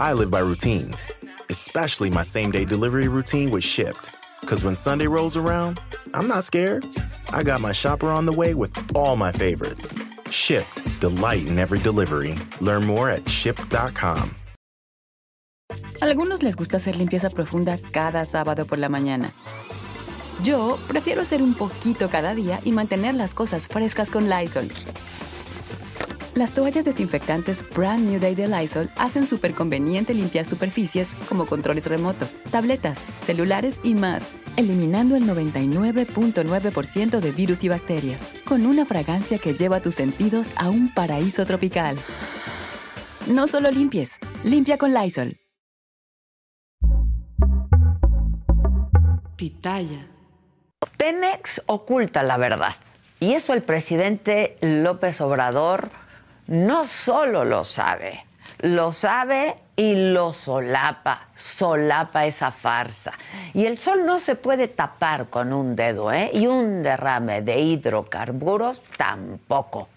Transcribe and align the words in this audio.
I 0.00 0.14
live 0.14 0.30
by 0.30 0.38
routines, 0.38 1.12
especially 1.50 2.08
my 2.08 2.22
same 2.22 2.50
day 2.50 2.64
delivery 2.64 3.06
routine 3.06 3.50
with 3.50 3.62
Shipped. 3.62 4.16
Because 4.40 4.64
when 4.64 4.74
Sunday 4.74 5.06
rolls 5.06 5.36
around, 5.36 5.78
I'm 6.14 6.26
not 6.26 6.42
scared. 6.44 6.86
I 7.34 7.42
got 7.42 7.60
my 7.60 7.72
shopper 7.72 8.08
on 8.08 8.24
the 8.24 8.32
way 8.32 8.54
with 8.54 8.72
all 8.96 9.14
my 9.14 9.30
favorites. 9.30 9.92
Shipped, 10.30 10.82
delight 11.00 11.46
in 11.46 11.58
every 11.58 11.80
delivery. 11.80 12.34
Learn 12.62 12.86
more 12.86 13.10
at 13.10 13.28
shipped.com. 13.28 14.34
Algunos 16.00 16.42
les 16.42 16.56
gusta 16.56 16.78
hacer 16.78 16.96
limpieza 16.96 17.28
profunda 17.28 17.76
cada 17.92 18.24
sábado 18.24 18.64
por 18.64 18.78
la 18.78 18.88
mañana. 18.88 19.34
Yo 20.42 20.78
prefiero 20.88 21.20
hacer 21.20 21.42
un 21.42 21.52
poquito 21.52 22.08
cada 22.08 22.34
día 22.34 22.60
y 22.64 22.72
mantener 22.72 23.16
las 23.16 23.34
cosas 23.34 23.68
frescas 23.68 24.10
con 24.10 24.30
Lysol. 24.30 24.70
Las 26.40 26.52
toallas 26.52 26.86
desinfectantes 26.86 27.62
Brand 27.68 28.08
New 28.08 28.18
Day 28.18 28.34
de 28.34 28.48
Lysol 28.48 28.88
hacen 28.96 29.26
súper 29.26 29.52
conveniente 29.52 30.14
limpiar 30.14 30.46
superficies 30.46 31.14
como 31.28 31.44
controles 31.44 31.84
remotos, 31.84 32.34
tabletas, 32.50 33.04
celulares 33.20 33.78
y 33.82 33.94
más, 33.94 34.32
eliminando 34.56 35.16
el 35.16 35.24
99.9% 35.24 37.20
de 37.20 37.30
virus 37.32 37.62
y 37.62 37.68
bacterias, 37.68 38.30
con 38.46 38.64
una 38.64 38.86
fragancia 38.86 39.36
que 39.36 39.52
lleva 39.52 39.80
tus 39.80 39.96
sentidos 39.96 40.54
a 40.56 40.70
un 40.70 40.94
paraíso 40.94 41.44
tropical. 41.44 41.98
No 43.26 43.46
solo 43.46 43.70
limpies, 43.70 44.18
limpia 44.42 44.78
con 44.78 44.94
Lysol. 44.94 45.36
Pitaya. 49.36 50.06
Pemex 50.96 51.60
oculta 51.66 52.22
la 52.22 52.38
verdad. 52.38 52.76
Y 53.22 53.34
eso 53.34 53.52
el 53.52 53.62
presidente 53.62 54.56
López 54.62 55.20
Obrador 55.20 55.90
no 56.50 56.82
solo 56.82 57.44
lo 57.44 57.62
sabe, 57.62 58.26
lo 58.58 58.90
sabe 58.90 59.54
y 59.76 59.94
lo 60.12 60.32
solapa, 60.32 61.28
solapa 61.36 62.26
esa 62.26 62.50
farsa. 62.50 63.12
Y 63.54 63.66
el 63.66 63.78
sol 63.78 64.04
no 64.04 64.18
se 64.18 64.34
puede 64.34 64.66
tapar 64.66 65.28
con 65.28 65.52
un 65.52 65.76
dedo, 65.76 66.12
¿eh? 66.12 66.28
Y 66.34 66.48
un 66.48 66.82
derrame 66.82 67.42
de 67.42 67.60
hidrocarburos 67.60 68.82
tampoco. 68.96 69.88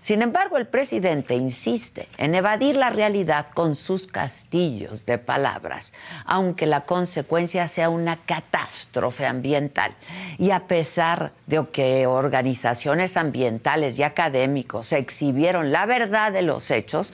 Sin 0.00 0.22
embargo, 0.22 0.56
el 0.56 0.66
presidente 0.66 1.34
insiste 1.34 2.08
en 2.18 2.34
evadir 2.34 2.76
la 2.76 2.90
realidad 2.90 3.46
con 3.52 3.74
sus 3.74 4.06
castillos 4.06 5.06
de 5.06 5.18
palabras, 5.18 5.92
aunque 6.24 6.66
la 6.66 6.82
consecuencia 6.82 7.66
sea 7.68 7.88
una 7.90 8.16
catástrofe 8.16 9.26
ambiental. 9.26 9.92
Y 10.38 10.50
a 10.50 10.66
pesar 10.66 11.32
de 11.46 11.66
que 11.72 12.06
organizaciones 12.06 13.16
ambientales 13.16 13.98
y 13.98 14.02
académicos 14.02 14.92
exhibieron 14.92 15.72
la 15.72 15.86
verdad 15.86 16.32
de 16.32 16.42
los 16.42 16.70
hechos, 16.70 17.12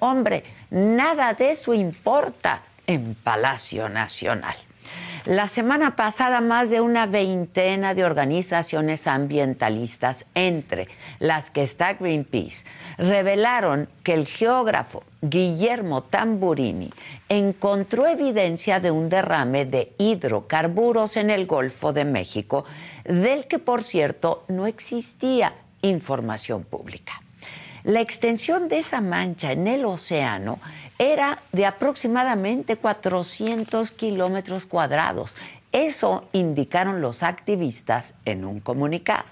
hombre, 0.00 0.44
nada 0.70 1.32
de 1.32 1.50
eso 1.50 1.74
importa 1.74 2.62
en 2.86 3.14
Palacio 3.14 3.88
Nacional. 3.88 4.56
La 5.26 5.48
semana 5.48 5.96
pasada, 5.96 6.40
más 6.40 6.70
de 6.70 6.80
una 6.80 7.06
veintena 7.06 7.94
de 7.94 8.04
organizaciones 8.04 9.08
ambientalistas, 9.08 10.24
entre 10.36 10.86
las 11.18 11.50
que 11.50 11.62
está 11.62 11.94
Greenpeace, 11.94 12.64
revelaron 12.96 13.88
que 14.04 14.14
el 14.14 14.28
geógrafo 14.28 15.02
Guillermo 15.22 16.04
Tamburini 16.04 16.92
encontró 17.28 18.06
evidencia 18.06 18.78
de 18.78 18.92
un 18.92 19.08
derrame 19.08 19.64
de 19.66 19.94
hidrocarburos 19.98 21.16
en 21.16 21.30
el 21.30 21.46
Golfo 21.46 21.92
de 21.92 22.04
México, 22.04 22.64
del 23.02 23.48
que, 23.48 23.58
por 23.58 23.82
cierto, 23.82 24.44
no 24.46 24.68
existía 24.68 25.54
información 25.82 26.62
pública. 26.62 27.20
La 27.82 28.00
extensión 28.00 28.68
de 28.68 28.78
esa 28.78 29.00
mancha 29.00 29.50
en 29.50 29.66
el 29.66 29.84
océano 29.84 30.60
era 30.98 31.42
de 31.52 31.66
aproximadamente 31.66 32.76
400 32.76 33.90
kilómetros 33.92 34.66
cuadrados. 34.66 35.36
Eso 35.72 36.28
indicaron 36.32 37.00
los 37.00 37.22
activistas 37.22 38.14
en 38.24 38.44
un 38.44 38.60
comunicado. 38.60 39.26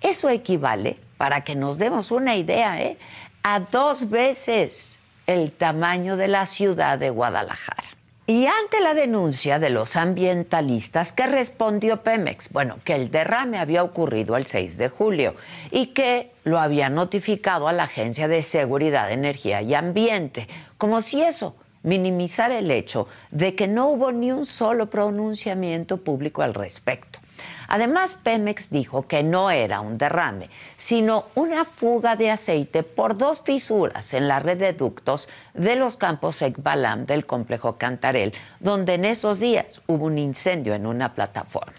Eso 0.00 0.28
equivale, 0.28 0.98
para 1.16 1.42
que 1.42 1.54
nos 1.54 1.78
demos 1.78 2.10
una 2.10 2.36
idea, 2.36 2.80
¿eh? 2.80 2.98
a 3.42 3.60
dos 3.60 4.10
veces 4.10 5.00
el 5.26 5.52
tamaño 5.52 6.16
de 6.16 6.28
la 6.28 6.46
ciudad 6.46 6.98
de 6.98 7.10
Guadalajara. 7.10 7.97
Y 8.30 8.44
ante 8.44 8.80
la 8.80 8.92
denuncia 8.92 9.58
de 9.58 9.70
los 9.70 9.96
ambientalistas, 9.96 11.12
¿qué 11.12 11.26
respondió 11.26 12.02
Pemex? 12.02 12.52
Bueno, 12.52 12.76
que 12.84 12.94
el 12.94 13.10
derrame 13.10 13.58
había 13.58 13.82
ocurrido 13.82 14.36
el 14.36 14.44
6 14.44 14.76
de 14.76 14.90
julio 14.90 15.34
y 15.70 15.86
que 15.94 16.30
lo 16.44 16.58
había 16.58 16.90
notificado 16.90 17.68
a 17.68 17.72
la 17.72 17.84
Agencia 17.84 18.28
de 18.28 18.42
Seguridad 18.42 19.10
Energía 19.10 19.62
y 19.62 19.72
Ambiente, 19.72 20.46
como 20.76 21.00
si 21.00 21.22
eso 21.22 21.56
minimizara 21.82 22.58
el 22.58 22.70
hecho 22.70 23.08
de 23.30 23.54
que 23.54 23.66
no 23.66 23.88
hubo 23.88 24.12
ni 24.12 24.30
un 24.30 24.44
solo 24.44 24.90
pronunciamiento 24.90 25.96
público 25.96 26.42
al 26.42 26.52
respecto. 26.52 27.20
Además, 27.68 28.16
Pemex 28.22 28.70
dijo 28.70 29.06
que 29.06 29.22
no 29.22 29.50
era 29.50 29.80
un 29.80 29.98
derrame, 29.98 30.48
sino 30.78 31.26
una 31.34 31.66
fuga 31.66 32.16
de 32.16 32.30
aceite 32.30 32.82
por 32.82 33.16
dos 33.16 33.42
fisuras 33.42 34.14
en 34.14 34.26
la 34.26 34.40
red 34.40 34.58
de 34.58 34.72
ductos 34.72 35.28
de 35.52 35.76
los 35.76 35.98
campos 35.98 36.40
Ekbalam 36.40 37.04
del 37.04 37.26
complejo 37.26 37.76
Cantarel, 37.76 38.32
donde 38.58 38.94
en 38.94 39.04
esos 39.04 39.38
días 39.38 39.82
hubo 39.86 40.06
un 40.06 40.16
incendio 40.16 40.74
en 40.74 40.86
una 40.86 41.14
plataforma. 41.14 41.74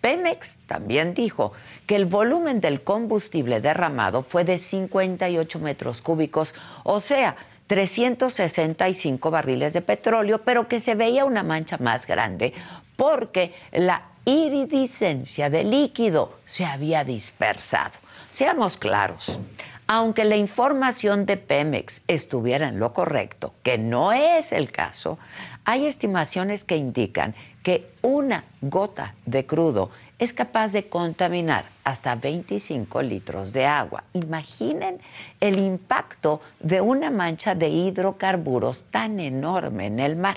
Pemex 0.00 0.58
también 0.66 1.14
dijo 1.14 1.52
que 1.86 1.96
el 1.96 2.04
volumen 2.04 2.60
del 2.60 2.82
combustible 2.82 3.60
derramado 3.60 4.22
fue 4.22 4.44
de 4.44 4.56
58 4.56 5.58
metros 5.58 6.00
cúbicos, 6.00 6.54
o 6.84 7.00
sea, 7.00 7.36
365 7.66 9.30
barriles 9.30 9.72
de 9.74 9.82
petróleo, 9.82 10.42
pero 10.44 10.68
que 10.68 10.78
se 10.78 10.94
veía 10.94 11.24
una 11.24 11.42
mancha 11.42 11.76
más 11.78 12.06
grande 12.06 12.54
porque 12.96 13.54
la 13.72 14.02
iridiscencia 14.28 15.48
de 15.48 15.64
líquido 15.64 16.34
se 16.44 16.66
había 16.66 17.02
dispersado. 17.02 17.96
Seamos 18.30 18.76
claros, 18.76 19.40
aunque 19.86 20.24
la 20.26 20.36
información 20.36 21.24
de 21.24 21.38
Pemex 21.38 22.02
estuviera 22.08 22.68
en 22.68 22.78
lo 22.78 22.92
correcto, 22.92 23.54
que 23.62 23.78
no 23.78 24.12
es 24.12 24.52
el 24.52 24.70
caso, 24.70 25.18
hay 25.64 25.86
estimaciones 25.86 26.64
que 26.64 26.76
indican 26.76 27.34
que 27.62 27.90
una 28.02 28.44
gota 28.60 29.14
de 29.24 29.46
crudo 29.46 29.90
es 30.18 30.34
capaz 30.34 30.72
de 30.72 30.88
contaminar 30.88 31.64
hasta 31.84 32.14
25 32.14 33.00
litros 33.02 33.54
de 33.54 33.64
agua. 33.64 34.04
Imaginen 34.12 35.00
el 35.40 35.58
impacto 35.58 36.42
de 36.60 36.82
una 36.82 37.10
mancha 37.10 37.54
de 37.54 37.68
hidrocarburos 37.68 38.84
tan 38.90 39.20
enorme 39.20 39.86
en 39.86 40.00
el 40.00 40.16
mar. 40.16 40.36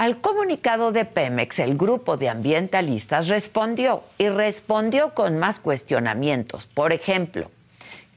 Al 0.00 0.22
comunicado 0.22 0.92
de 0.92 1.04
Pemex, 1.04 1.58
el 1.58 1.76
grupo 1.76 2.16
de 2.16 2.30
ambientalistas 2.30 3.28
respondió 3.28 4.02
y 4.16 4.30
respondió 4.30 5.12
con 5.12 5.36
más 5.36 5.60
cuestionamientos. 5.60 6.64
Por 6.64 6.94
ejemplo, 6.94 7.50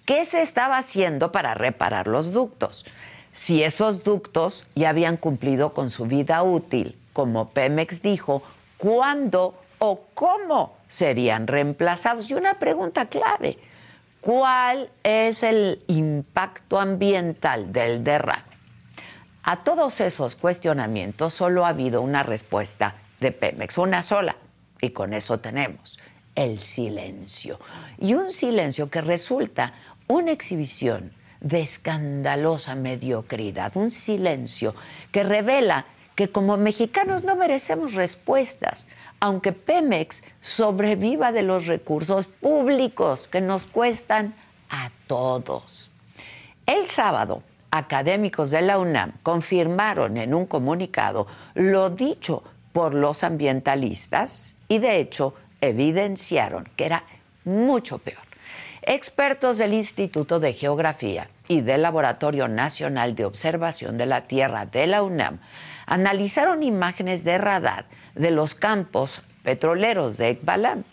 ¿qué 0.05 0.23
se 0.23 0.39
estaba 0.39 0.77
haciendo 0.77 1.33
para 1.33 1.55
reparar 1.55 2.07
los 2.07 2.31
ductos? 2.31 2.85
Si 3.33 3.63
esos 3.63 4.05
ductos 4.05 4.65
ya 4.75 4.91
habían 4.91 5.17
cumplido 5.17 5.73
con 5.73 5.89
su 5.89 6.05
vida 6.05 6.41
útil, 6.41 6.97
como 7.11 7.49
Pemex 7.49 8.01
dijo, 8.01 8.43
¿cuándo 8.77 9.53
o 9.79 10.05
cómo 10.13 10.77
serían 10.87 11.47
reemplazados? 11.47 12.29
Y 12.29 12.33
una 12.33 12.53
pregunta 12.59 13.07
clave, 13.07 13.57
¿cuál 14.21 14.89
es 15.03 15.43
el 15.43 15.83
impacto 15.87 16.79
ambiental 16.79 17.73
del 17.73 18.05
derrame? 18.05 18.52
A 19.45 19.63
todos 19.65 19.99
esos 19.99 20.37
cuestionamientos 20.37 21.33
solo 21.33 21.65
ha 21.65 21.69
habido 21.69 22.01
una 22.01 22.23
respuesta 22.23 22.95
de 23.19 23.33
Pemex, 23.33 23.77
una 23.77 24.01
sola, 24.01 24.37
y 24.79 24.91
con 24.91 25.13
eso 25.13 25.39
tenemos 25.39 25.99
el 26.33 26.59
silencio. 26.59 27.59
Y 27.97 28.13
un 28.13 28.31
silencio 28.31 28.89
que 28.89 29.01
resulta 29.01 29.73
una 30.07 30.31
exhibición 30.31 31.11
de 31.41 31.59
escandalosa 31.59 32.75
mediocridad, 32.75 33.75
un 33.75 33.91
silencio 33.91 34.75
que 35.11 35.23
revela 35.23 35.87
que 36.15 36.29
como 36.29 36.55
mexicanos 36.55 37.25
no 37.25 37.35
merecemos 37.35 37.95
respuestas, 37.95 38.87
aunque 39.19 39.51
Pemex 39.51 40.23
sobreviva 40.39 41.33
de 41.33 41.43
los 41.43 41.65
recursos 41.65 42.27
públicos 42.27 43.27
que 43.27 43.41
nos 43.41 43.67
cuestan 43.67 44.35
a 44.69 44.89
todos. 45.07 45.89
El 46.65 46.85
sábado, 46.85 47.43
académicos 47.73 48.51
de 48.51 48.61
la 48.61 48.77
UNAM 48.77 49.13
confirmaron 49.23 50.17
en 50.17 50.35
un 50.35 50.45
comunicado 50.45 51.25
lo 51.55 51.89
dicho 51.89 52.43
por 52.71 52.93
los 52.93 53.23
ambientalistas 53.23 54.57
y 54.67 54.77
de 54.77 54.99
hecho 54.99 55.33
evidenciaron 55.59 56.69
que 56.75 56.85
era 56.85 57.03
mucho 57.45 57.97
peor. 57.97 58.21
Expertos 58.83 59.57
del 59.57 59.73
Instituto 59.73 60.39
de 60.39 60.53
Geografía 60.53 61.29
y 61.47 61.61
del 61.61 61.81
Laboratorio 61.81 62.47
Nacional 62.47 63.15
de 63.15 63.25
Observación 63.25 63.97
de 63.97 64.05
la 64.05 64.27
Tierra 64.27 64.67
de 64.67 64.85
la 64.85 65.01
UNAM 65.01 65.39
analizaron 65.87 66.61
imágenes 66.61 67.23
de 67.23 67.39
radar 67.39 67.85
de 68.13 68.29
los 68.29 68.53
campos 68.53 69.23
petroleros 69.41 70.17
de 70.17 70.29
Ekbalam 70.29 70.83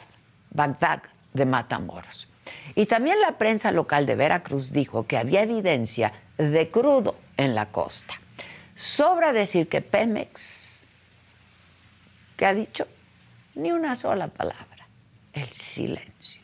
Bagdad 0.52 1.04
de 1.34 1.46
Matamoros. 1.46 2.28
Y 2.76 2.86
también 2.86 3.22
la 3.22 3.38
prensa 3.38 3.72
local 3.72 4.06
de 4.06 4.16
Veracruz 4.16 4.72
dijo 4.72 5.06
que 5.06 5.18
había 5.18 5.44
evidencia 5.44 6.14
de 6.38 6.70
crudo 6.70 7.16
en 7.38 7.56
la 7.56 7.68
costa. 7.68 8.16
Sobra 8.76 9.34
decir 9.34 9.70
que 9.70 9.82
Pemex, 9.82 10.80
¿qué 12.36 12.46
ha 12.46 12.54
dicho? 12.54 12.88
Ni 13.56 13.72
una 13.72 13.96
sola 13.96 14.28
palabra, 14.28 14.88
el 15.34 15.48
silencio. 15.48 16.43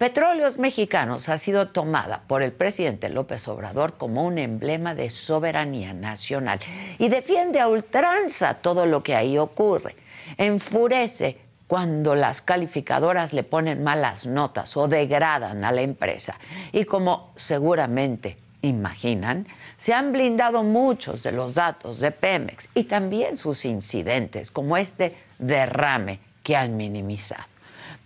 Petróleos 0.00 0.56
Mexicanos 0.56 1.28
ha 1.28 1.36
sido 1.36 1.68
tomada 1.68 2.22
por 2.26 2.40
el 2.40 2.52
presidente 2.52 3.10
López 3.10 3.46
Obrador 3.48 3.98
como 3.98 4.24
un 4.24 4.38
emblema 4.38 4.94
de 4.94 5.10
soberanía 5.10 5.92
nacional 5.92 6.58
y 6.98 7.10
defiende 7.10 7.60
a 7.60 7.68
ultranza 7.68 8.54
todo 8.54 8.86
lo 8.86 9.02
que 9.02 9.14
ahí 9.14 9.36
ocurre. 9.36 9.96
Enfurece 10.38 11.36
cuando 11.66 12.14
las 12.14 12.40
calificadoras 12.40 13.34
le 13.34 13.42
ponen 13.42 13.82
malas 13.82 14.24
notas 14.24 14.74
o 14.74 14.88
degradan 14.88 15.66
a 15.66 15.70
la 15.70 15.82
empresa. 15.82 16.38
Y 16.72 16.86
como 16.86 17.34
seguramente 17.36 18.38
imaginan, 18.62 19.46
se 19.76 19.92
han 19.92 20.12
blindado 20.12 20.62
muchos 20.62 21.22
de 21.24 21.32
los 21.32 21.56
datos 21.56 22.00
de 22.00 22.10
Pemex 22.10 22.70
y 22.74 22.84
también 22.84 23.36
sus 23.36 23.66
incidentes, 23.66 24.50
como 24.50 24.78
este 24.78 25.14
derrame 25.38 26.20
que 26.42 26.56
han 26.56 26.78
minimizado. 26.78 27.44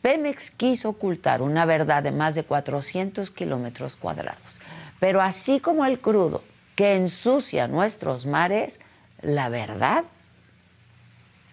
Pemex 0.05 0.51
quiso 0.51 0.91
ocultar 0.91 1.41
una 1.41 1.65
verdad 1.65 2.03
de 2.03 2.13
más 2.13 2.35
de 2.35 2.45
400 2.45 3.31
kilómetros 3.31 3.97
cuadrados. 3.97 4.55
Pero 5.01 5.23
así 5.23 5.61
como 5.61 5.87
el 5.87 5.99
crudo 5.99 6.45
que 6.77 6.95
ensucia 6.95 7.69
nuestros 7.69 8.27
mares, 8.27 8.81
la 9.23 9.49
verdad, 9.49 10.05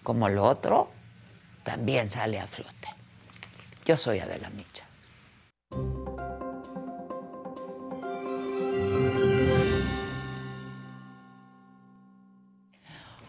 como 0.02 0.28
lo 0.28 0.44
otro, 0.44 0.90
también 1.62 2.10
sale 2.10 2.38
a 2.38 2.46
flote. 2.46 2.88
Yo 3.86 3.96
soy 3.96 4.18
Adela 4.18 4.50
Micha. 4.50 4.84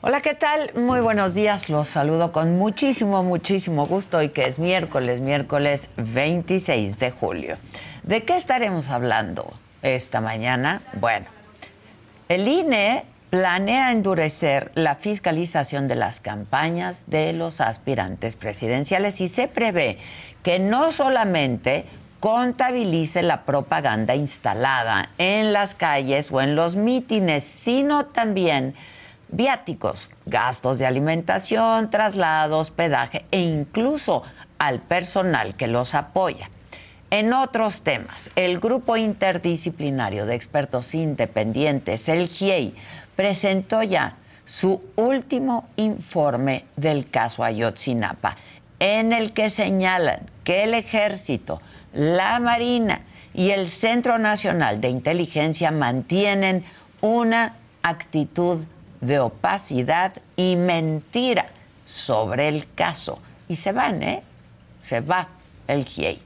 Hola, 0.05 0.19
¿qué 0.19 0.33
tal? 0.33 0.73
Muy 0.75 0.99
buenos 0.99 1.33
días. 1.33 1.69
Los 1.69 1.87
saludo 1.87 2.33
con 2.33 2.57
muchísimo, 2.57 3.23
muchísimo 3.23 3.87
gusto 3.87 4.21
y 4.21 4.27
que 4.27 4.47
es 4.47 4.59
miércoles, 4.59 5.21
miércoles 5.21 5.87
26 5.95 6.99
de 6.99 7.09
julio. 7.09 7.55
¿De 8.03 8.23
qué 8.23 8.35
estaremos 8.35 8.89
hablando 8.89 9.53
esta 9.81 10.19
mañana? 10.19 10.81
Bueno, 10.99 11.27
el 12.27 12.49
INE 12.49 13.05
planea 13.29 13.93
endurecer 13.93 14.73
la 14.75 14.95
fiscalización 14.95 15.87
de 15.87 15.95
las 15.95 16.19
campañas 16.19 17.05
de 17.07 17.31
los 17.31 17.61
aspirantes 17.61 18.35
presidenciales 18.35 19.21
y 19.21 19.29
se 19.29 19.47
prevé 19.47 19.99
que 20.43 20.59
no 20.59 20.91
solamente 20.91 21.85
contabilice 22.19 23.23
la 23.23 23.45
propaganda 23.45 24.15
instalada 24.15 25.11
en 25.17 25.53
las 25.53 25.75
calles 25.75 26.29
o 26.29 26.41
en 26.41 26.57
los 26.57 26.75
mítines, 26.75 27.45
sino 27.45 28.07
también 28.07 28.75
viáticos, 29.33 30.09
gastos 30.25 30.79
de 30.79 30.85
alimentación, 30.85 31.89
traslados, 31.89 32.71
pedaje 32.71 33.25
e 33.31 33.41
incluso 33.41 34.23
al 34.59 34.79
personal 34.79 35.55
que 35.55 35.67
los 35.67 35.95
apoya. 35.95 36.49
En 37.09 37.33
otros 37.33 37.81
temas, 37.81 38.31
el 38.35 38.59
Grupo 38.59 38.97
Interdisciplinario 38.97 40.25
de 40.25 40.35
Expertos 40.35 40.95
Independientes, 40.95 42.09
el 42.09 42.27
GIEI, 42.27 42.75
presentó 43.15 43.83
ya 43.83 44.15
su 44.45 44.81
último 44.95 45.67
informe 45.75 46.65
del 46.75 47.09
caso 47.09 47.43
Ayotzinapa, 47.43 48.37
en 48.79 49.13
el 49.13 49.33
que 49.33 49.49
señalan 49.49 50.29
que 50.43 50.63
el 50.63 50.73
Ejército, 50.73 51.61
la 51.93 52.39
Marina 52.39 53.01
y 53.33 53.51
el 53.51 53.69
Centro 53.69 54.19
Nacional 54.19 54.81
de 54.81 54.89
Inteligencia 54.89 55.71
mantienen 55.71 56.65
una 57.01 57.55
actitud 57.83 58.65
de 59.03 59.19
opacidad 59.19 60.13
y 60.35 60.55
mentira 60.55 61.47
sobre 61.85 62.47
el 62.47 62.67
caso. 62.73 63.19
Y 63.47 63.55
se 63.55 63.71
van, 63.71 64.03
¿eh? 64.03 64.23
Se 64.83 65.01
va 65.01 65.27
el 65.67 65.85
GIEI. 65.85 66.21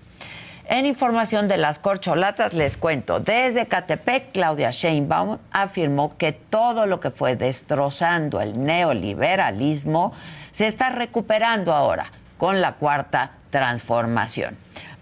En 0.70 0.86
información 0.86 1.48
de 1.48 1.58
las 1.58 1.80
corcholatas 1.80 2.54
les 2.54 2.76
cuento, 2.76 3.22
desde 3.22 3.68
Catepec, 3.68 4.34
Claudia 4.34 4.72
Sheinbaum 4.72 5.38
afirmó 5.52 6.18
que 6.18 6.34
todo 6.34 6.86
lo 6.88 7.00
que 7.00 7.10
fue 7.10 7.38
destrozando 7.38 8.42
el 8.42 8.62
neoliberalismo 8.66 10.12
se 10.52 10.68
está 10.68 10.90
recuperando 10.90 11.74
ahora 11.74 12.12
con 12.38 12.60
la 12.60 12.74
cuarta 12.74 13.32
transformación. 13.50 14.58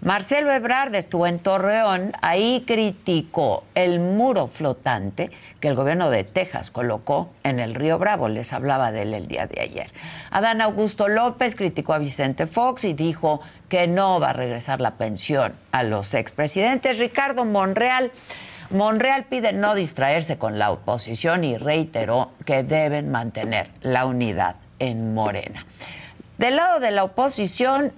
Marcelo 0.06 0.52
Ebrard 0.52 0.94
estuvo 0.94 1.26
en 1.26 1.40
Torreón, 1.40 2.12
ahí 2.22 2.62
criticó 2.64 3.64
el 3.74 3.98
muro 3.98 4.46
flotante 4.46 5.32
que 5.58 5.66
el 5.66 5.74
gobierno 5.74 6.10
de 6.10 6.22
Texas 6.22 6.70
colocó 6.70 7.30
en 7.42 7.58
el 7.58 7.74
río 7.74 7.98
Bravo, 7.98 8.28
les 8.28 8.52
hablaba 8.52 8.92
de 8.92 9.02
él 9.02 9.14
el 9.14 9.26
día 9.26 9.48
de 9.48 9.60
ayer. 9.60 9.92
Adán 10.30 10.60
Augusto 10.60 11.08
López 11.08 11.56
criticó 11.56 11.92
a 11.92 11.98
Vicente 11.98 12.46
Fox 12.46 12.84
y 12.84 12.92
dijo 12.92 13.40
que 13.68 13.88
no 13.88 14.20
va 14.20 14.30
a 14.30 14.32
regresar 14.32 14.80
la 14.80 14.92
pensión 14.92 15.56
a 15.72 15.82
los 15.82 16.14
expresidentes. 16.14 17.00
Ricardo 17.00 17.44
Monreal 17.44 18.12
Monreal 18.70 19.24
pide 19.24 19.52
no 19.52 19.74
distraerse 19.74 20.38
con 20.38 20.56
la 20.56 20.70
oposición 20.70 21.42
y 21.42 21.56
reiteró 21.56 22.30
que 22.44 22.62
deben 22.62 23.10
mantener 23.10 23.70
la 23.80 24.06
unidad 24.06 24.54
en 24.78 25.14
Morena. 25.14 25.66
Del 26.38 26.54
lado 26.54 26.78
de 26.78 26.92
la 26.92 27.02
oposición, 27.02 27.92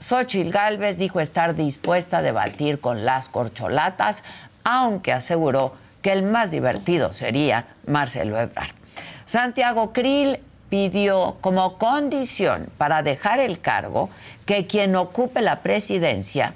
Xochitl 0.00 0.50
Gálvez 0.50 0.98
dijo 0.98 1.20
estar 1.20 1.54
dispuesta 1.54 2.18
a 2.18 2.22
debatir 2.22 2.80
con 2.80 3.04
las 3.04 3.28
corcholatas, 3.28 4.24
aunque 4.64 5.12
aseguró 5.12 5.74
que 6.02 6.12
el 6.12 6.22
más 6.22 6.50
divertido 6.50 7.12
sería 7.12 7.66
Marcelo 7.86 8.38
Ebrard. 8.38 8.70
Santiago 9.24 9.92
Krill 9.92 10.38
pidió 10.68 11.36
como 11.40 11.78
condición 11.78 12.68
para 12.76 13.02
dejar 13.02 13.40
el 13.40 13.60
cargo 13.60 14.10
que 14.44 14.66
quien 14.66 14.96
ocupe 14.96 15.40
la 15.40 15.60
presidencia 15.62 16.54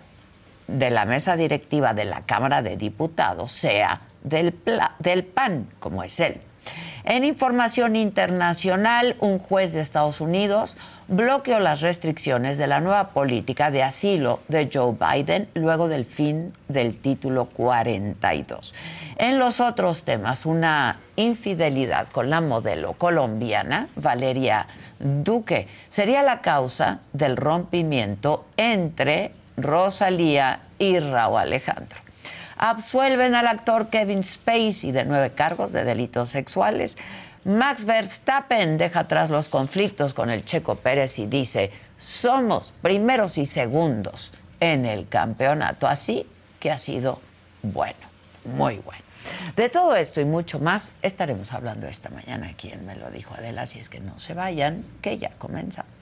de 0.67 0.91
la 0.91 1.05
mesa 1.05 1.37
directiva 1.37 1.95
de 1.95 2.05
la 2.05 2.23
Cámara 2.23 2.63
de 2.63 2.77
Diputados 2.77 3.53
sea 3.53 4.03
del, 4.23 4.55
del 4.99 5.25
PAN, 5.25 5.69
como 5.81 6.03
es 6.03 6.21
él. 6.21 6.41
En 7.05 7.25
información 7.25 7.97
internacional, 7.97 9.17
un 9.21 9.39
juez 9.39 9.73
de 9.73 9.81
Estados 9.81 10.21
Unidos 10.21 10.77
bloqueó 11.11 11.59
las 11.59 11.81
restricciones 11.81 12.57
de 12.57 12.69
la 12.69 12.81
nueva 12.81 13.09
política 13.09 13.73
de 13.73 13.83
asilo 13.83 14.39
de 14.47 14.71
Joe 14.73 14.95
Biden 14.95 15.49
luego 15.55 15.89
del 15.89 16.05
fin 16.05 16.55
del 16.69 16.97
título 16.97 17.47
42. 17.47 18.73
En 19.17 19.41
los 19.41 19.61
otros 19.61 20.05
temas, 20.05 20.47
una 20.47 21.01
infidelidad 21.17 22.07
con 22.13 22.31
la 22.31 22.41
modelo 22.41 22.93
colombiana 22.93 23.89
Valeria 23.97 24.69
Duque 25.01 25.67
sería 25.91 26.23
la 26.23 26.41
causa 26.41 27.01
del 27.13 27.37
rompimiento 27.37 28.47
entre 28.57 29.33
Rosalía 29.57 30.61
y 30.79 31.01
Raúl 31.01 31.41
Alejandro 31.41 31.99
absuelven 32.63 33.35
al 33.35 33.47
actor 33.47 33.89
Kevin 33.89 34.23
Spacey 34.23 34.93
de 34.93 35.07
nueve 35.07 35.31
cargos 35.31 35.73
de 35.73 35.83
delitos 35.83 36.29
sexuales. 36.29 36.99
Max 37.45 37.85
Verstappen 37.85 38.77
deja 38.77 39.01
atrás 39.01 39.31
los 39.31 39.49
conflictos 39.49 40.13
con 40.13 40.29
el 40.29 40.45
Checo 40.45 40.75
Pérez 40.75 41.19
y 41.19 41.27
dice, 41.27 41.71
somos 41.97 42.75
primeros 42.83 43.39
y 43.39 43.47
segundos 43.47 44.33
en 44.61 44.85
el 44.85 45.09
campeonato. 45.09 45.89
Así 45.89 46.27
que 46.59 46.71
ha 46.71 46.79
sido 46.79 47.21
bueno, 47.63 47.99
muy 48.45 48.77
bueno. 48.77 49.03
De 49.57 49.69
todo 49.69 49.97
esto 49.97 50.21
y 50.21 50.25
mucho 50.25 50.59
más 50.61 50.93
estaremos 51.03 51.53
hablando 51.53 51.87
esta 51.87 52.11
mañana 52.11 52.49
aquí 52.49 52.71
en 52.71 52.87
Me 52.87 52.97
lo 52.97 53.11
dijo 53.11 53.35
Adela, 53.35 53.67
si 53.67 53.79
es 53.79 53.89
que 53.89 54.01
no 54.01 54.19
se 54.19 54.35
vayan, 54.35 54.85
que 55.03 55.19
ya 55.19 55.31
comenzamos. 55.39 56.00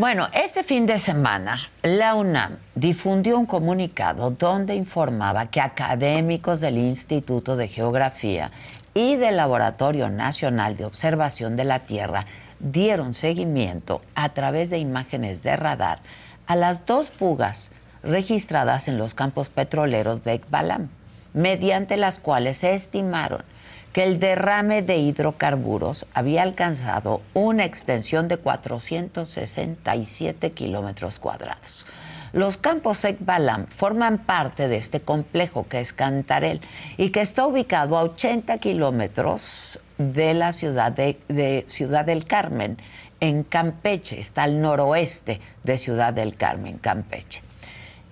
Bueno, 0.00 0.28
este 0.32 0.62
fin 0.62 0.86
de 0.86 0.98
semana, 0.98 1.68
la 1.82 2.14
UNAM 2.14 2.56
difundió 2.74 3.38
un 3.38 3.44
comunicado 3.44 4.30
donde 4.30 4.74
informaba 4.74 5.44
que 5.44 5.60
académicos 5.60 6.62
del 6.62 6.78
Instituto 6.78 7.54
de 7.54 7.68
Geografía 7.68 8.50
y 8.94 9.16
del 9.16 9.36
Laboratorio 9.36 10.08
Nacional 10.08 10.78
de 10.78 10.86
Observación 10.86 11.54
de 11.54 11.64
la 11.64 11.80
Tierra 11.80 12.24
dieron 12.60 13.12
seguimiento 13.12 14.00
a 14.14 14.30
través 14.30 14.70
de 14.70 14.78
imágenes 14.78 15.42
de 15.42 15.54
radar 15.58 15.98
a 16.46 16.56
las 16.56 16.86
dos 16.86 17.10
fugas 17.10 17.70
registradas 18.02 18.88
en 18.88 18.96
los 18.96 19.12
campos 19.12 19.50
petroleros 19.50 20.24
de 20.24 20.32
Ekbalam, 20.32 20.88
mediante 21.34 21.98
las 21.98 22.18
cuales 22.18 22.56
se 22.56 22.72
estimaron 22.72 23.44
que 23.92 24.04
el 24.04 24.20
derrame 24.20 24.82
de 24.82 24.98
hidrocarburos 24.98 26.06
había 26.14 26.42
alcanzado 26.42 27.22
una 27.34 27.64
extensión 27.64 28.28
de 28.28 28.36
467 28.36 30.52
kilómetros 30.52 31.18
cuadrados. 31.18 31.84
Los 32.32 32.58
campos 32.58 33.04
Ekbalam 33.04 33.66
forman 33.66 34.18
parte 34.18 34.68
de 34.68 34.76
este 34.76 35.00
complejo 35.00 35.66
que 35.68 35.80
es 35.80 35.92
Cantarel 35.92 36.60
y 36.96 37.10
que 37.10 37.22
está 37.22 37.44
ubicado 37.44 37.98
a 37.98 38.04
80 38.04 38.58
kilómetros 38.58 39.80
de 39.98 40.34
la 40.34 40.52
ciudad 40.52 40.92
de, 40.92 41.64
Ciudad 41.66 42.04
del 42.04 42.24
Carmen, 42.24 42.76
en 43.18 43.42
Campeche, 43.42 44.20
está 44.20 44.44
al 44.44 44.62
noroeste 44.62 45.40
de 45.64 45.76
Ciudad 45.76 46.14
del 46.14 46.36
Carmen, 46.36 46.78
Campeche. 46.78 47.42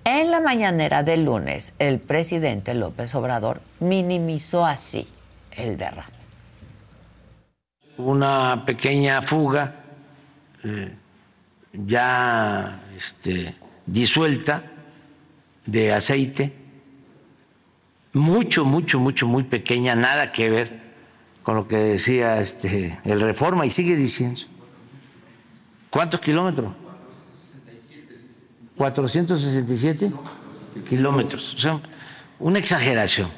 En 0.03 0.31
la 0.31 0.41
mañanera 0.41 1.01
del 1.01 1.23
lunes, 1.25 1.73
el 1.79 1.99
presidente 1.99 2.73
López 2.73 3.15
Obrador 3.15 3.61
minimizó 3.79 4.65
así 4.65 5.07
el 5.51 5.77
derrame. 5.77 6.19
Una 7.97 8.63
pequeña 8.65 9.21
fuga 9.21 9.83
eh, 10.63 10.93
ya 11.73 12.81
este, 12.95 13.55
disuelta 13.85 14.63
de 15.65 15.93
aceite, 15.93 16.53
mucho, 18.13 18.65
mucho, 18.65 18.99
mucho, 18.99 19.27
muy 19.27 19.43
pequeña, 19.43 19.95
nada 19.95 20.31
que 20.31 20.49
ver 20.49 20.81
con 21.43 21.55
lo 21.55 21.67
que 21.67 21.77
decía 21.77 22.39
este, 22.39 22.99
el 23.03 23.21
Reforma 23.21 23.65
y 23.65 23.69
sigue 23.69 23.95
diciendo. 23.95 24.41
¿Cuántos 25.89 26.19
kilómetros? 26.21 26.73
467 28.77 30.11
kilómetros. 30.87 31.53
O 31.55 31.57
sea, 31.57 31.79
una 32.39 32.59
exageración, 32.59 33.29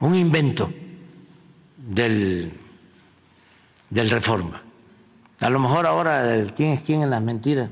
un 0.00 0.14
invento 0.14 0.72
del, 1.88 2.52
del 3.90 4.10
Reforma. 4.10 4.62
A 5.40 5.50
lo 5.50 5.58
mejor 5.58 5.86
ahora 5.86 6.44
quién 6.54 6.72
es 6.72 6.82
quién 6.82 7.02
en 7.02 7.10
las 7.10 7.22
mentiras 7.22 7.70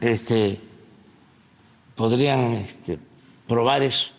este, 0.00 0.60
podrían 1.96 2.54
este, 2.54 2.98
probar 3.46 3.82
eso. 3.82 4.12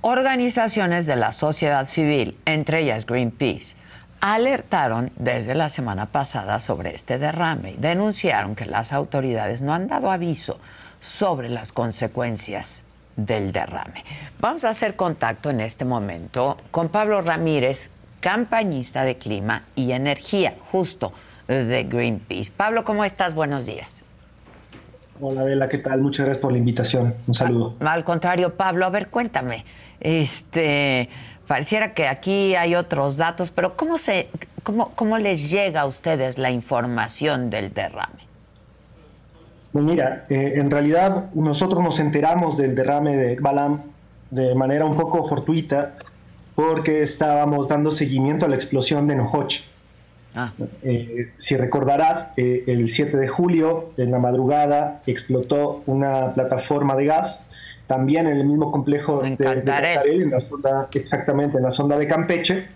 Organizaciones 0.00 1.06
de 1.06 1.16
la 1.16 1.30
sociedad 1.30 1.86
civil, 1.86 2.38
entre 2.44 2.80
ellas 2.80 3.06
Greenpeace, 3.06 3.76
alertaron 4.20 5.12
desde 5.16 5.54
la 5.54 5.68
semana 5.68 6.06
pasada 6.06 6.58
sobre 6.58 6.94
este 6.94 7.18
derrame 7.18 7.72
y 7.72 7.76
denunciaron 7.76 8.54
que 8.54 8.66
las 8.66 8.92
autoridades 8.92 9.62
no 9.62 9.74
han 9.74 9.88
dado 9.88 10.10
aviso 10.10 10.58
sobre 11.00 11.48
las 11.48 11.72
consecuencias 11.72 12.82
del 13.16 13.52
derrame. 13.52 14.04
Vamos 14.40 14.64
a 14.64 14.70
hacer 14.70 14.96
contacto 14.96 15.50
en 15.50 15.60
este 15.60 15.84
momento 15.84 16.56
con 16.70 16.88
Pablo 16.88 17.20
Ramírez, 17.22 17.90
campañista 18.20 19.04
de 19.04 19.16
clima 19.16 19.64
y 19.74 19.92
energía, 19.92 20.54
justo 20.70 21.12
de 21.46 21.84
Greenpeace. 21.84 22.52
Pablo, 22.56 22.84
¿cómo 22.84 23.04
estás? 23.04 23.34
Buenos 23.34 23.66
días. 23.66 24.04
Hola 25.20 25.42
Adela, 25.42 25.68
¿qué 25.68 25.78
tal? 25.78 26.00
Muchas 26.00 26.26
gracias 26.26 26.42
por 26.42 26.52
la 26.52 26.58
invitación. 26.58 27.14
Un 27.26 27.34
saludo. 27.34 27.76
Al, 27.80 27.88
al 27.88 28.04
contrario, 28.04 28.56
Pablo, 28.56 28.86
a 28.86 28.90
ver, 28.90 29.08
cuéntame. 29.08 29.64
Este, 30.00 31.08
pareciera 31.46 31.94
que 31.94 32.08
aquí 32.08 32.56
hay 32.56 32.74
otros 32.74 33.18
datos, 33.18 33.52
pero 33.52 33.76
¿cómo 33.76 33.98
se, 33.98 34.28
cómo, 34.62 34.90
cómo 34.94 35.18
les 35.18 35.50
llega 35.50 35.82
a 35.82 35.86
ustedes 35.86 36.38
la 36.38 36.50
información 36.50 37.50
del 37.50 37.72
derrame? 37.72 38.31
Pues 39.72 39.84
mira, 39.86 40.26
eh, 40.28 40.54
en 40.56 40.70
realidad 40.70 41.30
nosotros 41.34 41.82
nos 41.82 41.98
enteramos 41.98 42.58
del 42.58 42.74
derrame 42.74 43.16
de 43.16 43.36
Balam 43.36 43.82
de 44.30 44.54
manera 44.54 44.84
un 44.84 44.96
poco 44.96 45.24
fortuita 45.24 45.94
porque 46.54 47.00
estábamos 47.02 47.68
dando 47.68 47.90
seguimiento 47.90 48.44
a 48.44 48.48
la 48.50 48.56
explosión 48.56 49.06
de 49.08 49.16
Nohoch. 49.16 49.62
Ah. 50.34 50.52
Eh, 50.82 51.32
si 51.38 51.56
recordarás, 51.56 52.32
eh, 52.36 52.64
el 52.66 52.88
7 52.90 53.16
de 53.16 53.28
julio, 53.28 53.92
en 53.96 54.10
la 54.10 54.18
madrugada, 54.18 55.02
explotó 55.06 55.82
una 55.86 56.34
plataforma 56.34 56.94
de 56.94 57.06
gas, 57.06 57.44
también 57.86 58.26
en 58.26 58.38
el 58.38 58.46
mismo 58.46 58.70
complejo 58.72 59.20
de, 59.20 59.28
en 59.28 60.30
la 60.30 60.40
sonda, 60.40 60.88
exactamente, 60.92 61.56
en 61.56 61.62
la 61.62 61.70
sonda 61.70 61.96
de 61.98 62.06
Campeche, 62.06 62.66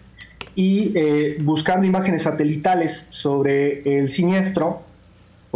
y 0.55 1.39
buscando 1.43 1.87
imágenes 1.87 2.23
satelitales 2.23 3.07
sobre 3.11 3.99
el 3.99 4.09
siniestro, 4.09 4.86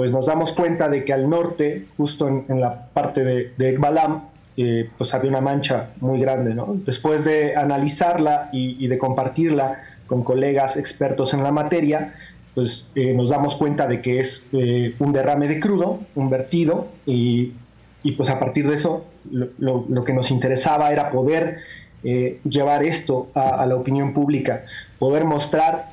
pues 0.01 0.13
nos 0.13 0.25
damos 0.25 0.55
cuenta 0.55 0.89
de 0.89 1.05
que 1.05 1.13
al 1.13 1.29
norte, 1.29 1.85
justo 1.99 2.27
en, 2.27 2.59
la 2.59 2.87
parte 2.87 3.23
de, 3.23 3.69
Ekbalam, 3.69 4.31
eh, 4.57 4.89
pues 4.97 5.13
había 5.13 5.29
una 5.29 5.43
mancha 5.43 5.91
muy 6.01 6.19
grande. 6.19 6.57
Después 6.87 7.27
de 7.27 7.55
analizarla 7.55 8.49
y, 8.51 8.87
de 8.87 8.97
compartirla 8.97 9.83
con 10.07 10.23
colegas 10.23 10.79
expertos 10.79 11.35
en 11.35 11.43
la 11.43 11.53
materia, 11.53 12.15
pues 12.55 12.89
eh, 12.95 13.13
nos 13.13 13.29
damos 13.29 13.57
cuenta 13.57 13.87
de 13.87 14.01
que 14.01 14.21
es 14.21 14.47
eh, 14.55 14.95
un 15.01 15.13
derrame 15.13 15.49
de 15.49 15.61
crudo, 15.61 16.01
un 16.15 16.31
vertido, 16.31 16.89
y, 17.05 17.53
pues 18.17 18.31
a 18.31 18.41
partir 18.41 18.67
de 18.67 18.77
eso 18.77 19.05
lo, 19.31 20.05
que 20.07 20.15
nos 20.15 20.31
interesaba 20.31 20.93
era 20.93 21.11
poder 21.11 21.59
llevar 22.03 22.85
esto 22.85 23.29
a, 23.35 23.67
la 23.67 23.77
opinión 23.77 24.15
pública, 24.15 24.65
poder 24.99 25.27
mostrar 25.27 25.91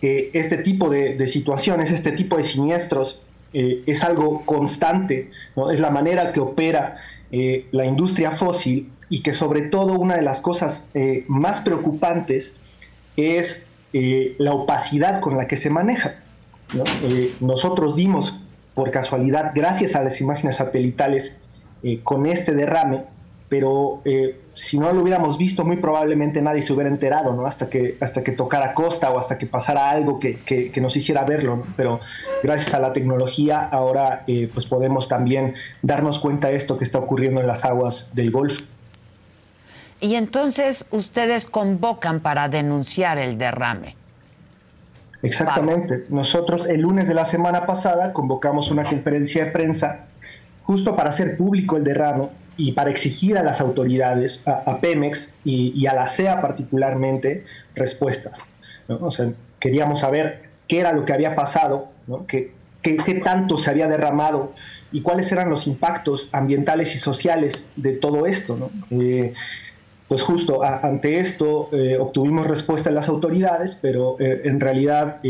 este 0.00 0.56
tipo 0.56 0.88
de 0.88 1.28
situaciones, 1.28 1.92
este 1.92 2.12
tipo 2.12 2.38
de 2.38 2.42
siniestros, 2.44 3.20
eh, 3.58 3.84
es 3.86 4.04
algo 4.04 4.42
constante, 4.44 5.30
¿no? 5.56 5.70
es 5.70 5.80
la 5.80 5.90
manera 5.90 6.30
que 6.30 6.40
opera 6.40 6.96
eh, 7.32 7.66
la 7.72 7.86
industria 7.86 8.32
fósil 8.32 8.92
y 9.08 9.22
que 9.22 9.32
sobre 9.32 9.62
todo 9.62 9.94
una 9.94 10.14
de 10.16 10.20
las 10.20 10.42
cosas 10.42 10.86
eh, 10.92 11.24
más 11.26 11.62
preocupantes 11.62 12.54
es 13.16 13.64
la 13.92 14.52
opacidad 14.52 15.20
con 15.20 15.38
la 15.38 15.48
que 15.48 15.56
se 15.56 15.70
maneja. 15.70 16.16
nosotros 17.40 17.96
dimos 17.96 18.38
por 18.74 18.90
casualidad, 18.90 19.52
gracias 19.54 19.96
a 19.96 20.02
las 20.02 20.20
imágenes 20.20 20.56
satelitales, 20.56 21.38
con 22.02 22.26
este 22.26 22.52
derrame, 22.52 23.04
pero 23.48 24.02
si 24.56 24.78
no 24.78 24.90
lo 24.90 25.02
hubiéramos 25.02 25.36
visto, 25.36 25.66
muy 25.66 25.76
probablemente 25.76 26.40
nadie 26.40 26.62
se 26.62 26.72
hubiera 26.72 26.88
enterado, 26.88 27.34
¿no? 27.34 27.44
Hasta 27.44 27.68
que, 27.68 27.98
hasta 28.00 28.24
que 28.24 28.32
tocara 28.32 28.72
costa 28.72 29.10
o 29.10 29.18
hasta 29.18 29.36
que 29.36 29.46
pasara 29.46 29.90
algo 29.90 30.18
que, 30.18 30.36
que, 30.36 30.80
nos 30.80 30.96
hiciera 30.96 31.24
verlo, 31.24 31.62
Pero 31.76 32.00
gracias 32.42 32.72
a 32.72 32.80
la 32.80 32.94
tecnología 32.94 33.60
ahora 33.60 34.24
eh, 34.26 34.48
pues 34.52 34.64
podemos 34.64 35.08
también 35.08 35.54
darnos 35.82 36.18
cuenta 36.18 36.48
de 36.48 36.56
esto 36.56 36.78
que 36.78 36.84
está 36.84 36.98
ocurriendo 36.98 37.42
en 37.42 37.46
las 37.46 37.66
aguas 37.66 38.08
del 38.14 38.30
Golfo. 38.30 38.64
Y 40.00 40.14
entonces 40.14 40.86
ustedes 40.90 41.44
convocan 41.44 42.20
para 42.20 42.48
denunciar 42.48 43.18
el 43.18 43.36
derrame. 43.36 43.94
Exactamente. 45.20 46.06
Nosotros 46.08 46.66
el 46.66 46.80
lunes 46.80 47.08
de 47.08 47.14
la 47.14 47.26
semana 47.26 47.66
pasada 47.66 48.14
convocamos 48.14 48.70
una 48.70 48.84
conferencia 48.84 49.44
de 49.44 49.50
prensa 49.50 50.06
justo 50.62 50.96
para 50.96 51.10
hacer 51.10 51.36
público 51.36 51.76
el 51.76 51.84
derrame 51.84 52.28
y 52.56 52.72
para 52.72 52.90
exigir 52.90 53.36
a 53.38 53.42
las 53.42 53.60
autoridades, 53.60 54.40
a, 54.46 54.80
Pemex 54.80 55.32
y, 55.44 55.86
a 55.86 55.94
la 55.94 56.08
CEA 56.08 56.40
particularmente, 56.40 57.44
respuestas. 57.74 58.40
O 58.88 59.10
sea, 59.10 59.32
queríamos 59.58 60.00
saber 60.00 60.48
qué 60.68 60.80
era 60.80 60.92
lo 60.92 61.04
que 61.04 61.12
había 61.12 61.34
pasado, 61.34 61.88
qué, 62.26 62.52
qué, 62.82 63.20
tanto 63.22 63.58
se 63.58 63.70
había 63.70 63.88
derramado 63.88 64.52
y 64.92 65.00
cuáles 65.00 65.30
eran 65.32 65.50
los 65.50 65.66
impactos 65.66 66.28
ambientales 66.32 66.94
y 66.94 66.98
sociales 66.98 67.64
de 67.76 67.92
todo 67.92 68.26
esto. 68.26 68.70
Eh, 68.90 69.34
pues 70.08 70.22
justo 70.22 70.62
ante 70.62 71.18
esto 71.18 71.68
eh, 71.72 71.98
obtuvimos 71.98 72.46
respuesta 72.46 72.90
de 72.90 72.94
las 72.94 73.08
autoridades, 73.08 73.74
pero 73.74 74.16
eh, 74.20 74.42
en 74.44 74.60
realidad 74.60 75.20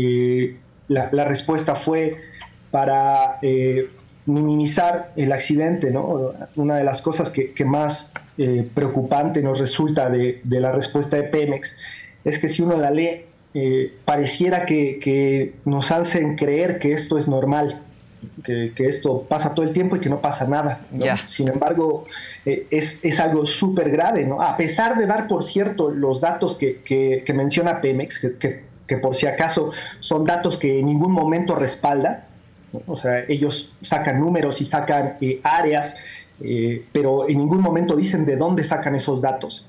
la, 0.87 1.09
la, 1.11 1.25
respuesta 1.25 1.73
fue 1.73 2.17
para 2.69 3.39
minimizar 4.27 5.13
el 5.15 5.31
accidente, 5.31 5.89
¿no? 5.89 6.33
Una 6.55 6.75
de 6.75 6.83
las 6.83 7.01
cosas 7.01 7.31
que, 7.31 7.65
más 7.65 8.11
eh, 8.37 8.67
preocupante 8.73 9.41
nos 9.41 9.59
resulta 9.59 10.09
de, 10.09 10.41
la 10.45 10.71
respuesta 10.71 11.15
de 11.17 11.23
Pemex 11.23 11.73
es 12.23 12.37
que 12.37 12.49
si 12.49 12.61
uno 12.61 12.77
la 12.77 12.91
lee, 12.91 13.23
eh, 13.53 13.93
pareciera 14.05 14.65
que, 14.65 15.55
nos 15.65 15.91
hacen 15.91 16.35
creer 16.35 16.77
que 16.77 16.91
esto 16.91 17.17
es 17.17 17.27
normal, 17.27 17.81
que, 18.43 18.73
esto 18.77 19.23
pasa 19.23 19.55
todo 19.55 19.65
el 19.65 19.71
tiempo 19.71 19.95
y 19.95 20.01
que 20.01 20.09
no 20.09 20.19
pasa 20.19 20.45
nada. 20.45 20.81
Sin 21.27 21.47
embargo, 21.47 22.05
eh, 22.45 22.67
es, 22.69 23.19
algo 23.21 23.45
súper 23.45 23.89
grave, 23.89 24.25
¿no? 24.25 24.41
A 24.41 24.57
pesar 24.57 24.97
de 24.97 25.07
dar, 25.07 25.27
por 25.29 25.45
cierto, 25.45 25.89
los 25.89 26.19
datos 26.19 26.57
que, 26.57 27.23
menciona 27.33 27.79
Pemex, 27.79 28.19
que, 28.19 28.63
que 28.87 28.97
por 28.97 29.15
si 29.15 29.27
acaso 29.27 29.71
son 29.99 30.25
datos 30.25 30.57
que 30.57 30.79
en 30.79 30.85
ningún 30.87 31.13
momento 31.13 31.55
respalda. 31.55 32.26
O 32.85 32.97
sea, 32.97 33.23
ellos 33.27 33.73
sacan 33.81 34.19
números 34.19 34.61
y 34.61 34.65
sacan 34.65 35.17
eh, 35.21 35.39
áreas, 35.43 35.95
eh, 36.41 36.85
pero 36.91 37.29
en 37.29 37.37
ningún 37.37 37.61
momento 37.61 37.95
dicen 37.95 38.25
de 38.25 38.35
dónde 38.35 38.63
sacan 38.63 38.95
esos 38.95 39.21
datos. 39.21 39.65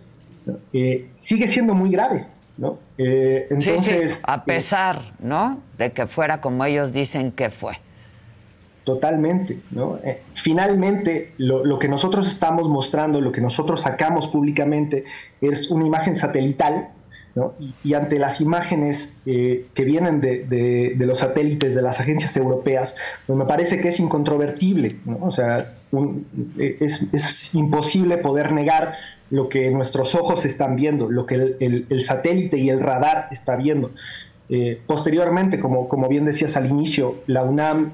Eh, 0.73 1.09
sigue 1.15 1.49
siendo 1.49 1.75
muy 1.75 1.91
grave. 1.91 2.27
¿no? 2.57 2.77
entonces, 2.97 4.21
a 4.27 4.43
pesar 4.43 5.13
¿no? 5.21 5.61
de 5.79 5.93
que 5.93 6.09
fuera 6.09 6.41
como 6.41 6.65
ellos 6.65 6.93
dicen 6.93 7.31
que 7.31 7.51
fue. 7.51 7.75
Totalmente, 8.83 9.61
¿no? 9.71 10.01
finalmente, 10.35 11.35
lo, 11.37 11.65
lo, 11.65 11.79
que 11.79 11.87
nosotros 11.87 12.27
estamos 12.27 12.69
mostrando, 12.69 13.21
lo 13.21 13.31
que 13.31 13.41
nosotros 13.41 13.83
sacamos 13.83 14.27
públicamente, 14.27 15.05
es 15.41 15.71
una 15.71 15.87
imagen 15.87 16.17
satelital 16.17 16.89
y, 17.85 17.95
ante 17.95 18.19
las 18.19 18.41
imágenes 18.41 19.15
eh, 19.27 19.67
que 19.75 19.85
vienen 19.85 20.21
de, 20.21 20.95
los 20.99 21.21
satélites 21.21 21.75
de 21.75 21.83
las 21.83 22.01
agencias 22.01 22.37
europeas, 22.37 22.95
pues 23.27 23.39
me 23.39 23.45
parece 23.45 23.81
que 23.81 23.89
es 23.89 24.01
incontrovertible. 24.01 24.97
O 25.21 25.31
sea, 25.31 25.73
eh, 26.59 26.79
es, 26.81 27.55
imposible 27.55 28.19
poder 28.19 28.53
negar 28.53 28.95
lo 29.31 29.49
que 29.49 29.71
nuestros 29.71 30.15
ojos 30.15 30.45
están 30.45 30.77
viendo, 30.77 31.11
lo 31.11 31.27
que 31.27 31.57
el, 31.61 32.03
satélite 32.03 32.59
y 32.59 32.71
el 32.71 32.81
radar 32.81 33.29
está 33.31 33.57
viendo. 33.57 33.91
Eh, 34.49 34.81
posteriormente, 34.87 35.59
como 35.59 36.09
bien 36.09 36.25
decías 36.25 36.57
al 36.57 36.67
inicio, 36.71 37.23
la 37.27 37.45
UNAM 37.45 37.93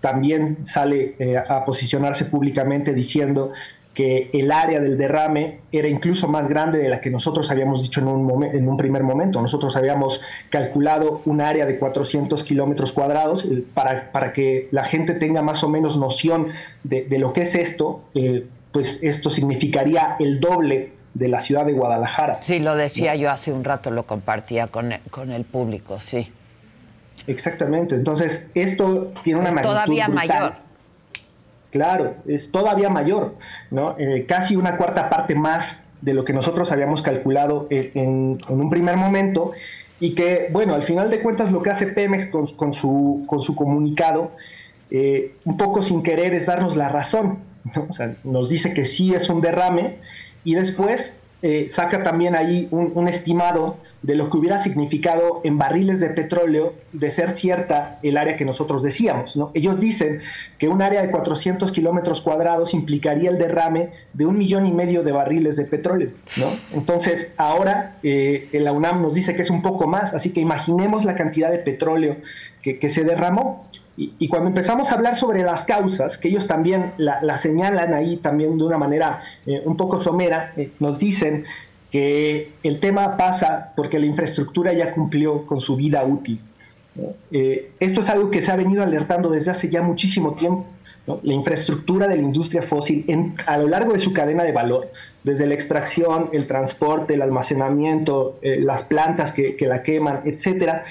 también 0.00 0.58
sale 0.64 1.16
a 1.48 1.64
posicionarse 1.64 2.26
públicamente 2.26 2.92
diciendo 2.92 3.52
que 3.94 4.28
el 4.32 4.50
área 4.50 4.80
del 4.80 4.98
derrame 4.98 5.60
era 5.70 5.86
incluso 5.86 6.26
más 6.26 6.48
grande 6.48 6.78
de 6.78 6.88
la 6.88 7.00
que 7.00 7.10
nosotros 7.10 7.50
habíamos 7.52 7.82
dicho 7.82 8.00
en 8.00 8.08
un, 8.08 8.44
en 8.44 8.68
un 8.68 8.76
primer 8.76 9.04
momento. 9.04 9.40
Nosotros 9.40 9.76
habíamos 9.76 10.20
calculado 10.50 11.22
un 11.24 11.40
área 11.40 11.64
de 11.64 11.78
400 11.78 12.42
kilómetros 12.42 12.92
cuadrados 12.92 13.44
eh, 13.44 13.64
para, 13.72 14.10
para, 14.10 14.32
que 14.32 14.68
la 14.72 14.84
gente 14.84 15.14
tenga 15.14 15.42
más 15.42 15.62
o 15.62 15.68
menos 15.68 15.96
noción 15.96 16.48
de, 16.82 17.06
lo 17.18 17.32
que 17.32 17.42
es 17.42 17.54
esto, 17.54 18.02
eh, 18.14 18.46
pues 18.72 18.98
esto 19.00 19.30
significaría 19.30 20.16
el 20.18 20.40
doble 20.40 20.92
de 21.14 21.28
la 21.28 21.38
ciudad 21.38 21.64
de 21.64 21.72
Guadalajara. 21.72 22.42
Sí, 22.42 22.58
lo 22.58 22.76
decía 22.76 23.14
yo 23.14 23.30
hace 23.30 23.52
un 23.52 23.62
rato, 23.62 23.92
lo 23.92 24.04
compartía 24.04 24.66
con 24.66 24.90
el, 24.90 25.00
con 25.10 25.30
el 25.30 25.44
público, 25.44 26.00
sí. 26.00 26.32
Exactamente, 27.28 27.94
entonces 27.94 28.48
esto 28.54 29.12
tiene 29.22 29.40
una 29.40 29.50
es 29.50 29.62
Todavía 29.62 30.08
mayor. 30.08 30.63
Claro, 31.74 32.14
es 32.28 32.52
todavía 32.52 32.88
mayor, 32.88 33.34
¿no? 33.72 33.96
Eh, 33.98 34.26
casi 34.28 34.54
una 34.54 34.76
cuarta 34.76 35.10
parte 35.10 35.34
más 35.34 35.80
de 36.02 36.14
lo 36.14 36.24
que 36.24 36.32
nosotros 36.32 36.70
habíamos 36.70 37.02
calculado 37.02 37.66
en, 37.68 38.38
un 38.48 38.70
primer 38.70 38.96
momento 38.96 39.50
y 39.98 40.14
que, 40.14 40.50
bueno, 40.52 40.76
al 40.76 40.84
final 40.84 41.10
de 41.10 41.20
cuentas 41.20 41.50
lo 41.50 41.64
que 41.64 41.70
hace 41.70 41.88
Pemex 41.88 42.28
con, 42.28 42.46
su, 42.72 43.24
con 43.26 43.42
su 43.42 43.56
comunicado, 43.56 44.30
eh, 44.92 45.34
un 45.44 45.56
poco 45.56 45.82
sin 45.82 46.04
querer, 46.04 46.32
es 46.32 46.46
darnos 46.46 46.76
la 46.76 46.88
razón, 46.88 47.40
¿no? 47.74 47.86
O 47.90 47.92
sea, 47.92 48.14
nos 48.22 48.48
dice 48.48 48.72
que 48.72 48.84
sí 48.84 49.12
es 49.12 49.28
un 49.28 49.40
derrame 49.40 49.96
y 50.44 50.54
después 50.54 51.12
eh, 51.42 51.68
saca 51.68 52.04
también 52.04 52.36
ahí 52.36 52.68
un, 52.70 53.08
estimado 53.08 53.78
de 54.04 54.16
lo 54.16 54.28
que 54.28 54.36
hubiera 54.36 54.58
significado 54.58 55.40
en 55.44 55.56
barriles 55.56 55.98
de 55.98 56.10
petróleo 56.10 56.74
de 56.92 57.10
ser 57.10 57.30
cierta 57.30 57.98
el 58.02 58.18
área 58.18 58.36
que 58.36 58.44
nosotros 58.44 58.82
decíamos. 58.82 59.34
¿no? 59.34 59.50
Ellos 59.54 59.80
dicen 59.80 60.20
que 60.58 60.68
un 60.68 60.82
área 60.82 61.00
de 61.00 61.10
400 61.10 61.72
kilómetros 61.72 62.20
cuadrados 62.20 62.74
implicaría 62.74 63.30
el 63.30 63.38
derrame 63.38 63.92
de 64.12 64.26
un 64.26 64.36
millón 64.36 64.66
y 64.66 64.72
medio 64.72 65.02
de 65.02 65.12
barriles 65.12 65.56
de 65.56 65.64
petróleo. 65.64 66.10
¿no? 66.36 66.46
Entonces, 66.74 67.32
ahora 67.38 67.96
eh, 68.02 68.50
la 68.52 68.72
UNAM 68.72 69.00
nos 69.00 69.14
dice 69.14 69.34
que 69.34 69.40
es 69.40 69.48
un 69.48 69.62
poco 69.62 69.86
más, 69.86 70.12
así 70.12 70.34
que 70.34 70.40
imaginemos 70.42 71.06
la 71.06 71.14
cantidad 71.14 71.50
de 71.50 71.58
petróleo 71.58 72.18
que, 72.60 72.78
que 72.78 72.90
se 72.90 73.04
derramó. 73.04 73.70
Y, 73.96 74.26
cuando 74.26 74.48
empezamos 74.48 74.90
a 74.90 74.96
hablar 74.96 75.14
sobre 75.14 75.44
las 75.44 75.62
causas, 75.62 76.18
que 76.18 76.26
ellos 76.26 76.48
también 76.48 76.92
la, 76.96 77.36
señalan 77.36 77.94
ahí 77.94 78.16
también 78.16 78.58
de 78.58 78.64
una 78.64 78.76
manera 78.76 79.20
eh, 79.46 79.62
un 79.64 79.76
poco 79.76 80.00
somera, 80.00 80.52
eh, 80.56 80.72
nos 80.80 80.98
dicen 80.98 81.44
que 81.94 82.50
el 82.64 82.80
tema 82.80 83.16
pasa 83.16 83.72
porque 83.76 84.00
la 84.00 84.06
infraestructura 84.06 84.72
ya 84.72 84.90
cumplió 84.90 85.46
con 85.46 85.60
su 85.60 85.76
vida 85.76 86.04
útil. 86.04 86.40
Eh, 87.30 87.70
esto 87.78 88.00
es 88.00 88.10
algo 88.10 88.32
que 88.32 88.42
se 88.42 88.50
ha 88.50 88.56
venido 88.56 88.82
alertando 88.82 89.30
desde 89.30 89.52
hace 89.52 89.70
ya 89.70 89.80
muchísimo 89.80 90.32
tiempo. 90.34 90.66
La 91.06 91.32
infraestructura 91.32 92.08
de 92.08 92.16
la 92.16 92.22
industria 92.22 92.62
fósil 92.62 93.04
en, 93.06 93.36
a 93.46 93.58
lo 93.58 93.68
largo 93.68 93.92
de 93.92 94.00
su 94.00 94.12
cadena 94.12 94.42
de 94.42 94.50
valor, 94.50 94.90
desde 95.22 95.46
la 95.46 95.54
extracción, 95.54 96.30
el 96.32 96.48
transporte, 96.48 97.14
el 97.14 97.22
almacenamiento, 97.22 98.40
las 98.42 98.82
plantas 98.82 99.30
que, 99.30 99.54
que 99.54 99.68
la 99.68 99.84
queman, 99.84 100.22
etcétera, 100.24 100.82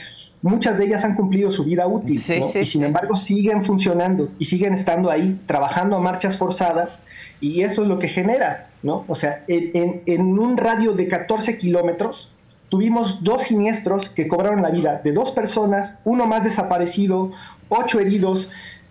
muchas 0.43 0.77
de 0.77 0.85
ellas 0.85 1.03
han 1.05 1.15
cumplido 1.15 1.51
su 1.51 1.63
vida 1.63 1.87
útil 1.87 2.15
y 2.15 2.65
sin 2.65 2.83
embargo 2.83 3.15
siguen 3.15 3.65
funcionando 3.65 4.29
y 4.37 4.45
siguen 4.45 4.73
estando 4.73 5.09
ahí 5.09 5.39
trabajando 5.47 5.95
a 5.95 5.99
marchas 5.99 6.37
forzadas 6.37 6.99
y 7.39 7.61
eso 7.61 7.81
es 7.81 7.87
lo 7.87 7.97
que 7.97 8.09
genera, 8.09 8.69
¿no? 8.83 9.05
O 9.07 9.15
sea, 9.15 9.43
en, 9.47 10.39
un 10.39 10.57
radio 10.57 10.93
de 10.93 11.07
14 11.07 11.57
kilómetros 11.57 12.31
tuvimos 12.67 13.23
dos 13.23 13.43
siniestros 13.43 14.09
que 14.09 14.27
cobraron 14.27 14.61
la 14.61 14.69
vida 14.69 14.99
de 15.01 15.13
dos 15.13 15.31
personas, 15.31 15.97
uno 16.03 16.27
más 16.27 16.43
desaparecido, 16.43 17.31
ocho 17.69 18.01
heridos, 18.01 18.49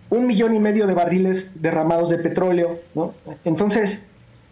un 0.09 0.25
millón 0.25 0.55
y 0.55 0.59
medio 0.59 0.87
de 0.87 0.93
barriles 0.93 1.51
derramados 1.61 2.09
de 2.09 2.17
petróleo, 2.17 2.79
¿no? 2.95 3.13
Entonces, 3.45 4.07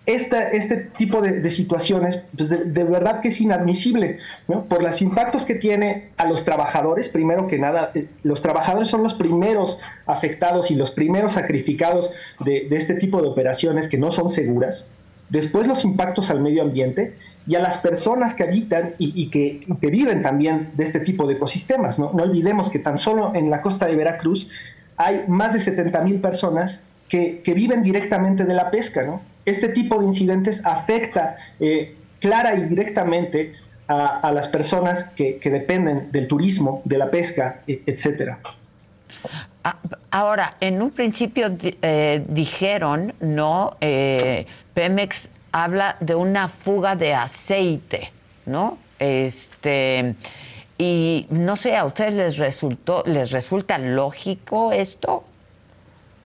este 0.05 0.89
tipo 0.97 1.21
de, 1.21 1.49
situaciones, 1.51 2.21
pues 2.35 2.49
de, 2.49 2.83
verdad 2.83 3.19
que 3.21 3.27
es 3.27 3.39
inadmisible, 3.39 4.17
por 4.67 4.81
los 4.81 5.01
impactos 5.01 5.45
que 5.45 5.55
tiene 5.55 6.09
a 6.17 6.25
los 6.25 6.43
trabajadores, 6.43 7.09
primero 7.09 7.45
que 7.47 7.59
nada, 7.59 7.91
eh, 7.93 8.07
los 8.23 8.41
trabajadores 8.41 8.87
son 8.87 9.03
los 9.03 9.13
primeros 9.13 9.79
afectados 10.07 10.71
y 10.71 10.75
los 10.75 10.89
primeros 10.89 11.33
sacrificados 11.33 12.11
de, 12.43 12.67
este 12.71 12.95
tipo 12.95 13.21
de 13.21 13.27
operaciones 13.27 13.87
que 13.87 13.97
no 13.97 14.09
son 14.09 14.29
seguras, 14.29 14.85
después 15.29 15.67
los 15.67 15.85
impactos 15.85 16.31
al 16.31 16.41
medio 16.41 16.63
ambiente 16.63 17.15
y 17.47 17.55
a 17.55 17.59
las 17.59 17.77
personas 17.77 18.33
que 18.33 18.43
habitan 18.43 18.95
y, 18.97 19.29
que, 19.29 19.65
viven 19.81 20.23
también 20.23 20.71
de 20.73 20.83
este 20.83 20.99
tipo 20.99 21.27
de 21.27 21.35
ecosistemas. 21.35 21.99
¿no? 21.99 22.07
olvidemos 22.07 22.71
que 22.71 22.79
tan 22.79 22.97
solo 22.97 23.33
en 23.35 23.51
la 23.51 23.61
costa 23.61 23.85
de 23.85 23.95
Veracruz 23.95 24.49
hay 24.97 25.25
más 25.27 25.53
de 25.53 25.59
70 25.59 26.01
mil 26.01 26.19
personas 26.19 26.83
que, 27.07 27.41
que, 27.43 27.53
viven 27.53 27.83
directamente 27.83 28.45
de 28.45 28.53
la 28.53 28.71
pesca, 28.71 29.03
¿no? 29.03 29.30
Este 29.45 29.69
tipo 29.69 29.99
de 29.99 30.05
incidentes 30.05 30.61
afecta 30.65 31.37
eh, 31.59 31.95
clara 32.19 32.55
y 32.55 32.61
directamente 32.61 33.53
a, 33.87 34.31
las 34.31 34.47
personas 34.47 35.03
que, 35.03 35.39
dependen 35.43 36.13
del 36.13 36.27
turismo, 36.27 36.81
de 36.85 36.97
la 36.97 37.11
pesca, 37.11 37.61
e, 37.67 37.81
etcétera. 37.85 38.39
Ah, 39.63 39.77
ahora, 40.11 40.55
en 40.61 40.81
un 40.81 40.91
principio 40.91 41.51
eh, 41.59 42.23
dijeron, 42.27 43.13
¿no? 43.19 43.75
Eh, 43.81 44.45
Pemex 44.73 45.29
habla 45.51 45.97
de 45.99 46.15
una 46.15 46.47
fuga 46.47 46.95
de 46.95 47.13
aceite, 47.13 48.11
¿no? 48.45 48.77
Este, 48.97 50.15
y 50.77 51.27
no 51.29 51.55
sé, 51.55 51.75
¿a 51.75 51.85
ustedes 51.85 52.13
les 52.13 52.37
resultó, 52.37 53.03
les 53.05 53.31
resulta 53.31 53.77
lógico 53.77 54.71
esto? 54.71 55.25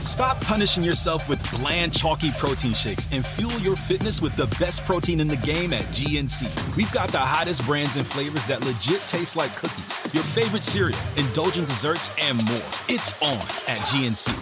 Stop 0.00 0.40
punishing 0.42 0.82
yourself 0.82 1.28
with 1.28 1.42
bland, 1.50 1.92
chalky 1.92 2.30
protein 2.32 2.72
shakes 2.72 3.08
and 3.12 3.24
fuel 3.26 3.58
your 3.60 3.76
fitness 3.76 4.22
with 4.22 4.34
the 4.36 4.46
best 4.58 4.84
protein 4.84 5.20
in 5.20 5.28
the 5.28 5.36
game 5.38 5.72
at 5.72 5.84
GNC. 5.86 6.76
We've 6.76 6.92
got 6.92 7.08
the 7.10 7.18
hottest 7.18 7.66
brands 7.66 7.96
and 7.96 8.06
flavors 8.06 8.44
that 8.46 8.64
legit 8.64 9.00
taste 9.08 9.36
like 9.36 9.54
cookies, 9.56 9.98
your 10.14 10.22
favorite 10.22 10.64
cereal, 10.64 10.98
indulgent 11.16 11.66
desserts, 11.66 12.10
and 12.22 12.36
more. 12.46 12.56
It's 12.88 13.12
on 13.22 13.36
at 13.66 13.80
GNC. 13.90 14.34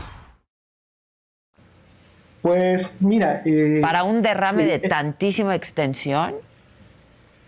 Pues 2.42 3.00
mira. 3.00 3.42
Eh, 3.44 3.80
Para 3.82 4.04
un 4.04 4.22
derrame 4.22 4.64
eh, 4.64 4.78
de 4.78 4.88
tantísima 4.88 5.54
extensión. 5.54 6.34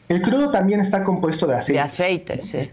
El 0.08 0.22
crudo 0.22 0.50
también 0.50 0.80
está 0.80 1.04
compuesto 1.04 1.46
de 1.46 1.56
aceite. 1.56 1.78
De 1.78 1.80
aceite, 1.80 2.42
sí. 2.42 2.70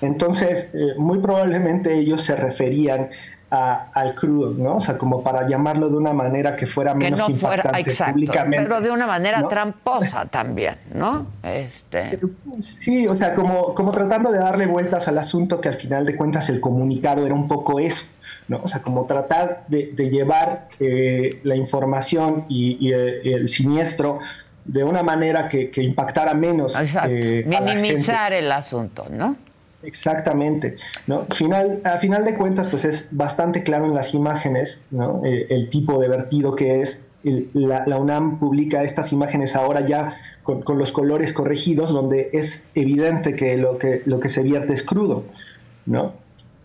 Entonces, 0.00 0.70
eh, 0.74 0.94
muy 0.98 1.20
probablemente 1.20 1.96
ellos 1.96 2.22
se 2.22 2.36
referían 2.36 3.10
al 3.54 4.14
crudo, 4.14 4.52
¿no? 4.56 4.76
O 4.76 4.80
sea, 4.80 4.98
como 4.98 5.22
para 5.22 5.48
llamarlo 5.48 5.88
de 5.88 5.96
una 5.96 6.12
manera 6.12 6.56
que 6.56 6.66
fuera 6.66 6.94
menos 6.94 7.24
que 7.24 7.32
no 7.32 7.38
fuera, 7.38 7.70
exacto, 7.78 8.32
Pero 8.50 8.80
de 8.80 8.90
una 8.90 9.06
manera 9.06 9.46
tramposa 9.48 10.26
también, 10.26 10.76
¿no? 10.92 11.26
Este... 11.42 12.18
Sí, 12.58 13.06
o 13.06 13.16
sea, 13.16 13.34
como, 13.34 13.74
como 13.74 13.90
tratando 13.90 14.30
de 14.32 14.38
darle 14.38 14.66
vueltas 14.66 15.08
al 15.08 15.18
asunto 15.18 15.60
que 15.60 15.68
al 15.68 15.74
final 15.74 16.06
de 16.06 16.16
cuentas 16.16 16.48
el 16.48 16.60
comunicado 16.60 17.24
era 17.24 17.34
un 17.34 17.48
poco 17.48 17.80
eso. 17.80 18.04
¿no? 18.48 18.60
O 18.62 18.68
sea, 18.68 18.82
como 18.82 19.06
tratar 19.06 19.64
de, 19.68 19.92
llevar 20.10 20.68
eh, 20.78 21.40
la 21.44 21.56
información 21.56 22.44
y, 22.48 22.92
el, 22.92 23.48
siniestro 23.48 24.18
de 24.64 24.84
una 24.84 25.02
manera 25.02 25.48
que, 25.48 25.70
impactara 25.76 26.34
menos. 26.34 26.76
Eh, 27.08 27.44
Minimizar 27.46 28.32
el 28.32 28.50
asunto, 28.52 29.06
¿no? 29.10 29.36
Exactamente. 29.84 30.76
¿no? 31.06 31.26
Final, 31.26 31.80
a 31.84 31.98
final 31.98 32.24
de 32.24 32.34
cuentas, 32.34 32.66
pues 32.68 32.84
es 32.84 33.08
bastante 33.10 33.62
claro 33.62 33.86
en 33.86 33.94
las 33.94 34.14
imágenes 34.14 34.80
¿no? 34.90 35.22
Eh, 35.24 35.46
el 35.50 35.68
tipo 35.68 36.00
de 36.00 36.08
vertido 36.08 36.54
que 36.54 36.80
es. 36.80 37.04
la, 37.22 37.98
UNAM 37.98 38.38
publica 38.38 38.82
estas 38.82 39.12
imágenes 39.12 39.56
ahora 39.56 39.86
ya 39.86 40.16
con, 40.42 40.62
con, 40.62 40.78
los 40.78 40.92
colores 40.92 41.32
corregidos, 41.32 41.92
donde 41.92 42.30
es 42.32 42.68
evidente 42.74 43.34
que 43.34 43.56
lo 43.56 43.78
que, 43.78 44.02
lo 44.04 44.20
que 44.20 44.28
se 44.28 44.42
vierte 44.42 44.72
es 44.72 44.82
crudo. 44.82 45.24
¿no? 45.86 46.12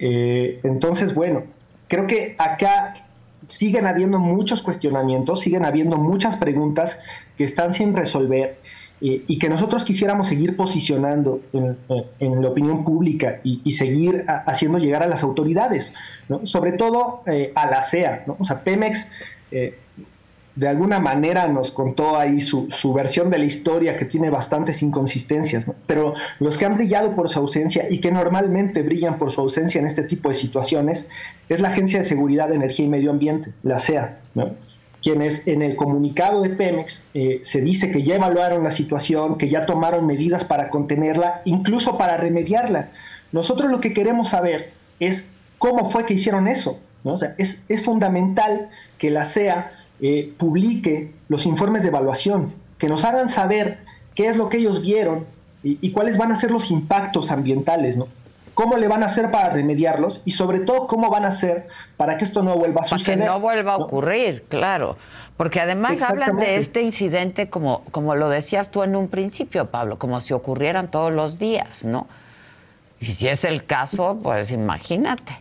entonces, 0.02 1.14
bueno, 1.14 1.44
creo 1.90 2.08
que 2.08 2.36
acá 2.38 2.94
siguen 3.50 3.88
habiendo 3.88 4.20
muchos 4.20 4.62
cuestionamientos, 4.62 5.42
siguen 5.42 5.66
habiendo 5.66 5.98
muchas 5.98 6.38
preguntas 6.38 7.00
que 7.38 7.44
están 7.44 7.74
sin 7.74 7.96
resolver 7.96 8.60
eh, 9.02 9.24
y 9.28 9.40
que 9.40 9.48
nosotros 9.48 9.86
quisiéramos 9.86 10.28
seguir 10.28 10.58
posicionando 10.58 11.42
en, 11.54 11.78
eh, 11.90 12.06
la 12.20 12.50
opinión 12.50 12.84
pública 12.84 13.40
y, 13.44 13.72
seguir 13.72 14.26
haciendo 14.46 14.78
llegar 14.78 15.04
a 15.04 15.08
las 15.08 15.24
autoridades, 15.24 15.94
sobre 16.44 16.74
todo 16.74 17.22
eh, 17.26 17.54
a 17.56 17.68
la 17.68 17.82
CEA. 17.82 18.26
O 18.38 18.44
sea, 18.44 18.64
Pemex 18.64 19.08
de 20.60 20.68
alguna 20.68 21.00
manera 21.00 21.48
nos 21.48 21.72
contó 21.72 22.18
ahí 22.18 22.42
su, 22.42 22.68
versión 22.94 23.30
de 23.30 23.38
la 23.38 23.46
historia 23.46 23.96
que 23.96 24.04
tiene 24.04 24.30
bastantes 24.30 24.84
inconsistencias, 24.84 25.66
pero 25.88 26.16
los 26.40 26.58
que 26.58 26.66
han 26.66 26.76
brillado 26.76 27.16
por 27.16 27.30
su 27.30 27.40
ausencia 27.40 27.88
y 27.90 28.00
que 28.02 28.12
normalmente 28.12 28.84
brillan 28.84 29.18
por 29.18 29.32
su 29.32 29.40
ausencia 29.40 29.80
en 29.80 29.88
este 29.88 30.04
tipo 30.04 30.28
de 30.28 30.36
situaciones 30.36 31.08
es 31.48 31.62
la 31.62 31.70
Agencia 31.70 32.00
de 32.00 32.06
Seguridad 32.06 32.50
de 32.50 32.56
Energía 32.56 32.86
y 32.86 32.90
Medio 32.90 33.12
Ambiente, 33.12 33.54
la 33.64 33.80
CEA, 33.80 34.20
quienes 35.02 35.48
en 35.48 35.62
el 35.62 35.76
comunicado 35.76 36.42
de 36.42 36.50
Pemex 36.50 37.02
eh, 37.14 37.40
se 37.44 37.62
dice 37.62 37.92
que 37.92 38.04
ya 38.04 38.16
evaluaron 38.16 38.64
la 38.64 38.72
situación, 38.72 39.38
que 39.38 39.50
ya 39.50 39.66
tomaron 39.66 40.06
medidas 40.06 40.44
para 40.44 40.70
contenerla, 40.70 41.42
incluso 41.46 41.98
para 41.98 42.18
remediarla. 42.18 42.92
Nosotros 43.32 43.72
lo 43.72 43.80
que 43.80 43.94
queremos 43.94 44.30
saber 44.30 44.74
es 45.00 45.30
cómo 45.58 45.90
fue 45.90 46.06
que 46.06 46.16
hicieron 46.16 46.48
eso. 46.48 46.80
O 47.04 47.18
sea, 47.18 47.36
es, 47.38 47.64
es 47.70 47.84
fundamental 47.84 48.70
que 48.98 49.10
la 49.10 49.26
CEA 49.26 49.72
eh, 50.02 50.34
publique 50.38 51.14
los 51.28 51.46
informes 51.46 51.84
de 51.84 51.90
evaluación, 51.90 52.54
que 52.78 52.88
nos 52.88 53.06
hagan 53.06 53.30
saber 53.30 53.80
qué 54.16 54.28
es 54.28 54.38
lo 54.38 54.50
que 54.50 54.58
ellos 54.58 54.82
vieron 54.82 55.26
y, 55.62 55.92
cuáles 55.92 56.18
van 56.18 56.32
a 56.32 56.38
ser 56.38 56.52
los 56.52 56.72
impactos 56.72 57.32
ambientales, 57.32 57.98
¿no? 57.98 58.08
Cómo 58.60 58.76
le 58.76 58.90
van 58.90 59.04
a 59.04 59.06
hacer 59.06 59.32
para 59.32 59.52
remediarlos 59.52 60.22
y 60.26 60.32
sobre 60.32 60.60
todo 60.60 60.86
cómo 60.86 61.10
van 61.10 61.24
a 61.24 61.30
hacer 61.30 61.70
para 61.96 62.18
que 62.18 62.26
esto 62.26 62.44
no 62.44 62.58
vuelva 62.58 62.82
a 62.82 62.84
suceder. 62.84 63.20
Para 63.20 63.30
que 63.30 63.34
no 63.34 63.40
vuelva 63.40 63.72
a 63.76 63.78
ocurrir, 63.78 64.44
claro. 64.50 64.98
Porque 65.38 65.62
además 65.62 66.02
hablan 66.02 66.36
de 66.36 66.58
este 66.58 66.82
incidente 66.82 67.50
como, 67.50 67.86
como 67.92 68.16
lo 68.16 68.28
decías 68.28 68.70
tú 68.70 68.84
en 68.84 68.98
un 68.98 69.08
principio, 69.08 69.68
Pablo, 69.68 69.98
como 69.98 70.20
si 70.20 70.34
ocurrieran 70.34 70.92
todos 70.92 71.14
los 71.14 71.40
días, 71.40 71.86
¿no? 71.86 72.08
Y 73.00 73.06
si 73.06 73.30
es 73.30 73.46
el 73.46 73.64
caso, 73.64 74.20
pues 74.22 74.52
imagínate. 74.52 75.40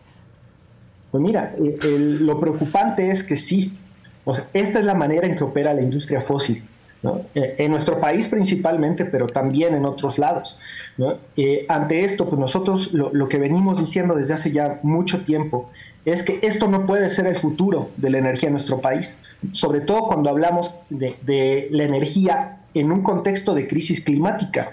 Pues 1.10 1.20
mira, 1.20 1.56
eh, 1.58 1.96
lo 1.98 2.38
preocupante 2.38 3.10
es 3.10 3.24
que 3.24 3.34
sí, 3.34 3.76
esta 4.52 4.78
es 4.78 4.84
la 4.84 4.94
manera 4.94 5.26
en 5.26 5.34
que 5.34 5.42
opera 5.42 5.74
la 5.74 5.82
industria 5.82 6.20
fósil. 6.20 6.67
Eh, 7.04 7.54
en 7.58 7.70
nuestro 7.70 8.00
país 8.00 8.26
principalmente, 8.26 9.04
pero 9.04 9.28
también 9.28 9.74
en 9.74 9.84
otros 9.84 10.18
lados. 10.18 10.58
Eh, 11.36 11.64
ante 11.68 12.04
esto, 12.04 12.28
pues 12.28 12.40
nosotros 12.40 12.92
lo, 12.92 13.28
que 13.28 13.38
venimos 13.38 13.78
diciendo 13.78 14.16
desde 14.16 14.34
hace 14.34 14.50
ya 14.50 14.80
mucho 14.82 15.22
tiempo 15.22 15.70
es 16.04 16.24
que 16.24 16.40
esto 16.42 16.66
no 16.66 16.86
puede 16.86 17.08
ser 17.08 17.28
el 17.28 17.36
futuro 17.36 17.90
de 17.96 18.10
la 18.10 18.18
energía 18.18 18.48
en 18.48 18.54
nuestro 18.54 18.80
país, 18.80 19.16
sobre 19.52 19.80
todo 19.80 20.08
cuando 20.08 20.28
hablamos 20.28 20.74
de, 20.90 21.68
la 21.70 21.84
energía 21.84 22.62
en 22.74 22.90
un 22.90 23.02
contexto 23.02 23.54
de 23.54 23.68
crisis 23.68 24.00
climática, 24.00 24.72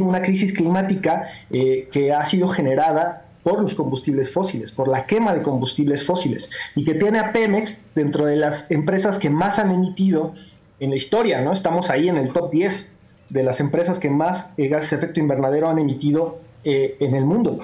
una 0.00 0.22
crisis 0.22 0.52
climática 0.52 1.28
eh, 1.50 1.88
que 1.90 2.12
ha 2.12 2.24
sido 2.24 2.48
generada 2.48 3.26
por 3.42 3.60
los 3.60 3.74
combustibles 3.74 4.30
fósiles, 4.30 4.70
por 4.70 4.86
la 4.86 5.06
quema 5.06 5.34
de 5.34 5.42
combustibles 5.42 6.04
fósiles, 6.04 6.50
y 6.76 6.84
que 6.84 6.94
tiene 6.94 7.18
a 7.18 7.32
Pemex 7.32 7.84
dentro 7.94 8.26
de 8.26 8.36
las 8.36 8.70
empresas 8.70 9.18
que 9.18 9.30
más 9.30 9.58
han 9.58 9.70
emitido 9.70 10.34
en 10.80 10.90
la 10.90 10.96
historia, 10.96 11.40
¿no? 11.40 11.52
Estamos 11.52 11.90
ahí 11.90 12.08
en 12.08 12.16
el 12.16 12.32
top 12.32 12.50
10 12.50 12.88
de 13.28 13.42
las 13.42 13.60
empresas 13.60 13.98
que 13.98 14.10
más 14.10 14.52
eh, 14.56 14.68
gases 14.68 14.90
de 14.90 14.96
efecto 14.96 15.20
invernadero 15.20 15.68
han 15.68 15.78
emitido 15.78 16.40
eh, 16.64 16.96
en 17.00 17.14
el 17.14 17.24
mundo. 17.24 17.60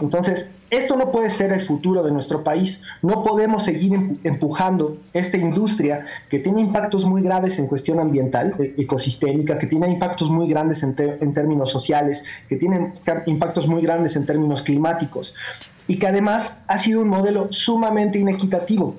Entonces, 0.00 0.50
esto 0.70 0.96
no 0.96 1.12
puede 1.12 1.30
ser 1.30 1.52
el 1.52 1.60
futuro 1.60 2.02
de 2.02 2.10
nuestro 2.10 2.42
país. 2.42 2.82
No 3.00 3.22
podemos 3.22 3.62
seguir 3.62 4.18
empujando 4.24 4.98
esta 5.12 5.36
industria 5.36 6.04
que 6.28 6.40
tiene 6.40 6.60
impactos 6.60 7.06
muy 7.06 7.22
graves 7.22 7.60
en 7.60 7.68
cuestión 7.68 8.00
ambiental, 8.00 8.54
e-, 8.58 8.74
ecosistémica, 8.82 9.56
que 9.56 9.68
tiene 9.68 9.88
impactos 9.88 10.30
muy 10.30 10.48
grandes 10.48 10.82
en, 10.82 10.96
términos 11.32 11.70
sociales, 11.70 12.24
que 12.48 12.56
tiene 12.56 12.94
impactos 13.26 13.68
muy 13.68 13.82
grandes 13.82 14.16
en 14.16 14.26
términos 14.26 14.62
climáticos 14.62 15.34
y 15.86 15.98
que 15.98 16.08
además 16.08 16.58
ha 16.66 16.78
sido 16.78 17.02
un 17.02 17.08
modelo 17.08 17.52
sumamente 17.52 18.18
inequitativo. 18.18 18.96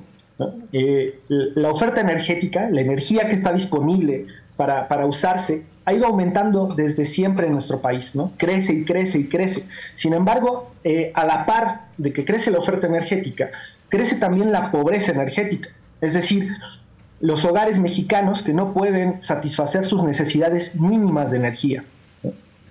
Eh, 0.72 1.20
la 1.28 1.72
oferta 1.72 2.02
energética, 2.02 2.70
la 2.70 2.82
energía 2.82 3.28
que 3.28 3.36
está 3.36 3.54
disponible 3.54 4.28
para, 4.58 4.88
para 4.88 5.06
usarse, 5.06 5.64
ha 5.86 5.94
ido 5.94 6.08
aumentando 6.08 6.74
desde 6.76 7.06
siempre 7.06 7.48
en 7.48 7.54
nuestro 7.54 7.80
país, 7.80 8.16
¿no? 8.16 8.34
Crece 8.38 8.74
y 8.74 8.86
crece 8.86 9.20
y 9.20 9.30
crece. 9.30 9.66
Sin 9.94 10.14
embargo, 10.14 10.72
eh, 10.84 11.12
a 11.14 11.26
la 11.26 11.46
par 11.46 11.90
de 11.98 12.12
que 12.12 12.26
crece 12.26 12.52
la 12.52 12.58
oferta 12.58 12.88
energética, 12.88 13.52
crece 13.88 14.16
también 14.16 14.52
la 14.52 14.72
pobreza 14.72 15.12
energética. 15.12 15.70
Es 16.02 16.16
decir, 16.16 16.50
los 17.22 17.46
hogares 17.46 17.80
mexicanos 17.80 18.42
que 18.42 18.54
no 18.54 18.74
pueden 18.74 19.22
satisfacer 19.22 19.86
sus 19.86 20.04
necesidades 20.04 20.76
mínimas 20.76 21.32
de 21.32 21.38
energía. 21.38 21.86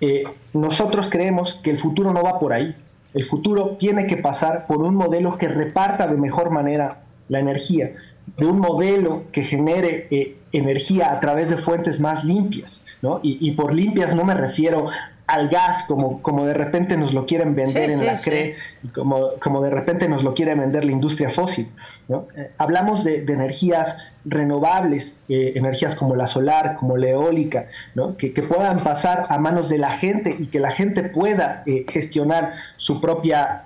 Eh, 0.01 0.25
nosotros 0.53 1.07
creemos 1.09 1.55
que 1.55 1.71
el 1.71 1.77
futuro 1.77 2.13
no 2.13 2.21
va 2.21 2.37
por 2.37 2.51
ahí. 2.51 2.75
El 3.13 3.23
futuro 3.23 3.77
tiene 3.79 4.07
que 4.07 4.17
pasar 4.17 4.67
por 4.67 4.81
un 4.81 4.93
modelo 4.93 5.37
que 5.37 5.47
reparta 5.47 6.05
de 6.05 6.17
mejor 6.17 6.51
manera 6.51 7.04
la 7.27 7.39
energía, 7.39 7.93
de 8.37 8.45
un 8.45 8.59
modelo 8.59 9.23
que 9.31 9.43
genere 9.43 10.07
eh, 10.11 10.37
energía 10.51 11.11
a 11.11 11.19
través 11.19 11.49
de 11.49 11.57
fuentes 11.57 11.99
más 11.99 12.23
limpias. 12.23 12.83
¿no? 13.01 13.19
Y, 13.21 13.51
por 13.51 13.73
limpias 13.73 14.15
no 14.15 14.23
me 14.23 14.33
refiero 14.33 14.87
al 15.27 15.49
gas 15.49 15.85
como, 15.87 16.21
como 16.21 16.45
de 16.45 16.53
repente 16.53 16.97
nos 16.97 17.13
lo 17.13 17.25
quieren 17.25 17.55
vender 17.55 17.89
en 17.89 18.05
la 18.05 18.19
CRE 18.19 18.55
como, 18.93 19.31
como 19.39 19.61
de 19.61 19.71
repente 19.71 20.07
nos 20.07 20.23
lo 20.23 20.33
quiere 20.33 20.55
vender 20.55 20.85
la 20.85 20.91
industria 20.91 21.29
fósil. 21.29 21.69
¿no? 22.07 22.27
Eh, 22.35 22.51
hablamos 22.57 23.03
de, 23.03 23.17
energías 23.19 23.97
renovables, 24.23 25.19
eh, 25.29 25.53
energías 25.55 25.95
como 25.95 26.15
la 26.15 26.25
solar, 26.25 26.75
como 26.79 26.97
la 26.97 27.09
eólica, 27.09 27.67
¿no? 27.93 28.17
que, 28.17 28.33
que, 28.33 28.41
puedan 28.41 28.79
pasar 28.79 29.27
a 29.29 29.37
manos 29.37 29.69
de 29.69 29.77
la 29.77 29.91
gente 29.91 30.35
y 30.39 30.47
que 30.47 30.59
la 30.59 30.71
gente 30.71 31.03
pueda 31.03 31.63
gestionar 31.87 32.53
su 32.77 33.01
propia 33.01 33.63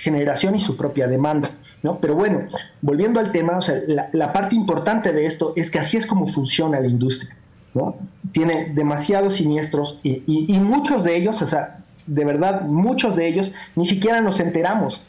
generación 0.00 0.54
y 0.54 0.60
su 0.60 0.76
propia 0.76 1.06
demanda. 1.06 1.50
¿no? 1.82 1.98
Pero 2.00 2.14
bueno, 2.14 2.42
volviendo 2.80 3.20
al 3.20 3.32
tema, 3.32 3.58
o 3.58 3.60
sea, 3.60 3.80
la, 3.86 4.32
parte 4.32 4.56
importante 4.56 5.12
de 5.12 5.26
esto 5.26 5.52
es 5.56 5.70
que 5.70 5.78
así 5.78 5.96
es 5.96 6.06
como 6.06 6.26
funciona 6.26 6.80
la 6.80 6.86
industria. 6.86 7.36
¿no? 7.74 7.96
Tiene 8.32 8.72
demasiados 8.74 9.34
siniestros 9.34 10.00
y, 10.02 10.58
muchos 10.58 11.04
de 11.04 11.16
ellos, 11.16 11.40
o 11.42 11.46
sea, 11.46 11.78
de 12.06 12.24
verdad, 12.24 12.62
muchos 12.62 13.16
de 13.16 13.28
ellos 13.28 13.52
ni 13.76 13.86
siquiera 13.86 14.20
nos 14.20 14.40
enteramos. 14.40 15.02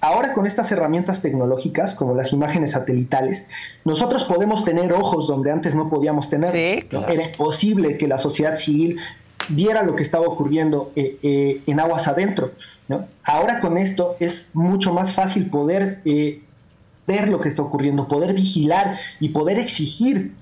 Ahora 0.00 0.34
con 0.34 0.46
estas 0.46 0.70
herramientas 0.70 1.22
tecnológicas, 1.22 1.94
como 1.94 2.14
las 2.14 2.32
imágenes 2.32 2.72
satelitales, 2.72 3.46
nosotros 3.84 4.24
podemos 4.24 4.64
tener 4.64 4.92
ojos 4.92 5.26
donde 5.26 5.50
antes 5.50 5.74
no 5.74 5.88
podíamos 5.88 6.28
tener. 6.28 6.54
Era 6.54 7.24
imposible 7.24 7.96
que 7.96 8.06
la 8.06 8.18
sociedad 8.18 8.56
civil 8.56 9.00
viera 9.48 9.82
lo 9.82 9.94
que 9.96 10.02
estaba 10.02 10.26
ocurriendo 10.26 10.92
eh, 10.96 11.18
eh, 11.22 11.62
en 11.66 11.80
aguas 11.80 12.08
adentro. 12.08 12.52
Ahora 13.24 13.60
con 13.60 13.78
esto 13.78 14.16
es 14.20 14.50
mucho 14.54 14.92
más 14.92 15.12
fácil 15.12 15.50
poder 15.50 16.00
eh, 16.04 16.42
ver 17.06 17.28
lo 17.28 17.40
que 17.40 17.48
está 17.48 17.62
ocurriendo, 17.62 18.08
poder 18.08 18.32
vigilar 18.32 18.98
y 19.20 19.30
poder 19.30 19.58
exigir 19.58 20.32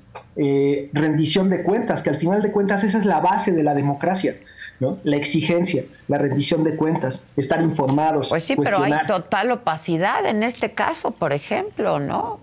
rendición 0.92 1.50
de 1.50 1.62
cuentas, 1.62 2.02
que 2.02 2.10
al 2.10 2.16
final 2.16 2.42
de 2.42 2.52
cuentas 2.52 2.84
esa 2.84 2.98
es 2.98 3.04
la 3.04 3.20
base 3.20 3.52
de 3.52 3.62
la 3.62 3.74
democracia. 3.74 4.36
La 5.02 5.16
exigencia, 5.16 5.84
la 6.08 6.18
rendición 6.18 6.64
de 6.64 6.76
cuentas, 6.76 7.24
estar 7.36 7.62
informados. 7.62 8.28
Pues 8.28 8.44
sí, 8.44 8.56
pero 8.56 8.82
hay 8.82 8.92
total 9.06 9.50
opacidad 9.52 10.26
en 10.26 10.42
este 10.42 10.72
caso, 10.72 11.12
por 11.12 11.32
ejemplo, 11.32 12.00
¿no? 12.00 12.40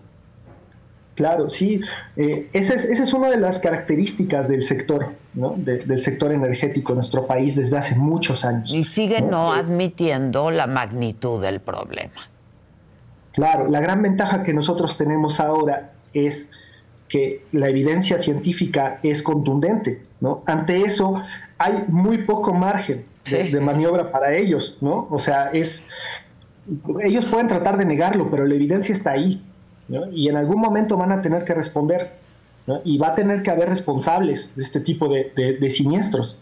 Claro, 1.16 1.50
sí. 1.50 1.82
Eh, 2.16 2.50
esa, 2.54 2.74
es, 2.74 2.86
es, 2.86 3.14
una 3.14 3.30
de 3.30 3.38
las 3.38 3.60
características 3.60 4.48
del 4.48 4.64
sector, 4.64 5.14
¿no? 5.34 5.56
del 5.58 6.00
sector 6.00 6.32
energético 6.32 6.94
en 6.94 6.98
nuestro 6.98 7.28
país 7.28 7.56
desde 7.56 7.78
hace 7.78 7.96
muchos 7.96 8.46
años. 8.46 8.74
Y 8.74 8.84
sigue 8.84 9.22
no, 9.22 9.52
admitiendo 9.52 10.52
la 10.52 10.68
magnitud 10.68 11.42
del 11.42 11.60
problema. 11.60 12.30
Claro, 13.34 13.70
la 13.70 13.80
gran 13.80 14.02
ventaja 14.02 14.44
que 14.44 14.54
nosotros 14.54 14.98
tenemos 14.98 15.40
ahora 15.40 15.92
es 16.14 16.50
que 17.08 17.46
la 17.52 17.68
evidencia 17.68 18.18
científica 18.18 19.00
es 19.04 19.22
contundente, 19.22 20.02
¿no? 20.22 20.44
Ante 20.46 20.82
eso 20.82 21.22
hay 21.58 21.84
muy 21.90 22.20
poco 22.20 22.54
margen 22.54 23.06
de, 23.30 23.60
maniobra 23.60 24.12
para 24.12 24.34
ellos, 24.34 24.78
¿no? 24.82 25.08
O 25.10 25.20
sea, 25.20 25.50
es 25.52 25.84
ellos 27.04 27.26
pueden 27.26 27.48
tratar 27.48 27.78
de 27.78 27.86
negarlo, 27.86 28.30
pero 28.30 28.46
la 28.46 28.56
evidencia 28.56 28.94
está 28.94 29.12
ahí, 29.12 29.44
y 30.14 30.30
en 30.30 30.38
algún 30.38 30.60
momento 30.60 30.98
van 30.98 31.12
a 31.12 31.22
tener 31.22 31.44
que 31.44 31.54
responder, 31.54 32.22
y 32.84 32.98
va 32.98 33.10
a 33.10 33.16
tener 33.16 33.44
que 33.44 33.52
haber 33.52 33.70
responsables 33.70 34.50
de 34.56 34.64
este 34.64 34.80
tipo 34.80 35.08
de, 35.10 35.70
siniestros. 35.70 36.38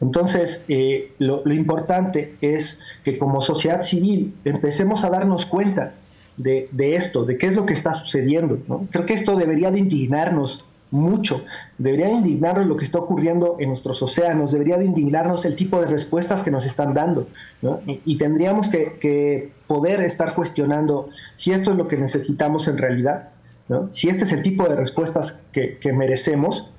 Entonces, 0.00 0.64
eh, 0.68 1.12
lo, 1.18 1.42
importante 1.52 2.36
es 2.40 2.78
que 3.04 3.18
como 3.18 3.40
sociedad 3.40 3.82
civil 3.82 4.34
empecemos 4.44 5.04
a 5.04 5.10
darnos 5.10 5.46
cuenta 5.46 5.94
de, 6.36 6.68
esto, 6.94 7.24
de 7.24 7.36
qué 7.36 7.46
es 7.46 7.54
lo 7.54 7.66
que 7.66 7.74
está 7.74 7.92
sucediendo. 7.92 8.58
Creo 8.90 9.04
que 9.04 9.14
esto 9.14 9.36
debería 9.36 9.70
de 9.70 9.78
indignarnos 9.78 10.64
mucho. 10.90 11.44
Debería 11.78 12.06
de 12.06 12.12
indignarnos 12.12 12.66
lo 12.66 12.76
que 12.76 12.84
está 12.84 12.98
ocurriendo 12.98 13.56
en 13.60 13.68
nuestros 13.68 14.02
océanos, 14.02 14.52
debería 14.52 14.78
de 14.78 14.84
indignarnos 14.84 15.44
el 15.44 15.56
tipo 15.56 15.80
de 15.80 15.86
respuestas 15.86 16.42
que 16.42 16.50
nos 16.50 16.66
están 16.66 16.94
dando. 16.94 17.28
Y, 18.04 18.18
tendríamos 18.18 18.68
que, 18.70 19.52
poder 19.66 20.02
estar 20.02 20.34
cuestionando 20.34 21.08
si 21.34 21.52
esto 21.52 21.70
es 21.72 21.76
lo 21.76 21.86
que 21.86 21.96
necesitamos 21.96 22.66
en 22.68 22.78
realidad, 22.78 23.28
si 23.90 24.08
este 24.08 24.24
es 24.24 24.32
el 24.32 24.42
tipo 24.42 24.68
de 24.68 24.74
respuestas 24.74 25.40
que, 25.52 25.78
merecemos 25.92 26.70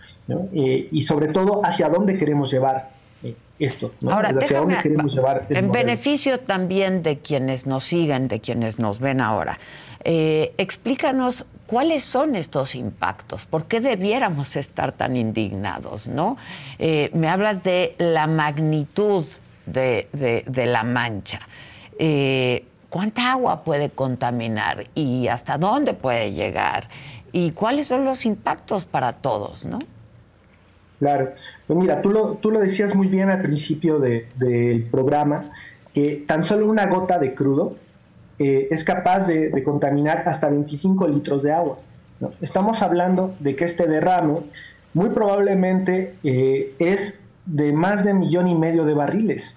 eh, 0.53 0.87
y 0.91 1.01
sobre 1.03 1.27
todo 1.27 1.65
hacia 1.65 1.89
dónde 1.89 2.17
queremos 2.17 2.51
llevar 2.51 2.91
eh, 3.23 3.35
esto, 3.59 3.93
Ahora, 4.07 4.29
hacia 4.29 4.59
dónde 4.59 4.77
queremos 4.81 5.13
llevar. 5.13 5.47
En 5.49 5.71
beneficio 5.71 6.39
también 6.39 7.03
de 7.03 7.19
quienes 7.19 7.65
nos 7.65 7.85
siguen, 7.85 8.27
de 8.27 8.39
quienes 8.39 8.79
nos 8.79 8.99
ven 8.99 9.21
ahora, 9.21 9.59
eh, 10.03 10.53
explícanos 10.57 11.45
¿Cuáles 11.71 12.03
son 12.03 12.35
estos 12.35 12.75
impactos? 12.75 13.45
¿Por 13.45 13.63
qué 13.63 13.79
debiéramos 13.79 14.57
estar 14.57 14.91
tan 14.91 15.15
indignados? 15.15 16.05
¿no? 16.05 16.35
Eh, 16.79 17.09
me 17.13 17.29
hablas 17.29 17.63
de 17.63 17.95
la 17.97 18.27
magnitud 18.27 19.23
de, 19.65 20.43
la 20.53 20.83
mancha. 20.83 21.39
Eh, 21.97 22.65
¿Cuánta 22.89 23.31
agua 23.31 23.63
puede 23.63 23.89
contaminar 23.89 24.83
y 24.95 25.29
hasta 25.29 25.57
dónde 25.57 25.93
puede 25.93 26.33
llegar? 26.33 26.89
¿Y 27.31 27.51
cuáles 27.51 27.87
son 27.87 28.03
los 28.03 28.25
impactos 28.25 28.83
para 28.83 29.13
todos? 29.13 29.63
¿no? 29.63 29.79
Claro. 30.99 31.31
Pues 31.67 31.79
mira, 31.79 32.01
tú 32.01 32.09
lo, 32.09 32.33
tú 32.33 32.51
lo 32.51 32.59
decías 32.59 32.93
muy 32.95 33.07
bien 33.07 33.29
al 33.29 33.41
principio 33.41 33.97
del 33.99 34.89
programa, 34.91 35.51
que 35.93 36.21
tan 36.27 36.43
solo 36.43 36.65
una 36.65 36.87
gota 36.87 37.17
de 37.17 37.33
crudo 37.33 37.77
eh, 38.43 38.69
es 38.71 38.83
capaz 38.83 39.27
de, 39.27 39.61
contaminar 39.61 40.23
hasta 40.25 40.49
25 40.49 41.07
litros 41.07 41.43
de 41.43 41.51
agua. 41.51 41.77
Estamos 42.41 42.81
hablando 42.81 43.35
de 43.39 43.55
que 43.55 43.65
este 43.65 43.87
derrame 43.87 44.39
muy 44.95 45.09
probablemente 45.09 46.15
eh, 46.23 46.73
es 46.79 47.19
de 47.45 47.71
más 47.71 48.03
de 48.03 48.13
un 48.13 48.19
millón 48.21 48.47
y 48.47 48.55
medio 48.55 48.83
de 48.83 48.95
barriles. 48.95 49.53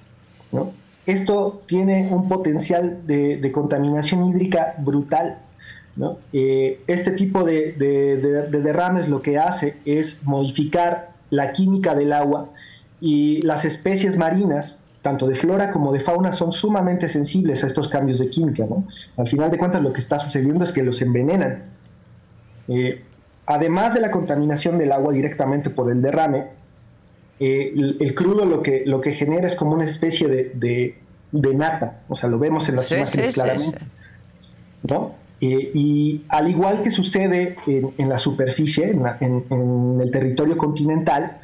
Esto 1.07 1.63
tiene 1.65 2.09
un 2.11 2.29
potencial 2.29 3.07
de, 3.07 3.51
contaminación 3.53 4.27
hídrica 4.27 4.75
brutal. 4.77 5.39
Eh, 6.35 6.83
este 6.87 7.13
tipo 7.13 7.43
de, 7.43 7.73
de 7.73 8.61
derrames 8.61 9.09
lo 9.09 9.23
que 9.23 9.39
hace 9.39 9.79
es 9.87 10.23
modificar 10.25 11.13
la 11.31 11.53
química 11.53 11.95
del 11.95 12.13
agua 12.13 12.51
y 13.01 13.41
las 13.43 13.65
especies 13.65 14.19
marinas 14.19 14.79
tanto 15.05 15.27
de 15.27 15.35
flora 15.35 15.71
como 15.71 15.93
de 15.93 16.01
fauna, 16.01 16.33
son 16.33 16.55
sumamente 16.55 17.11
sensibles 17.11 17.63
a 17.63 17.67
estos 17.67 17.89
cambios 17.89 18.19
de 18.21 18.31
química. 18.31 18.65
Al 19.19 19.29
final 19.29 19.51
de 19.51 19.59
cuentas, 19.59 19.83
lo 19.83 19.93
que 19.93 20.01
está 20.01 20.19
sucediendo 20.19 20.65
es 20.65 20.73
que 20.73 20.83
los 20.83 21.03
envenenan. 21.03 21.65
Eh, 22.69 23.03
además 23.45 23.93
de 23.93 24.01
la 24.01 24.11
contaminación 24.11 24.79
del 24.79 24.93
agua 24.93 25.13
directamente 25.13 25.69
por 25.69 25.93
el 25.93 26.01
derrame, 26.01 26.47
eh, 27.39 27.75
el, 28.01 28.15
crudo 28.15 28.47
lo 28.47 28.63
que, 28.63 28.85
lo 28.87 29.03
que 29.03 29.13
genera 29.13 29.47
es 29.47 29.57
como 29.57 29.75
una 29.75 29.85
especie 29.85 30.27
de, 30.27 30.97
nata, 31.55 32.01
o 32.09 32.17
sea, 32.17 32.31
lo 32.31 32.39
vemos 32.39 32.67
en 32.71 32.77
las 32.77 32.91
imágenes 32.91 33.35
claramente. 33.35 33.81
Eh, 35.43 35.71
y 35.75 36.25
al 36.31 36.49
igual 36.49 36.81
que 36.81 36.91
sucede 36.91 37.57
en, 37.67 38.09
la 38.09 38.17
superficie, 38.17 38.99
en 39.21 40.01
el 40.01 40.11
territorio 40.11 40.57
continental, 40.57 41.41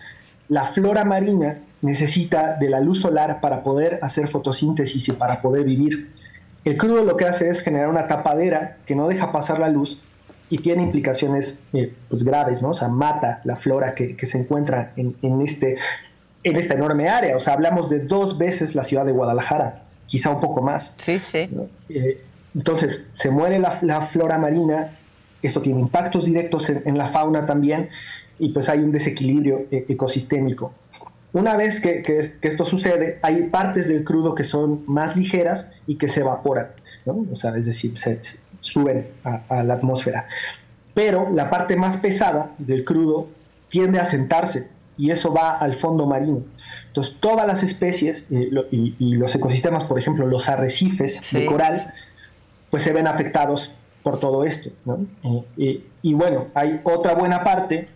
la 0.48 0.64
flora 0.64 1.04
marina 1.04 1.58
necesita 1.82 2.56
de 2.56 2.68
la 2.68 2.80
luz 2.80 3.00
solar 3.00 3.40
para 3.40 3.62
poder 3.62 3.98
hacer 4.02 4.28
fotosíntesis 4.28 5.08
y 5.08 5.12
para 5.12 5.40
poder 5.40 5.64
vivir. 5.64 6.10
El 6.64 6.76
crudo 6.76 7.04
lo 7.04 7.16
que 7.16 7.24
hace 7.24 7.48
es 7.48 7.62
generar 7.62 7.88
una 7.88 8.06
tapadera 8.06 8.76
que 8.86 8.94
no 8.94 9.08
deja 9.08 9.32
pasar 9.32 9.58
la 9.58 9.68
luz 9.68 10.00
y 10.50 10.58
tiene 10.58 10.82
implicaciones 10.82 11.58
eh, 11.72 11.94
pues 12.08 12.24
graves, 12.24 12.60
¿no? 12.60 12.70
O 12.70 12.74
sea, 12.74 12.88
mata 12.88 13.40
la 13.44 13.56
flora 13.56 13.94
que, 13.94 14.16
se 14.26 14.38
encuentra 14.38 14.92
en, 14.96 15.40
este, 15.40 15.76
en 16.42 16.56
esta 16.56 16.74
enorme 16.74 17.08
área. 17.08 17.36
O 17.36 17.40
sea, 17.40 17.54
hablamos 17.54 17.88
de 17.88 18.00
dos 18.00 18.36
veces 18.36 18.74
la 18.74 18.82
ciudad 18.82 19.06
de 19.06 19.12
Guadalajara, 19.12 19.84
quizá 20.06 20.30
un 20.30 20.40
poco 20.40 20.60
más. 20.60 20.92
Sí, 20.96 21.18
sí. 21.18 21.48
Eh, 21.88 22.20
entonces, 22.54 23.04
se 23.12 23.30
muere 23.30 23.60
la, 23.60 24.00
flora 24.02 24.38
marina, 24.38 24.98
eso 25.40 25.62
tiene 25.62 25.78
impactos 25.78 26.24
directos 26.24 26.68
en, 26.68 26.98
la 26.98 27.06
fauna 27.06 27.46
también, 27.46 27.88
y 28.38 28.48
pues 28.48 28.68
hay 28.68 28.80
un 28.80 28.90
desequilibrio 28.90 29.66
eh, 29.70 29.86
ecosistémico. 29.88 30.74
Una 31.32 31.56
vez 31.56 31.80
que, 31.80 32.02
esto 32.42 32.64
sucede, 32.64 33.18
hay 33.22 33.44
partes 33.44 33.88
del 33.88 34.04
crudo 34.04 34.34
que 34.34 34.44
son 34.44 34.82
más 34.86 35.16
ligeras 35.16 35.70
y 35.86 35.96
que 35.96 36.08
se 36.08 36.20
evaporan, 36.20 36.68
o 37.06 37.36
sea, 37.36 37.56
es 37.56 37.66
decir, 37.66 37.96
se, 37.96 38.20
suben 38.60 39.08
a, 39.24 39.62
la 39.62 39.74
atmósfera. 39.74 40.26
Pero 40.94 41.30
la 41.30 41.50
parte 41.50 41.76
más 41.76 41.96
pesada 41.96 42.52
del 42.58 42.84
crudo 42.84 43.28
tiende 43.68 44.00
a 44.00 44.04
sentarse 44.04 44.68
y 44.96 45.10
eso 45.10 45.32
va 45.32 45.56
al 45.56 45.74
fondo 45.74 46.06
marino. 46.06 46.42
Entonces, 46.88 47.16
todas 47.20 47.46
las 47.46 47.62
especies 47.62 48.26
eh, 48.30 48.50
y, 48.70 49.14
los 49.14 49.34
ecosistemas, 49.34 49.84
por 49.84 49.98
ejemplo, 49.98 50.26
los 50.26 50.48
arrecifes 50.48 51.22
de 51.32 51.46
coral, 51.46 51.94
pues 52.70 52.82
se 52.82 52.92
ven 52.92 53.06
afectados 53.06 53.72
por 54.02 54.20
todo 54.20 54.44
esto. 54.44 54.70
Eh, 55.56 55.86
y 56.02 56.14
bueno, 56.14 56.48
hay 56.54 56.80
otra 56.84 57.14
buena 57.14 57.44
parte 57.44 57.88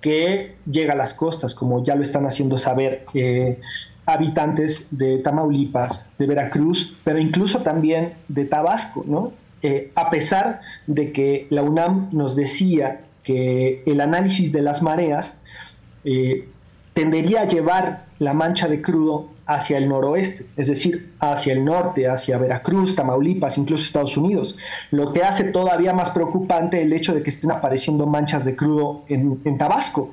que 0.00 0.56
llega 0.70 0.92
a 0.92 0.96
las 0.96 1.14
costas, 1.14 1.54
como 1.54 1.82
ya 1.82 1.94
lo 1.94 2.02
están 2.02 2.26
haciendo 2.26 2.58
saber 2.58 3.06
eh, 3.14 3.60
habitantes 4.04 4.86
de 4.90 5.18
Tamaulipas, 5.18 6.06
de 6.18 6.26
Veracruz, 6.26 6.96
pero 7.04 7.18
incluso 7.18 7.60
también 7.60 8.14
de 8.28 8.44
Tabasco, 8.44 9.04
¿no? 9.06 9.32
Eh, 9.62 9.90
a 9.94 10.10
pesar 10.10 10.60
de 10.86 11.12
que 11.12 11.46
la 11.50 11.62
UNAM 11.62 12.10
nos 12.12 12.36
decía 12.36 13.00
que 13.24 13.82
el 13.86 14.00
análisis 14.00 14.52
de 14.52 14.62
las 14.62 14.82
mareas 14.82 15.38
eh, 16.04 16.48
tendería 16.92 17.42
a 17.42 17.48
llevar 17.48 18.06
la 18.18 18.32
mancha 18.32 18.68
de 18.68 18.80
crudo 18.80 19.28
hacia 19.46 19.78
el 19.78 19.88
noroeste, 19.88 20.46
es 20.56 20.66
decir, 20.66 21.12
hacia 21.20 21.52
el 21.52 21.64
norte, 21.64 22.08
hacia 22.08 22.36
Veracruz, 22.36 22.96
Tamaulipas, 22.96 23.56
incluso 23.58 23.84
Estados 23.84 24.16
Unidos, 24.16 24.56
lo 24.90 25.12
que 25.12 25.22
hace 25.22 25.44
todavía 25.44 25.92
más 25.92 26.10
preocupante 26.10 26.82
el 26.82 26.92
hecho 26.92 27.14
de 27.14 27.22
que 27.22 27.30
estén 27.30 27.52
apareciendo 27.52 28.06
manchas 28.06 28.44
de 28.44 28.56
crudo 28.56 29.04
en, 29.08 29.56
Tabasco, 29.56 30.10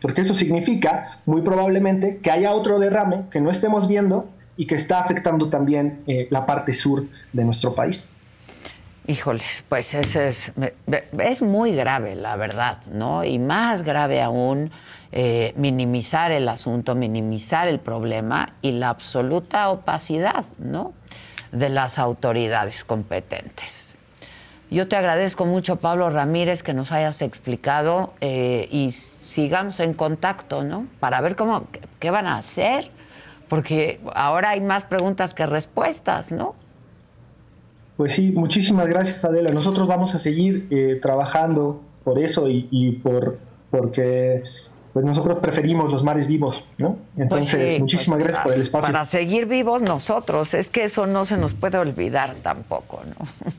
porque 0.00 0.20
eso 0.20 0.34
significa 0.34 1.20
muy 1.24 1.42
probablemente 1.42 2.18
que 2.18 2.30
haya 2.30 2.52
otro 2.52 2.78
derrame 2.78 3.24
que 3.30 3.40
no 3.40 3.50
estemos 3.50 3.88
viendo 3.88 4.28
y 4.56 4.66
que 4.66 4.74
está 4.74 5.00
afectando 5.00 5.48
también 5.48 6.00
eh, 6.06 6.28
la 6.30 6.46
parte 6.46 6.72
sur 6.72 7.06
de 7.32 7.44
nuestro 7.44 7.74
país. 7.74 8.08
Híjoles, 9.08 9.64
pues 9.68 9.94
eso 9.94 10.20
es, 10.20 10.52
es 11.18 11.42
muy 11.42 11.74
grave, 11.76 12.16
la 12.16 12.34
verdad, 12.34 12.78
¿no? 12.90 13.22
Y 13.22 13.38
más 13.38 13.82
grave 13.82 14.20
aún 14.20 14.72
eh, 15.12 15.54
minimizar 15.56 16.32
el 16.32 16.48
asunto, 16.48 16.94
minimizar 16.96 17.68
el 17.68 17.78
problema 17.78 18.54
y 18.60 18.72
la 18.72 18.88
absoluta 18.88 19.70
opacidad 19.70 20.44
¿no? 20.58 20.92
de 21.52 21.68
las 21.68 21.98
autoridades 21.98 22.84
competentes. 22.84 23.86
Yo 24.68 24.88
te 24.88 24.96
agradezco 24.96 25.46
mucho, 25.46 25.76
Pablo 25.76 26.10
Ramírez, 26.10 26.64
que 26.64 26.74
nos 26.74 26.90
hayas 26.90 27.22
explicado 27.22 28.14
eh, 28.20 28.68
y 28.72 28.90
sigamos 28.90 29.78
en 29.78 29.94
contacto, 29.94 30.64
¿no? 30.64 30.88
Para 30.98 31.20
ver 31.20 31.36
cómo, 31.36 31.68
qué 32.00 32.10
van 32.10 32.26
a 32.26 32.38
hacer, 32.38 32.90
porque 33.48 34.00
ahora 34.14 34.50
hay 34.50 34.60
más 34.60 34.84
preguntas 34.84 35.32
que 35.34 35.46
respuestas, 35.46 36.32
¿no? 36.32 36.56
Pues 37.96 38.12
sí, 38.14 38.30
muchísimas 38.30 38.88
gracias, 38.88 39.24
Adela. 39.24 39.50
Nosotros 39.50 39.86
vamos 39.86 40.14
a 40.14 40.18
seguir 40.18 40.66
eh, 40.70 40.98
trabajando 41.00 41.80
por 42.04 42.18
eso 42.18 42.48
y, 42.48 42.68
y 42.70 42.92
por 42.92 43.38
porque 43.70 44.42
pues 44.96 45.04
nosotros 45.04 45.40
preferimos 45.40 45.92
los 45.92 46.02
mares 46.02 46.26
vivos, 46.26 46.64
¿no? 46.78 46.96
Entonces, 47.18 47.72
pues 47.72 47.80
muchísimas 47.80 48.18
gracias 48.18 48.42
por 48.42 48.54
el 48.54 48.62
espacio. 48.62 48.86
Para 48.86 49.04
seguir 49.04 49.44
vivos 49.44 49.82
nosotros, 49.82 50.54
es 50.54 50.68
que 50.68 50.84
eso 50.84 51.06
no 51.06 51.26
se 51.26 51.36
nos 51.36 51.52
puede 51.52 51.76
olvidar 51.76 52.34
tampoco, 52.36 53.02
¿no? 53.04 53.26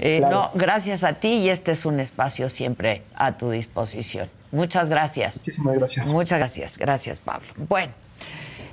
Eh, 0.00 0.20
no, 0.20 0.50
gracias 0.54 1.04
a 1.04 1.14
ti 1.14 1.28
y 1.28 1.48
este 1.48 1.72
es 1.72 1.86
un 1.86 2.00
espacio 2.00 2.48
siempre 2.50 3.02
a 3.14 3.38
tu 3.38 3.48
disposición. 3.48 4.28
Muchas 4.52 4.90
gracias. 4.90 5.36
Muchísimas 5.36 5.74
gracias. 5.76 6.06
Muchas 6.08 6.38
gracias, 6.38 6.76
gracias 6.76 7.18
Pablo. 7.20 7.48
Bueno, 7.68 7.92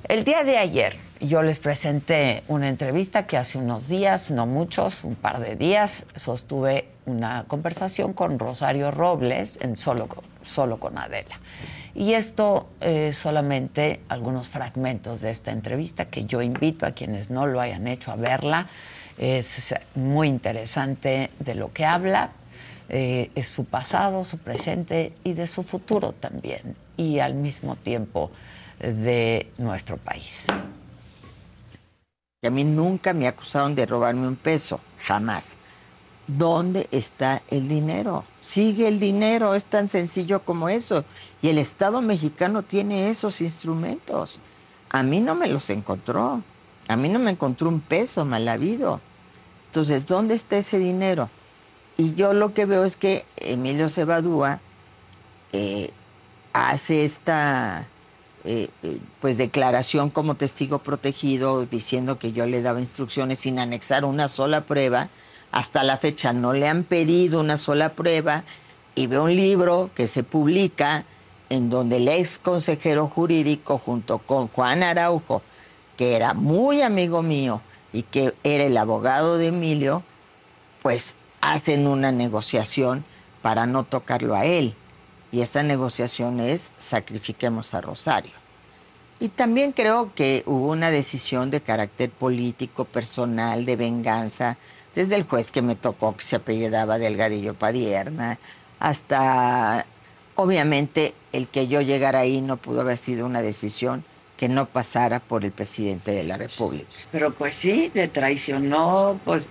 el 0.03 0.23
día 0.23 0.43
de 0.43 0.57
ayer 0.57 0.95
yo 1.19 1.41
les 1.41 1.59
presenté 1.59 2.43
una 2.47 2.67
entrevista 2.67 3.27
que 3.27 3.37
hace 3.37 3.57
unos 3.57 3.87
días, 3.87 4.31
no 4.31 4.45
muchos, 4.45 5.03
un 5.03 5.15
par 5.15 5.39
de 5.39 5.55
días, 5.55 6.05
sostuve 6.15 6.87
una 7.05 7.45
conversación 7.47 8.13
con 8.13 8.39
Rosario 8.39 8.91
Robles 8.91 9.59
en 9.61 9.77
Solo, 9.77 10.07
solo 10.43 10.79
con 10.79 10.97
Adela. 10.97 11.39
Y 11.93 12.13
esto 12.13 12.69
es 12.79 13.17
solamente 13.17 14.01
algunos 14.09 14.49
fragmentos 14.49 15.21
de 15.21 15.29
esta 15.29 15.51
entrevista 15.51 16.05
que 16.05 16.25
yo 16.25 16.41
invito 16.41 16.85
a 16.85 16.91
quienes 16.91 17.29
no 17.29 17.45
lo 17.45 17.61
hayan 17.61 17.87
hecho 17.87 18.11
a 18.11 18.15
verla. 18.15 18.67
Es 19.17 19.75
muy 19.95 20.27
interesante 20.27 21.29
de 21.39 21.55
lo 21.55 21.71
que 21.71 21.85
habla, 21.85 22.31
eh, 22.89 23.29
es 23.35 23.47
su 23.47 23.65
pasado, 23.65 24.23
su 24.23 24.37
presente 24.37 25.13
y 25.23 25.33
de 25.33 25.47
su 25.47 25.63
futuro 25.63 26.13
también, 26.13 26.75
y 26.97 27.19
al 27.19 27.35
mismo 27.35 27.75
tiempo 27.75 28.31
de 28.81 29.51
nuestro 29.57 29.97
país. 29.97 30.45
A 32.43 32.49
mí 32.49 32.63
nunca 32.63 33.13
me 33.13 33.27
acusaron 33.27 33.75
de 33.75 33.85
robarme 33.85 34.27
un 34.27 34.35
peso, 34.35 34.79
jamás. 35.05 35.57
¿Dónde 36.25 36.87
está 36.91 37.43
el 37.49 37.67
dinero? 37.67 38.23
Sigue 38.39 38.87
el 38.87 38.99
dinero, 38.99 39.53
es 39.53 39.65
tan 39.65 39.89
sencillo 39.89 40.43
como 40.43 40.67
eso. 40.67 41.05
Y 41.41 41.49
el 41.49 41.59
Estado 41.59 42.01
mexicano 42.01 42.63
tiene 42.63 43.09
esos 43.09 43.41
instrumentos. 43.41 44.39
A 44.89 45.03
mí 45.03 45.19
no 45.19 45.35
me 45.35 45.47
los 45.47 45.69
encontró. 45.69 46.41
A 46.87 46.95
mí 46.95 47.09
no 47.09 47.19
me 47.19 47.31
encontró 47.31 47.69
un 47.69 47.79
peso 47.79 48.25
mal 48.25 48.47
habido. 48.47 49.01
Entonces, 49.67 50.07
¿dónde 50.07 50.33
está 50.33 50.57
ese 50.57 50.79
dinero? 50.79 51.29
Y 51.95 52.15
yo 52.15 52.33
lo 52.33 52.53
que 52.53 52.65
veo 52.65 52.85
es 52.85 52.97
que 52.97 53.25
Emilio 53.37 53.87
Cebadúa 53.87 54.59
eh, 55.53 55.91
hace 56.53 57.05
esta 57.05 57.87
eh, 58.43 58.69
eh, 58.83 58.99
pues 59.19 59.37
declaración 59.37 60.09
como 60.09 60.35
testigo 60.35 60.79
protegido 60.79 61.65
diciendo 61.65 62.19
que 62.19 62.31
yo 62.31 62.45
le 62.45 62.61
daba 62.61 62.79
instrucciones 62.79 63.39
sin 63.39 63.59
anexar 63.59 64.05
una 64.05 64.27
sola 64.27 64.61
prueba 64.61 65.09
hasta 65.51 65.83
la 65.83 65.97
fecha 65.97 66.33
no 66.33 66.53
le 66.53 66.67
han 66.67 66.83
pedido 66.83 67.39
una 67.39 67.57
sola 67.57 67.93
prueba 67.93 68.43
y 68.95 69.07
veo 69.07 69.25
un 69.25 69.35
libro 69.35 69.89
que 69.95 70.07
se 70.07 70.23
publica 70.23 71.05
en 71.49 71.69
donde 71.69 71.97
el 71.97 72.07
ex 72.07 72.39
consejero 72.39 73.07
jurídico 73.07 73.77
junto 73.77 74.19
con 74.19 74.47
Juan 74.47 74.83
Araujo, 74.83 75.41
que 75.97 76.15
era 76.15 76.33
muy 76.33 76.81
amigo 76.81 77.21
mío 77.21 77.61
y 77.91 78.03
que 78.03 78.33
era 78.43 78.63
el 78.63 78.77
abogado 78.77 79.37
de 79.37 79.47
Emilio, 79.47 80.03
pues 80.81 81.17
hacen 81.41 81.87
una 81.87 82.13
negociación 82.13 83.03
para 83.41 83.65
no 83.65 83.83
tocarlo 83.83 84.35
a 84.35 84.45
él. 84.45 84.75
Y 85.31 85.41
esa 85.41 85.63
negociación 85.63 86.39
es 86.39 86.71
sacrifiquemos 86.77 87.73
a 87.73 87.81
Rosario. 87.81 88.33
Y 89.19 89.29
también 89.29 89.71
creo 89.71 90.11
que 90.15 90.43
hubo 90.47 90.71
una 90.71 90.89
decisión 90.89 91.51
de 91.51 91.61
carácter 91.61 92.09
político, 92.09 92.85
personal, 92.85 93.65
de 93.65 93.75
venganza, 93.75 94.57
desde 94.95 95.15
el 95.15 95.23
juez 95.23 95.51
que 95.51 95.61
me 95.61 95.75
tocó, 95.75 96.15
que 96.15 96.23
se 96.23 96.37
apellidaba 96.37 96.97
Delgadillo 96.97 97.53
Padierna, 97.53 98.39
hasta, 98.79 99.85
obviamente, 100.35 101.13
el 101.33 101.47
que 101.47 101.67
yo 101.67 101.81
llegara 101.81 102.19
ahí 102.19 102.41
no 102.41 102.57
pudo 102.57 102.81
haber 102.81 102.97
sido 102.97 103.25
una 103.25 103.41
decisión 103.41 104.03
que 104.37 104.49
no 104.49 104.65
pasara 104.65 105.19
por 105.19 105.45
el 105.45 105.51
presidente 105.51 106.11
de 106.11 106.23
la 106.23 106.35
República. 106.35 106.87
Pero 107.11 107.31
pues 107.31 107.53
sí, 107.53 107.91
le 107.93 108.07
traicionó, 108.07 109.19
pues... 109.23 109.47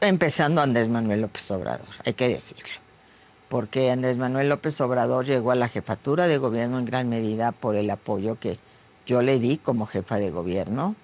Empezando 0.00 0.62
Andrés 0.62 0.88
Manuel 0.88 1.20
López 1.20 1.50
Obrador, 1.50 1.86
hay 2.02 2.14
que 2.14 2.28
decirlo. 2.28 2.81
Porque 3.52 3.90
Andrés 3.90 4.16
Manuel 4.16 4.48
López 4.48 4.80
Obrador 4.80 5.26
llegó 5.26 5.50
a 5.50 5.54
la 5.54 5.68
jefatura 5.68 6.26
de 6.26 6.38
gobierno 6.38 6.78
en 6.78 6.86
gran 6.86 7.10
medida 7.10 7.52
por 7.52 7.76
el 7.76 7.90
apoyo 7.90 8.40
que 8.40 8.58
yo 9.04 9.20
le 9.20 9.38
di 9.38 9.58
como 9.58 9.86
jefa 9.86 10.16
de 10.16 10.30
gobierno. 10.30 10.96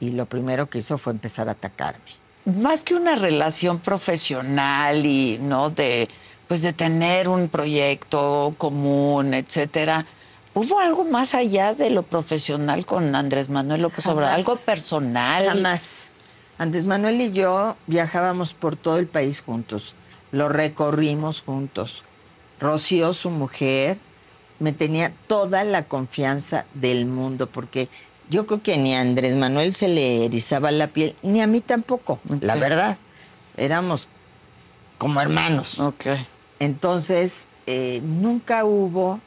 Y 0.00 0.10
lo 0.10 0.26
primero 0.26 0.68
que 0.68 0.78
hizo 0.78 0.98
fue 0.98 1.12
empezar 1.12 1.48
a 1.48 1.52
atacarme 1.52 2.18
más 2.56 2.84
que 2.84 2.94
una 2.94 3.14
relación 3.14 3.78
profesional 3.78 5.04
y 5.04 5.38
no 5.40 5.70
de 5.70 6.08
pues 6.46 6.62
de 6.62 6.72
tener 6.72 7.28
un 7.28 7.48
proyecto 7.48 8.54
común, 8.56 9.34
etcétera, 9.34 10.06
¿hubo 10.54 10.80
algo 10.80 11.04
más 11.04 11.34
allá 11.34 11.74
de 11.74 11.90
lo 11.90 12.04
profesional 12.04 12.86
con 12.86 13.14
Andrés 13.14 13.50
Manuel 13.50 13.82
López 13.82 14.06
Obrador? 14.06 14.34
¿Algo 14.34 14.56
personal? 14.56 15.44
Jamás. 15.44 16.08
Andrés 16.56 16.86
Manuel 16.86 17.20
y 17.20 17.32
yo 17.32 17.76
viajábamos 17.86 18.54
por 18.54 18.76
todo 18.76 18.96
el 18.96 19.06
país 19.06 19.42
juntos, 19.42 19.94
lo 20.32 20.48
recorrimos 20.48 21.42
juntos. 21.42 22.04
Rocío, 22.60 23.12
su 23.12 23.30
mujer, 23.30 23.98
me 24.58 24.72
tenía 24.72 25.12
toda 25.26 25.64
la 25.64 25.84
confianza 25.84 26.66
del 26.74 27.06
mundo 27.06 27.46
porque 27.46 27.88
yo 28.30 28.46
creo 28.46 28.62
que 28.62 28.76
ni 28.76 28.94
a 28.94 29.00
Andrés 29.00 29.36
Manuel 29.36 29.74
se 29.74 29.88
le 29.88 30.24
erizaba 30.24 30.70
la 30.70 30.88
piel, 30.88 31.16
ni 31.22 31.40
a 31.40 31.46
mí 31.46 31.60
tampoco, 31.60 32.20
la 32.40 32.56
verdad. 32.56 32.98
Éramos 33.56 34.08
como 34.98 35.20
hermanos. 35.20 35.78
Okay. 35.78 36.18
Entonces, 36.58 37.48
eh, 37.66 38.00
nunca 38.04 38.64
hubo 38.64 39.20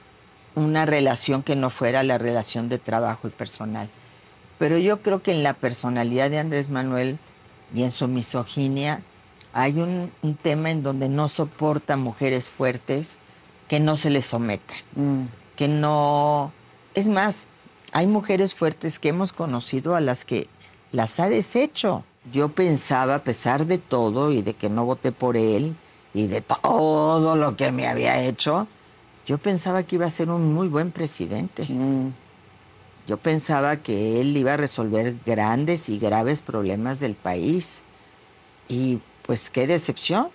una 0.56 0.86
relación 0.86 1.44
que 1.44 1.56
no 1.56 1.70
fuera 1.70 2.04
la 2.04 2.18
relación 2.18 2.70
de 2.70 2.78
trabajo 2.78 3.28
y 3.28 3.32
personal. 3.32 3.90
Pero 4.60 4.78
yo 4.78 5.02
creo 5.02 5.24
que 5.24 5.32
en 5.32 5.44
la 5.44 5.54
personalidad 5.54 6.30
de 6.30 6.40
Andrés 6.40 6.70
Manuel 6.70 7.18
y 7.74 7.84
en 7.84 7.92
su 7.92 8.08
misoginia 8.08 9.02
hay 9.54 9.80
un, 9.80 10.12
tema 10.42 10.72
en 10.72 10.84
donde 10.84 11.10
no 11.10 11.28
soporta 11.28 11.98
mujeres 11.98 12.50
fuertes 12.50 13.18
que 13.68 13.80
no 13.80 13.96
se 13.96 14.10
les 14.10 14.26
sometan, 14.26 14.78
mm. 14.96 15.24
que 15.56 15.68
no... 15.68 16.52
Es 16.94 17.08
más, 17.08 17.48
hay 17.92 18.08
mujeres 18.08 18.54
fuertes 18.54 19.00
que 19.00 19.10
hemos 19.10 19.34
conocido 19.34 19.96
a 19.96 20.02
las 20.02 20.26
que 20.26 20.48
las 20.92 21.20
ha 21.20 21.30
deshecho. 21.30 22.04
Yo 22.32 22.50
pensaba, 22.50 23.16
a 23.16 23.24
pesar 23.24 23.66
de 23.66 23.78
todo 23.78 24.32
y 24.32 24.42
de 24.42 24.54
que 24.54 24.70
no 24.70 24.86
voté 24.86 25.12
por 25.12 25.38
él 25.38 25.76
y 26.14 26.28
de 26.28 26.42
todo 26.42 27.36
lo 27.36 27.56
que 27.56 27.72
me 27.72 27.88
había 27.88 28.22
hecho, 28.22 28.68
yo 29.26 29.38
pensaba 29.38 29.84
que 29.84 29.96
iba 29.96 30.06
a 30.06 30.10
ser 30.10 30.30
un 30.30 30.54
muy 30.54 30.68
buen 30.68 30.92
presidente. 30.92 31.64
Mm. 31.64 32.10
Yo 33.08 33.18
pensaba 33.18 33.78
que 33.78 34.22
él 34.22 34.36
iba 34.38 34.54
a 34.54 34.58
resolver 34.58 35.16
grandes 35.26 35.90
y 35.90 35.98
graves 35.98 36.42
problemas 36.42 37.00
del 37.00 37.16
país. 37.16 37.84
Y 38.70 39.00
pues 39.32 39.50
qué 39.50 39.66
decepción, 39.66 40.28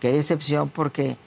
qué 0.00 0.10
decepción 0.10 0.70
porque 0.70 1.18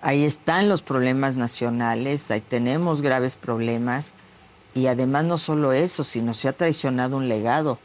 ahí 0.00 0.24
están 0.24 0.70
los 0.70 0.80
problemas 0.80 1.36
nacionales, 1.36 2.30
ahí 2.30 2.40
tenemos 2.40 3.02
graves 3.02 3.36
problemas 3.36 4.14
y 4.74 4.86
además 4.86 5.26
no 5.26 5.36
solo 5.36 5.74
eso, 5.74 6.02
sino 6.02 6.32
se 6.32 6.48
ha 6.48 6.54
traicionado 6.54 7.18
un 7.18 7.28
legado, 7.28 7.78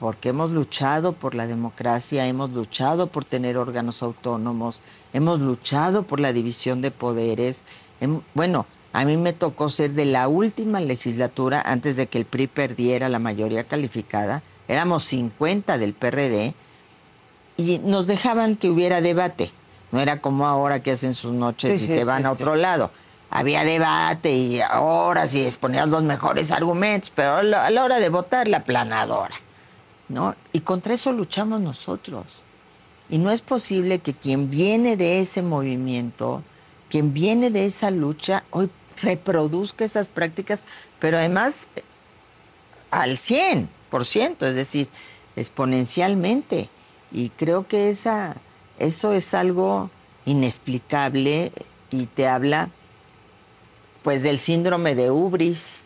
porque 0.00 0.30
hemos 0.30 0.52
luchado 0.52 1.12
por 1.12 1.34
la 1.34 1.46
democracia, 1.46 2.26
hemos 2.26 2.48
luchado 2.48 3.08
por 3.08 3.26
tener 3.26 3.58
órganos 3.58 4.02
autónomos, 4.02 4.80
hemos 5.12 5.40
luchado 5.40 6.04
por 6.04 6.18
la 6.18 6.32
división 6.32 6.80
de 6.80 6.90
poderes. 6.90 7.62
Bueno, 8.32 8.64
a 8.94 9.04
mí 9.04 9.18
me 9.18 9.34
tocó 9.34 9.68
ser 9.68 9.90
de 9.90 10.06
la 10.06 10.28
última 10.28 10.80
legislatura 10.80 11.60
antes 11.60 11.96
de 11.96 12.06
que 12.06 12.16
el 12.16 12.24
PRI 12.24 12.46
perdiera 12.46 13.10
la 13.10 13.18
mayoría 13.18 13.64
calificada. 13.64 14.42
Éramos 14.66 15.04
50 15.04 15.76
del 15.76 15.92
PRD 15.92 16.54
y 17.58 17.80
nos 17.80 18.06
dejaban 18.06 18.56
que 18.56 18.70
hubiera 18.70 19.02
debate. 19.02 19.52
No 19.92 20.00
era 20.00 20.22
como 20.22 20.46
ahora 20.46 20.82
que 20.82 20.92
hacen 20.92 21.12
sus 21.12 21.32
noches 21.32 21.82
y 21.82 21.86
se 21.86 22.04
van 22.04 22.24
a 22.24 22.30
otro 22.30 22.56
lado 22.56 22.90
había 23.30 23.64
debate 23.64 24.34
y 24.34 24.60
horas 24.80 25.34
y 25.34 25.44
exponías 25.44 25.88
los 25.88 26.02
mejores 26.02 26.50
argumentos, 26.50 27.10
pero 27.14 27.36
a 27.36 27.42
la, 27.42 27.84
hora 27.84 28.00
de 28.00 28.08
votar 28.08 28.48
la 28.48 28.64
planadora, 28.64 29.34
¿no? 30.08 30.34
Y 30.52 30.60
contra 30.60 30.94
eso 30.94 31.12
luchamos 31.12 31.60
nosotros. 31.60 32.44
Y 33.10 33.18
no 33.18 33.30
es 33.30 33.40
posible 33.40 33.98
que 34.00 34.14
quien 34.14 34.50
viene 34.50 34.96
de 34.96 35.20
ese 35.20 35.42
movimiento, 35.42 36.42
quien 36.88 37.12
viene 37.12 37.50
de 37.50 37.66
esa 37.66 37.90
lucha, 37.90 38.44
hoy 38.50 38.70
reproduzca 39.02 39.84
esas 39.84 40.08
prácticas, 40.08 40.64
pero 40.98 41.18
además 41.18 41.68
al 42.90 43.16
100%, 43.16 44.46
es 44.46 44.54
decir, 44.54 44.88
exponencialmente. 45.36 46.70
Y 47.10 47.30
creo 47.30 47.66
que 47.66 47.88
esa, 47.88 48.36
eso 48.78 49.12
es 49.12 49.34
algo 49.34 49.90
inexplicable 50.24 51.52
y 51.90 52.06
te 52.06 52.26
habla 52.26 52.70
pues 54.02 54.22
del 54.22 54.38
síndrome 54.38 54.94
de 54.94 55.10
Ubris, 55.10 55.82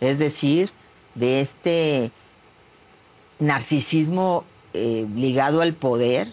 es 0.00 0.18
decir, 0.18 0.70
de 1.14 1.40
este 1.40 2.10
narcisismo 3.38 4.44
eh, 4.74 5.06
ligado 5.14 5.62
al 5.62 5.74
poder 5.74 6.32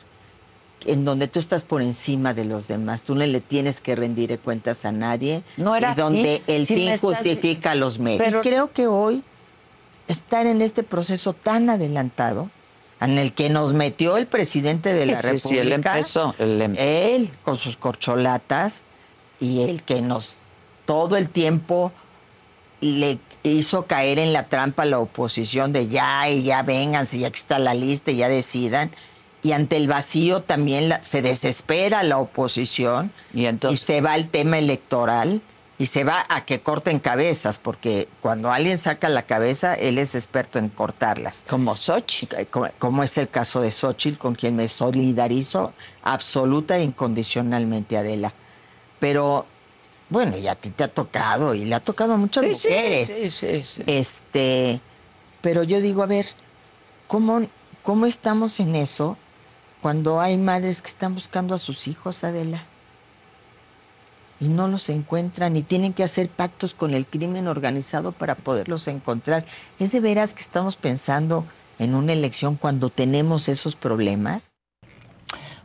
en 0.86 1.06
donde 1.06 1.28
tú 1.28 1.40
estás 1.40 1.64
por 1.64 1.82
encima 1.82 2.34
de 2.34 2.46
los 2.46 2.68
demás, 2.68 3.04
tú 3.04 3.16
no 3.16 3.26
le 3.26 3.40
tienes 3.40 3.80
que 3.80 3.96
rendir 3.96 4.38
cuentas 4.40 4.86
a 4.86 4.92
nadie, 4.92 5.44
no 5.58 5.76
era 5.76 5.92
y 5.92 5.96
donde 5.96 6.42
el 6.48 6.66
sí 6.66 6.76
fin 6.76 6.98
justifica 6.98 7.74
los 7.76 8.00
medios. 8.00 8.22
Pero... 8.24 8.42
creo 8.42 8.72
que 8.72 8.88
hoy 8.88 9.24
estar 10.08 10.46
en 10.46 10.62
este 10.62 10.84
proceso 10.84 11.34
tan 11.34 11.70
adelantado, 11.70 12.50
en 13.06 13.18
el 13.18 13.34
que 13.34 13.50
nos 13.50 13.74
metió 13.74 14.18
el 14.18 14.28
presidente 14.28 14.94
de 14.94 15.06
la 15.06 15.22
sí, 15.22 15.28
República, 15.28 15.50
sí, 15.50 15.58
él 15.58 15.72
empezó, 15.72 16.36
él, 16.40 16.62
empezó. 16.62 16.84
él 16.84 17.32
con 17.44 17.56
sus 17.56 17.78
corcholatas 17.78 18.84
y 19.40 19.62
el 19.62 19.84
que 19.84 20.02
nos 20.02 20.38
todo 20.86 21.18
el 21.18 21.30
tiempo 21.30 21.92
le 22.82 23.20
hizo 23.44 23.86
caer 23.86 24.20
en 24.20 24.34
la 24.34 24.48
trampa 24.48 24.84
a 24.84 24.86
la 24.86 25.00
oposición 25.00 25.72
de 25.72 25.88
ya 25.88 26.30
y 26.30 26.44
ya 26.44 26.62
vénganse, 26.64 27.20
ya 27.20 27.30
que 27.30 27.38
está 27.38 27.60
la 27.60 27.74
lista 27.74 28.12
y 28.12 28.18
ya 28.18 28.30
decidan. 28.30 28.92
Y 29.42 29.52
ante 29.52 29.76
el 29.76 29.88
vacío 29.88 30.42
también 30.42 30.90
la, 30.90 31.04
se 31.04 31.22
desespera 31.22 32.04
la 32.04 32.18
oposición 32.18 33.12
y, 33.34 33.46
entonces, 33.46 33.82
y 33.82 33.86
se 33.86 34.02
va 34.02 34.14
al 34.14 34.30
tema 34.30 34.58
electoral 34.58 35.42
y 35.84 35.86
se 35.86 36.06
va 36.06 36.26
a 36.30 36.46
que 36.46 36.62
corten 36.62 37.00
cabezas, 37.00 37.60
porque 37.60 38.08
cuando 38.22 38.54
alguien 38.54 38.78
saca 38.78 39.10
la 39.10 39.24
cabeza, 39.24 39.74
él 39.74 39.98
es 39.98 40.16
experto 40.16 40.58
en 40.58 40.70
cortarlas. 40.70 41.44
Como 41.50 41.76
Xochitl. 41.76 42.46
Como, 42.50 42.70
como 42.80 43.04
es 43.04 43.18
el 43.18 43.28
caso 43.28 43.60
de 43.60 43.70
Xochitl, 43.70 44.18
con 44.18 44.34
quien 44.34 44.56
me 44.56 44.70
solidarizo 44.70 45.74
absoluta 46.02 46.78
e 46.78 46.84
incondicionalmente, 46.84 47.98
Adela. 47.98 48.34
Pero 49.02 49.46
bueno, 50.08 50.38
y 50.38 50.48
a 50.48 50.56
ti 50.56 50.70
te 50.70 50.86
ha 50.86 50.88
tocado, 50.88 51.54
y 51.54 51.66
le 51.66 51.76
ha 51.76 51.82
tocado 51.82 52.14
a 52.14 52.18
muchas 52.18 52.46
sí, 52.56 52.70
mujeres. 52.70 53.10
Sí, 53.10 53.30
sí, 53.30 53.64
sí, 53.66 53.84
Este, 53.86 54.80
pero 55.42 55.64
yo 55.64 55.82
digo, 55.82 56.02
a 56.02 56.06
ver, 56.06 56.28
¿cómo, 57.10 57.46
¿cómo 57.84 58.06
estamos 58.06 58.62
en 58.62 58.78
eso 58.78 59.18
cuando 59.82 60.22
hay 60.22 60.38
madres 60.38 60.82
que 60.82 60.88
están 60.88 61.14
buscando 61.14 61.54
a 61.54 61.58
sus 61.58 61.90
hijos, 61.90 62.24
Adela? 62.24 62.64
Y 64.44 64.50
no 64.50 64.68
los 64.68 64.90
encuentran 64.90 65.56
y 65.56 65.64
tienen 65.64 65.94
que 65.94 66.04
hacer 66.04 66.28
pactos 66.28 66.74
con 66.74 66.94
el 66.94 67.08
crimen 67.08 67.48
organizado 67.48 68.12
para 68.12 68.36
poderlos 68.36 68.90
encontrar. 68.90 69.46
¿Es 69.80 69.94
de 69.94 70.02
veras 70.02 70.34
que 70.34 70.42
estamos 70.42 70.76
pensando 70.76 71.46
en 71.80 71.96
una 71.96 72.12
elección 72.12 72.58
cuando 72.58 72.90
tenemos 72.90 73.48
esos 73.48 73.78
problemas? 73.78 74.54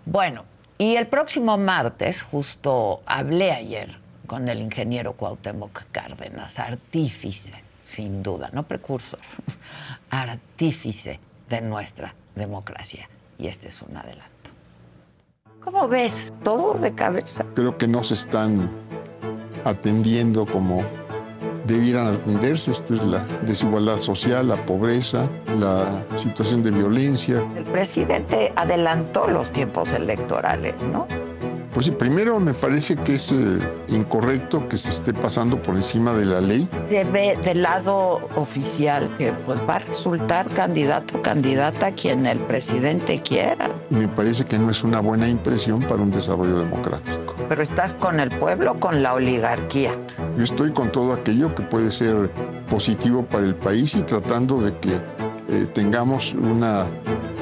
Bueno, 0.06 0.44
y 0.78 0.94
el 0.94 1.08
próximo 1.08 1.58
martes, 1.58 2.22
justo 2.22 3.00
hablé 3.04 3.50
ayer 3.50 3.98
con 4.28 4.46
el 4.46 4.60
ingeniero 4.60 5.14
Cuauhtémoc 5.14 5.86
Cárdenas, 5.90 6.60
artífice, 6.60 7.54
sin 7.84 8.22
duda, 8.22 8.48
no 8.52 8.62
precursor, 8.62 9.18
artífice 10.10 11.18
de 11.48 11.62
nuestra 11.62 12.14
democracia. 12.36 13.08
Y 13.40 13.48
este 13.48 13.66
es 13.66 13.82
un 13.82 13.96
adelanto. 13.96 14.37
¿Cómo 15.60 15.88
ves? 15.88 16.32
Todo 16.42 16.74
de 16.74 16.94
cabeza. 16.94 17.44
Creo 17.54 17.76
que 17.76 17.88
no 17.88 18.04
se 18.04 18.14
están 18.14 18.70
atendiendo 19.64 20.46
como 20.46 20.84
debieran 21.66 22.06
atenderse. 22.14 22.70
Esto 22.70 22.94
es 22.94 23.02
la 23.04 23.24
desigualdad 23.44 23.98
social, 23.98 24.48
la 24.48 24.56
pobreza, 24.66 25.28
la 25.58 26.04
situación 26.16 26.62
de 26.62 26.70
violencia. 26.70 27.46
El 27.56 27.64
presidente 27.64 28.52
adelantó 28.56 29.28
los 29.28 29.50
tiempos 29.52 29.92
electorales, 29.92 30.74
¿no? 30.92 31.06
Pues 31.72 31.86
sí, 31.86 31.92
primero 31.92 32.40
me 32.40 32.54
parece 32.54 32.96
que 32.96 33.14
es 33.14 33.30
eh, 33.32 33.58
incorrecto 33.88 34.68
que 34.68 34.76
se 34.76 34.90
esté 34.90 35.12
pasando 35.12 35.60
por 35.60 35.76
encima 35.76 36.12
de 36.12 36.24
la 36.24 36.40
ley. 36.40 36.68
Se 36.88 37.04
ve 37.04 37.38
del 37.42 37.62
lado 37.62 38.28
oficial 38.36 39.08
que 39.18 39.32
pues 39.32 39.60
va 39.60 39.76
a 39.76 39.78
resultar 39.80 40.48
candidato 40.48 41.18
o 41.18 41.22
candidata 41.22 41.92
quien 41.92 42.26
el 42.26 42.38
presidente 42.38 43.20
quiera. 43.22 43.70
Me 43.90 44.08
parece 44.08 44.44
que 44.44 44.58
no 44.58 44.70
es 44.70 44.82
una 44.82 45.00
buena 45.00 45.28
impresión 45.28 45.80
para 45.80 46.02
un 46.02 46.10
desarrollo 46.10 46.58
democrático. 46.58 47.34
Pero 47.48 47.62
estás 47.62 47.94
con 47.94 48.18
el 48.18 48.30
pueblo 48.30 48.80
con 48.80 49.02
la 49.02 49.14
oligarquía. 49.14 49.92
Yo 50.36 50.44
estoy 50.44 50.72
con 50.72 50.90
todo 50.90 51.12
aquello 51.12 51.54
que 51.54 51.62
puede 51.62 51.90
ser 51.90 52.30
positivo 52.68 53.24
para 53.24 53.44
el 53.44 53.54
país 53.54 53.94
y 53.94 54.02
tratando 54.02 54.60
de 54.60 54.72
que 54.78 54.98
eh, 55.48 55.66
tengamos 55.72 56.34
una 56.34 56.86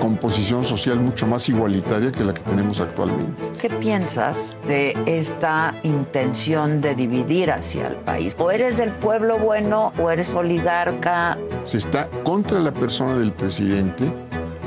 composición 0.00 0.62
social 0.62 1.00
mucho 1.00 1.26
más 1.26 1.48
igualitaria 1.48 2.12
que 2.12 2.22
la 2.22 2.32
que 2.32 2.42
tenemos 2.42 2.80
actualmente. 2.80 3.50
¿Qué 3.60 3.68
piensas 3.68 4.56
de 4.66 4.96
esta 5.06 5.74
intención 5.82 6.80
de 6.80 6.94
dividir 6.94 7.50
hacia 7.50 7.88
el 7.88 7.96
país? 7.96 8.36
¿O 8.38 8.50
eres 8.50 8.76
del 8.76 8.92
pueblo 8.92 9.38
bueno 9.38 9.92
o 9.98 10.10
eres 10.10 10.32
oligarca? 10.34 11.36
Se 11.64 11.78
está 11.78 12.08
contra 12.22 12.60
la 12.60 12.72
persona 12.72 13.16
del 13.16 13.32
presidente 13.32 14.12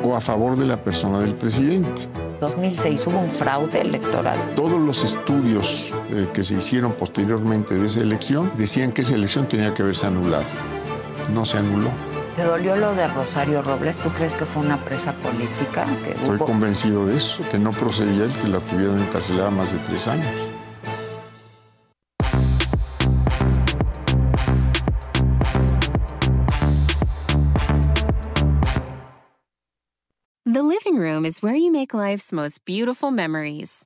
o 0.03 0.15
a 0.15 0.21
favor 0.21 0.57
de 0.57 0.65
la 0.65 0.83
persona 0.83 1.19
del 1.19 1.35
presidente. 1.35 2.09
2006 2.39 3.07
hubo 3.07 3.19
un 3.19 3.29
fraude 3.29 3.81
electoral. 3.81 4.37
Todos 4.55 4.79
los 4.79 5.03
estudios 5.03 5.93
eh, 6.11 6.27
que 6.33 6.43
se 6.43 6.55
hicieron 6.55 6.93
posteriormente 6.93 7.75
de 7.75 7.85
esa 7.85 7.99
elección 7.99 8.51
decían 8.57 8.91
que 8.91 9.01
esa 9.01 9.15
elección 9.15 9.47
tenía 9.47 9.73
que 9.73 9.83
haberse 9.83 10.07
anulado. 10.07 10.45
No 11.33 11.45
se 11.45 11.57
anuló. 11.57 11.89
¿Te 12.35 12.43
dolió 12.43 12.75
lo 12.75 12.95
de 12.95 13.07
Rosario 13.07 13.61
Robles? 13.61 13.97
¿Tú 13.97 14.09
crees 14.09 14.33
que 14.33 14.45
fue 14.45 14.61
una 14.63 14.83
presa 14.83 15.13
política? 15.13 15.85
Que 16.03 16.11
Estoy 16.11 16.37
hubo... 16.37 16.45
convencido 16.45 17.05
de 17.05 17.17
eso, 17.17 17.43
que 17.51 17.59
no 17.59 17.71
procedía 17.71 18.23
el 18.25 18.33
que 18.33 18.47
la 18.47 18.59
tuvieran 18.59 18.99
encarcelada 18.99 19.49
más 19.51 19.73
de 19.73 19.79
tres 19.79 20.07
años. 20.07 20.31
The 30.45 30.63
living 30.63 30.97
room 30.97 31.25
is 31.25 31.43
where 31.43 31.55
you 31.55 31.71
make 31.71 31.93
life's 31.93 32.31
most 32.33 32.65
beautiful 32.65 33.11
memories. 33.11 33.85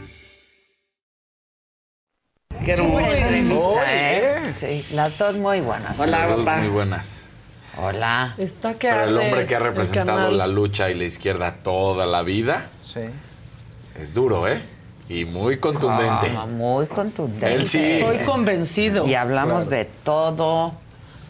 Qué 2.65 2.73
hermosa 2.73 3.17
entrevista, 3.17 3.55
Oye, 3.55 3.79
¿eh? 3.87 4.53
Sí, 4.59 4.95
las 4.95 5.17
dos 5.17 5.35
muy 5.37 5.61
buenas. 5.61 5.97
Las 5.97 6.29
dos 6.29 6.45
muy 6.45 6.67
buenas. 6.67 7.17
Hola. 7.81 8.35
Está 8.37 8.73
que 8.75 8.89
Pero 8.89 9.03
el 9.03 9.17
arde 9.17 9.25
hombre 9.25 9.45
que 9.47 9.55
ha 9.55 9.57
el 9.59 9.63
representado 9.63 10.17
canal. 10.17 10.37
la 10.37 10.47
lucha 10.47 10.89
y 10.89 10.93
la 10.93 11.05
izquierda 11.05 11.55
toda 11.63 12.05
la 12.05 12.21
vida 12.21 12.69
Sí. 12.77 12.99
es 13.99 14.13
duro, 14.13 14.47
¿eh? 14.47 14.61
Y 15.09 15.25
muy 15.25 15.57
contundente. 15.57 16.31
Ah, 16.37 16.45
muy 16.45 16.85
contundente. 16.87 17.53
Él 17.53 17.65
sí. 17.67 17.81
Estoy 17.93 18.19
convencido. 18.19 19.07
Y 19.07 19.15
hablamos 19.15 19.65
Claro. 19.67 19.77
de 19.83 19.89
todo, 20.03 20.73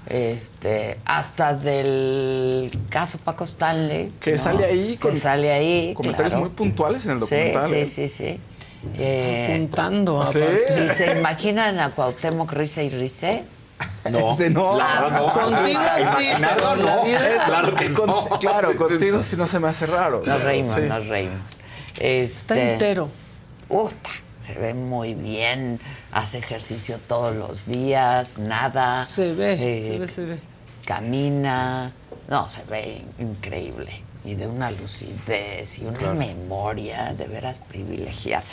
este, 0.07 0.97
hasta 1.05 1.53
del 1.55 2.71
caso 2.89 3.17
Paco 3.19 3.43
Stanley. 3.45 4.11
Que 4.19 4.33
¿no? 4.33 4.37
sale 4.37 4.65
ahí 4.65 4.93
Que 4.93 4.97
con 4.99 5.15
sale 5.15 5.51
ahí. 5.53 5.93
Comentarios 5.93 6.33
claro. 6.33 6.45
muy 6.45 6.53
puntuales 6.55 7.05
en 7.05 7.11
el 7.13 7.19
documental. 7.19 7.69
sí, 7.69 7.75
¿eh? 7.75 7.85
sí, 7.85 8.07
sí. 8.09 8.39
Eh, 8.97 9.47
Apuntando. 9.53 10.25
Sí. 10.25 10.39
¿Y 10.39 10.89
se 10.89 11.17
imaginan 11.17 11.79
a 11.79 11.91
Cuauhtémoc 11.91 12.51
Risa 12.53 12.81
y 12.83 12.89
Rice? 12.89 13.43
No, 14.09 14.35
no. 14.49 14.75
Claro, 14.75 15.09
no. 15.09 15.31
Contigo 15.31 15.79
sí, 16.17 16.29
Imaginarlo 16.29 16.55
pero 16.71 16.75
la 16.77 16.95
no. 16.97 17.03
vida- 17.03 17.45
Claro 17.45 17.75
que 17.75 17.93
Con- 17.93 18.07
no. 18.07 18.25
Claro, 18.39 18.69
Ese 18.69 18.77
contigo 18.77 19.23
sí 19.23 19.35
no 19.37 19.47
se 19.47 19.59
me 19.59 19.67
hace 19.69 19.85
raro. 19.87 20.21
Nos 20.25 20.43
reímos, 20.43 20.75
Sí. 20.75 20.81
nos 20.81 21.07
reímos. 21.07 21.39
Está 21.97 22.55
Este, 22.55 22.73
entero. 22.73 23.09
Uta, 23.69 24.09
se 24.39 24.53
ve 24.55 24.73
muy 24.73 25.13
bien, 25.13 25.79
hace 26.11 26.39
ejercicio 26.39 26.99
todos 27.07 27.35
los 27.35 27.65
días, 27.67 28.37
nada. 28.37 29.05
Se 29.05 29.33
ve, 29.33 29.53
eh, 29.53 29.83
se 29.83 29.97
ve, 29.99 30.07
se 30.07 30.25
ve. 30.25 30.39
Camina, 30.85 31.91
no, 32.27 32.47
se 32.47 32.63
ve 32.69 33.01
increíble. 33.19 34.03
Y 34.23 34.35
de 34.35 34.45
una 34.45 34.69
lucidez 34.69 35.79
y 35.79 35.85
una 35.85 36.13
memoria 36.13 37.13
de 37.17 37.25
veras 37.25 37.59
privilegiada. 37.59 38.43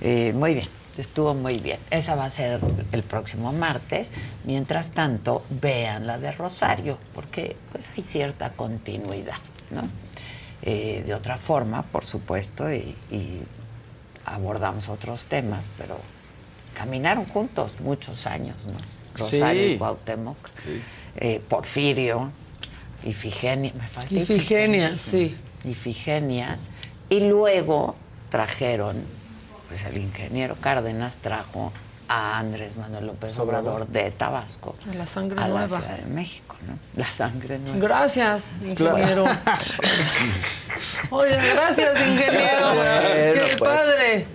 Eh, 0.00 0.32
muy 0.34 0.54
bien, 0.54 0.68
Estuvo 0.98 1.32
muy 1.32 1.56
bien. 1.58 1.78
Esa 1.90 2.14
va 2.16 2.26
a 2.26 2.30
ser 2.30 2.60
el 2.92 3.02
próximo 3.02 3.50
martes. 3.50 4.12
Mientras 4.44 4.90
tanto, 4.92 5.42
vean 5.48 6.06
la 6.06 6.18
de 6.18 6.32
Rosario, 6.32 6.98
porque 7.14 7.56
pues 7.72 7.90
hay 7.96 8.02
cierta 8.02 8.50
continuidad, 8.52 9.38
¿no? 9.70 9.82
Eh, 10.60 11.02
de 11.06 11.14
otra 11.14 11.38
forma, 11.38 11.82
por 11.82 12.04
supuesto, 12.04 12.70
y, 12.70 12.94
y 13.10 13.40
abordamos 14.26 14.90
otros 14.90 15.24
temas, 15.28 15.70
pero 15.78 15.98
caminaron 16.74 17.24
juntos 17.24 17.76
muchos 17.80 18.26
años, 18.26 18.58
¿no? 18.70 18.78
Rosario 19.18 19.62
Sí. 19.62 19.72
y 19.72 19.78
Cuauhtémoc, 19.78 20.36
eh, 21.16 21.40
Porfirio, 21.48 22.30
Ifigenia, 23.04 23.72
me 23.78 23.86
falta 23.86 24.14
Ifigenia, 24.14 24.96
sí. 24.96 25.34
Ifigenia, 25.64 26.58
y 27.08 27.20
luego 27.20 27.96
trajeron, 28.30 29.02
pues 29.72 29.84
el 29.86 29.96
ingeniero 29.96 30.56
Cárdenas 30.60 31.16
trajo 31.16 31.72
a 32.08 32.38
Andrés 32.38 32.76
Manuel 32.76 33.06
López 33.06 33.38
Obrador 33.38 33.86
de 33.86 34.10
Tabasco 34.10 34.74
A 34.90 34.94
la 34.94 35.06
sangre 35.06 35.40
a 35.40 35.48
nueva. 35.48 35.60
la 35.62 35.68
Ciudad 35.80 35.96
de 35.96 36.04
México, 36.10 36.56
¿no? 36.68 36.78
La 37.00 37.10
sangre 37.10 37.58
nueva. 37.58 37.78
Gracias, 37.78 38.52
ingeniero. 38.62 39.24
Oye, 41.10 41.36
gracias, 41.54 42.00
ingeniero. 42.06 42.74
Bueno, 42.74 43.00
¡Qué 43.34 43.56
pues. 43.58 43.70
padre! 43.70 44.26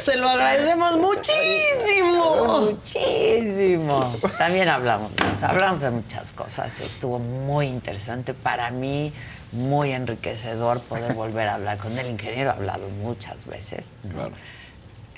Se 0.00 0.16
lo 0.16 0.28
agradecemos 0.28 0.98
muchísimo. 0.98 2.60
Muchísimo. 2.72 4.12
También 4.36 4.68
hablamos 4.68 5.16
de 5.16 5.32
eso, 5.32 5.46
hablamos 5.46 5.80
de 5.80 5.90
muchas 5.90 6.32
cosas. 6.32 6.78
Estuvo 6.80 7.18
muy 7.20 7.66
interesante 7.68 8.34
para 8.34 8.70
mí, 8.70 9.12
muy 9.52 9.92
enriquecedor 9.92 10.80
poder 10.80 11.14
volver 11.14 11.48
a 11.48 11.54
hablar 11.54 11.78
con 11.78 11.96
el 11.98 12.06
ingeniero. 12.08 12.50
He 12.50 12.52
hablado 12.54 12.88
muchas 13.02 13.46
veces. 13.46 13.90
¿no? 14.04 14.30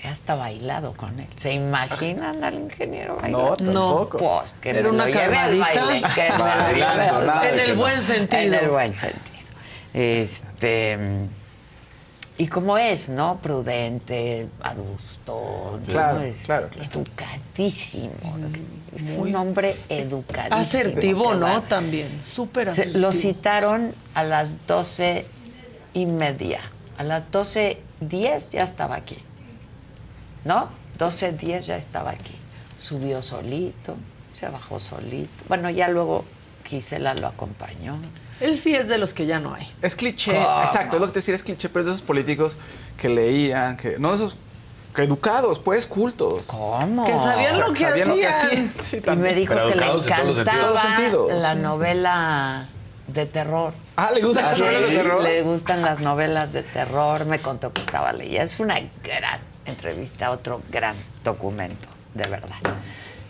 He 0.02 0.08
hasta 0.08 0.34
bailado 0.34 0.92
con 0.92 1.18
él. 1.18 1.28
¿Se 1.36 1.52
imaginan 1.52 2.44
al 2.44 2.54
ingeniero 2.54 3.16
bailando? 3.16 3.54
No, 3.62 4.06
tampoco. 4.06 4.18
Pues 4.18 4.54
que 4.60 4.70
Era 4.70 4.82
me 4.82 4.88
una 4.90 5.06
lo 5.06 5.10
lleve 5.12 5.36
al 5.36 5.58
calmadita. 5.58 5.84
baile. 5.86 6.08
Que 6.14 6.22
me 6.32 6.38
lo 6.38 6.44
Bailando, 6.44 6.74
lleve 6.74 7.08
al 7.08 7.26
nada 7.26 7.40
baile. 7.40 7.62
En 7.64 7.70
el 7.70 7.76
buen 7.76 8.02
sentido. 8.02 8.42
En 8.42 8.54
el 8.54 8.68
buen 8.70 8.98
sentido. 8.98 9.24
Este. 9.94 10.98
Y 12.36 12.48
como 12.48 12.76
es, 12.78 13.08
¿no? 13.10 13.38
Prudente, 13.40 14.48
adusto, 14.60 15.78
¿no? 15.80 15.92
Claro, 15.92 16.20
Es 16.20 16.42
claro, 16.44 16.68
educadísimo. 16.82 18.12
Es 18.94 19.12
Muy- 19.12 19.30
un 19.30 19.36
hombre 19.36 19.76
educadísimo. 19.88 20.56
Asertivo, 20.60 21.34
¿no? 21.34 21.62
También. 21.62 22.20
Súper 22.24 22.70
Se- 22.70 22.82
asertivo. 22.82 23.00
lo 23.00 23.12
citaron 23.12 23.94
a 24.14 24.24
las 24.24 24.66
doce 24.66 25.26
y 25.92 26.06
media. 26.06 26.60
A 26.98 27.04
las 27.04 27.30
doce 27.30 27.80
diez 28.00 28.50
ya 28.50 28.62
estaba 28.64 28.96
aquí. 28.96 29.18
¿No? 30.44 30.68
Doce 30.98 31.32
diez 31.32 31.66
ya 31.66 31.76
estaba 31.76 32.10
aquí. 32.10 32.34
Subió 32.80 33.22
solito, 33.22 33.94
se 34.32 34.48
bajó 34.48 34.78
solito. 34.80 35.44
Bueno, 35.48 35.70
ya 35.70 35.88
luego 35.88 36.24
Gisela 36.64 37.14
lo 37.14 37.26
acompañó. 37.28 37.98
Él 38.40 38.58
sí 38.58 38.74
es 38.74 38.88
de 38.88 38.98
los 38.98 39.14
que 39.14 39.26
ya 39.26 39.38
no 39.38 39.54
hay. 39.54 39.70
Es 39.82 39.94
cliché, 39.94 40.34
¿Cómo? 40.34 40.62
exacto, 40.62 40.96
es 40.96 41.00
lo 41.00 41.06
que 41.08 41.12
te 41.14 41.18
decía, 41.20 41.34
es 41.34 41.42
cliché, 41.42 41.68
pero 41.68 41.80
es 41.80 41.86
de 41.86 41.92
esos 41.92 42.02
políticos 42.02 42.58
que 42.96 43.08
leían, 43.08 43.76
que 43.76 43.98
no 43.98 44.10
de 44.10 44.16
esos 44.16 44.36
que 44.94 45.02
educados, 45.02 45.58
pues 45.58 45.86
cultos. 45.86 46.46
¿Cómo? 46.46 47.04
Que 47.04 47.18
sabían 47.18 47.58
lo 47.58 47.72
que 47.72 47.80
Sabían 47.84 48.10
hacían. 48.28 48.74
Sí, 48.80 49.02
Y 49.04 49.10
me 49.16 49.34
dijo 49.34 49.52
Pero 49.54 49.68
que 49.68 49.74
le 49.74 49.86
encantaba 49.86 50.72
la 51.28 51.54
Sí. 51.54 51.58
novela 51.60 52.68
de 53.08 53.26
terror. 53.26 53.74
Ah, 53.96 54.10
¿le 54.12 54.22
gustan 54.22 54.44
las 54.44 54.58
novelas 54.58 54.82
de 54.88 54.96
terror? 54.96 55.22
Le 55.22 55.42
gustan 55.42 55.82
las 55.82 56.00
novelas 56.00 56.52
de 56.52 56.62
terror. 56.62 57.24
Me 57.26 57.38
contó 57.40 57.72
que 57.72 57.80
estaba 57.80 58.12
leyendo. 58.12 58.42
Es 58.44 58.60
una 58.60 58.80
gran 59.02 59.40
entrevista, 59.66 60.30
otro 60.30 60.62
gran 60.70 60.94
documento, 61.24 61.88
de 62.14 62.26
verdad. 62.28 62.56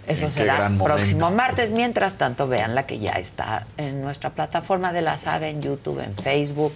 Eso 0.06 0.26
¿En 0.26 0.28
qué 0.28 0.34
será 0.34 0.70
próximo 0.78 1.30
martes. 1.30 1.70
Mientras 1.70 2.16
tanto, 2.16 2.46
vean 2.46 2.74
la 2.74 2.86
que 2.86 2.98
ya 2.98 3.12
está 3.12 3.66
en 3.76 4.02
nuestra 4.02 4.30
plataforma 4.30 4.92
de 4.92 5.02
la 5.02 5.16
saga, 5.18 5.48
en 5.48 5.62
YouTube, 5.62 6.00
en 6.00 6.14
Facebook. 6.14 6.74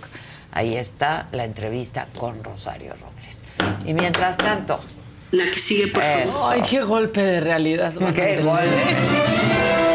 Ahí 0.52 0.76
está 0.76 1.26
la 1.32 1.44
entrevista 1.44 2.08
con 2.16 2.42
Rosario 2.42 2.94
Robles. 2.94 3.44
Y 3.84 3.94
mientras 3.94 4.36
tanto. 4.36 4.80
La 5.30 5.44
que 5.44 5.58
sigue, 5.58 5.88
por 5.88 6.02
favor. 6.02 6.22
Eso. 6.22 6.48
Ay, 6.48 6.62
qué 6.62 6.82
golpe 6.82 7.22
de 7.22 7.40
realidad. 7.40 7.92
Qué 8.14 8.42
golpe. 8.42 9.88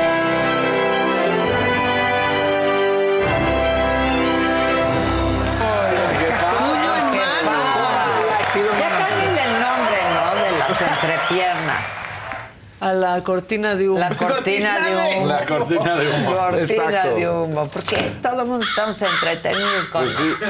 A 12.84 12.92
la 12.92 13.24
cortina 13.24 13.76
de 13.76 13.88
humo. 13.90 13.98
La 14.00 14.10
cortina 14.10 14.78
de 14.78 15.16
humo. 15.18 15.26
La 15.28 15.46
cortina 15.46 15.96
de 15.96 16.10
humo. 16.10 16.36
Cortina 16.36 16.64
Exacto. 16.84 17.16
de 17.16 17.30
humo. 17.30 17.68
Porque 17.70 17.96
todo 18.22 18.42
el 18.42 18.48
mundo 18.48 18.66
estamos 18.66 19.02
entretenidos 19.02 19.86
con 19.90 20.02
Pues 20.02 20.16
sí. 20.16 20.34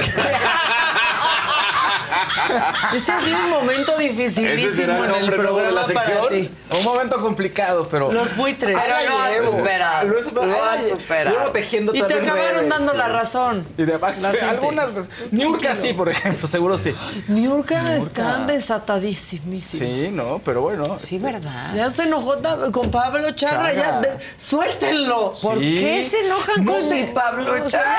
Ese 2.96 3.12
ha 3.12 3.22
sido 3.22 3.38
un 3.40 3.50
momento 3.50 3.98
dificilísimo 3.98 4.70
Ese 4.70 4.72
será 4.76 4.98
el 4.98 5.04
en 5.04 5.10
el 5.16 5.20
nombre 5.22 5.38
nuevo 5.38 5.58
de 5.58 5.64
programa 5.64 5.88
la 5.88 5.94
para 5.94 6.30
ti. 6.30 6.50
Un 6.78 6.84
momento 6.84 7.18
complicado, 7.18 7.88
pero. 7.90 8.12
Los 8.12 8.36
buitres. 8.36 8.76
Pero 8.80 9.10
lo 9.10 9.18
has 9.20 9.38
superado. 9.44 10.08
Lo 10.08 10.20
he 10.20 10.24
superado. 10.24 10.52
Lo 10.52 10.64
has 10.64 10.80
Ay, 10.80 10.90
superado. 10.90 11.52
Tejiendo 11.52 11.94
Y 11.96 12.02
te 12.02 12.08
también 12.08 12.24
acabaron 12.30 12.56
redes, 12.58 12.70
dando 12.70 12.92
sí. 12.92 12.98
la 12.98 13.08
razón. 13.08 13.68
Y 13.78 13.84
demás, 13.84 14.22
La 14.22 14.30
gente. 14.32 14.46
algunas. 14.46 14.92
pues, 14.92 15.08
Niurka 15.32 15.76
sí, 15.76 15.94
por 15.94 16.10
ejemplo, 16.10 16.48
seguro 16.48 16.78
sí. 16.78 16.94
Niurka 17.28 17.96
están 17.96 18.48
desatadísimísimos. 18.48 19.88
Sí, 19.88 20.10
no, 20.12 20.40
pero 20.44 20.62
bueno. 20.62 20.98
Sí, 21.00 21.18
¿verdad? 21.20 21.74
Ya 21.76 21.90
se 21.90 22.04
enojó 22.04 22.38
ta- 22.38 22.72
con 22.72 22.90
Pablo 22.92 23.32
Charra, 23.32 23.74
ya 23.74 24.00
de- 24.02 24.18
suéltenlo. 24.38 25.32
¿Por 25.42 25.60
Sí. 25.60 25.80
qué 25.80 26.08
se 26.10 26.26
enojan 26.26 26.66
No 26.66 26.74
con 26.74 26.82
sé. 26.84 26.96
mi 26.96 27.04
Pablo 27.14 27.44
Suéltenlo, 27.46 27.70
Charra? 27.70 27.98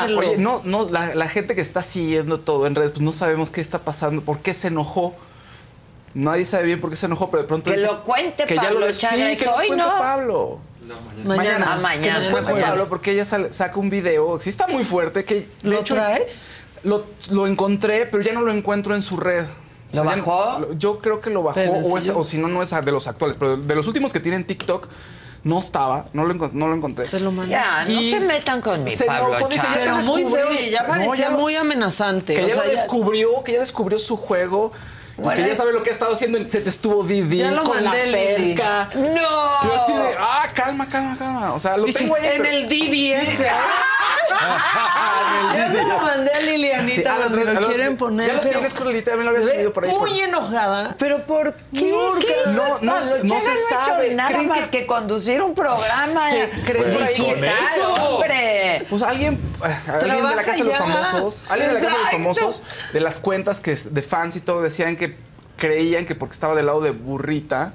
déjenlo. 0.00 0.20
Oye, 0.20 0.36
no, 0.38 0.60
no, 0.64 0.88
la, 0.88 1.14
la 1.14 1.28
gente 1.28 1.54
que 1.54 1.60
está 1.60 1.82
siguiendo 1.82 2.40
todo 2.40 2.66
en 2.66 2.74
redes, 2.74 2.92
pues 2.92 3.02
no 3.02 3.09
sabemos 3.12 3.50
qué 3.50 3.60
está 3.60 3.80
pasando, 3.80 4.22
por 4.22 4.40
qué 4.40 4.54
se 4.54 4.68
enojó. 4.68 5.14
Nadie 6.12 6.44
sabe 6.44 6.64
bien 6.64 6.80
por 6.80 6.90
qué 6.90 6.96
se 6.96 7.06
enojó, 7.06 7.30
pero 7.30 7.42
de 7.42 7.48
pronto. 7.48 7.70
Que 7.70 7.76
dice 7.76 7.86
lo 7.88 8.02
cuente 8.02 8.44
que 8.44 8.56
ya 8.56 8.62
Pablo 8.62 8.80
lo 8.80 8.86
des- 8.86 8.98
Charra, 8.98 9.16
sí, 9.16 9.36
que 9.36 9.46
nos 9.46 9.58
hoy, 9.60 9.66
cuente 9.68 9.84
¿no? 9.84 9.98
Pablo. 9.98 10.58
Mañana. 11.24 11.74
Ah, 11.74 11.76
mañana. 11.80 12.02
Que 12.02 12.10
nos 12.12 12.26
cuente 12.28 12.52
mañana. 12.52 12.70
Pablo, 12.72 12.88
porque 12.88 13.12
ella 13.12 13.24
sale- 13.24 13.52
saca 13.52 13.78
un 13.78 13.90
video. 13.90 14.40
Sí, 14.40 14.50
está 14.50 14.66
muy 14.66 14.82
fuerte. 14.82 15.24
Que, 15.24 15.48
¿Lo 15.62 15.78
hecho, 15.78 15.94
traes? 15.94 16.42
Lo, 16.82 17.06
lo 17.30 17.46
encontré, 17.46 18.06
pero 18.06 18.22
ya 18.24 18.32
no 18.32 18.40
lo 18.42 18.50
encuentro 18.52 18.94
en 18.96 19.02
su 19.02 19.16
red. 19.18 19.44
¿Lo 19.92 20.02
ya- 20.02 20.02
bajó? 20.02 20.58
lo- 20.60 20.72
yo 20.72 20.98
creo 20.98 21.20
que 21.20 21.30
lo 21.30 21.42
bajó, 21.42 21.54
Pero 21.54 21.72
o, 21.74 21.82
si 21.92 21.98
es- 21.98 22.04
yo- 22.06 22.18
o 22.18 22.24
si 22.24 22.38
no, 22.38 22.48
no 22.48 22.62
es 22.62 22.70
de 22.70 22.92
los 22.92 23.06
actuales, 23.06 23.36
pero 23.38 23.56
de 23.56 23.74
los 23.76 23.86
últimos 23.86 24.12
que 24.12 24.18
tienen 24.20 24.44
TikTok, 24.44 24.88
no 25.44 25.58
estaba, 25.58 26.04
no 26.12 26.24
lo, 26.24 26.34
no 26.34 26.68
lo 26.68 26.74
encontré. 26.74 27.06
Se 27.06 27.18
lo 27.20 27.32
mandé. 27.32 27.52
Ya, 27.52 27.84
no 27.84 27.90
Y 27.90 28.10
se 28.10 28.20
metan 28.20 28.60
con 28.60 28.84
mi 28.84 28.90
se 28.90 29.04
Pablo 29.06 29.34
enojó, 29.36 29.48
dice, 29.48 29.66
Pero 29.74 29.96
muy 29.98 30.24
feo 30.24 30.52
y 30.52 30.70
ya 30.70 30.82
No, 30.82 30.88
parecía 30.88 31.14
ya 31.14 31.30
muy 31.30 31.56
amenazante. 31.56 32.34
Que 32.34 32.44
o 32.44 32.48
ya 32.48 32.54
sea, 32.54 32.64
lo 32.64 32.70
ya- 32.72 32.76
descubrió, 32.80 33.42
que 33.44 33.52
ya 33.52 33.60
descubrió 33.60 33.98
su 33.98 34.16
juego. 34.16 34.72
Bueno, 35.16 35.34
que 35.36 35.42
ya 35.46 35.52
es- 35.52 35.58
sabe 35.58 35.72
lo 35.72 35.82
que 35.82 35.90
ha 35.90 35.92
estado 35.92 36.12
haciendo. 36.14 36.38
en- 36.38 36.48
Se 36.48 36.60
te 36.60 36.68
estuvo 36.70 37.02
Didi 37.04 37.38
Ya 37.38 37.50
lo 37.50 37.64
con 37.64 37.82
la 37.84 37.90
perca. 37.90 38.90
¡No! 38.94 39.62
Yo 39.62 39.74
así 39.82 39.92
de, 39.92 40.14
ah, 40.18 40.48
calma, 40.54 40.86
calma, 40.88 41.16
calma. 41.18 41.52
O 41.54 41.58
sea, 41.60 41.76
lo 41.76 41.84
Dice, 41.84 41.98
tengo 42.00 42.16
ahí. 42.16 42.26
en 42.26 42.42
pero- 42.42 42.54
el 42.56 42.68
DBS. 42.68 43.46
Ya 45.54 45.72
se 45.72 45.82
lo 45.84 45.98
mandé 46.00 46.30
a 46.32 46.40
Lilianita, 46.40 46.94
Sí, 46.94 47.06
a 47.06 47.14
por 47.16 47.30
los- 47.30 47.38
si 47.38 47.44
lo 47.44 47.52
los- 47.60 47.66
quieren 47.68 47.96
poner. 47.96 48.26
Ya 48.28 48.32
lo 48.34 48.40
pero 48.40 48.52
tienes 48.58 48.74
con 48.74 48.88
Lilita, 48.88 49.10
también 49.12 49.32
lo 49.32 49.38
había 49.38 49.52
subido 49.52 49.72
por 49.72 49.84
ahí. 49.84 49.90
por- 49.90 50.08
Muy 50.10 50.20
enojada. 50.20 50.96
¿Pero 50.98 51.22
por 51.26 51.54
qué? 51.54 51.60
¿Qué 51.80 51.88
hizo 51.88 52.52
No, 52.52 52.68
no, 52.80 52.92
Pablo 52.94 53.16
no 53.24 53.40
se 53.40 53.50
ha 53.50 53.52
hecho 53.54 53.62
sabe. 53.86 54.14
nada 54.14 54.28
¿Creen 54.30 54.48
más 54.48 54.68
que- 54.68 54.80
que 54.80 54.86
conducir 54.86 55.42
un 55.42 55.54
programa 55.54 56.30
Se 56.30 56.50
cree 56.64 56.82
por 56.84 57.02
ahí. 57.02 57.08
digital, 57.14 57.34
Con 57.36 57.44
eso. 57.44 57.94
hombre. 58.16 58.86
Pues 58.88 59.02
alguien, 59.02 59.34
eh, 59.34 59.90
alguien 59.92 60.26
de 60.28 60.36
la 60.36 60.42
casa 60.42 60.58
de 60.58 60.64
los 60.64 60.68
ya. 60.72 60.78
famosos, 60.78 61.44
alguien 61.48 61.68
de 61.68 61.74
la 61.74 61.80
casa 61.80 61.96
de 61.96 62.02
los 62.02 62.12
Exacto. 62.12 62.16
famosos, 62.18 62.62
de 62.92 63.00
las 63.00 63.18
cuentas 63.18 63.60
que 63.60 63.74
de 63.76 64.02
fans 64.02 64.36
y 64.36 64.40
todo, 64.40 64.62
decían 64.62 64.96
que 64.96 65.16
creían 65.56 66.06
que 66.06 66.14
porque 66.14 66.32
estaba 66.34 66.54
del 66.54 66.66
lado 66.66 66.80
de 66.80 66.90
Burrita 66.92 67.72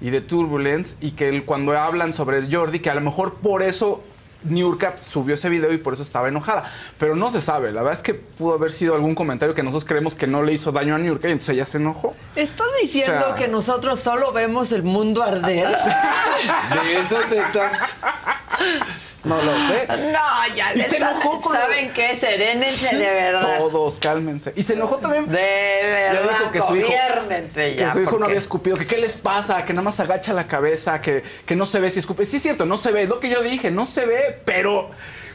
y 0.00 0.10
de 0.10 0.20
Turbulence 0.20 0.96
y 1.00 1.12
que 1.12 1.28
el- 1.28 1.44
cuando 1.44 1.76
hablan 1.78 2.12
sobre 2.12 2.38
el 2.38 2.54
Jordi, 2.54 2.80
que 2.80 2.90
a 2.90 2.94
lo 2.94 3.00
mejor 3.00 3.34
por 3.36 3.62
eso 3.62 4.02
Niurka 4.44 4.96
subió 5.00 5.34
ese 5.34 5.48
video 5.48 5.72
y 5.72 5.78
por 5.78 5.94
eso 5.94 6.02
estaba 6.02 6.28
enojada. 6.28 6.70
Pero 6.98 7.16
no 7.16 7.28
se 7.30 7.40
sabe. 7.40 7.72
La 7.72 7.82
verdad 7.82 7.94
es 7.94 8.02
que 8.02 8.14
pudo 8.14 8.54
haber 8.54 8.70
sido 8.72 8.94
algún 8.94 9.14
comentario 9.14 9.54
que 9.54 9.62
nosotros 9.62 9.84
creemos 9.84 10.14
que 10.14 10.26
no 10.26 10.42
le 10.42 10.52
hizo 10.52 10.70
daño 10.72 10.94
a 10.94 10.98
Niurka 10.98 11.28
y 11.28 11.32
entonces 11.32 11.54
ella 11.54 11.64
se 11.66 11.78
enojó. 11.78 12.14
¿Estás 12.36 12.68
diciendo 12.80 13.24
O 13.24 13.26
sea- 13.28 13.34
que 13.34 13.48
nosotros 13.48 13.98
solo 13.98 14.32
vemos 14.32 14.70
el 14.72 14.82
mundo 14.84 15.22
arder? 15.22 15.66
De 16.84 17.00
eso 17.00 17.16
te 17.28 17.38
estás. 17.40 17.96
No 19.24 19.36
lo 19.42 19.52
sé. 19.68 19.86
No, 20.12 20.54
ya 20.56 20.74
Y 20.74 20.82
se 20.82 20.96
enojó 20.96 21.40
con 21.40 21.52
¿Saben 21.52 21.92
qué? 21.92 22.14
Serénense 22.14 22.96
de 22.96 23.12
verdad. 23.12 23.58
Todos, 23.58 23.96
cálmense. 23.98 24.52
Y 24.56 24.62
se 24.62 24.74
enojó 24.74 24.96
también. 24.98 25.28
De 25.28 25.38
Ya 25.82 26.12
verdad, 26.12 26.38
dijo 26.38 26.52
que 26.52 26.62
su 26.62 26.76
hijo, 26.76 26.88
ya. 26.90 27.24
que 27.48 27.92
su 27.92 28.00
hijo 28.02 28.18
no 28.18 28.26
había 28.26 28.38
escupido, 28.38 28.76
que 28.76 28.86
qué 28.86 28.98
les 28.98 29.16
pasa, 29.16 29.64
que 29.64 29.72
nada 29.72 29.82
más 29.82 29.98
agacha 30.00 30.32
la 30.32 30.46
cabeza, 30.46 31.00
que, 31.00 31.22
que 31.44 31.56
no 31.56 31.66
se 31.66 31.80
ve 31.80 31.90
si 31.90 31.98
escupe. 31.98 32.24
Sí, 32.26 32.36
es 32.36 32.42
cierto, 32.42 32.64
no 32.64 32.76
se 32.76 32.92
ve, 32.92 33.02
es 33.02 33.08
lo 33.08 33.18
que 33.20 33.28
yo 33.28 33.42
dije, 33.42 33.70
no 33.70 33.86
se 33.86 34.06
ve, 34.06 34.40
pero 34.44 34.90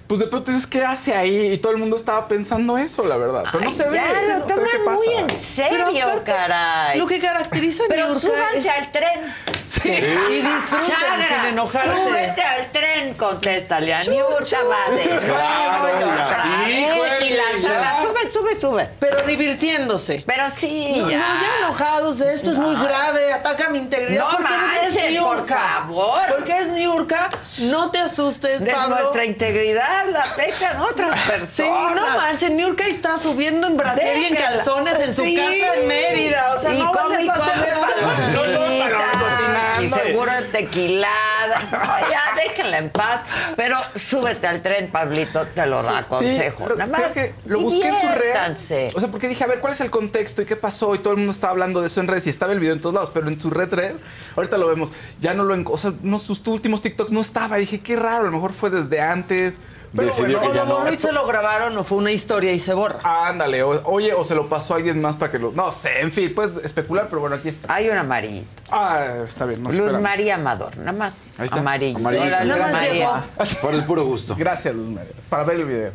pues 0.08 0.20
de 0.20 0.28
pronto 0.28 0.52
dices, 0.52 0.68
¿qué 0.68 0.84
hace 0.84 1.16
ahí? 1.16 1.54
Y 1.54 1.58
todo 1.58 1.72
el 1.72 1.78
mundo 1.80 1.96
estaba 1.96 2.28
pensando 2.28 2.78
eso, 2.78 3.06
la 3.06 3.18
verdad. 3.18 3.46
Pero 3.52 3.64
no 3.64 3.72
se 3.72 3.88
ve. 3.90 3.96
Ya 3.96 4.22
lo 4.22 4.40
no 4.40 4.46
ve 4.46 4.54
toman 4.54 4.70
pasa. 4.86 4.96
muy 5.06 5.14
en 5.16 5.30
serio, 5.30 5.88
Pero 5.94 6.24
caray. 6.24 7.00
Lo 7.00 7.08
que 7.08 7.20
caracteriza 7.20 7.84
a 7.84 7.88
Pero 7.88 8.06
Niurka 8.08 8.20
súbanse 8.20 8.58
es- 8.58 8.68
al 8.68 8.92
tren. 8.92 9.34
Sí. 9.66 9.90
Y 9.90 10.42
disfruten 10.42 10.88
Chagra, 10.88 11.28
sin 11.28 11.46
enojarse. 11.50 12.04
Súbete 12.04 12.42
al 12.42 12.72
tren, 12.72 13.14
contéstale 13.16 13.94
a 13.94 14.02
Niurka, 14.02 14.58
madre. 14.70 15.20
Claro, 15.26 16.30
sí, 16.44 16.86
güey. 16.98 17.32
y 17.32 17.36
la 17.36 17.44
sala, 17.62 18.02
sube, 18.02 18.32
sube, 18.32 18.60
sube. 18.60 18.90
Pero 19.00 19.22
divirtiéndose. 19.26 20.24
Pero 20.28 20.50
sí, 20.50 20.96
No, 20.98 21.10
ya. 21.10 21.18
no, 21.18 21.42
ya 21.42 21.58
enojados 21.60 22.18
de 22.20 22.34
esto 22.34 22.52
es 22.52 22.58
muy 22.58 22.76
grave, 22.76 23.32
ataca 23.34 23.70
mi 23.70 23.78
integridad. 23.80 24.26
No 24.26 24.38
porque 24.38 24.54
es 24.54 24.94
manchen, 24.96 25.24
por 25.24 25.36
Niurka. 25.38 25.58
favor. 25.58 26.22
Porque 26.38 26.58
es 26.58 26.68
Niurka, 26.68 27.30
no 27.62 27.90
te 27.92 28.00
asustes, 28.00 28.60
De 28.60 28.72
Pablo. 28.72 28.98
nuestra 29.00 29.26
integridad 29.26 29.93
la 30.12 30.22
afectan 30.22 30.80
otras 30.80 31.20
personas. 31.22 31.50
Sí, 31.50 31.64
no 31.64 32.18
manchen, 32.18 32.58
Niurka 32.58 32.86
está 32.88 33.18
subiendo 33.18 33.68
en 33.68 33.78
brasier 33.78 34.18
y 34.18 34.26
en 34.26 34.36
calzones 34.36 35.00
en 35.00 35.14
su 35.14 35.24
Sí. 35.24 35.36
casa 35.36 35.76
en 35.76 35.88
Mérida. 35.88 36.56
O 36.58 36.62
sea, 36.62 36.74
y 36.74 36.80
no 36.80 36.92
come, 36.92 37.18
les 37.18 37.28
va 37.30 37.34
a 37.34 37.46
hacer 37.46 37.74
nada. 37.74 37.88
palomitas, 38.34 39.82
y 39.82 39.90
seguro 39.90 40.32
de 40.32 40.42
tequilada. 40.44 41.60
No, 41.72 42.10
ya, 42.10 42.22
déjenla 42.36 42.78
en 42.78 42.90
paz. 42.90 43.26
Pero 43.56 43.78
súbete 43.96 44.48
al 44.48 44.62
tren, 44.62 44.90
Pablito, 44.92 45.46
te 45.48 45.66
lo 45.66 45.80
aconsejo. 45.80 46.64
pero 46.64 46.76
Nada 46.78 46.92
más 46.92 47.12
creo 47.12 47.14
que 47.14 47.36
lo 47.46 47.60
busqué 47.62 47.88
en 47.88 47.96
su 47.96 48.08
red. 48.08 48.92
O 48.96 49.00
sea, 49.00 49.10
porque 49.10 49.28
dije, 49.28 49.44
a 49.44 49.48
ver, 49.48 49.60
¿cuál 49.60 49.74
es 49.74 49.82
el 49.82 49.90
contexto 49.92 50.42
y 50.42 50.46
qué 50.46 50.56
pasó? 50.56 50.96
Y 50.96 51.00
todo 51.00 51.12
el 51.14 51.18
mundo 51.18 51.32
estaba 51.32 51.52
hablando 51.52 51.82
de 51.82 51.88
eso 51.88 52.00
en 52.02 52.08
redes 52.08 52.28
y 52.28 52.30
estaba 52.30 52.54
el 52.54 52.60
video 52.60 52.74
en 52.74 52.82
todos 52.82 52.96
lados, 52.96 53.12
pero 53.14 53.28
en 53.28 53.40
su 53.40 53.50
red, 53.50 53.74
red, 53.74 53.96
ahorita 54.36 54.58
lo 54.58 54.68
vemos. 54.68 54.92
Ya 55.20 55.34
no 55.34 55.44
lo, 55.44 55.54
en- 55.54 55.66
o 55.70 55.78
sea, 55.78 55.94
no, 56.02 56.20
sus 56.20 56.46
últimos 56.48 56.82
TikToks 56.82 57.12
no 57.12 57.22
estaba. 57.22 57.58
Y 57.58 57.62
dije, 57.62 57.82
qué 57.82 57.96
raro, 57.96 58.22
a 58.22 58.26
lo 58.26 58.32
mejor 58.32 58.54
fue 58.54 58.70
desde 58.70 59.02
antes. 59.02 59.56
Pero 59.96 60.08
Decidió 60.08 60.40
bueno, 60.40 60.52
que 60.52 60.58
ya 60.58 60.64
O 60.64 60.66
lo 60.80 60.84
no. 60.86 60.92
y 60.92 60.98
se 60.98 61.12
lo 61.12 61.28
grabaron 61.28 61.78
o 61.78 61.84
fue 61.84 62.00
una 62.00 62.12
historia 62.12 62.52
y 62.52 62.60
se 62.60 62.74
borra. 62.74 63.00
Ándale, 63.28 63.62
o- 63.62 63.82
oye, 63.86 64.12
o 64.14 64.24
se 64.24 64.34
lo 64.34 64.50
pasó 64.50 64.74
a 64.74 64.78
alguien 64.78 65.00
más 65.00 65.16
para 65.18 65.32
que 65.32 65.38
lo. 65.38 65.52
No 65.52 65.72
sé, 65.72 66.02
en 66.02 66.12
fin, 66.12 66.34
puedes 66.34 66.66
especular, 66.66 67.08
pero 67.10 67.22
bueno, 67.22 67.36
aquí 67.36 67.50
está. 67.50 67.72
Hay 67.72 67.90
un 67.90 67.98
amarillito. 67.98 68.50
Ah, 68.72 69.18
está 69.28 69.46
bien, 69.46 69.62
nos 69.62 69.74
Luz 69.74 69.82
esperamos. 69.86 70.02
María 70.02 70.36
Amador, 70.36 70.76
nada 70.78 70.94
más. 70.94 71.16
Ahí 71.38 71.46
está. 71.46 71.60
Amarillo. 71.60 71.98
Amarillito. 72.00 72.26
Hola, 72.28 72.44
Nada 72.44 72.58
Luz 72.66 72.74
más 72.74 72.84
María. 72.84 73.24
Por 73.62 73.74
el 73.76 73.86
puro 73.86 74.04
gusto. 74.06 74.36
Gracias, 74.36 74.74
Luz 74.74 74.90
María, 74.90 75.12
para 75.30 75.44
ver 75.44 75.58
el 75.58 75.66
video. 75.66 75.92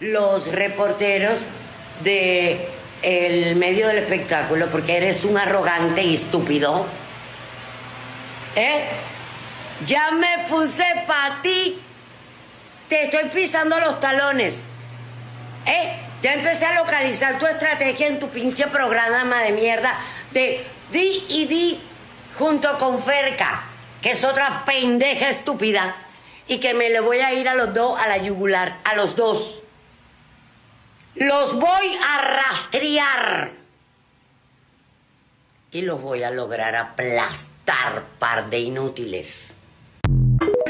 los 0.00 0.50
reporteros 0.50 1.44
de 2.02 2.66
el 3.02 3.56
medio 3.56 3.88
del 3.88 3.98
espectáculo 3.98 4.66
porque 4.72 4.96
eres 4.96 5.26
un 5.26 5.36
arrogante 5.36 6.02
y 6.02 6.14
estúpido. 6.14 6.86
¿Eh? 8.56 8.84
Ya 9.86 10.10
me 10.12 10.46
puse 10.48 10.84
para 11.06 11.42
ti. 11.42 11.78
Te 12.88 13.04
estoy 13.04 13.28
pisando 13.30 13.78
los 13.80 14.00
talones. 14.00 14.62
¿Eh? 15.66 16.00
Ya 16.22 16.34
empecé 16.34 16.66
a 16.66 16.74
localizar 16.74 17.38
tu 17.38 17.46
estrategia 17.46 18.06
en 18.06 18.18
tu 18.18 18.28
pinche 18.28 18.66
programa 18.68 19.42
de 19.42 19.52
mierda 19.52 19.94
de 20.32 20.66
di 20.90 21.24
y 21.28 21.46
di 21.46 21.80
junto 22.38 22.78
con 22.78 23.02
Ferca, 23.02 23.64
que 24.02 24.10
es 24.10 24.24
otra 24.24 24.64
pendeja 24.64 25.28
estúpida, 25.28 25.94
y 26.46 26.58
que 26.58 26.74
me 26.74 26.90
le 26.90 27.00
voy 27.00 27.20
a 27.20 27.32
ir 27.32 27.48
a 27.48 27.54
los 27.54 27.72
dos 27.72 28.00
a 28.00 28.08
la 28.08 28.18
yugular, 28.18 28.76
a 28.84 28.94
los 28.94 29.16
dos. 29.16 29.62
Los 31.14 31.54
voy 31.54 31.98
a 32.02 32.20
rastrear. 32.22 33.52
Y 35.70 35.82
los 35.82 36.00
voy 36.00 36.22
a 36.22 36.30
lograr 36.30 36.76
aplastar, 36.76 38.04
par 38.18 38.50
de 38.50 38.60
inútiles. 38.60 39.56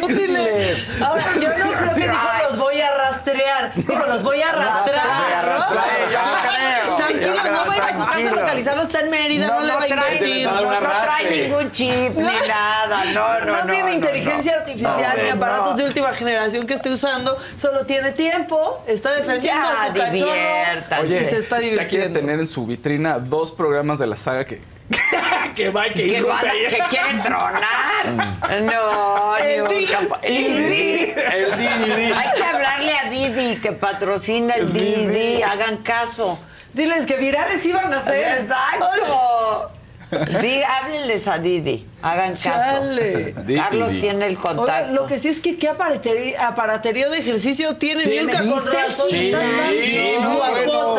Útiles. 0.03 0.87
Ahora, 1.01 1.25
yo 1.41 1.49
no 1.59 1.73
creo 1.73 1.95
que 1.95 2.01
dijo 2.03 2.29
los 2.49 2.59
voy 2.59 2.81
a 2.81 2.95
rastrear. 2.97 3.73
Dijo 3.75 4.07
los 4.07 4.23
voy 4.23 4.43
a 4.43 4.51
arrastrar. 4.51 5.07
Voy 5.07 5.33
a 5.33 5.39
arrastrar, 5.41 5.87
¿no? 6.01 6.11
yo 6.11 6.19
creo. 6.51 6.97
Tranquilo, 6.97 7.35
Yo 7.35 7.43
creo, 7.43 7.53
no 7.53 7.67
va 7.67 7.73
a 7.73 7.77
ir 7.77 7.83
a 7.83 7.93
su 7.93 8.05
casa 8.07 8.19
a 8.31 8.35
localizarlo. 8.35 8.83
Está 8.83 9.01
en 9.01 9.11
Mérida, 9.11 9.47
no, 9.47 9.63
le 9.63 9.73
va 9.75 9.83
a 9.83 9.89
invertir. 9.89 10.47
no, 10.47 10.61
no 10.63 10.79
trae 10.81 11.43
ningún 11.43 11.71
chip 11.71 12.13
ni 12.17 12.23
nada. 12.49 13.05
No, 13.15 13.39
no, 13.41 13.47
no. 13.47 13.57
No 13.65 13.67
tiene 13.71 13.83
no, 13.91 13.95
inteligencia 13.95 14.53
no. 14.53 14.59
artificial 14.59 15.17
No, 15.17 15.23
ni 15.23 15.29
aparatos 15.31 15.71
no. 15.71 15.77
de 15.77 15.85
última 15.85 16.13
generación 16.13 16.67
que 16.67 16.75
esté 16.75 16.91
usando, 16.93 17.39
solo 17.57 17.87
tiene 17.87 18.13
tiempo, 18.13 18.83
está 18.87 19.13
defendiendo 19.13 19.63
Ya, 19.63 19.83
a 19.83 19.87
su 19.89 19.95
cachorro 19.95 21.05
y 21.07 21.09
se 21.25 21.39
está 21.39 21.57
ya 21.61 21.61
quiere 21.61 21.71
divirtiendo. 21.77 22.19
tener 22.21 22.39
en 22.41 22.47
su 22.47 22.67
vitrina 22.67 23.19
dos 23.19 23.53
programas 23.53 23.99
de 23.99 24.07
la 24.07 24.17
saga 24.17 24.45
que. 24.45 24.61
que 25.57 25.71
va 25.71 25.87
y 25.89 25.95
que 25.95 26.09
Que, 26.15 26.23
van 26.23 26.41
que 26.69 26.83
quieren 26.91 27.23
tronar. 27.23 28.33
No, 28.63 29.37
El 29.37 29.65
ni 29.65 29.75
Di- 29.77 29.85
un 29.85 29.91
capa- 30.09 30.21
el 30.23 30.69
Di. 30.69 31.15
El 31.33 31.57
Didi. 31.59 32.13
Hay 32.13 32.29
que 32.37 32.45
hablarle 32.45 32.93
a 32.99 33.11
Didi 33.11 33.57
que 33.57 33.73
patrocina 33.73 34.55
el 34.55 34.73
Didi. 34.73 35.43
Hagan 35.43 35.79
caso. 35.79 36.39
Diles 36.73 37.07
que 37.07 37.17
virales 37.17 37.65
iban 37.65 37.93
a 37.95 38.03
ser. 38.05 38.39
Exacto. 38.41 39.71
Di, 40.41 40.63
háblenles 40.63 41.27
a 41.29 41.39
Didi. 41.39 41.87
Hagan 42.03 42.31
caso. 42.33 42.51
Chale. 42.51 43.35
Carlos 43.57 43.89
Didi. 43.91 44.01
tiene 44.03 44.27
el 44.27 44.37
contacto. 44.37 44.93
lo 44.93 45.07
que 45.07 45.19
sí 45.19 45.29
es 45.29 45.41
que 45.41 45.57
qué 45.57 45.69
aparatería, 45.69 46.47
aparaterío 46.49 47.11
de 47.11 47.19
ejercicio 47.19 47.77
tiene 47.77 48.05
Niurka 48.07 48.39
con 48.47 48.67
razón. 48.67 49.07
Sí, 49.09 49.27
Está 49.29 49.39
más 49.39 49.71
sí, 49.83 50.15
no, 50.21 50.37
bueno. 50.37 50.95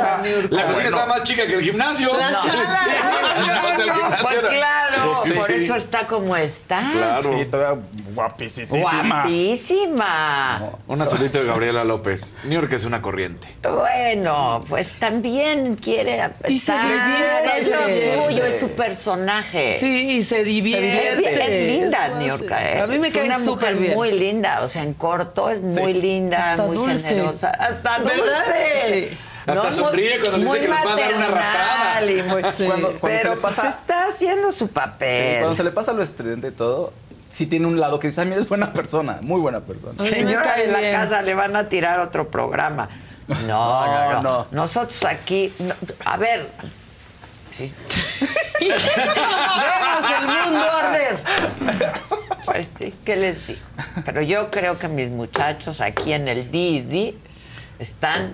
La 0.49 0.65
cocina 0.65 0.89
está 0.89 1.05
más 1.05 1.23
chica 1.23 1.45
que 1.45 1.53
el 1.53 1.61
gimnasio. 1.61 2.17
La 2.17 2.29
Sí, 2.41 2.49
sala. 2.49 4.17
Pues 4.21 4.39
claro, 4.41 5.13
sí. 5.23 5.33
por 5.33 5.51
eso 5.51 5.75
está 5.75 6.07
como 6.07 6.35
está. 6.35 6.91
Claro. 6.91 7.37
Sí, 7.37 7.45
todavía 7.45 7.83
guapísima. 8.13 8.67
Guapísima. 8.79 10.71
Un 10.87 11.01
azulito 11.01 11.39
de 11.39 11.45
Gabriela 11.45 11.83
López. 11.83 12.35
New 12.43 12.59
York 12.61 12.71
es 12.73 12.85
una 12.85 13.01
corriente. 13.01 13.47
Bueno, 13.63 14.59
pues 14.69 14.93
también 14.93 15.75
quiere 15.75 16.31
Y 16.47 16.59
se 16.59 16.73
estar, 16.73 17.57
es 17.57 17.67
lo 17.67 18.25
suyo, 18.27 18.45
es 18.45 18.59
su 18.59 18.69
personaje. 18.95 19.77
Sí, 19.79 20.11
y 20.17 20.23
se 20.23 20.43
divierte. 20.43 21.33
es 21.33 21.81
linda, 21.81 22.07
Niurka, 22.17 22.57
hace. 22.57 22.77
¿eh? 22.77 22.81
A 22.81 22.87
mí 22.87 22.99
me 22.99 23.07
es 23.09 23.13
cae 23.13 23.25
una 23.25 23.39
súper 23.39 23.71
mujer 23.71 23.75
bien. 23.75 23.93
muy 23.95 24.11
linda, 24.13 24.61
o 24.63 24.67
sea, 24.67 24.83
en 24.83 24.93
corto 24.93 25.49
es 25.49 25.61
muy 25.61 25.93
linda, 25.93 26.51
Hasta 26.51 26.63
muy 26.65 26.75
dulce. 26.75 27.07
generosa. 27.09 27.49
Hasta 27.51 27.99
dulce. 27.99 29.09
Sí. 29.11 29.17
Hasta 29.47 29.61
muy- 29.63 29.71
sonríe 29.71 30.19
cuando 30.19 30.37
le 30.37 30.43
dice 30.45 30.49
muy 30.49 30.59
que 30.59 30.67
les 30.67 30.77
va 30.85 30.93
a 30.93 30.95
dar 30.95 31.13
una 31.15 31.25
arrastrada. 31.27 32.05
y 32.11 32.23
muy- 32.23 32.41
Sí. 32.53 32.65
Cuando- 32.65 32.87
cuando 32.99 33.17
se 33.17 33.23
Pero 33.23 33.35
le 33.35 33.41
pues 33.41 33.55
pasa- 33.55 33.69
está 33.69 34.07
haciendo 34.07 34.51
su 34.51 34.65
Sí, 34.67 34.71
papel. 34.73 35.39
cuando 35.39 35.55
se 35.55 35.63
le 35.63 35.71
pasa 35.71 35.93
lo 35.93 36.01
estridente 36.03 36.47
y 36.47 36.51
todo, 36.51 36.93
sí 37.29 37.45
tiene 37.45 37.67
un 37.67 37.79
lado 37.79 37.99
que 37.99 38.07
dice, 38.07 38.21
a 38.21 38.25
mí 38.25 38.33
es 38.35 38.47
buena 38.49 38.73
persona, 38.73 39.19
muy 39.21 39.39
buena 39.41 39.59
persona. 39.59 40.03
Señora 40.03 40.55
de 40.55 40.67
la 40.67 40.79
casa 40.91 41.21
le 41.21 41.33
van 41.35 41.55
a 41.55 41.69
tirar 41.69 41.99
otro 41.99 42.29
programa. 42.29 42.89
No, 43.27 43.37
no, 43.47 43.85
No, 43.87 44.11
no. 44.13 44.21
no. 44.21 44.47
Nosotros 44.51 45.03
aquí, 45.05 45.51
no, 45.57 45.73
a 46.05 46.15
ver. 46.17 46.47
Sí. 47.57 47.73
Vemos 48.59 50.11
el 50.19 50.27
mundo 50.27 50.71
arder. 50.71 51.19
Pues 52.45 52.67
sí, 52.67 52.93
¿qué 53.05 53.15
les 53.15 53.47
digo? 53.47 53.59
Pero 54.05 54.21
yo 54.21 54.49
creo 54.51 54.77
que 54.79 54.87
mis 54.87 55.09
muchachos 55.09 55.81
aquí 55.81 56.13
en 56.13 56.27
el 56.27 56.51
Didi 56.51 57.17
están 57.79 58.33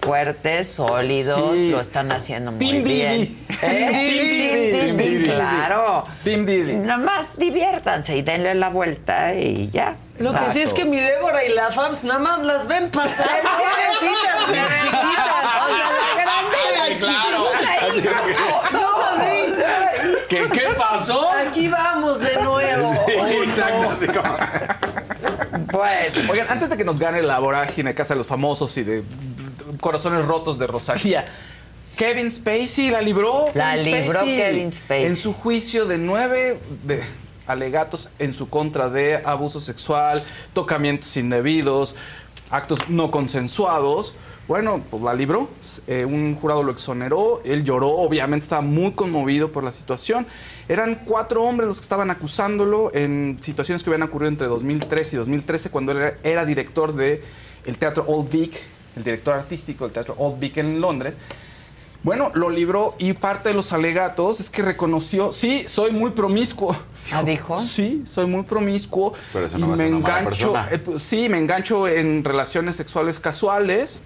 fuertes, 0.00 0.68
sólidos, 0.68 1.52
Sí. 1.56 1.70
lo 1.70 1.80
están 1.80 2.12
haciendo 2.12 2.52
muy 2.52 2.58
Team 2.70 2.84
bien. 2.84 3.12
Didi. 3.12 3.46
¿Eh? 3.62 3.68
Team 3.68 3.92
Didi. 3.92 4.48
Team 4.48 4.96
Team 4.96 4.96
Didi. 4.96 5.24
claro. 5.24 6.04
Team 6.22 6.46
Didi. 6.46 6.72
Nada 6.74 6.98
más 6.98 7.36
diviértanse 7.38 8.16
y 8.16 8.22
denle 8.22 8.54
la 8.54 8.68
vuelta 8.68 9.34
y 9.34 9.70
ya. 9.70 9.96
Lo 10.18 10.32
que 10.32 10.52
sí 10.52 10.60
es 10.62 10.72
que 10.74 10.84
mi 10.84 11.00
Débora 11.00 11.42
y 11.44 11.52
la 11.54 11.70
Fabs 11.70 12.04
nada 12.04 12.20
más 12.20 12.38
las 12.40 12.68
ven 12.68 12.90
pasar. 12.90 13.28
Pobrecitas, 13.42 14.48
mis 14.48 14.80
chiquitas. 14.80 15.44
O 15.62 15.66
sea, 15.74 15.90
la 15.90 16.22
grande 16.22 16.56
y 16.62 16.76
la 16.78 16.84
Ay, 16.84 16.96
claro. 16.96 17.48
chiquita. 17.58 17.86
Así 17.86 18.00
que- 18.02 18.76
No, 18.76 19.02
así. 19.02 19.54
¿Qué, 20.28 20.48
¿Qué 20.52 20.66
pasó? 20.76 21.30
Aquí 21.32 21.68
vamos 21.68 22.20
de 22.20 22.36
nuevo. 22.42 23.06
Exacto, 23.68 23.90
así 23.90 24.06
como- 24.06 24.36
Bueno, 25.72 26.30
Oigan, 26.30 26.46
antes 26.50 26.70
de 26.70 26.76
que 26.76 26.84
nos 26.84 26.98
gane 26.98 27.22
la 27.22 27.38
vorágine 27.38 27.94
Casa 27.94 28.14
de 28.14 28.18
los 28.18 28.26
Famosos 28.26 28.76
y 28.76 28.84
de 28.84 29.02
Corazones 29.80 30.24
Rotos 30.24 30.58
de 30.58 30.66
Rosalía, 30.66 31.24
Kevin 31.96 32.30
Spacey 32.30 32.90
la 32.90 33.00
libró. 33.00 33.46
La 33.54 33.74
Kevin 33.74 33.94
libró 33.94 34.20
Kevin 34.24 34.72
Spacey. 34.72 35.06
En 35.06 35.16
su 35.16 35.32
juicio 35.32 35.86
de 35.86 35.98
nueve 35.98 36.58
de 36.84 37.02
alegatos 37.46 38.10
en 38.18 38.32
su 38.32 38.48
contra 38.48 38.88
de 38.88 39.16
abuso 39.24 39.60
sexual, 39.60 40.22
tocamientos 40.52 41.16
indebidos, 41.16 41.94
actos 42.50 42.88
no 42.88 43.10
consensuados. 43.10 44.14
Bueno, 44.46 44.82
pues 44.90 45.02
la 45.02 45.14
libró. 45.14 45.48
Eh, 45.86 46.04
un 46.04 46.34
jurado 46.34 46.62
lo 46.62 46.72
exoneró. 46.72 47.40
Él 47.44 47.64
lloró, 47.64 47.88
obviamente 47.90 48.44
estaba 48.44 48.62
muy 48.62 48.92
conmovido 48.92 49.50
por 49.52 49.64
la 49.64 49.72
situación. 49.72 50.26
Eran 50.68 51.02
cuatro 51.06 51.44
hombres 51.44 51.68
los 51.68 51.78
que 51.78 51.84
estaban 51.84 52.10
acusándolo 52.10 52.90
en 52.94 53.38
situaciones 53.40 53.82
que 53.82 53.90
habían 53.90 54.02
ocurrido 54.02 54.28
entre 54.28 54.46
2003 54.46 55.14
y 55.14 55.16
2013, 55.16 55.70
cuando 55.70 55.92
él 55.92 55.98
era, 55.98 56.14
era 56.22 56.44
director 56.44 56.94
del 56.94 57.22
el 57.64 57.78
Teatro 57.78 58.04
Old 58.06 58.30
Vic, 58.30 58.60
el 58.96 59.04
director 59.04 59.34
artístico 59.34 59.84
del 59.84 59.94
Teatro 59.94 60.14
Old 60.18 60.38
Vic 60.38 60.58
en 60.58 60.80
Londres. 60.80 61.16
Bueno, 62.04 62.30
lo 62.34 62.50
libró 62.50 62.94
y 62.98 63.14
parte 63.14 63.48
de 63.48 63.54
los 63.54 63.72
alegatos 63.72 64.38
es 64.38 64.50
que 64.50 64.60
reconoció, 64.60 65.32
sí, 65.32 65.64
soy 65.66 65.90
muy 65.90 66.10
promiscuo. 66.10 66.76
¿Ah, 67.10 67.22
dijo? 67.22 67.58
Sí, 67.62 68.02
soy 68.06 68.26
muy 68.26 68.42
promiscuo. 68.42 69.14
Pero 69.32 69.46
eso 69.46 69.56
y 69.56 69.62
no 69.62 69.68
me 69.68 69.72
hace 69.72 69.88
me 69.88 69.96
engancho, 69.96 70.54
eh, 70.70 70.78
pues, 70.78 71.02
sí, 71.02 71.30
me 71.30 71.38
engancho 71.38 71.88
en 71.88 72.22
relaciones 72.22 72.76
sexuales 72.76 73.18
casuales, 73.20 74.02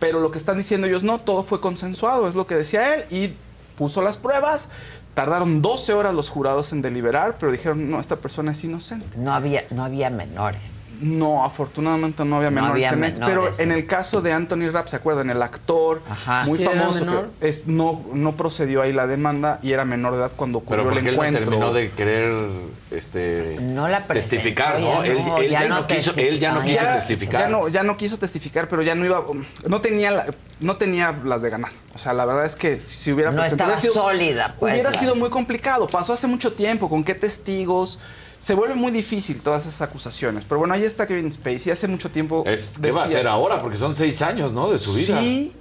pero 0.00 0.18
lo 0.18 0.32
que 0.32 0.38
están 0.38 0.58
diciendo 0.58 0.88
ellos 0.88 1.04
no, 1.04 1.20
todo 1.20 1.44
fue 1.44 1.60
consensuado, 1.60 2.28
es 2.28 2.34
lo 2.34 2.48
que 2.48 2.56
decía 2.56 2.94
él, 2.94 3.04
y 3.10 3.34
puso 3.78 4.02
las 4.02 4.16
pruebas. 4.16 4.68
Tardaron 5.14 5.62
12 5.62 5.92
horas 5.92 6.14
los 6.14 6.30
jurados 6.30 6.72
en 6.72 6.82
deliberar, 6.82 7.36
pero 7.38 7.52
dijeron, 7.52 7.90
no, 7.90 8.00
esta 8.00 8.16
persona 8.16 8.52
es 8.52 8.64
inocente. 8.64 9.16
No 9.16 9.32
había, 9.32 9.64
no 9.70 9.84
había 9.84 10.10
menores. 10.10 10.79
No, 11.00 11.44
afortunadamente 11.44 12.24
no 12.24 12.36
había 12.36 12.50
No 12.50 12.56
menores 12.56 12.84
había 12.86 12.96
en 12.98 13.04
este, 13.04 13.24
pero 13.24 13.50
en 13.58 13.72
el 13.72 13.86
caso 13.86 14.20
de 14.20 14.32
Anthony 14.32 14.68
Rapp, 14.70 14.86
¿se 14.88 14.96
acuerdan? 14.96 15.30
El 15.30 15.42
actor 15.42 16.02
muy 16.46 16.58
Sí, 16.58 16.64
famoso 16.64 17.04
menor. 17.06 17.30
que 17.40 17.48
es- 17.48 17.66
no, 17.66 18.02
no 18.12 18.32
procedió 18.36 18.82
ahí 18.82 18.92
la 18.92 19.06
demanda 19.06 19.58
y 19.62 19.72
era 19.72 19.84
menor 19.84 20.12
de 20.12 20.18
edad 20.18 20.32
cuando 20.36 20.58
ocurrió 20.58 20.84
Pero 20.84 20.90
el 20.90 20.94
porque 20.96 21.08
él 21.08 21.16
no 21.16 21.22
encuentro. 21.24 21.44
terminó 21.44 21.72
de 21.72 21.90
querer 21.92 22.50
este, 22.90 23.56
No 23.60 23.88
la 23.88 24.06
testificar, 24.06 24.80
¿no? 24.80 25.02
Él, 25.04 25.18
ya 25.48 25.62
ya, 25.62 25.68
no 25.68 25.86
quiso, 25.86 26.12
él 26.16 26.38
ya 26.38 26.52
no 26.52 26.60
testificó. 26.60 26.62
quiso 26.80 26.84
Ya- 26.84 26.94
testificar. 26.94 27.40
Ya 27.42 27.48
no, 27.48 27.68
ya 27.68 27.82
no 27.82 27.96
quiso 27.96 28.18
testificar, 28.18 28.68
pero 28.68 28.82
ya 28.82 28.94
no 28.94 29.04
iba, 29.06 29.24
no 29.68 29.80
tenía, 29.80 30.10
la- 30.10 30.26
no 30.60 30.76
tenía 30.76 31.18
las 31.24 31.40
de 31.42 31.50
ganar. 31.50 31.72
O 31.94 31.98
sea, 31.98 32.12
la 32.12 32.24
verdad 32.24 32.44
es 32.46 32.56
que 32.56 32.78
si 32.80 33.12
hubiera 33.12 33.30
No 33.30 33.40
presentado- 33.40 33.72
estaba 33.74 33.94
sólida, 33.94 34.54
pues, 34.58 34.72
hubiera 34.74 34.90
la- 34.90 34.98
sido 34.98 35.14
muy 35.14 35.30
complicado. 35.30 35.86
Pasó 35.88 36.12
hace 36.12 36.26
mucho 36.26 36.52
tiempo. 36.52 36.88
¿Con 36.88 37.04
qué 37.04 37.14
testigos? 37.14 37.98
Se 38.40 38.54
vuelve 38.54 38.74
muy 38.74 38.90
difícil 38.90 39.40
todas 39.42 39.66
esas 39.66 39.82
acusaciones. 39.82 40.44
Pero 40.48 40.58
bueno, 40.58 40.74
ahí 40.74 40.82
está 40.82 41.06
Kevin 41.06 41.30
Spacey. 41.30 41.70
Hace 41.70 41.86
mucho 41.86 42.10
tiempo. 42.10 42.42
Es, 42.46 42.78
¿Qué 42.82 42.90
va 42.90 43.02
a 43.02 43.04
hacer 43.04 43.28
ahora? 43.28 43.58
Porque 43.58 43.76
son 43.76 43.94
seis 43.94 44.22
años, 44.22 44.52
¿no? 44.52 44.70
De 44.70 44.78
su 44.78 44.94
vida. 44.94 45.20
Sí, 45.20 45.52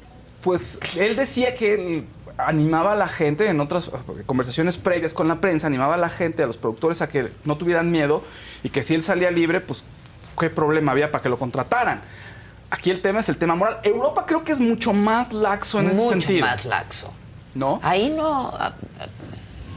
pues 0.41 0.79
él 0.97 1.15
decía 1.17 1.53
que 1.55 2.05
animaba 2.37 2.93
a 2.93 2.95
la 2.95 3.09
gente 3.09 3.47
en 3.49 3.59
otras 3.59 3.91
conversaciones 4.25 4.77
previas 4.77 5.13
con 5.13 5.27
la 5.27 5.41
prensa, 5.41 5.67
animaba 5.67 5.95
a 5.95 5.97
la 5.97 6.09
gente, 6.09 6.41
a 6.41 6.47
los 6.47 6.55
productores 6.55 7.01
a 7.01 7.09
que 7.09 7.29
no 7.43 7.57
tuvieran 7.57 7.91
miedo 7.91 8.23
y 8.63 8.69
que 8.69 8.81
si 8.81 8.95
él 8.95 9.03
salía 9.03 9.29
libre, 9.29 9.59
pues 9.59 9.83
qué 10.39 10.49
problema 10.49 10.93
había 10.93 11.11
para 11.11 11.21
que 11.21 11.27
lo 11.27 11.37
contrataran. 11.37 12.01
Aquí 12.71 12.91
el 12.91 13.01
tema 13.01 13.19
es 13.19 13.27
el 13.27 13.35
tema 13.35 13.55
moral. 13.55 13.79
Europa 13.83 14.25
creo 14.25 14.45
que 14.45 14.53
es 14.53 14.61
mucho 14.61 14.93
más 14.93 15.33
laxo 15.33 15.79
en 15.81 15.87
ese 15.87 15.95
Mucho 15.97 16.09
sentido. 16.11 16.45
más 16.45 16.63
laxo. 16.63 17.11
¿No? 17.55 17.81
Ahí 17.83 18.13
no, 18.15 18.53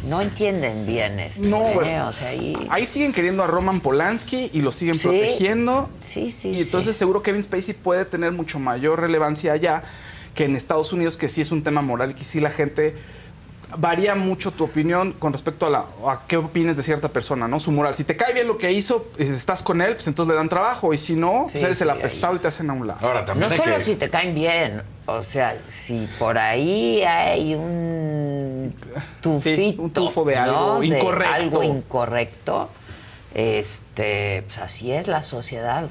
no 0.09 0.21
entienden 0.21 0.87
bien 0.87 1.19
esto. 1.21 1.43
No, 1.43 1.81
¿eh? 1.83 2.01
O 2.03 2.13
sea, 2.13 2.29
ahí... 2.29 2.57
Ahí 2.71 2.87
siguen 2.87 3.13
queriendo 3.13 3.43
a 3.45 3.47
Roman 3.47 3.81
Polanski 3.81 4.51
y 4.53 4.61
lo 4.61 4.73
siguen 4.73 4.97
Sí. 4.97 5.03
protegiendo. 5.09 5.89
Sí, 6.09 6.31
sí, 6.33 6.51
Y 6.51 6.61
entonces 6.63 6.97
seguro 6.97 7.23
Kevin 7.23 7.43
Spacey 7.43 7.75
puede 7.75 8.05
tener 8.05 8.33
mucho 8.33 8.59
mayor 8.59 9.01
relevancia 9.01 9.53
allá 9.53 9.83
que 10.35 10.45
en 10.45 10.57
Estados 10.57 10.93
Unidos, 10.93 11.17
que 11.17 11.29
sí 11.29 11.41
es 11.41 11.53
un 11.53 11.63
tema 11.63 11.83
moral 11.83 12.13
y 12.13 12.15
que 12.15 12.25
sí 12.25 12.41
la 12.41 12.51
gente 12.51 12.95
varía 13.77 14.15
mucho 14.15 14.51
tu 14.51 14.65
opinión 14.65 15.13
con 15.13 15.33
respecto 15.33 15.67
a, 15.67 15.71
la, 15.71 15.79
a 16.07 16.23
qué 16.27 16.37
opines 16.37 16.77
de 16.77 16.83
cierta 16.83 17.09
persona, 17.09 17.49
¿no? 17.49 17.59
Su 17.61 17.73
moral. 17.73 17.95
Si 17.95 18.05
te 18.05 18.17
cae 18.17 18.35
bien 18.35 18.47
lo 18.47 18.59
que 18.59 18.73
hizo, 18.73 19.07
y 19.19 19.25
si 19.25 19.33
estás 19.33 19.63
con 19.63 19.81
él, 19.81 19.95
pues 19.95 20.07
entonces 20.07 20.31
le 20.31 20.37
dan 20.37 20.49
trabajo. 20.49 20.93
Y 20.93 20.99
si 20.99 21.15
no, 21.15 21.43
pues 21.45 21.59
Sí, 21.59 21.65
eres 21.65 21.81
el 21.81 21.91
apestado 21.91 22.37
y 22.37 22.39
te 22.39 22.49
hacen 22.49 22.71
a 22.71 22.73
un 22.73 22.87
lado. 22.87 23.07
Ahora 23.07 23.25
No 23.35 23.49
solo 23.51 23.79
si 23.81 23.97
te 23.97 24.11
caen 24.11 24.35
bien, 24.35 24.83
o 25.07 25.23
sea, 25.23 25.57
si 25.69 26.09
por 26.19 26.39
ahí 26.39 27.03
hay 27.03 27.55
un 27.55 28.75
tufito, 29.21 29.83
un 29.83 29.91
tufo 29.91 30.25
de 30.25 30.37
¿no? 30.37 30.43
algo 30.43 30.83
incorrecto. 30.83 31.35
algo 31.35 31.63
incorrecto, 31.63 32.69
este, 33.35 34.43
pues 34.47 34.59
así 34.59 34.93
es 34.93 35.09
la 35.09 35.23
sociedad 35.23 35.89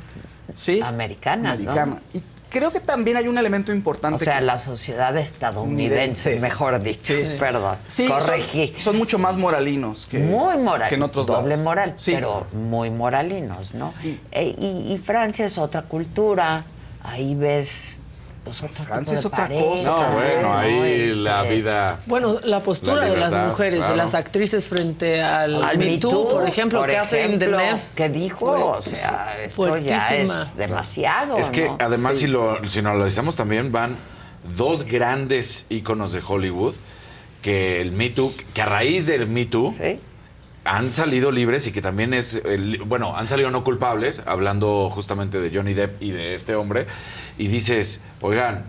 americana, 0.83 1.55
¿no? 1.55 1.71
Americana. 1.71 2.01
Y 2.13 2.23
creo 2.51 2.71
que 2.71 2.79
también 2.79 3.17
hay 3.17 3.27
un 3.27 3.37
elemento 3.37 3.71
importante. 3.71 4.15
O 4.21 4.23
sea, 4.23 4.37
que- 4.39 4.45
la 4.45 4.59
sociedad 4.59 5.15
estadounidense, 5.17 6.39
mejor 6.39 6.79
dicho, 6.83 7.15
Sí. 7.15 7.25
perdón, 7.39 7.77
Sí, 7.87 8.07
corregí. 8.07 8.67
Son, 8.73 8.81
son 8.81 8.97
mucho 8.97 9.17
más 9.17 9.37
moralinos 9.37 10.05
que, 10.05 10.19
muy 10.19 10.57
moral, 10.57 10.89
que 10.89 10.95
en 10.95 11.03
otros 11.03 11.25
doble 11.25 11.51
lados. 11.51 11.63
moral, 11.63 11.93
Sí. 11.97 12.11
pero 12.13 12.45
muy 12.53 12.91
moralinos, 12.91 13.73
¿no? 13.73 13.93
E- 14.31 14.55
y, 14.59 14.93
y 14.93 14.97
Francia 14.99 15.45
es 15.45 15.57
otra 15.57 15.83
cultura, 15.83 16.63
ahí 17.03 17.33
ves 17.35 17.97
pues, 18.43 18.63
otro 18.63 18.83
Francia 18.83 19.15
tipo 19.15 19.19
es 19.19 19.25
otra 19.25 19.37
pareja, 19.37 19.63
cosa. 19.65 19.89
No, 19.89 20.13
bueno, 20.13 20.41
¿no? 20.41 20.57
ahí 20.57 20.73
Este, 21.01 21.15
la 21.15 21.43
vida. 21.43 21.99
Bueno, 22.07 22.39
la 22.43 22.59
postura 22.61 23.01
La 23.05 23.09
de 23.11 23.17
las 23.17 23.33
mujeres, 23.47 23.77
claro. 23.79 23.91
de 23.91 23.97
las 23.97 24.13
actrices 24.15 24.67
frente 24.69 25.21
al, 25.21 25.63
Al 25.63 25.77
Me 25.77 25.97
Too, 25.97 26.09
Too, 26.09 26.29
por 26.29 26.47
ejemplo, 26.47 26.79
por 26.79 26.91
Catherine 26.91 27.35
ejemplo, 27.35 27.57
Deneuve. 27.57 27.81
que 27.95 28.09
dijo, 28.09 28.45
fue 28.47 28.61
o 28.63 28.81
sea, 28.81 29.35
esto 29.43 29.77
ya 29.77 30.07
es 30.15 30.55
demasiado, 30.57 31.37
Es 31.37 31.49
que 31.49 31.67
¿no? 31.67 31.77
además, 31.79 32.15
Sí. 32.15 32.21
si, 32.21 32.27
lo, 32.27 32.63
si 32.67 32.81
nos 32.81 32.95
lo 32.97 33.05
decimos 33.05 33.35
también, 33.35 33.71
van 33.71 33.95
dos 34.57 34.83
grandes 34.85 35.65
íconos 35.69 36.11
de 36.13 36.21
Hollywood 36.27 36.75
que 37.43 37.81
el 37.81 37.91
Me 37.91 38.09
Too, 38.09 38.31
que 38.53 38.61
a 38.61 38.65
raíz 38.65 39.05
del 39.07 39.27
Me 39.27 39.45
Too 39.45 39.75
han 40.63 40.93
salido 40.93 41.31
libres 41.31 41.65
y 41.67 41.71
que 41.71 41.81
también 41.81 42.13
es, 42.13 42.35
el- 42.45 42.83
bueno, 42.85 43.15
han 43.15 43.27
salido 43.27 43.49
no 43.51 43.63
culpables, 43.63 44.21
hablando 44.25 44.89
justamente 44.91 45.39
de 45.39 45.55
Johnny 45.55 45.73
Depp 45.73 46.01
y 46.01 46.11
de 46.11 46.35
este 46.35 46.55
hombre, 46.55 46.85
y 47.37 47.47
dices, 47.47 48.01
oigan, 48.21 48.65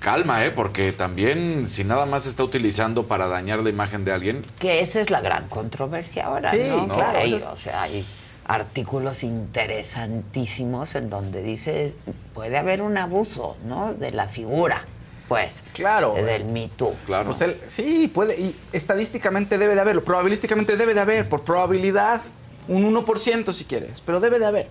calma, 0.00 0.44
¿eh? 0.46 0.50
Porque 0.50 0.92
también 0.92 1.66
si 1.66 1.84
nada 1.84 2.06
más 2.06 2.22
se 2.22 2.30
está 2.30 2.44
utilizando 2.44 3.06
para 3.06 3.26
dañar 3.26 3.60
la 3.62 3.68
imagen 3.68 4.04
de 4.04 4.12
alguien, 4.12 4.42
Que 4.58 4.80
esa 4.80 5.00
es 5.00 5.10
la 5.10 5.20
gran 5.20 5.48
controversia 5.48 6.26
ahora, 6.26 6.50
Sí, 6.50 6.58
¿no? 6.68 6.86
no, 6.86 6.96
Que 6.96 7.02
hay, 7.02 7.34
entonces- 7.34 7.48
o 7.52 7.56
sea, 7.56 7.82
hay 7.82 8.06
artículos 8.46 9.22
interesantísimos 9.22 10.94
en 10.94 11.10
donde 11.10 11.42
dice 11.42 11.94
puede 12.34 12.56
haber 12.56 12.80
un 12.82 12.96
abuso, 12.96 13.56
¿no? 13.66 13.92
De 13.92 14.10
la 14.10 14.28
figura, 14.28 14.84
pues. 15.28 15.62
Claro. 15.74 16.14
Del 16.14 16.46
Me 16.46 16.68
Too. 16.74 16.94
Claro. 17.06 17.26
Pues 17.26 17.40
él, 17.42 17.60
sí, 17.66 18.10
puede, 18.12 18.40
y 18.40 18.56
estadísticamente 18.72 19.58
debe 19.58 19.74
de 19.74 19.80
haberlo, 19.80 20.02
probabilísticamente 20.02 20.76
debe 20.76 20.94
de 20.94 21.00
haber, 21.00 21.28
por 21.28 21.42
probabilidad, 21.44 22.22
un 22.66 22.94
1% 22.94 23.52
si 23.52 23.64
quieres, 23.64 24.00
pero 24.00 24.20
debe 24.20 24.38
de 24.38 24.46
haber. 24.46 24.68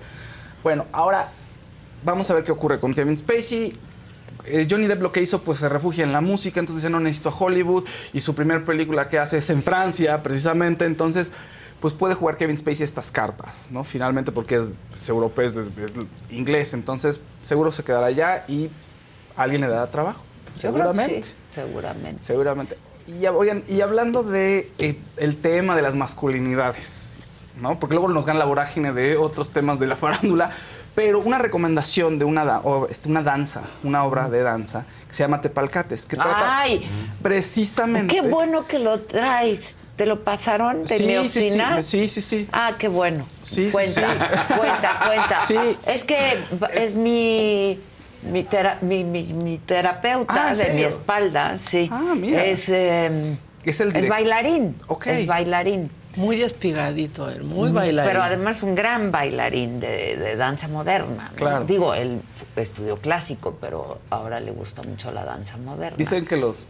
Bueno, 0.63 0.85
ahora 0.91 1.29
vamos 2.03 2.29
a 2.29 2.33
ver 2.33 2.43
qué 2.43 2.51
ocurre 2.51 2.79
con 2.79 2.93
Kevin 2.93 3.15
Spacey. 3.15 3.73
Eh, 4.45 4.67
Johnny 4.69 4.87
Depp 4.87 5.01
lo 5.01 5.11
que 5.11 5.21
hizo, 5.21 5.41
pues 5.41 5.59
se 5.59 5.67
refugia 5.67 6.03
en 6.03 6.13
la 6.13 6.21
música, 6.21 6.59
entonces 6.59 6.83
dice, 6.83 6.89
no 6.89 6.99
necesito 6.99 7.29
a 7.29 7.35
Hollywood, 7.37 7.85
y 8.13 8.21
su 8.21 8.33
primera 8.33 8.63
película 8.63 9.09
que 9.09 9.19
hace 9.19 9.39
es 9.39 9.49
en 9.49 9.61
Francia, 9.61 10.23
precisamente, 10.23 10.85
entonces, 10.85 11.31
pues 11.81 11.93
puede 11.93 12.13
jugar 12.13 12.37
Kevin 12.37 12.57
Spacey 12.57 12.83
estas 12.83 13.11
cartas, 13.11 13.65
¿no? 13.69 13.83
Finalmente, 13.83 14.31
porque 14.31 14.55
es, 14.55 14.65
es 14.95 15.09
europeo, 15.09 15.45
es, 15.45 15.57
es 15.57 15.93
inglés, 16.29 16.73
entonces 16.73 17.19
seguro 17.41 17.73
se 17.73 17.83
quedará 17.83 18.05
allá 18.05 18.45
y 18.47 18.69
alguien 19.35 19.61
le 19.61 19.67
dará 19.67 19.91
trabajo. 19.91 20.21
Yo 20.57 20.73
creo 20.73 20.91
que 20.91 20.97
seguramente. 20.97 21.23
sí, 21.27 21.35
seguramente. 21.55 22.23
Seguramente. 22.23 22.77
Y, 23.07 23.25
oigan, 23.27 23.63
y 23.69 23.81
hablando 23.81 24.23
de 24.23 24.71
eh, 24.79 24.97
el 25.17 25.37
tema 25.37 25.75
de 25.75 25.81
las 25.81 25.95
masculinidades, 25.95 27.09
¿no? 27.61 27.79
Porque 27.79 27.95
luego 27.95 28.09
nos 28.09 28.25
gana 28.25 28.39
la 28.39 28.45
vorágine 28.45 28.91
de 28.93 29.17
otros 29.17 29.51
temas 29.51 29.79
de 29.79 29.87
la 29.87 29.95
farándula, 29.95 30.51
pero 30.93 31.19
una 31.19 31.37
recomendación 31.37 32.19
de 32.19 32.25
una, 32.25 32.43
da- 32.43 32.61
este, 32.89 33.07
una 33.09 33.21
danza, 33.21 33.61
una 33.83 34.03
obra 34.03 34.29
de 34.29 34.41
danza 34.43 34.85
que 35.07 35.13
se 35.13 35.23
llama 35.23 35.41
Tepalcates, 35.41 36.05
que 36.05 36.15
trata 36.17 36.59
Ay, 36.59 36.85
precisamente... 37.21 38.13
qué 38.13 38.21
bueno 38.21 38.65
que 38.67 38.79
lo 38.79 39.01
traes. 39.01 39.75
¿Te 39.95 40.05
lo 40.05 40.23
pasaron 40.23 40.83
de 40.83 40.95
Sí, 40.95 41.05
mi 41.07 41.27
sí, 41.27 41.49
sí, 41.49 41.59
sí, 41.81 42.07
sí, 42.09 42.21
sí. 42.21 42.49
Ah, 42.53 42.73
qué 42.77 42.87
bueno. 42.87 43.25
Sí, 43.41 43.65
sí, 43.65 43.71
cuenta, 43.71 44.01
sí. 44.47 44.53
cuenta, 44.55 44.99
cuenta. 45.07 45.35
Sí. 45.47 45.55
Es 45.87 46.03
que 46.03 46.37
es, 46.75 46.93
mi, 46.93 47.79
mi, 48.23 48.43
tera- 48.43 48.77
mi, 48.81 49.03
mi- 49.03 49.33
mi 49.33 49.57
terapeuta 49.59 50.47
Ah, 50.47 50.51
¿en 50.51 50.57
de 50.57 50.73
mi 50.73 50.83
espalda, 50.83 51.57
sí. 51.57 51.89
Ah, 51.91 52.13
mira. 52.15 52.43
Es, 52.45 52.69
eh, 52.69 53.35
Es 53.63 53.79
el 53.81 53.95
es 53.95 54.07
bailarín. 54.07 54.75
Ok. 54.87 55.07
Es 55.07 55.27
bailarín. 55.27 55.89
Muy 56.15 56.35
despigadito 56.35 57.29
él, 57.29 57.43
muy 57.43 57.69
bailarín. 57.71 58.09
Pero 58.09 58.23
además 58.23 58.63
un 58.63 58.73
gran 58.73 59.11
bailarín 59.11 59.79
de, 59.79 60.17
de 60.17 60.35
danza 60.35 60.67
moderna. 60.67 61.29
¿no? 61.31 61.35
Claro. 61.35 61.63
Digo, 61.65 61.93
él 61.93 62.21
estudió 62.55 62.97
clásico, 62.97 63.57
pero 63.61 63.99
ahora 64.09 64.39
le 64.39 64.49
gusta 64.51 64.81
mucho 64.81 65.11
la 65.11 65.23
danza 65.25 65.57
moderna. 65.57 65.95
Dicen 65.97 66.25
que 66.25 66.35
los 66.37 66.65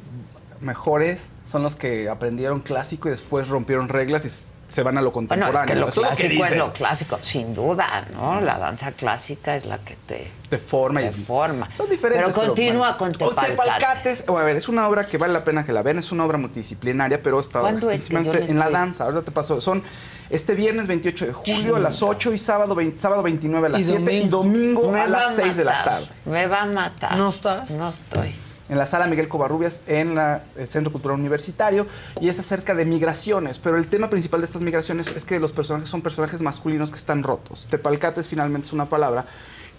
mejores 0.62 1.26
son 1.46 1.64
los 1.64 1.76
que 1.76 2.10
aprendieron 2.10 2.60
clásico 2.62 3.08
y 3.08 3.12
después 3.12 3.48
rompieron 3.48 3.88
reglas 3.90 4.26
y 4.26 4.54
se 4.70 4.84
van 4.84 4.98
a 4.98 5.02
lo 5.02 5.12
Bueno, 5.12 5.30
contemporáneo. 5.30 5.62
es 5.64 5.72
que 5.72 5.76
lo 5.80 5.88
Eso 5.88 6.02
clásico 6.02 6.46
es, 6.46 6.58
lo 6.58 6.74
clásico, 6.74 7.18
sin 7.22 7.54
duda, 7.54 8.06
¿no? 8.14 8.42
La 8.42 8.60
danza 8.60 8.92
clásica 8.92 9.56
es 9.56 9.66
la 9.66 9.78
que 9.78 9.96
te, 10.06 10.30
Te 10.50 10.58
forma 10.58 11.00
y 11.00 11.04
te 11.06 11.10
es- 11.12 11.16
forma. 11.16 11.70
Son 11.74 11.90
diferentes. 11.90 12.34
Pero 12.36 12.48
continúa 12.48 12.98
bueno. 12.98 13.18
con 13.18 13.34
Tepalcates. 13.36 14.26
O 14.28 14.38
a 14.38 14.44
ver, 14.44 14.58
es 14.58 14.68
una 14.68 14.88
obra 14.90 15.08
que 15.08 15.18
vale 15.18 15.32
la 15.32 15.46
pena 15.46 15.66
que 15.66 15.72
la 15.72 15.84
vean, 15.84 16.00
es 16.00 16.12
una 16.12 16.26
obra 16.26 16.38
multidisciplinaria, 16.38 17.24
pero 17.24 17.40
está 17.40 17.62
¿Cuándo 17.62 17.90
es 17.90 18.10
que 18.10 18.18
en 18.18 18.60
la 18.60 18.70
danza. 18.70 19.06
Ahora 19.06 19.22
te 19.22 19.32
pasó. 19.32 19.62
Son 19.62 19.84
este 20.30 20.54
viernes 20.54 20.88
28 20.88 21.28
de 21.28 21.34
julio 21.34 21.78
a 21.78 21.80
las 21.80 22.04
8 22.04 22.34
y 22.34 22.38
sábado, 22.38 22.76
20 22.76 23.00
sábado 23.00 23.24
29 23.24 23.68
a 23.68 23.70
las 23.70 23.80
Y 23.82 23.86
7 23.86 24.14
y 24.14 24.28
domingo 24.28 24.92
Me 24.92 25.00
a 25.00 25.08
las 25.08 25.34
6 25.34 25.56
de 25.56 25.64
la 25.64 25.84
tarde. 25.86 26.08
Me 26.26 26.46
va 26.48 26.64
a 26.64 26.66
matar. 26.66 27.16
¿No 27.16 27.30
estás? 27.30 27.70
No 27.72 27.88
estoy. 27.88 28.36
En 28.70 28.78
la 28.78 28.86
sala 28.86 29.08
Miguel 29.08 29.28
Covarrubias 29.28 29.82
en 29.88 30.18
el 30.18 30.68
Centro 30.68 30.92
Cultural 30.92 31.20
Universitario 31.20 31.88
y 32.20 32.30
es 32.30 32.40
acerca 32.40 32.76
de 32.76 32.86
migraciones, 32.86 33.60
pero 33.60 33.78
el 33.78 33.88
tema 33.88 34.10
principal 34.10 34.42
de 34.42 34.46
estas 34.46 34.62
migraciones 34.62 35.08
es 35.08 35.26
que 35.26 35.40
los 35.40 35.52
personajes 35.52 35.90
son 35.90 36.02
personajes 36.02 36.42
masculinos 36.42 36.92
que 36.92 36.98
están 36.98 37.24
rotos. 37.24 37.68
Tepalcates 37.70 38.28
finalmente 38.28 38.68
es 38.68 38.74
una 38.74 38.86
palabra 38.86 39.26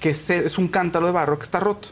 que 0.01 0.11
es 0.11 0.59
un 0.59 0.69
cántaro 0.69 1.07
de 1.07 1.13
barro 1.13 1.39
que 1.39 1.45
está 1.45 1.61
roto. 1.61 1.89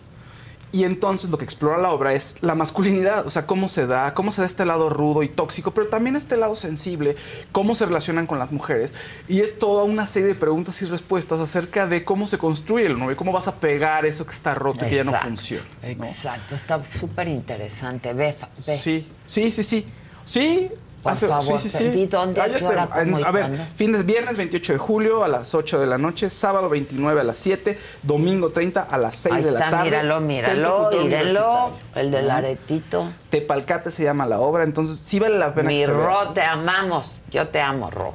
Y 0.72 0.84
entonces 0.84 1.30
lo 1.30 1.38
que 1.38 1.44
explora 1.44 1.78
la 1.78 1.90
obra 1.90 2.12
es 2.12 2.36
la 2.42 2.54
masculinidad, 2.54 3.26
o 3.26 3.30
sea, 3.30 3.46
cómo 3.46 3.68
se 3.68 3.86
da, 3.86 4.14
cómo 4.14 4.32
se 4.32 4.42
da 4.42 4.46
este 4.46 4.64
lado 4.66 4.90
rudo 4.90 5.22
y 5.22 5.28
tóxico, 5.28 5.72
pero 5.72 5.88
también 5.88 6.16
este 6.16 6.36
lado 6.36 6.56
sensible, 6.56 7.16
cómo 7.52 7.74
se 7.74 7.86
relacionan 7.86 8.26
con 8.26 8.38
las 8.38 8.52
mujeres. 8.52 8.92
Y 9.28 9.40
es 9.40 9.58
toda 9.58 9.84
una 9.84 10.06
serie 10.06 10.28
de 10.28 10.34
preguntas 10.34 10.80
y 10.82 10.86
respuestas 10.86 11.40
acerca 11.40 11.86
de 11.86 12.04
cómo 12.04 12.26
se 12.26 12.38
construye 12.38 12.86
el 12.86 12.98
novio, 12.98 13.16
cómo 13.16 13.32
vas 13.32 13.48
a 13.48 13.54
pegar 13.54 14.04
eso 14.06 14.26
que 14.26 14.32
está 14.32 14.54
roto 14.54 14.84
y 14.84 14.88
que 14.90 14.96
ya 14.96 15.04
no 15.04 15.12
funciona. 15.12 15.64
¿no? 15.96 16.04
Exacto, 16.04 16.54
está 16.54 16.82
súper 16.84 17.28
interesante. 17.28 18.12
Ve, 18.12 18.34
ve. 18.66 18.76
Sí, 18.76 19.06
sí, 19.24 19.52
sí, 19.52 19.62
sí. 19.62 19.86
Sí. 20.24 20.70
Por 21.06 21.16
favor, 21.16 21.60
¿y 21.94 22.06
dónde, 22.06 22.40
a 22.40 22.44
Ahí 22.44 22.50
qué 22.50 22.56
está. 22.56 22.68
hora, 22.68 22.86
cómo 22.92 23.18
y 23.18 23.22
a 23.22 23.30
ver, 23.30 23.42
cuándo? 23.46 23.64
fin 23.76 23.92
de 23.92 24.02
viernes 24.02 24.36
28 24.36 24.72
de 24.74 24.78
julio 24.78 25.24
a 25.24 25.28
las 25.28 25.54
8 25.54 25.80
de 25.80 25.86
la 25.86 25.98
noche, 25.98 26.30
sábado 26.30 26.68
29 26.68 27.20
a 27.20 27.24
las 27.24 27.36
7, 27.38 27.78
domingo 28.02 28.50
30 28.50 28.82
a 28.82 28.98
las 28.98 29.16
6 29.16 29.34
Ahí 29.34 29.42
de 29.44 29.50
la 29.52 29.58
tarde. 29.70 29.84
míralo, 29.84 30.20
míralo. 30.20 30.88
Universitario. 30.90 31.70
El 31.94 32.10
del 32.10 32.30
aretito. 32.30 33.10
Tepalcate 33.30 33.90
se 33.90 34.04
llama 34.04 34.26
la 34.26 34.40
obra, 34.40 34.64
entonces 34.64 34.98
sí 34.98 35.18
vale 35.18 35.38
la 35.38 35.54
pena 35.54 35.68
Mi 35.68 35.78
que 35.80 35.86
se 35.86 35.92
vea. 35.92 36.06
Ro, 36.06 36.32
te 36.32 36.42
amamos. 36.42 37.12
Yo 37.30 37.48
te 37.48 37.60
amo, 37.60 37.90
Ro. 37.90 38.14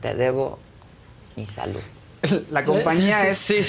Te 0.00 0.14
debo 0.14 0.58
mi 1.36 1.46
salud. 1.46 1.80
La 2.50 2.64
compañía 2.64 3.26
es 3.26 3.36
Sí. 3.38 3.62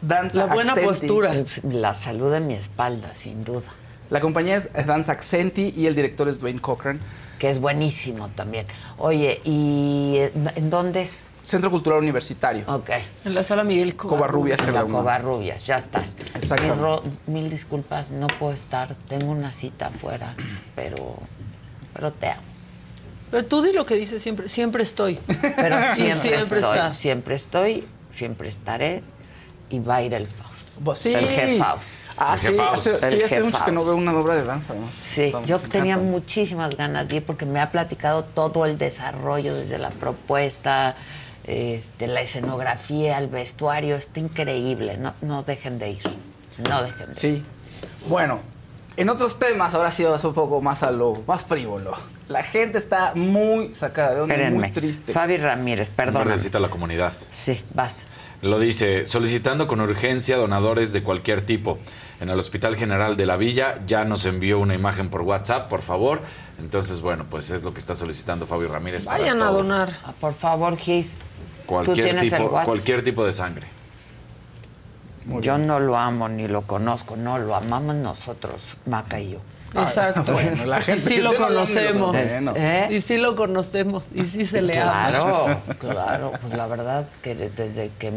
Danza 0.00 0.38
La 0.38 0.46
buena 0.46 0.72
Accenti. 0.72 0.88
postura. 0.88 1.32
La 1.70 1.92
salud 1.94 2.32
de 2.32 2.40
mi 2.40 2.54
espalda, 2.54 3.14
sin 3.14 3.44
duda. 3.44 3.66
La 4.10 4.20
compañía 4.20 4.56
es 4.56 4.86
Danza 4.86 5.12
Accenti 5.12 5.72
y 5.76 5.86
el 5.86 5.94
director 5.94 6.28
es 6.28 6.38
Dwayne 6.40 6.60
Cochran. 6.60 7.00
Que 7.38 7.50
es 7.50 7.60
buenísimo 7.60 8.28
también. 8.30 8.66
Oye, 8.98 9.40
¿y 9.44 10.16
en 10.18 10.50
en 10.54 10.70
dónde 10.70 11.02
es? 11.02 11.22
Centro 11.48 11.70
Cultural 11.70 12.00
Universitario. 12.00 12.64
Ok. 12.66 12.90
En 13.24 13.34
la 13.34 13.42
sala 13.42 13.64
Miguel 13.64 13.96
Covarrubias. 13.96 14.60
En 14.60 14.74
la 14.74 14.82
Covarrubias. 14.82 15.00
Covarrubias, 15.00 15.64
ya 15.64 15.76
estás. 15.76 16.18
Ro, 16.78 17.02
mil 17.26 17.48
disculpas, 17.48 18.10
no 18.10 18.26
puedo 18.26 18.52
estar. 18.52 18.94
Tengo 19.08 19.30
una 19.30 19.50
cita 19.50 19.86
afuera, 19.86 20.34
pero, 20.76 21.16
pero 21.94 22.12
te 22.12 22.28
amo. 22.28 22.42
Pero 23.30 23.46
tú 23.46 23.62
di 23.62 23.72
lo 23.72 23.86
que 23.86 23.94
dices 23.94 24.22
siempre. 24.22 24.48
Siempre 24.48 24.82
estoy. 24.82 25.18
Pero 25.56 25.80
siempre, 25.94 26.14
siempre 26.14 26.58
estoy, 26.60 26.94
siempre 26.94 27.34
estoy, 27.34 27.88
siempre 28.14 28.48
estaré 28.48 29.02
y 29.70 29.78
va 29.78 29.96
a 29.96 30.02
ir 30.02 30.12
el 30.12 30.26
Faust. 30.26 30.52
Pues 30.84 30.98
sí. 30.98 31.14
El 31.14 31.28
Jefaus. 31.28 31.86
Ah, 32.20 32.34
El 32.34 32.40
sí, 32.40 32.56
hace, 32.58 33.10
sí, 33.10 33.22
hace 33.22 33.42
mucho 33.44 33.64
que 33.64 33.70
no 33.72 33.84
veo 33.84 33.94
una 33.94 34.12
obra 34.18 34.34
de 34.34 34.44
danza. 34.44 34.74
¿no? 34.74 34.88
Sí, 35.06 35.32
yo 35.46 35.60
tenía 35.60 35.94
encanta. 35.94 36.10
muchísimas 36.10 36.76
ganas 36.76 37.08
de 37.08 37.16
ir 37.16 37.24
porque 37.24 37.46
me 37.46 37.60
ha 37.60 37.70
platicado 37.70 38.24
todo 38.24 38.64
el 38.66 38.76
desarrollo, 38.78 39.54
desde 39.54 39.78
la 39.78 39.90
propuesta, 39.90 40.96
este, 41.44 42.06
la 42.08 42.20
escenografía, 42.22 43.18
el 43.18 43.28
vestuario, 43.28 43.96
está 43.96 44.20
increíble. 44.20 44.96
No, 44.98 45.14
no 45.22 45.42
dejen 45.44 45.78
de 45.78 45.90
ir. 45.92 46.02
No 46.68 46.82
dejen 46.82 46.98
de 46.98 47.12
ir. 47.12 47.14
Sí. 47.14 47.44
Bueno, 48.08 48.40
en 48.96 49.08
otros 49.08 49.38
temas, 49.38 49.74
ahora 49.74 49.90
sí 49.92 50.02
vamos 50.04 50.24
un 50.24 50.34
poco 50.34 50.60
más 50.60 50.82
a 50.82 50.90
lo 50.90 51.22
más 51.26 51.42
frívolo. 51.42 51.92
La 52.28 52.42
gente 52.42 52.78
está 52.78 53.12
muy 53.14 53.74
sacada 53.74 54.14
de 54.14 54.20
onda, 54.22 54.34
Espérenme. 54.34 54.58
muy 54.66 54.70
triste. 54.72 55.12
Fabi 55.12 55.36
Ramírez, 55.38 55.90
No 55.90 55.96
perdón. 55.96 56.28
necesita 56.28 56.58
la 56.60 56.68
comunidad. 56.68 57.12
Sí, 57.30 57.62
vas. 57.72 57.98
Lo 58.40 58.58
dice, 58.60 59.04
solicitando 59.04 59.66
con 59.66 59.80
urgencia 59.80 60.36
donadores 60.36 60.92
de 60.92 61.02
cualquier 61.02 61.42
tipo. 61.42 61.78
En 62.20 62.30
el 62.30 62.38
Hospital 62.38 62.76
General 62.76 63.16
de 63.16 63.26
la 63.26 63.36
Villa 63.36 63.80
ya 63.86 64.04
nos 64.04 64.24
envió 64.26 64.58
una 64.60 64.74
imagen 64.74 65.10
por 65.10 65.22
WhatsApp, 65.22 65.68
por 65.68 65.82
favor. 65.82 66.20
Entonces, 66.58 67.00
bueno, 67.00 67.26
pues 67.28 67.50
es 67.50 67.62
lo 67.62 67.72
que 67.72 67.80
está 67.80 67.94
solicitando 67.94 68.46
Fabio 68.46 68.68
Ramírez. 68.68 69.04
para 69.04 69.18
Vayan 69.18 69.42
a 69.42 69.50
donar. 69.50 69.92
Ah, 70.04 70.12
por 70.20 70.34
favor, 70.34 70.76
Gis. 70.76 71.16
¿Tú 71.16 71.66
Cualquier 71.66 72.18
tipo, 72.20 72.50
cualquier 72.64 73.04
tipo 73.04 73.24
de 73.24 73.32
sangre. 73.32 73.66
Yo 75.40 75.58
no 75.58 75.78
lo 75.78 75.96
amo 75.96 76.28
ni 76.28 76.48
lo 76.48 76.62
conozco, 76.62 77.16
no, 77.16 77.38
lo 77.38 77.54
amamos 77.54 77.94
nosotros, 77.96 78.64
Maca 78.86 79.20
y 79.20 79.32
yo. 79.32 79.38
Exacto. 79.74 80.32
bueno, 80.32 80.64
la 80.66 80.78
y 80.78 80.82
gente 80.82 81.00
sí 81.02 81.14
que 81.16 81.22
lo 81.22 81.34
conocemos. 81.36 82.10
conoce, 82.12 82.40
¿no? 82.40 82.54
¿Eh? 82.56 82.86
Y 82.90 83.00
sí 83.00 83.16
lo 83.18 83.34
conocemos. 83.36 84.06
Y 84.14 84.24
sí 84.24 84.46
se 84.46 84.62
le 84.62 84.78
ama. 84.78 85.08
Claro, 85.10 85.60
claro. 85.78 86.32
Pues 86.40 86.54
la 86.54 86.66
verdad 86.66 87.06
que 87.22 87.34
desde 87.34 87.90
que 87.98 88.12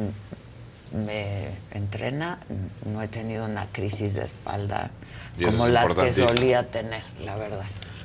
me 0.93 1.47
entrena 1.71 2.39
no 2.85 3.01
he 3.01 3.07
tenido 3.07 3.45
una 3.45 3.65
crisis 3.71 4.15
de 4.15 4.25
espalda 4.25 4.91
Y 5.37 5.45
como 5.45 5.65
es 5.67 5.71
las 5.71 5.93
que 5.93 6.11
solía 6.11 6.67
tener, 6.69 7.03
la 7.23 7.35
verdad. 7.35 7.63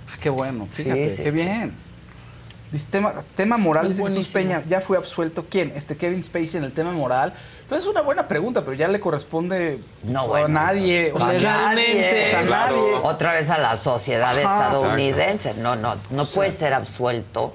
Ah, 0.09 0.16
qué 0.20 0.30
bueno, 0.30 0.66
fíjate, 0.72 1.11
Sí, 1.11 1.16
sí, 1.16 1.22
qué 1.24 1.30
sí. 1.30 1.34
bien. 1.36 1.74
Dice, 2.77 2.89
tema, 2.91 3.14
tema 3.35 3.57
moral, 3.57 3.87
Es 3.91 3.97
dice 3.97 4.11
Jesús. 4.11 4.29
Peña, 4.33 4.62
ya 4.68 4.81
fue 4.83 4.99
absuelto. 4.99 5.47
¿Quién? 5.49 5.72
Este 5.74 5.97
Kevin 5.97 6.22
Spacey 6.22 6.59
en 6.59 6.64
el 6.64 6.72
tema 6.72 6.93
moral. 6.93 7.33
Pues 7.68 7.81
es 7.81 7.87
una 7.87 8.03
buena 8.03 8.29
pregunta, 8.29 8.61
pero 8.64 8.74
ya 8.74 8.87
le 8.89 9.01
corresponde 9.01 9.81
No, 10.05 10.20
a 10.20 10.27
bueno, 10.27 10.49
nadie. 10.49 11.09
eso- 11.09 11.16
O 11.16 11.20
sea, 11.20 11.33
Legalmente. 11.33 11.95
nadie, 12.03 12.24
o 12.24 12.27
sea, 12.29 12.43
Claro. 12.43 12.77
nadie. 12.77 12.95
Otra 13.03 13.33
vez 13.33 13.49
a 13.51 13.59
la 13.59 13.77
sociedad 13.79 14.39
Ajá, 14.39 14.66
estadounidense. 14.68 15.55
No, 15.55 15.74
no, 15.74 15.97
no 16.11 16.24
puede 16.27 16.51
ser 16.51 16.74
absuelto 16.74 17.55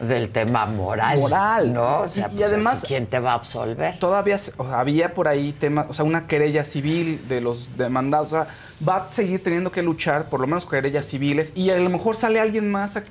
del 0.00 0.30
tema 0.30 0.66
moral. 0.66 1.18
Moral. 1.20 1.72
¿no? 1.72 1.98
O 2.00 2.08
sea, 2.08 2.28
Y- 2.28 2.34
y 2.34 2.38
pues, 2.38 2.52
además- 2.52 2.78
así, 2.78 2.86
¿quién 2.88 3.06
te 3.06 3.20
va 3.20 3.32
a 3.32 3.34
absolver? 3.34 3.96
Todavía 3.98 4.36
se- 4.38 4.52
o 4.56 4.64
sea, 4.64 4.80
había 4.80 5.14
por 5.14 5.28
ahí 5.28 5.52
tema, 5.52 5.86
o 5.88 5.94
sea, 5.94 6.04
una 6.04 6.26
querella 6.26 6.64
civil 6.64 7.28
de 7.28 7.40
los 7.40 7.76
demandados. 7.76 8.32
O 8.32 8.36
sea, 8.36 8.46
va 8.86 8.96
a 8.96 9.10
seguir 9.10 9.44
teniendo 9.44 9.70
que 9.70 9.82
luchar, 9.82 10.30
por 10.30 10.40
lo 10.40 10.46
menos 10.48 10.64
querellas 10.66 11.06
civiles, 11.06 11.52
y 11.54 11.70
a 11.70 11.76
lo 11.76 11.88
mejor 11.90 12.16
sale 12.16 12.40
alguien 12.40 12.68
más 12.70 12.96
a- 12.96 13.04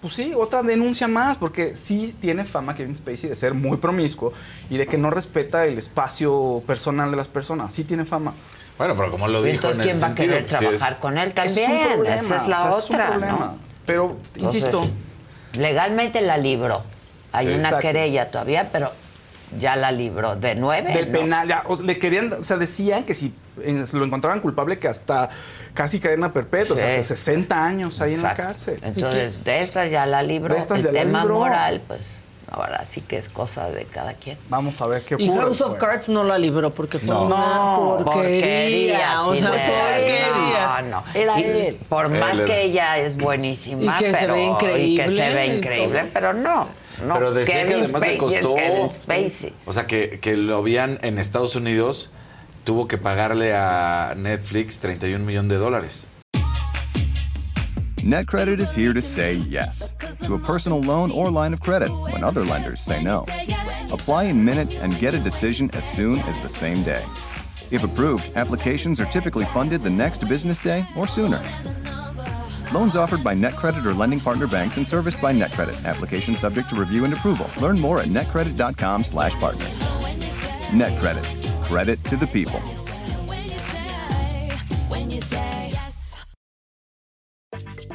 pues 0.00 0.14
sí, 0.14 0.32
otra 0.36 0.62
denuncia 0.62 1.06
más, 1.08 1.36
porque 1.36 1.76
sí 1.76 2.14
tiene 2.20 2.44
fama 2.44 2.74
Kevin 2.74 2.96
Spacey 2.96 3.28
de 3.30 3.36
ser 3.36 3.54
muy 3.54 3.76
promiscuo 3.76 4.32
y 4.70 4.76
de 4.78 4.86
que 4.86 4.96
no 4.98 5.10
respeta 5.10 5.66
el 5.66 5.78
espacio 5.78 6.62
personal 6.66 7.10
de 7.10 7.16
las 7.16 7.28
personas. 7.28 7.72
Sí 7.72 7.84
tiene 7.84 8.04
fama. 8.04 8.32
Bueno, 8.78 8.96
pero 8.96 9.10
como 9.10 9.28
lo 9.28 9.42
dijo 9.42 9.56
Entonces, 9.56 9.78
en 9.78 9.82
¿quién 9.84 9.96
ese 9.96 10.06
va 10.06 10.12
a 10.12 10.14
querer 10.14 10.46
pues, 10.46 10.58
trabajar 10.58 10.92
es- 10.92 10.98
con 10.98 11.18
él 11.18 11.28
Es 11.28 11.34
también? 11.34 11.88
problema, 11.92 12.14
Esa 12.16 12.36
es 12.36 12.42
o 12.44 12.48
la 12.48 12.56
sea, 12.62 12.70
es 12.78 12.84
otra, 12.86 13.06
problema. 13.08 13.38
¿no? 13.38 13.58
Pero, 13.84 14.16
Entonces, 14.36 14.62
insisto, 14.62 14.90
Legalmente 15.58 16.20
la 16.22 16.36
libró. 16.38 16.82
Hay 17.32 17.46
Sí, 17.46 17.52
una 17.52 17.60
exacto. 17.68 17.80
querella 17.80 18.30
todavía, 18.30 18.68
pero 18.72 18.92
ya 19.58 19.76
la 19.76 19.90
libró. 19.92 20.36
De 20.36 20.54
nueve. 20.54 20.92
del 20.92 21.10
¿no? 21.12 21.18
penal, 21.20 21.48
ya, 21.48 21.62
o 21.66 21.76
sea, 21.76 21.86
le 21.86 21.98
querían, 21.98 22.32
o 22.32 22.42
sea, 22.44 22.56
decían 22.56 23.04
que 23.04 23.14
si 23.14 23.32
lo 23.92 24.04
encontraban 24.04 24.40
culpable 24.40 24.78
que 24.78 24.88
hasta 24.88 25.28
casi 25.74 26.00
cadena 26.00 26.32
perpetua, 26.32 26.76
o 26.76 26.78
sea, 26.78 26.90
Sí. 26.90 26.96
que 26.98 27.04
60 27.04 27.64
años 27.64 28.00
ahí 28.00 28.14
en 28.14 28.22
la 28.22 28.30
Exacto. 28.30 28.52
cárcel. 28.52 28.80
Entonces, 28.82 29.44
de 29.44 29.62
esta 29.62 29.86
ya 29.86 30.06
la 30.06 30.22
libró. 30.22 30.54
De 30.54 30.60
estas 30.60 30.78
El 30.78 30.84
ya 30.86 30.92
la 30.92 31.00
tema 31.00 31.20
libró. 31.22 31.38
moral, 31.40 31.82
pues 31.86 32.00
ahora 32.52 32.84
sí 32.84 33.00
que 33.02 33.16
es 33.16 33.28
cosa 33.28 33.70
de 33.70 33.84
cada 33.84 34.14
quien. 34.14 34.36
Vamos 34.48 34.80
a 34.80 34.86
ver 34.86 35.02
qué 35.02 35.16
Y 35.18 35.28
ocurre. 35.28 35.42
House 35.44 35.60
of 35.60 35.70
pues. 35.76 35.80
Cards 35.84 36.08
no 36.08 36.24
la 36.24 36.36
libró 36.38 36.72
porque 36.74 36.98
fue 36.98 37.08
No. 37.14 37.24
una 37.26 37.36
No, 37.36 37.98
porquería. 38.04 39.22
o 39.22 39.34
sí, 39.34 39.40
sea, 39.40 39.50
de- 39.50 39.58
porquería. 39.58 40.82
No, 40.82 40.88
no. 40.88 41.04
Era 41.14 41.38
Y 41.40 41.42
él. 41.44 41.80
Por 41.88 42.08
más 42.08 42.32
Él 42.32 42.38
era. 42.40 42.46
que 42.46 42.62
ella 42.62 42.98
es 42.98 43.16
buenísima, 43.16 43.82
Y 43.96 43.98
que 44.02 44.12
se 44.12 44.18
pero, 44.20 44.34
ve 44.34 44.44
y 44.44 44.56
que 44.96 45.08
se 45.08 45.14
increíble 45.14 45.34
ve 45.34 45.46
increíble, 45.58 46.10
pero 46.12 46.32
no. 46.32 46.68
No. 47.06 47.14
Pero 47.14 47.32
decía 47.32 47.62
que 47.62 47.68
Kevin 47.68 47.84
además 47.84 48.02
le 48.02 48.16
Spacey 48.16 48.36
es 48.36 48.42
costó. 48.42 48.54
Kevin 48.54 48.90
Spacey. 48.90 49.54
O 49.66 49.72
sea, 49.72 49.86
que, 49.86 50.20
que 50.20 50.36
lo 50.36 50.58
habían 50.58 50.98
en 51.02 51.18
Estados 51.18 51.56
Unidos, 51.56 52.10
tuvo 52.64 52.88
que 52.88 52.98
pagarle 52.98 53.54
a 53.54 54.14
Netflix 54.16 54.80
31 54.80 55.24
millones 55.24 55.50
de 55.50 55.56
dólares. 55.56 56.06
NetCredit 58.02 58.60
is 58.60 58.72
here 58.72 58.94
to 58.94 59.02
say 59.02 59.34
yes 59.34 59.94
to 60.24 60.34
a 60.34 60.38
personal 60.38 60.80
loan 60.80 61.10
or 61.12 61.30
line 61.30 61.52
of 61.52 61.60
credit 61.60 61.90
when 62.12 62.24
other 62.24 62.44
lenders 62.44 62.80
say 62.80 63.02
no. 63.02 63.26
Apply 63.92 64.24
in 64.24 64.42
minutes 64.42 64.78
and 64.78 64.98
get 64.98 65.12
a 65.14 65.18
decision 65.18 65.70
as 65.74 65.84
soon 65.84 66.18
as 66.20 66.38
the 66.40 66.48
same 66.48 66.82
day. 66.82 67.04
If 67.70 67.84
approved, 67.84 68.32
applications 68.36 69.00
are 69.00 69.06
typically 69.06 69.44
funded 69.46 69.82
the 69.82 69.90
next 69.90 70.26
business 70.28 70.58
day 70.58 70.84
or 70.96 71.06
sooner. 71.06 71.42
Loans 72.72 72.94
offered 72.94 73.24
by 73.24 73.34
NetCredit 73.34 73.84
or 73.84 73.92
lending 73.92 74.20
partner 74.20 74.46
banks 74.46 74.76
and 74.76 74.86
serviced 74.86 75.20
by 75.20 75.32
NetCredit. 75.32 75.84
Application 75.84 76.34
subject 76.34 76.68
to 76.70 76.76
review 76.76 77.04
and 77.04 77.12
approval. 77.12 77.50
Learn 77.60 77.80
more 77.80 78.00
at 78.00 78.08
netcredit.com/partner. 78.08 79.66
NetCredit. 80.70 81.26
Credit 81.64 81.98
to 82.04 82.16
the 82.16 82.26
people. 82.28 82.60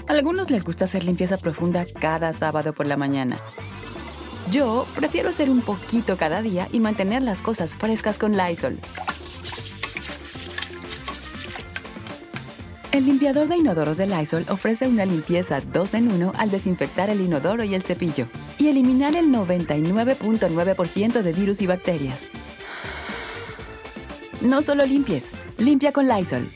A 0.07 0.13
algunos 0.13 0.51
les 0.51 0.63
gusta 0.63 0.85
hacer 0.85 1.03
limpieza 1.03 1.37
profunda 1.37 1.85
cada 1.99 2.31
sábado 2.33 2.73
por 2.73 2.85
la 2.85 2.97
mañana. 2.97 3.37
Yo 4.51 4.85
prefiero 4.95 5.29
hacer 5.29 5.49
un 5.49 5.61
poquito 5.61 6.17
cada 6.17 6.41
día 6.41 6.67
y 6.71 6.79
mantener 6.79 7.23
las 7.23 7.41
cosas 7.41 7.75
frescas 7.75 8.19
con 8.19 8.37
Lysol. 8.37 8.79
El 12.95 13.05
limpiador 13.07 13.49
de 13.49 13.57
inodoros 13.57 13.97
de 13.97 14.07
Lysol 14.07 14.45
ofrece 14.47 14.87
una 14.87 15.05
limpieza 15.05 15.59
2 15.59 15.95
en 15.95 16.13
1 16.13 16.31
al 16.37 16.49
desinfectar 16.49 17.09
el 17.09 17.19
inodoro 17.19 17.65
y 17.65 17.75
el 17.75 17.81
cepillo 17.81 18.27
y 18.57 18.69
eliminar 18.69 19.17
el 19.17 19.25
99.9% 19.33 21.21
de 21.21 21.33
virus 21.33 21.61
y 21.61 21.67
bacterias. 21.67 22.29
No 24.39 24.61
solo 24.61 24.85
limpies, 24.85 25.33
limpia 25.57 25.91
con 25.91 26.07
Lysol. 26.07 26.49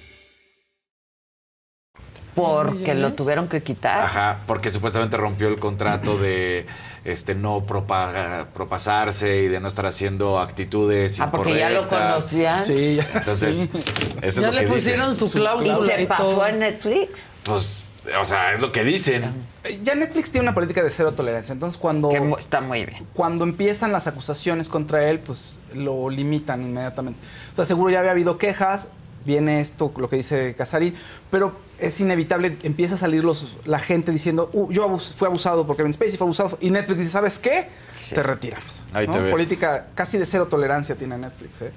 Porque 2.35 2.95
lo 2.95 3.11
tuvieron 3.11 3.49
que 3.49 3.61
quitar. 3.61 4.01
Ajá, 4.03 4.39
porque 4.47 4.69
supuestamente 4.69 5.17
rompió 5.17 5.49
el 5.49 5.59
contrato 5.59 6.17
de 6.17 6.65
este 7.05 7.35
no 7.35 7.63
propaga, 7.65 8.47
propasarse 8.53 9.37
y 9.43 9.47
de 9.47 9.59
no 9.59 9.67
estar 9.67 9.85
haciendo 9.85 10.39
actitudes 10.39 11.19
Ah, 11.19 11.31
porque 11.31 11.57
ya 11.57 11.69
lo 11.69 11.87
conocían. 11.87 12.65
Sí, 12.65 12.95
ya. 12.97 13.07
Entonces, 13.13 13.55
Sí. 13.57 13.69
eso 13.73 14.17
es 14.21 14.35
Ya 14.35 14.47
lo 14.47 14.53
le 14.53 14.65
que 14.65 14.71
pusieron 14.71 15.11
dicen. 15.11 15.27
su 15.29 15.33
cláusula. 15.35 15.79
¿Y 15.97 16.01
se 16.01 16.05
pasó 16.07 16.45
en 16.47 16.59
Netflix? 16.59 17.27
Pues, 17.43 17.89
o 18.19 18.25
sea, 18.25 18.53
es 18.53 18.61
lo 18.61 18.71
que 18.71 18.83
dicen. 18.83 19.23
Eh, 19.63 19.79
Ya 19.83 19.95
Netflix 19.95 20.31
tiene 20.31 20.45
una 20.45 20.53
política 20.55 20.83
de 20.83 20.89
cero 20.89 21.13
tolerancia. 21.13 21.53
Entonces, 21.53 21.77
cuando, 21.79 22.09
Que 22.09 22.21
está 22.39 22.61
muy 22.61 22.85
bien. 22.85 23.05
cuando 23.13 23.43
empiezan 23.43 23.91
las 23.91 24.07
acusaciones 24.07 24.69
contra 24.69 25.09
él, 25.09 25.19
pues 25.19 25.53
lo 25.73 26.09
limitan 26.09 26.63
inmediatamente. 26.63 27.19
Entonces, 27.49 27.67
seguro 27.67 27.91
ya 27.91 27.99
había 27.99 28.11
habido 28.11 28.37
quejas. 28.37 28.89
Viene 29.25 29.59
esto, 29.59 29.91
lo 29.97 30.07
que 30.09 30.15
dice 30.15 30.55
Casarín, 30.55 30.95
pero 31.29 31.51
es 31.77 31.99
inevitable, 31.99 32.57
empieza 32.63 32.95
a 32.95 32.97
salir 32.97 33.23
los, 33.23 33.57
la 33.65 33.79
gente 33.79 34.11
diciendo, 34.11 34.49
"Uh, 34.53 34.71
yo 34.71 34.87
abus- 34.87 35.13
fui 35.13 35.27
abusado 35.27 35.65
porque 35.67 35.81
Kevin 35.81 35.93
Spacey 35.93 36.17
fue 36.17 36.25
abusado, 36.25 36.57
y 36.61 36.69
Netflix 36.71 36.99
dice, 36.99 37.11
¿sabes 37.11 37.37
qué? 37.37 37.67
Te 38.13 38.23
retiramos. 38.23 38.85
Ahí 38.93 39.07
¿no? 39.07 39.13
te 39.13 39.19
ves. 39.19 39.31
Política 39.31 39.87
casi 39.93 40.17
de 40.17 40.25
cero 40.25 40.47
tolerancia 40.47 40.95
tiene 40.95 41.17
Netflix, 41.17 41.61
¿eh? 41.63 41.71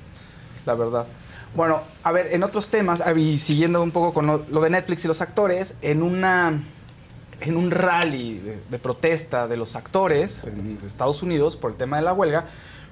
la 0.66 0.74
verdad. 0.74 1.06
Bueno, 1.54 1.82
a 2.02 2.12
ver, 2.12 2.28
en 2.32 2.42
otros 2.44 2.68
temas, 2.68 3.02
ah, 3.04 3.12
y 3.12 3.38
siguiendo 3.38 3.82
un 3.82 3.90
poco 3.90 4.14
con 4.14 4.26
lo, 4.26 4.44
lo 4.48 4.60
de 4.62 4.70
Netflix 4.70 5.04
y 5.04 5.08
los 5.08 5.20
actores, 5.20 5.74
en 5.82 6.02
una 6.02 6.62
en 7.40 7.56
un 7.56 7.72
rally 7.72 8.38
de, 8.38 8.60
de 8.70 8.78
protesta 8.78 9.48
de 9.48 9.56
los 9.56 9.74
actores 9.74 10.44
en 10.44 10.78
Estados 10.86 11.24
Unidos 11.24 11.56
por 11.56 11.72
el 11.72 11.76
tema 11.76 11.96
de 11.96 12.04
la 12.04 12.12
huelga, 12.12 12.46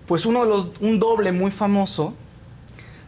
pues 0.09 0.27
uno 0.27 0.43
de 0.43 0.49
los, 0.51 0.73
un 0.81 0.99
doble 0.99 1.31
muy 1.31 1.53
famoso, 1.53 2.15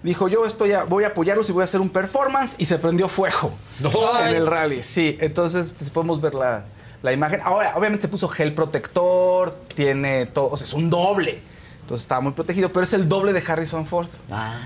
dijo 0.02 0.28
yo 0.28 0.44
estoy 0.46 0.72
a- 0.72 0.84
voy 0.84 1.04
a 1.04 1.08
apoyarlos 1.08 1.48
y 1.48 1.52
voy 1.52 1.62
a 1.62 1.64
hacer 1.64 1.80
un 1.80 1.88
performance 1.90 2.54
y 2.58 2.66
se 2.66 2.78
prendió 2.78 3.08
fuego 3.08 3.52
en 3.82 4.34
el 4.34 4.46
rally. 4.46 4.82
Sí, 4.82 5.16
entonces 5.20 5.74
pues, 5.78 5.90
podemos 5.90 6.20
ver 6.20 6.34
la, 6.34 6.64
la 7.02 7.12
imagen. 7.12 7.40
Ahora, 7.44 7.74
obviamente 7.76 8.02
se 8.02 8.08
puso 8.08 8.28
gel 8.28 8.54
protector, 8.54 9.54
tiene 9.74 10.26
todo, 10.26 10.50
o 10.50 10.56
sea, 10.56 10.64
es 10.66 10.72
un 10.72 10.90
doble. 10.90 11.40
Entonces 11.80 12.04
estaba 12.04 12.20
muy 12.20 12.32
protegido, 12.32 12.72
pero 12.72 12.84
es 12.84 12.92
el 12.94 13.08
doble 13.08 13.32
de 13.32 13.42
Harrison 13.46 13.84
Ford. 13.86 14.08
Ah. 14.30 14.56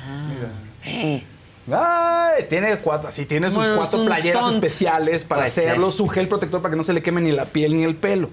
Ay, 1.72 2.44
tiene 2.48 2.76
cuatro, 2.78 3.10
sí, 3.10 3.26
tiene 3.26 3.48
sus 3.48 3.56
Bueno, 3.58 3.76
cuatro 3.76 4.04
playeras 4.04 4.42
stunt. 4.42 4.54
especiales 4.54 5.24
para 5.24 5.40
Puede 5.42 5.50
ser. 5.50 5.68
hacerlo, 5.68 5.90
su 5.90 6.06
gel 6.06 6.28
protector 6.28 6.62
para 6.62 6.70
que 6.72 6.76
no 6.76 6.84
se 6.84 6.92
le 6.92 7.02
queme 7.02 7.20
ni 7.20 7.32
la 7.32 7.44
piel 7.44 7.74
ni 7.74 7.82
el 7.82 7.96
pelo. 7.96 8.30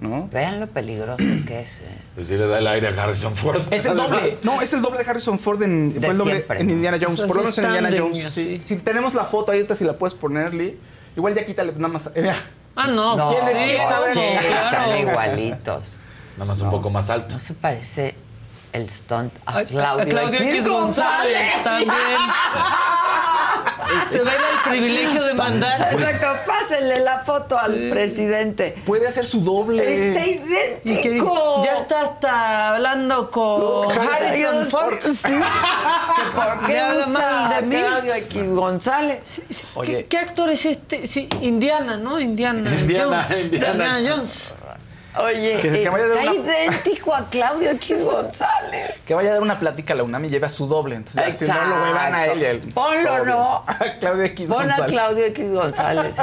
¿No? 0.00 0.28
Vean 0.32 0.60
lo 0.60 0.66
peligroso 0.66 1.22
que 1.46 1.60
es. 1.60 1.80
eh. 1.80 1.84
Pues 2.14 2.26
sí 2.28 2.36
le 2.36 2.46
da 2.46 2.58
el 2.58 2.66
aire 2.66 2.88
a 2.88 3.02
Harrison 3.02 3.36
Ford. 3.36 3.60
Es 3.70 3.84
el 3.84 3.96
doble. 3.96 4.32
No, 4.44 4.62
es 4.62 4.72
el 4.72 4.80
doble 4.80 5.02
de 5.04 5.10
Harrison 5.10 5.38
Ford 5.38 5.62
en, 5.62 5.92
De 5.92 6.00
fue 6.00 6.10
el 6.10 6.16
doble 6.18 6.32
siempre, 6.36 6.60
en 6.60 6.66
¿no? 6.68 6.72
Indiana 6.72 6.98
Jones. 7.00 7.14
O 7.14 7.16
sea, 7.18 7.26
Por 7.26 7.36
lo 7.36 7.42
menos 7.42 7.58
en 7.58 7.64
Indiana 7.66 7.90
Jones. 7.96 8.32
sí. 8.32 8.62
Si 8.64 8.76
tenemos 8.78 9.12
la 9.14 9.24
foto 9.24 9.52
ahí, 9.52 9.58
ahorita 9.58 9.76
si 9.76 9.84
la 9.84 9.92
puedes 9.98 10.14
poner, 10.14 10.54
Lee. 10.54 10.78
Igual 11.16 11.34
ya 11.34 11.44
quítale 11.44 11.72
nada 11.72 11.88
más. 11.88 12.08
eh. 12.14 12.32
Ah, 12.76 12.86
no. 12.86 13.16
No, 13.16 13.30
¿Quién 13.30 13.48
es 13.48 13.58
sí, 13.58 13.64
sí, 13.66 13.76
claro. 13.76 14.66
están 14.70 14.98
igualitos. 14.98 15.96
Nada 16.36 16.44
más 16.46 16.60
un 16.62 16.70
poco 16.70 16.88
más 16.88 17.10
alto. 17.10 17.34
¿No 17.34 17.38
se 17.38 17.52
parece 17.54 18.14
el 18.72 18.88
stunt 18.88 19.32
a 19.44 19.52
A- 19.52 19.58
a 19.58 19.64
Claudio, 19.66 20.08
Claudio 20.08 20.40
X 20.40 20.66
González 20.68 21.62
también. 21.62 21.90
Se 24.08 24.18
ve 24.20 24.30
el 24.30 24.70
privilegio 24.70 25.22
de 25.24 25.34
mandar. 25.34 25.80
Exacto, 25.92 26.26
pásenle 26.46 27.00
la 27.00 27.20
foto 27.20 27.58
al 27.58 27.74
presidente. 27.90 28.74
Puede 28.86 29.06
hacer 29.08 29.26
su 29.26 29.40
doble. 29.40 29.82
Está 29.82 30.26
Y 30.26 31.00
que 31.00 31.08
idéntico. 31.08 31.62
ya 31.64 31.76
está 31.76 32.02
hasta 32.02 32.74
hablando 32.74 33.30
con 33.30 33.90
Harrison 33.90 34.66
Ford. 34.66 34.98
Sí. 35.00 35.12
¿Que 35.22 36.22
¿Por 36.34 36.66
qué 36.66 36.78
habla 36.80 37.06
mal 37.06 37.54
de 37.54 37.62
mí? 37.62 37.76
X 38.16 38.48
González? 38.50 39.42
Oye. 39.74 39.92
¿Qué, 39.98 40.06
qué 40.06 40.18
actor 40.18 40.50
es 40.50 40.66
este? 40.66 41.06
Sí, 41.06 41.28
Indiana, 41.40 41.96
¿no? 41.96 42.20
Indiana, 42.20 42.70
Indiana, 42.70 43.24
Jones. 43.28 43.44
Indiana. 43.52 43.96
Jones. 44.06 44.56
Oye, 45.18 45.58
Que- 45.60 45.82
que 45.82 45.88
vaya 45.88 46.04
a 46.04 46.08
dar 46.08 46.18
está 46.18 46.32
una- 46.32 46.40
idéntico 46.64 47.14
a 47.14 47.28
Claudio 47.28 47.70
X 47.72 48.02
González. 48.04 48.94
Que 49.04 49.14
vaya 49.14 49.30
a 49.30 49.32
dar 49.34 49.42
una 49.42 49.58
plática 49.58 49.92
a 49.94 49.96
la 49.96 50.04
UNAM 50.04 50.24
y 50.26 50.28
lleve 50.28 50.46
a 50.46 50.48
su 50.48 50.66
doble. 50.68 50.94
Entonces, 50.96 51.24
ya, 51.26 51.32
si 51.32 51.44
no 51.50 51.64
lo 51.66 51.82
huevan 51.82 52.14
a 52.14 52.26
él 52.26 52.40
y 52.40 52.44
a 52.44 52.50
él. 52.50 52.58
Ponlo. 52.72 53.24
¿no? 53.24 53.64
A 53.66 53.98
Claudio 53.98 54.22
X 54.24 54.46
Pon 54.46 54.62
a 54.62 54.64
González. 54.66 54.90
Claudio 54.92 55.24
X 55.26 55.52
González. 55.52 56.16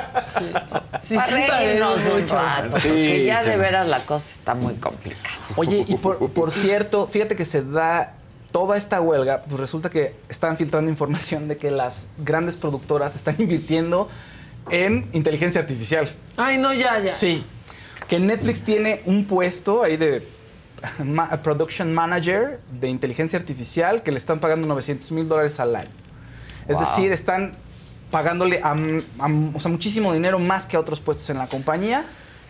Sí, 1.03 1.17
sí, 1.27 1.35
un 1.35 2.21
mucho. 2.21 2.35
rato, 2.35 2.79
Sí, 2.79 2.87
porque 2.89 3.25
ya 3.25 3.43
sí. 3.43 3.49
de 3.51 3.57
veras 3.57 3.87
la 3.87 3.99
cosa 3.99 4.29
está 4.33 4.53
muy 4.53 4.75
complicada. 4.75 5.35
Oye, 5.57 5.83
y 5.87 5.95
por, 5.95 6.31
por 6.31 6.51
cierto, 6.51 7.07
fíjate 7.07 7.35
que 7.35 7.45
se 7.45 7.63
da 7.63 8.13
toda 8.51 8.77
esta 8.77 9.01
huelga, 9.01 9.43
pues 9.47 9.59
resulta 9.59 9.89
que 9.89 10.15
están 10.29 10.55
filtrando 10.57 10.89
información 10.89 11.47
de 11.47 11.57
que 11.57 11.71
las 11.71 12.07
grandes 12.17 12.55
productoras 12.55 13.15
están 13.15 13.35
invirtiendo 13.37 14.09
en 14.69 15.09
inteligencia 15.13 15.61
artificial. 15.61 16.09
Ay, 16.37 16.57
no, 16.57 16.73
ya, 16.73 16.99
ya. 16.99 17.11
Sí. 17.11 17.45
Que 18.07 18.19
Netflix 18.19 18.61
tiene 18.63 19.01
un 19.05 19.25
puesto 19.25 19.83
ahí 19.83 19.97
de 19.97 20.27
ma- 21.03 21.29
Production 21.41 21.93
Manager 21.93 22.59
de 22.79 22.87
inteligencia 22.89 23.37
artificial 23.37 24.03
que 24.03 24.11
le 24.11 24.17
están 24.17 24.39
pagando 24.39 24.67
900 24.67 25.11
mil 25.11 25.27
dólares 25.27 25.59
al 25.59 25.75
año. 25.75 25.89
Es 26.67 26.75
Wow. 26.77 26.85
decir, 26.85 27.11
están 27.11 27.51
pagándole 28.11 28.61
a, 28.63 28.71
a- 29.19 29.29
o 29.53 29.59
sea, 29.59 29.69
muchísimo 29.71 30.13
dinero 30.13 30.39
más 30.39 30.65
que 30.67 30.77
a 30.77 30.79
otros 30.79 30.99
puestos 30.99 31.29
en 31.29 31.37
la 31.37 31.47
compañía 31.47 32.05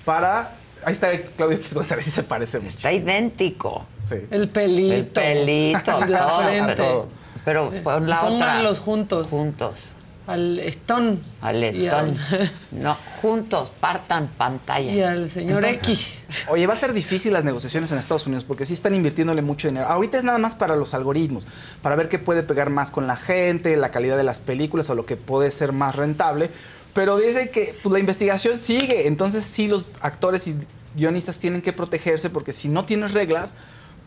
para... 0.06 0.54
Ahí 0.86 0.94
está 0.94 1.10
Claudio 1.36 1.58
X 1.58 1.74
González, 1.74 2.06
sí 2.06 2.12
se 2.12 2.22
parece 2.24 2.60
mucho. 2.60 2.76
Está 2.78 2.94
idéntico. 2.94 3.86
Sí. 4.08 4.16
El 4.30 4.48
pelito. 4.50 5.20
El 5.20 5.38
pelito, 5.38 6.06
La 6.06 6.28
todo, 6.28 6.42
frente. 6.44 6.76
Pero, 6.76 7.10
pero 7.44 7.72
pon 7.84 8.08
la 8.08 8.18
otra. 8.22 8.30
Pónganlos 8.30 8.80
juntos. 8.80 9.28
Juntos. 9.28 9.80
Al 10.28 10.60
Stone. 10.60 11.18
Al 11.42 11.64
Stone. 11.64 11.90
al- 11.90 12.52
No, 12.72 12.98
juntos, 13.22 13.72
partan 13.80 14.28
pantalla. 14.38 14.92
Y 14.94 15.02
al 15.02 15.30
señor 15.30 15.64
Entonces- 15.66 16.24
X. 16.28 16.46
Oye, 16.50 16.68
va 16.68 16.74
a 16.74 16.78
ser 16.78 16.94
difícil 16.94 17.34
las 17.34 17.44
negociaciones 17.46 17.92
en 17.92 17.98
Estados 17.98 18.28
Unidos 18.28 18.44
porque 18.44 18.66
sí 18.66 18.74
están 18.74 18.94
invirtiéndole 18.94 19.42
mucho 19.42 19.68
dinero. 19.68 19.88
Ahorita 19.88 20.18
es 20.18 20.24
nada 20.24 20.38
más 20.38 20.54
para 20.56 20.76
los 20.76 20.94
algoritmos, 20.94 21.48
para 21.82 21.96
ver 21.96 22.10
qué 22.10 22.20
puede 22.20 22.44
pegar 22.44 22.70
más 22.70 22.92
con 22.92 23.08
la 23.08 23.16
gente, 23.16 23.76
la 23.78 23.90
calidad 23.90 24.18
de 24.18 24.24
las 24.24 24.40
películas 24.40 24.90
o 24.90 24.96
lo 24.96 25.06
que 25.06 25.16
puede 25.16 25.50
ser 25.50 25.72
más 25.72 25.96
rentable. 25.96 26.52
Pero 26.94 27.18
dice 27.18 27.50
que 27.50 27.76
pues, 27.82 27.94
la 27.94 28.00
investigación 28.00 28.60
sigue, 28.60 29.08
entonces 29.08 29.44
sí 29.46 29.68
los 29.68 29.92
actores 30.02 30.48
y 30.48 30.56
guionistas 30.96 31.38
tienen 31.38 31.62
que 31.62 31.72
protegerse 31.72 32.30
porque 32.30 32.54
si 32.54 32.70
no 32.70 32.86
tienes 32.86 33.14
reglas, 33.14 33.54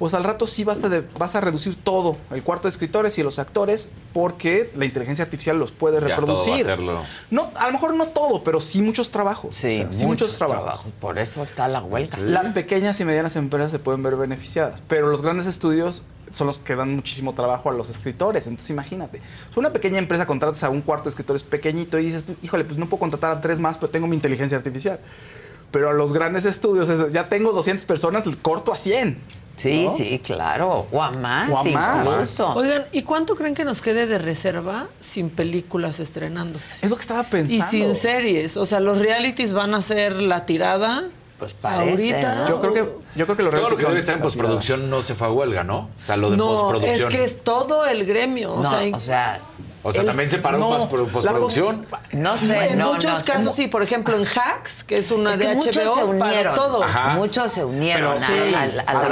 pues 0.01 0.15
al 0.15 0.25
rato 0.25 0.47
sí 0.47 0.65
vas 0.65 0.83
a, 0.83 0.89
de- 0.89 1.03
vas 1.19 1.37
a 1.37 1.43
reducir 1.43 1.77
todo, 1.77 2.17
el 2.31 2.43
cuarto 2.43 2.63
de 2.69 2.71
escritores 2.71 3.19
y 3.19 3.23
los 3.23 3.39
actores, 3.39 3.91
porque 4.15 4.71
la 4.75 4.87
inteligencia 4.87 5.25
artificial 5.27 5.59
los 5.59 5.73
puede 5.73 5.97
Ya 6.01 6.01
todo 6.01 6.09
va 6.09 6.15
a 6.15 6.37
reproducir. 6.37 6.63
hacerlo. 6.63 7.03
No, 7.31 7.51
a 7.55 7.67
lo 7.67 7.73
mejor 7.73 7.93
no 7.93 8.07
todo, 8.07 8.43
pero 8.43 8.61
sí 8.61 8.81
muchos 8.81 9.11
trabajos. 9.11 9.55
Sí, 9.55 9.75
O 9.81 9.83
sea, 9.83 9.93
sí 9.93 10.07
muchos 10.07 10.39
trabajos. 10.39 10.87
Por 11.01 11.19
eso 11.19 11.43
está 11.43 11.69
la 11.69 11.83
huelga. 11.83 12.17
Las 12.17 12.49
pequeñas 12.49 12.99
y 13.01 13.05
medianas 13.05 13.37
empresas 13.37 13.71
se 13.73 13.79
pueden 13.79 14.03
ver 14.03 14.17
beneficiadas, 14.17 14.83
pero 14.89 15.09
los 15.09 15.21
grandes 15.21 15.47
estudios 15.47 16.03
son 16.33 16.47
los 16.47 16.59
que 16.59 16.77
dan 16.77 16.97
muchísimo 16.97 17.35
trabajo 17.35 17.69
a 17.69 17.75
los 17.75 17.91
escritores. 17.91 18.47
Entonces, 18.47 18.71
imagínate, 18.71 19.21
si 19.53 19.61
una 19.61 19.71
pequeña 19.71 19.99
empresa 19.99 20.25
contratas 20.27 20.65
a 20.65 20.71
un 20.71 20.81
cuarto 20.81 21.05
de 21.05 21.11
escritores 21.11 21.43
pequeñito 21.43 21.99
y 21.99 22.07
dices, 22.07 22.25
híjole, 22.43 22.65
pues 22.65 22.79
no 22.79 22.89
puedo 22.89 23.01
contratar 23.01 23.33
a 23.33 23.41
tres 23.43 23.61
más, 23.61 23.77
pero 23.77 23.91
tengo 23.91 24.07
mi 24.07 24.17
inteligencia 24.17 24.57
artificial. 24.57 24.99
Pero 25.73 25.91
a 25.91 25.93
los 25.93 26.13
grandes 26.13 26.47
estudios, 26.47 26.89
es, 26.89 27.13
ya 27.13 27.29
tengo 27.29 27.53
200 27.53 27.85
personas, 27.85 28.25
corto 28.43 28.73
a 28.73 28.77
100. 28.77 29.19
Sí, 29.63 29.85
¿no? 29.87 29.95
sí, 29.97 30.19
claro. 30.25 30.87
O 30.91 31.03
a 31.03 31.11
más, 31.11 31.51
O 31.51 31.59
a 31.59 31.65
más. 31.65 32.07
incluso. 32.07 32.55
Oigan, 32.55 32.87
¿y 32.93 33.03
cuánto 33.03 33.35
creen 33.37 33.55
que 33.55 33.65
nos 33.65 33.83
quede 33.83 34.07
de 34.07 34.19
reserva 34.19 34.89
sin 35.01 35.31
películas 35.31 36.01
estrenándose? 36.01 36.79
Es 36.83 36.91
lo 36.91 36.97
que 36.97 37.01
estaba 37.03 37.23
pensando. 37.25 37.55
Y 37.65 37.69
sin 37.69 37.95
series. 37.95 38.57
O 38.57 38.65
sea, 38.67 38.81
los 38.81 38.99
realities 38.99 39.53
van 39.53 39.75
a 39.75 39.83
ser 39.83 40.17
la 40.17 40.47
tirada. 40.47 41.05
Pues 41.39 41.55
parece, 41.55 41.91
ahorita. 41.91 42.35
¿no? 42.35 42.49
Yo 42.49 42.61
creo 42.61 42.75
que, 42.75 42.81
yo 43.17 43.25
creo 43.27 43.37
que 43.37 43.43
los 43.43 43.51
Todo 43.53 43.61
lo 43.63 43.69
realities 43.69 43.81
que 43.85 43.87
debe 43.89 43.99
estar 44.01 44.15
en 44.17 44.21
postproducción 44.23 44.91
no 44.91 45.01
se 45.03 45.15
fue 45.15 45.27
a 45.27 45.31
huelga, 45.31 45.65
¿no? 45.65 45.89
O 45.99 46.03
sea, 46.03 46.17
lo 46.19 46.31
de 46.31 46.37
No, 46.37 46.55
es 46.55 46.61
postproducción. 46.61 47.09
que 47.11 47.25
es 47.25 47.43
todo 47.43 47.87
el 47.87 48.05
gremio. 48.05 48.53
O 48.53 48.63
No, 48.63 48.69
sea, 48.71 48.97
o 48.97 49.01
sea, 49.01 49.41
O 49.83 49.93
sea, 49.93 50.03
el- 50.03 50.07
también 50.09 50.29
se 50.29 50.39
paró 50.39 50.59
no, 50.59 50.89
postproducción. 50.89 51.87
no 52.13 52.37
sé, 52.37 52.73
en 52.73 52.79
no, 52.79 52.93
muchos 52.93 53.19
no, 53.21 53.25
casos 53.25 53.55
sí. 53.55 53.67
Por 53.69 53.83
ejemplo, 53.83 54.15
en 54.17 54.27
Hacks, 54.27 54.85
que 54.85 54.99
es 54.99 55.11
una 55.11 55.31
Es 55.31 55.39
de 55.39 55.47
que 55.47 55.55
muchos 55.55 55.75
se 55.75 55.85
HBO, 55.85 56.19
para 56.19 56.31
unieron. 56.33 56.55
todo. 56.55 56.83
Ajá. 56.83 57.15
Muchos 57.15 57.51
se 57.53 57.65
unieron 57.65 58.01
Pero 58.01 58.13
a, 58.13 58.17
sí, 58.17 58.55
a- 58.55 58.91
a 58.91 58.95
la 58.95 59.09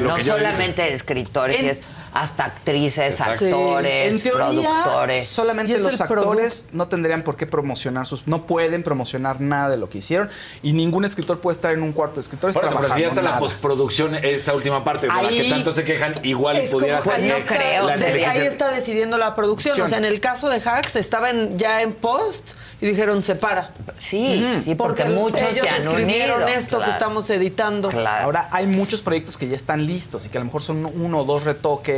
lo 0.00 0.08
no 0.08 0.18
solamente 0.18 0.92
escritores, 0.92 1.60
En- 1.60 1.66
es 1.66 1.78
hasta 2.12 2.44
actrices, 2.44 3.18
Exacto. 3.20 3.44
actores, 3.46 4.12
En 4.14 4.20
teoría, 4.20 4.46
productores. 4.46 5.26
solamente 5.26 5.78
los 5.78 6.00
actores 6.00 6.66
no 6.72 6.88
tendrían 6.88 7.22
por 7.22 7.36
qué 7.36 7.46
promocionar 7.46 8.06
sus, 8.06 8.26
no 8.26 8.46
pueden 8.46 8.82
promocionar 8.82 9.40
nada 9.40 9.68
de 9.70 9.76
lo 9.76 9.88
que 9.88 9.98
hicieron 9.98 10.28
y 10.62 10.72
ningún 10.72 11.04
escritor 11.04 11.40
puede 11.40 11.54
estar 11.54 11.72
en 11.72 11.82
un 11.82 11.92
cuarto 11.92 12.16
de 12.16 12.20
escritores 12.22 12.54
Por 12.54 12.64
eso, 12.64 12.76
pero 12.80 12.94
si 12.94 13.00
ya 13.00 13.06
está 13.08 13.20
trabajando 13.20 13.36
la 13.36 13.38
postproducción, 13.40 14.14
esa 14.16 14.54
última 14.54 14.84
parte 14.84 15.06
de 15.06 15.12
la 15.12 15.28
que 15.28 15.44
tanto 15.50 15.72
se 15.72 15.84
quejan, 15.84 16.14
igual 16.24 16.56
Es 16.56 16.70
pudiera 16.70 17.00
ser 17.02 17.14
ahí 17.14 17.30
está, 17.30 17.56
creo, 17.56 17.90
inteligencia- 17.90 18.30
ahí 18.30 18.46
está 18.46 18.70
decidiendo 18.70 19.18
la 19.18 19.34
producción. 19.34 19.80
O 19.80 19.86
sea, 19.88 19.98
en 19.98 20.04
el 20.04 20.20
caso 20.20 20.48
de 20.48 20.60
Hacks 20.60 20.96
estaban 20.96 21.56
ya 21.58 21.82
en 21.82 21.92
post 21.92 22.52
y 22.80 22.86
dijeron 22.86 23.22
separa. 23.22 23.72
Sí, 23.98 24.44
sí, 24.62 24.74
porque, 24.74 25.04
muchos 25.04 25.42
ellos 25.42 25.56
se 25.60 25.68
han 25.68 25.82
escribieron 25.82 26.42
unido. 26.42 26.58
esto 26.58 26.80
que 26.80 26.90
estamos 26.90 27.28
editando. 27.30 27.88
Claro. 27.88 28.24
Ahora 28.26 28.48
hay 28.52 28.66
muchos 28.66 29.02
proyectos 29.02 29.36
que 29.36 29.48
ya 29.48 29.56
están 29.56 29.86
listos 29.86 30.24
y 30.26 30.28
que 30.28 30.38
a 30.38 30.40
lo 30.40 30.44
mejor 30.46 30.62
son 30.62 30.84
uno 30.86 31.20
o 31.20 31.24
dos 31.24 31.44
retoques, 31.44 31.97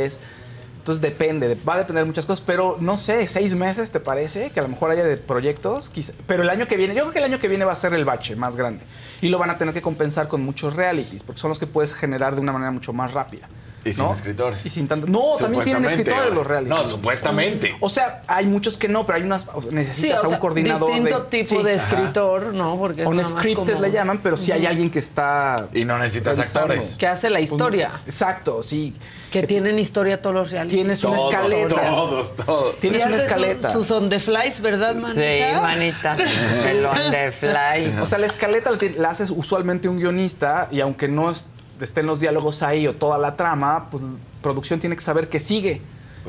Entonces 0.77 0.99
depende, 1.01 1.47
de- 1.47 1.55
va 1.63 1.75
a 1.75 1.77
depender 1.77 2.03
de 2.03 2.07
muchas 2.07 2.25
cosas, 2.25 2.43
pero 2.43 2.77
no 2.79 2.97
sé, 2.97 3.27
seis 3.27 3.53
meses, 3.55 3.91
¿te 3.91 3.99
parece? 3.99 4.49
Que 4.49 4.59
a 4.59 4.63
lo 4.63 4.69
mejor 4.69 4.89
haya 4.89 5.03
de 5.03 5.15
proyectos, 5.17 5.91
quizá- 5.91 6.13
pero 6.25 6.41
el 6.41 6.49
año 6.49 6.67
que 6.67 6.75
viene, 6.75 6.95
yo 6.95 7.01
creo 7.01 7.13
que 7.13 7.19
el 7.19 7.25
año 7.25 7.37
que 7.37 7.47
viene 7.47 7.65
va 7.65 7.71
a 7.73 7.75
ser 7.75 7.93
el 7.93 8.03
bache 8.03 8.35
más 8.35 8.55
grande. 8.55 8.83
Y 9.21 9.29
lo 9.29 9.37
van 9.37 9.51
a 9.51 9.59
tener 9.59 9.75
que 9.75 9.81
compensar 9.83 10.27
con 10.27 10.41
muchos 10.43 10.75
realities, 10.75 11.21
porque 11.21 11.39
son 11.39 11.49
los 11.49 11.59
que 11.59 11.67
puedes 11.67 11.93
generar 11.93 12.33
de 12.33 12.41
una 12.41 12.51
manera 12.51 12.71
mucho 12.71 12.93
más 12.93 13.13
rápida. 13.13 13.47
Y 13.83 13.93
sin 13.93 14.05
¿no? 14.05 14.13
escritores. 14.13 14.65
Y 14.65 14.69
sin 14.69 14.87
tanto. 14.87 15.07
No, 15.07 15.35
también 15.39 15.63
tienen 15.63 15.85
escritores 15.85 16.33
los 16.33 16.45
realities. 16.45 16.77
No, 16.77 16.87
supuestamente. 16.87 17.75
O 17.79 17.89
sea, 17.89 18.23
hay 18.27 18.45
muchos 18.45 18.77
que 18.77 18.87
no, 18.87 19.05
pero 19.05 19.17
hay 19.17 19.23
unas. 19.23 19.47
o 19.53 19.61
sea, 19.61 19.71
necesitas 19.71 20.01
Sí, 20.01 20.11
o 20.11 20.15
a 20.15 20.19
sea, 20.21 20.29
un 20.29 20.35
coordinador. 20.41 20.87
distinto 20.89 21.19
de, 21.21 21.43
tipo 21.43 21.63
de 21.63 21.73
escritor, 21.73 22.53
¿no? 22.53 22.77
Porque 22.77 23.01
es 23.01 23.07
un 23.07 23.25
scripted 23.25 23.73
como- 23.73 23.81
le 23.81 23.91
llaman, 23.91 24.19
pero 24.21 24.37
sí 24.37 24.51
hay 24.51 24.65
alguien 24.65 24.89
que 24.91 24.99
está. 24.99 25.67
Y 25.73 25.85
no 25.85 25.97
necesitas 25.97 26.37
revisando. 26.37 26.73
actores. 26.73 26.95
Que 26.97 27.07
hace 27.07 27.29
la 27.29 27.39
historia. 27.39 27.91
Exacto, 28.05 28.61
sí. 28.61 28.93
Que 29.31 29.43
tienen 29.43 29.79
historia 29.79 30.21
todos 30.21 30.35
los 30.35 30.51
realities. 30.51 30.75
Tienes 30.81 31.03
una 31.05 31.15
Todos, 31.15 31.33
escaleta. 31.33 31.89
todos, 31.89 32.35
todos. 32.35 32.77
Tienes 32.77 33.05
una 33.05 33.15
escaleta. 33.15 33.69
Sus 33.71 33.89
on 33.91 34.09
the 34.09 34.19
flies, 34.19 34.59
¿verdad, 34.59 34.93
manita? 34.95 35.21
Sí, 35.21 35.61
manita. 35.61 36.17
El 36.69 36.85
on 36.85 37.11
the 37.11 37.31
fly. 37.31 37.97
O 38.01 38.05
sea, 38.05 38.17
la 38.17 38.27
escaleta 38.27 38.71
la 38.97 39.09
haces 39.09 39.29
usualmente 39.29 39.87
un 39.87 39.97
guionista 39.99 40.67
y 40.69 40.81
aunque 40.81 41.07
no 41.07 41.31
es- 41.31 41.45
estén 41.85 42.05
los 42.05 42.19
diálogos 42.19 42.61
ahí 42.63 42.87
o 42.87 42.95
toda 42.95 43.17
la 43.17 43.35
trama, 43.35 43.89
pues 43.89 44.03
producción 44.41 44.79
tiene 44.79 44.95
que 44.95 45.01
saber 45.01 45.29
que 45.29 45.39
sigue. 45.39 45.81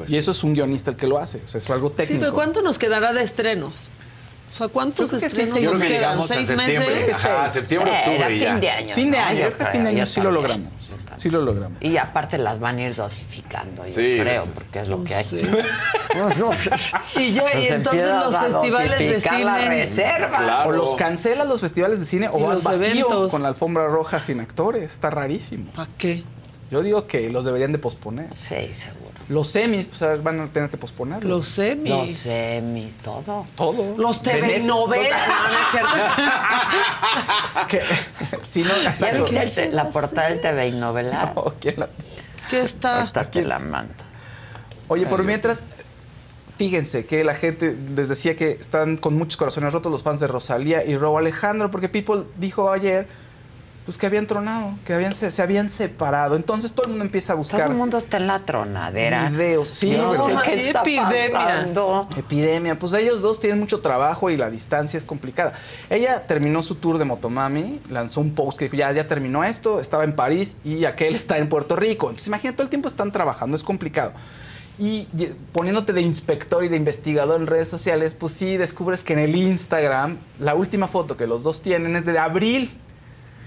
y 0.09 0.17
eso 0.17 0.31
es 0.31 0.43
un 0.43 0.55
guionista 0.55 0.91
el 0.91 0.97
que 0.97 1.07
lo 1.07 1.19
hace. 1.19 1.41
O 1.45 1.49
sea, 1.49 1.59
es 1.59 1.69
algo 1.71 1.91
Sí, 1.91 1.97
técnico. 1.97 2.21
pero 2.21 2.33
¿cuánto 2.33 2.63
nos 2.63 2.79
quedará 2.79 3.13
de 3.13 3.23
estrenos? 3.23 3.91
O 4.53 4.55
sea, 4.55 4.69
¿cuántos 4.69 5.11
que 5.11 5.25
estrenos 5.25 5.55
sí, 5.55 5.61
nos 5.63 5.79
que 5.81 5.87
quedan? 5.89 6.19
a 6.19 6.23
¿Seis 6.23 6.55
meses? 6.55 7.25
Ajá, 7.25 7.49
septiembre, 7.49 7.91
Sí, 8.05 8.11
octubre 8.11 8.39
ya. 8.39 8.51
fin 8.53 8.61
de 8.61 8.71
año. 8.71 8.95
Fin 8.95 9.11
de 9.11 9.17
año, 9.19 9.41
yo 9.41 9.53
creo 9.53 9.59
que 9.59 9.73
fin 9.73 9.85
de 9.85 9.91
año 9.91 10.07
sí 10.07 10.21
lo 10.21 10.31
logramos. 10.31 10.71
Sí 11.17 11.31
lo 11.31 11.41
logramos. 11.43 11.81
Y 11.83 11.97
aparte 11.97 12.37
las 12.37 12.59
van 12.61 12.79
a 12.79 12.83
ir 12.83 12.95
dosificando, 12.95 13.85
yo 13.87 13.91
Sí, 13.91 14.19
creo, 14.21 14.45
porque 14.47 14.81
es 14.81 14.89
lo 14.89 15.03
que 15.05 15.15
hay. 15.15 15.25
Y 17.17 17.33
ya, 17.33 17.59
y 17.59 17.67
entonces 17.69 18.11
los 18.11 18.37
festivales 18.39 18.99
de 18.99 19.15
dosificar 19.15 19.41
la 19.41 19.59
cine. 19.59 19.69
reserva. 19.71 20.39
Claro. 20.39 20.69
O 20.69 20.73
los 20.73 20.95
cancelas 20.95 21.47
los 21.47 21.61
festivales 21.61 22.01
de 22.01 22.07
cine 22.07 22.29
o 22.29 22.39
vas 22.41 22.57
los 22.57 22.63
vacío 22.65 22.87
eventos. 22.87 23.31
con 23.31 23.43
la 23.43 23.49
alfombra 23.49 23.87
roja 23.89 24.21
sin 24.21 24.41
actores. 24.41 24.93
Está 24.93 25.11
rarísimo. 25.11 25.71
¿Para 25.73 25.89
qué? 25.99 26.23
Yo 26.71 26.83
digo 26.83 27.07
que 27.07 27.29
los 27.31 27.45
deberían 27.45 27.73
de 27.73 27.79
posponer. 27.79 28.29
Sí, 28.37 28.73
seguro. 28.75 29.02
Los 29.29 29.49
semis 29.49 29.87
pues, 29.87 30.23
van 30.23 30.41
a 30.41 30.47
tener 30.49 30.69
que 30.71 30.77
posponerlos. 30.77 31.25
Los 31.31 31.47
semis. 31.49 31.91
Los 31.91 32.11
semis, 32.11 32.95
todo. 32.99 33.47
Todo. 33.55 33.97
Los 33.97 34.23
TV 34.23 34.61
novelas. 34.61 35.21
No, 35.29 35.49
no 35.49 35.59
es 35.59 35.71
cierto. 35.71 35.97
Sí, 38.43 38.63
no, 38.63 39.27
¿Ya 39.31 39.41
viste 39.41 39.71
la 39.71 39.89
portada 39.91 40.29
del 40.29 40.41
TV 40.41 40.69
y 40.69 40.73
novela? 40.73 41.33
No, 41.37 41.55
¿quién 41.61 41.75
la- 41.79 41.89
¿Qué 42.51 42.61
está? 42.61 43.11
Te 43.31 43.45
la 43.45 43.59
mando. 43.59 43.95
Oye, 44.89 45.07
por 45.07 45.23
mientras, 45.25 45.65
fíjense 46.59 47.07
que 47.07 47.25
la 47.25 47.35
gente 47.35 47.77
les 47.97 48.09
decía 48.11 48.37
que 48.37 48.51
están 48.51 48.99
con 48.99 49.15
muchos 49.17 49.37
corazones 49.39 49.73
rotos 49.73 49.91
los 49.91 50.03
fans 50.03 50.21
de 50.21 50.27
Rosalía 50.27 50.85
y 50.85 50.97
Robo 50.99 51.19
Alejandro, 51.19 51.71
porque 51.71 51.89
People 51.89 52.25
dijo 52.37 52.71
ayer 52.71 53.07
pues 53.85 53.99
que 53.99 54.07
habían 54.07 54.27
tronado, 54.29 54.75
que 54.85 54.95
habían, 54.95 55.13
se, 55.13 55.31
se 55.33 55.43
habían 55.43 55.69
separado. 55.69 56.37
Entonces 56.37 56.73
todo 56.73 56.85
el 56.87 56.91
mundo 56.91 57.05
empieza 57.05 57.33
a 57.33 57.37
buscar 57.37 57.61
Todo 57.63 57.73
el 57.73 57.77
mundo 57.77 57.99
está 57.99 58.17
en 58.19 58.29
la 58.29 58.39
tronadera. 58.41 59.29
videos. 59.29 59.69
Sí, 59.69 59.91
No, 59.97 60.13
pero- 60.13 60.41
¿qué 60.45 60.69
está 60.69 60.83
epidemia. 60.83 61.31
pasando? 61.33 62.09
Epidemia, 62.17 62.79
pues 62.79 62.93
ellos 62.93 63.23
dos 63.23 63.41
tienen 63.41 63.59
mucho 63.59 63.81
trabajo 63.81 64.31
y 64.31 64.37
la 64.37 64.51
distancia 64.51 64.97
es 64.97 65.05
complicada. 65.05 65.55
Ella 65.91 66.27
terminó 66.29 66.63
su 66.63 66.77
tour 66.77 66.99
de 66.99 67.05
Motomami, 67.05 67.81
lanzó 67.91 68.21
un 68.21 68.35
post 68.35 68.57
que 68.59 68.67
dijo, 68.67 68.77
ya, 68.77 68.93
ya 68.93 69.09
terminó 69.09 69.43
esto, 69.43 69.81
estaba 69.81 70.05
en 70.05 70.15
París 70.15 70.57
y 70.63 70.85
aquel 70.85 71.15
está 71.17 71.39
en 71.39 71.49
Puerto 71.49 71.75
Rico. 71.75 72.07
Entonces 72.07 72.29
imagínate, 72.29 72.57
todo 72.59 72.65
el 72.65 72.71
tiempo 72.71 72.87
están 72.89 73.11
trabajando, 73.11 73.57
es 73.57 73.65
complicado. 73.65 74.13
Y 74.79 75.07
poniéndote 75.53 75.93
de 75.93 76.01
inspector 76.03 76.65
y 76.65 76.69
de 76.69 76.77
investigador 76.77 77.41
en 77.41 77.47
redes 77.47 77.69
sociales, 77.69 78.15
pues 78.15 78.33
sí, 78.33 78.57
descubres 78.57 79.03
que 79.03 79.13
en 79.13 79.19
el 79.19 79.35
Instagram, 79.37 80.19
la 80.41 80.55
última 80.55 80.87
foto 80.89 81.17
que 81.17 81.27
los 81.27 81.43
dos 81.43 81.61
tienen 81.63 81.97
es 81.97 82.07
de 82.07 82.19
abril. 82.19 82.79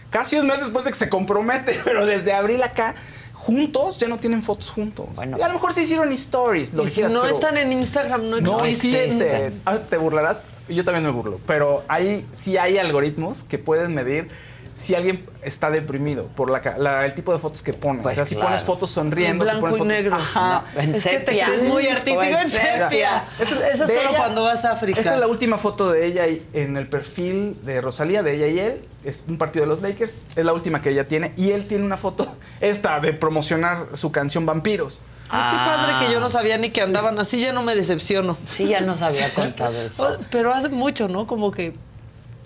Casi 0.09 0.37
un 0.37 0.47
mes 0.47 0.59
después 0.59 0.85
de 0.85 0.91
que 0.91 0.97
se 0.97 1.09
compromete, 1.09 1.79
pero 1.83 2.05
desde 2.05 2.33
abril 2.33 2.61
acá, 2.63 2.95
juntos, 3.33 3.97
ya 3.97 4.07
no 4.07 4.17
tienen 4.17 4.41
fotos 4.41 4.69
juntos. 4.71 5.07
Bueno. 5.15 5.37
y 5.37 5.41
a 5.41 5.47
lo 5.47 5.53
mejor 5.55 5.73
se 5.73 5.81
hicieron 5.83 6.11
stories, 6.13 6.73
lo 6.73 6.83
Y 6.83 6.85
que 6.85 6.89
si 6.89 6.95
quieras, 6.95 7.13
no 7.13 7.21
pero- 7.23 7.33
están 7.33 7.57
en 7.57 7.71
Instagram, 7.71 8.29
no 8.29 8.39
no 8.39 8.63
existen. 8.65 8.95
existe. 9.01 9.51
Ah, 9.65 9.79
te 9.89 9.97
burlarás. 9.97 10.39
Yo 10.67 10.83
también 10.83 11.03
me 11.03 11.11
burlo. 11.11 11.39
Pero 11.45 11.83
hay, 11.87 12.25
sí 12.35 12.57
hay 12.57 12.77
algoritmos 12.79 13.43
que 13.43 13.59
pueden 13.59 13.93
medir 13.93 14.29
si 14.75 14.93
alguien 14.93 15.25
está 15.41 15.71
deprimido 15.71 16.25
por 16.35 16.49
la, 16.49 16.59
ca- 16.61 16.77
la- 16.77 17.05
el 17.05 17.13
tipo 17.13 17.31
de 17.31 17.39
fotos 17.39 17.61
que 17.61 17.73
pones. 17.73 18.03
Pues 18.03 18.13
o 18.13 18.15
sea, 18.17 18.25
si 18.25 18.35
claro. 18.35 18.49
pones 18.49 18.63
fotos 18.63 18.89
sonriendo, 18.91 19.45
En 19.45 19.49
si 19.51 19.55
blanco 19.57 19.61
pones 19.61 19.75
y 19.75 19.79
fotos- 19.79 19.87
negro. 20.03 20.15
Ajá. 20.17 20.65
No, 20.75 20.81
en 20.81 20.95
Es 20.95 21.03
que 21.05 21.19
te 21.19 21.25
sepia. 21.31 21.45
crees 21.47 21.63
muy 21.63 21.87
artístico 21.87 22.21
en 22.23 22.49
sepia. 22.49 23.23
Esto 23.39 23.53
Eso 23.55 23.83
es 23.85 23.91
solo 23.93 24.09
ella- 24.09 24.17
cuando 24.17 24.43
vas 24.43 24.65
a 24.65 24.71
África. 24.73 24.99
Esta 24.99 25.13
es 25.13 25.19
la 25.19 25.27
última 25.27 25.57
foto 25.57 25.91
de 25.91 26.05
ella 26.05 26.27
y- 26.27 26.45
en 26.53 26.75
el 26.77 26.87
perfil 26.87 27.57
de 27.63 27.79
Rosalía, 27.81 28.21
de 28.21 28.35
ella 28.35 28.47
y 28.47 28.59
él. 28.59 28.81
Es 29.05 29.23
un 29.29 29.37
partido 29.37 29.63
de 29.65 29.69
los 29.69 29.81
Lakers. 29.81 30.13
Es 30.35 30.43
la 30.43 30.51
última 30.51 30.81
que 30.81 30.89
ella 30.89 31.07
tiene. 31.07 31.31
Y 31.37 31.51
él 31.51 31.67
tiene 31.67 31.85
una 31.85 31.95
foto, 31.97 32.27
esta, 32.59 32.99
de 32.99 33.13
promocionar 33.13 33.87
su 33.93 34.11
canción 34.11 34.45
Vampiros. 34.45 35.01
Ay, 35.29 35.51
qué 35.57 35.63
padre 35.63 36.05
que 36.07 36.13
yo 36.13 36.19
no 36.19 36.27
sabía 36.29 36.57
ni 36.57 36.69
que 36.69 36.81
andaban 36.81 37.17
así, 37.17 37.39
ya 37.39 37.51
no 37.53 37.63
me 37.63 37.75
decepciono. 37.75 38.37
Sí, 38.45 38.67
ya 38.67 38.81
nos 38.81 39.01
había 39.01 39.29
contado 39.33 39.79
eso. 39.81 40.03
Oh, 40.03 40.17
Pero 40.31 40.53
hace 40.53 40.69
mucho, 40.69 41.07
¿no? 41.07 41.25
Como 41.27 41.49
que 41.51 41.75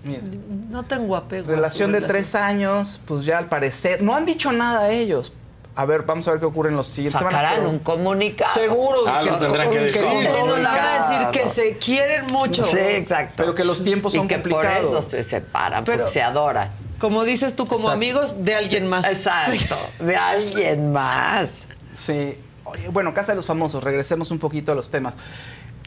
Mira. 0.02 0.22
no 0.70 0.82
tengo 0.84 1.14
apego. 1.16 1.46
Relación 1.48 1.92
de 1.92 2.00
relación. 2.00 2.16
tres 2.22 2.34
años, 2.34 3.00
pues 3.06 3.24
ya 3.24 3.38
al 3.38 3.46
parecer. 3.48 4.02
No 4.02 4.14
han 4.16 4.24
dicho 4.26 4.52
nada 4.52 4.80
a 4.84 4.90
ellos. 4.90 5.32
A 5.76 5.84
ver, 5.86 6.02
vamos 6.02 6.26
a 6.26 6.32
ver 6.32 6.40
qué 6.40 6.46
ocurre 6.46 6.70
en 6.70 6.76
los 6.76 6.86
siguientes 6.88 7.18
semanas. 7.18 7.40
Sacarán 7.40 7.58
pero 7.60 7.70
un 7.70 7.78
comunicado. 7.78 8.52
Seguro. 8.52 9.06
Algo 9.06 9.38
tendrán 9.38 9.70
que 9.70 9.78
decir. 9.78 10.04
un 10.04 10.24
Eh, 10.26 10.30
nos 10.46 10.58
la 10.58 10.70
van 10.70 10.86
a 10.86 10.94
decir 11.08 11.42
que 11.42 11.48
se 11.48 11.78
quieren 11.78 12.26
mucho. 12.26 12.66
Sí, 12.66 12.78
exacto. 12.78 13.34
Pero 13.36 13.54
que 13.54 13.64
los 13.64 13.82
tiempos 13.84 14.12
son 14.12 14.24
y 14.24 14.28
que 14.28 14.34
complicados. 14.34 14.86
por 14.86 14.98
eso 14.98 15.02
se 15.02 15.22
separan, 15.22 15.84
Pero- 15.84 15.98
porque 15.98 16.12
se 16.12 16.22
adoran. 16.22 16.70
Como 16.98 17.24
dices 17.24 17.56
tú, 17.56 17.66
como 17.66 17.78
Exacto. 17.80 17.94
amigos 17.96 18.44
de 18.44 18.54
alguien 18.56 18.86
más. 18.88 19.06
Exacto. 19.06 19.76
De 20.00 20.16
alguien 20.16 20.92
más. 20.92 21.66
Sí. 21.94 22.36
Oye, 22.64 22.88
bueno, 22.88 23.14
Casa 23.14 23.32
de 23.32 23.36
los 23.36 23.46
Famosos, 23.46 23.82
regresemos 23.82 24.30
un 24.30 24.38
poquito 24.38 24.72
a 24.72 24.74
los 24.74 24.90
temas. 24.90 25.14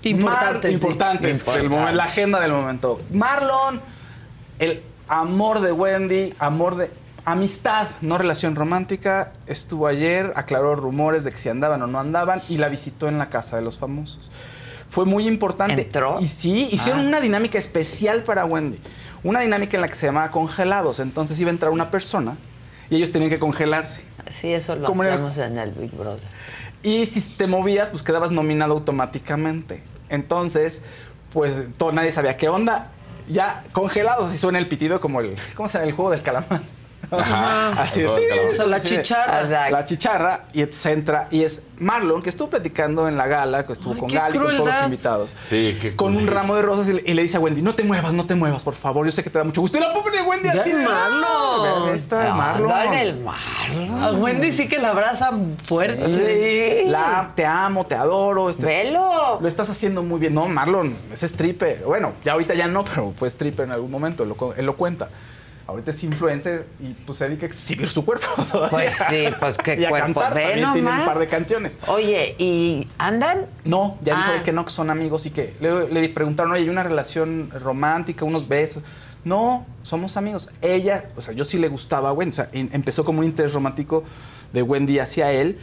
Importantes, 0.04 0.54
Mar- 0.54 0.62
sí. 0.64 0.68
importantes. 0.74 1.40
Importantes. 1.40 1.90
el 1.90 1.98
la 1.98 2.04
agenda 2.04 2.40
del 2.40 2.52
momento. 2.52 3.00
Marlon, 3.12 3.82
el 4.60 4.82
amor 5.08 5.62
de 5.62 5.72
Wendy, 5.72 6.34
amor 6.40 6.76
de 6.78 6.92
amistad, 7.26 7.88
no 8.02 8.18
relación 8.18 8.56
romántica, 8.56 9.32
estuvo 9.48 9.88
ayer, 9.88 10.34
aclaró 10.36 10.76
rumores 10.76 11.24
de 11.24 11.32
que 11.32 11.38
si 11.38 11.50
andaban 11.50 11.82
o 11.82 11.88
no 11.88 12.00
andaban 12.00 12.42
y 12.50 12.58
la 12.58 12.68
visitó 12.70 13.08
en 13.08 13.18
la 13.18 13.30
Casa 13.30 13.56
de 13.56 13.62
los 13.62 13.78
Famosos. 13.78 14.30
Fue 14.90 15.06
muy 15.06 15.26
importante. 15.28 15.82
¿Entró? 15.82 16.18
Y 16.20 16.28
sí, 16.28 16.68
hicieron 16.72 17.06
Ah. 17.06 17.08
una 17.08 17.22
dinámica 17.22 17.58
especial 17.58 18.24
para 18.24 18.46
Wendy. 18.46 18.78
Una 19.24 19.40
dinámica 19.40 19.78
en 19.78 19.82
la 19.82 19.88
que 19.88 19.96
se 19.96 20.06
llamaba 20.06 20.30
congelados. 20.32 21.00
Entonces 21.00 21.40
iba 21.40 21.50
a 21.50 21.54
entrar 21.54 21.72
una 21.72 21.90
persona 21.90 22.36
y 22.90 22.98
ellos 22.98 23.12
tenían 23.12 23.30
que 23.32 23.40
congelarse. 23.40 24.02
Sí, 24.32 24.54
eso 24.54 24.76
lo 24.76 24.86
Como 24.86 25.04
en 25.04 25.10
el- 25.10 25.16
hacemos 25.16 25.38
en 25.38 25.58
el 25.58 25.72
Big 25.72 25.92
Brother. 25.92 26.28
Y 26.84 27.06
si 27.06 27.22
te 27.22 27.48
movías, 27.48 27.90
pues 27.90 28.04
quedabas 28.04 28.32
nominado 28.32 28.74
automáticamente. 28.74 29.82
Entonces, 30.10 30.84
pues 31.32 31.64
todo, 31.78 31.92
nadie 31.94 32.12
sabía 32.12 32.36
qué 32.38 32.50
onda. 32.50 32.92
Ya 33.28 33.64
congelados, 33.72 34.30
así 34.30 34.38
suena 34.38 34.60
el 34.60 34.68
pitido 34.68 35.00
como 35.00 35.22
el. 35.22 35.36
¿Cómo 35.56 35.70
se 35.70 35.78
llama? 35.78 35.90
El 35.90 35.96
juego 35.96 36.12
del 36.12 36.22
calamar. 36.22 36.62
Ajá. 37.20 37.82
Así 37.82 38.02
El 38.02 38.16
de. 38.16 38.48
O 38.50 38.52
sea, 38.52 38.66
la 38.66 38.82
chicharra. 38.82 39.42
Exacto. 39.42 39.72
La 39.76 39.86
chicharra, 39.86 40.44
y 40.54 40.60
entonces 40.62 40.86
entra, 40.88 41.28
y 41.32 41.44
es 41.44 41.64
Marlon, 41.80 42.22
que 42.22 42.30
estuvo 42.30 42.50
platicando 42.50 43.08
en 43.08 43.18
la 43.18 43.28
gala, 43.28 43.66
que 43.66 43.74
estuvo 43.74 43.94
Ay, 43.94 44.00
con 44.00 44.10
Gali, 44.10 44.32
con 44.34 44.42
todos 44.42 44.54
los 44.54 44.62
crueldad. 44.64 44.86
invitados. 44.86 45.36
Sí, 45.42 45.78
qué 45.82 45.96
Con 45.96 46.16
un 46.16 46.28
ramo 46.28 46.56
de 46.56 46.62
rosas 46.62 46.88
y 46.90 46.94
le, 46.94 47.04
y 47.06 47.14
le 47.14 47.22
dice 47.24 47.38
a 47.38 47.40
Wendy, 47.40 47.62
no 47.62 47.76
te 47.76 47.84
muevas, 47.84 48.14
no 48.14 48.26
te 48.26 48.36
muevas, 48.36 48.64
por 48.64 48.74
favor, 48.76 49.06
yo 49.06 49.12
sé 49.12 49.24
que 49.24 49.30
te 49.30 49.38
da 49.38 49.44
mucho 49.44 49.62
gusto. 49.62 49.78
Y 49.78 49.82
la 49.82 49.92
pobre 49.94 50.22
Wendy 50.22 50.50
Ya 50.54 50.62
así 50.62 50.70
es 50.70 50.78
de... 50.78 50.86
Marlon. 50.86 51.90
Ahí 51.90 51.96
está 51.98 52.22
Anda 52.22 52.34
Marlon. 52.36 52.72
en 52.72 52.94
el 52.94 53.20
Marlon. 53.20 54.04
A 54.04 54.12
Wendy 54.14 54.52
sí 54.52 54.68
que 54.68 54.78
la 54.80 54.90
abrazan 54.92 55.56
fuerte. 55.64 56.84
Sí. 56.84 56.90
La, 56.90 57.32
te 57.36 57.46
amo, 57.46 57.86
te 57.86 57.96
adoro. 57.96 58.50
este- 58.50 58.66
Velo. 58.66 59.40
Lo 59.42 59.48
estás 59.48 59.70
haciendo 59.70 60.04
muy 60.04 60.20
bien. 60.20 60.34
No, 60.34 60.48
Marlon, 60.48 60.96
es 61.12 61.24
stripper. 61.24 61.84
Bueno, 61.86 62.14
ya 62.24 62.34
ahorita 62.34 62.54
ya 62.54 62.68
no, 62.68 62.84
pero 62.86 63.12
fue 63.16 63.28
stripper 63.30 63.66
en 63.66 63.72
algún 63.72 63.92
momento, 63.92 64.24
lo 64.26 64.54
él 64.56 64.66
lo 64.66 64.76
cuenta. 64.78 65.10
Ahorita 65.66 65.92
es 65.92 66.04
influencer 66.04 66.68
y 66.82 66.94
pues 66.94 67.18
se 67.20 67.26
dedica 67.30 67.46
a 67.46 67.50
exhibir 67.50 67.88
su 67.88 68.04
cuerpo 68.04 68.28
todavía. 68.52 68.70
Pues 68.70 68.96
sí, 69.10 69.26
pues 69.40 69.58
qué 69.58 69.76
y 69.80 69.86
a 69.86 69.90
cuerpo. 69.90 70.20
cantar. 70.20 70.34
Ve 70.34 70.44
También 70.48 70.74
tiene 70.74 70.92
un 70.92 71.06
par 71.06 71.20
de 71.20 71.28
canciones. 71.28 71.78
Oye, 71.88 72.36
¿y 72.38 72.90
andan? 72.98 73.46
No, 73.64 73.98
ya 74.02 74.16
dijo 74.16 74.28
Ah. 74.32 74.36
él 74.36 74.44
que 74.44 74.52
no, 74.52 74.66
que 74.66 74.72
son 74.72 74.90
amigos 74.90 75.26
y 75.26 75.32
que 75.32 75.56
le, 75.62 75.88
le 75.90 76.10
preguntaron, 76.10 76.52
oye, 76.52 76.64
¿hay 76.64 76.70
una 76.70 76.84
relación 76.84 77.50
romántica, 77.52 78.26
unos 78.26 78.48
besos? 78.48 78.84
No, 79.24 79.66
somos 79.84 80.18
amigos. 80.18 80.50
Ella, 80.62 81.06
o 81.16 81.22
sea, 81.22 81.34
yo 81.34 81.46
sí 81.46 81.58
le 81.58 81.70
gustaba 81.70 82.10
a 82.10 82.12
Wendy. 82.14 82.34
O 82.34 82.36
sea, 82.36 82.50
em- 82.52 82.70
empezó 82.74 83.06
como 83.06 83.20
un 83.20 83.26
interés 83.26 83.54
romántico 83.54 84.04
de 84.52 84.62
Wendy 84.64 85.00
hacia 85.00 85.32
él, 85.32 85.58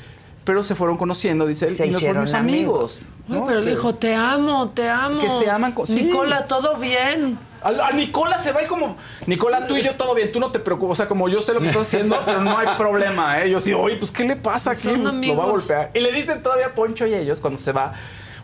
pero 0.44 0.62
se 0.62 0.74
fueron 0.74 0.96
conociendo, 0.96 1.46
dice 1.46 1.66
él, 1.68 1.74
Se 1.74 1.84
y 1.86 1.90
nos 1.90 1.96
hicieron 1.98 2.24
volvimos 2.24 2.40
amigos. 2.40 3.02
¿no? 3.28 3.44
pero 3.46 3.58
le 3.60 3.66
Que- 3.66 3.70
dijo, 3.72 3.94
te 3.96 4.14
amo, 4.14 4.70
te 4.70 4.88
amo. 4.88 5.20
Que 5.20 5.28
se 5.30 5.50
aman 5.50 5.72
con- 5.72 5.86
sí. 5.86 6.04
Nicola, 6.04 6.46
todo 6.46 6.78
bien. 6.78 7.38
A, 7.62 7.68
a 7.88 7.92
Nicola 7.92 8.38
se 8.38 8.52
va 8.52 8.62
y 8.62 8.66
como, 8.66 8.96
Nicola, 9.26 9.66
tú 9.66 9.76
y 9.76 9.82
yo 9.82 9.94
todo 9.94 10.14
bien, 10.14 10.32
tú 10.32 10.40
no 10.40 10.50
te 10.50 10.58
preocupes. 10.60 10.92
O 10.92 10.94
sea, 10.94 11.06
como 11.08 11.28
yo 11.28 11.40
sé 11.40 11.52
lo 11.54 11.60
que 11.60 11.66
estás 11.68 11.82
haciendo, 11.82 12.20
pero 12.26 12.40
no 12.40 12.56
hay 12.56 12.68
problema, 12.78 13.40
¿eh? 13.42 13.50
Yo 13.50 13.60
sí, 13.60 13.72
oye, 13.74 13.96
pues, 13.96 14.10
¿qué 14.10 14.24
le 14.24 14.36
pasa 14.36 14.72
aquí? 14.72 14.82
Son 14.88 15.20
Lo 15.20 15.36
va 15.36 15.44
a 15.44 15.46
golpear. 15.48 15.90
Y 15.94 16.00
le 16.00 16.10
dicen 16.12 16.42
todavía 16.42 16.66
a 16.66 16.74
Poncho 16.74 17.06
y 17.06 17.14
ellos 17.14 17.40
cuando 17.40 17.58
se 17.58 17.72
va, 17.72 17.92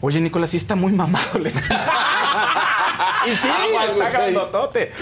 oye, 0.00 0.20
Nicola, 0.20 0.46
sí 0.46 0.56
está 0.56 0.74
muy 0.76 0.92
mamado. 0.92 1.38
Le 1.38 1.50
dicen. 1.50 1.76
y 3.26 3.30
sí, 3.30 3.48
Aguas, 3.48 3.90
está 3.90 4.10
grandotote. 4.10 4.92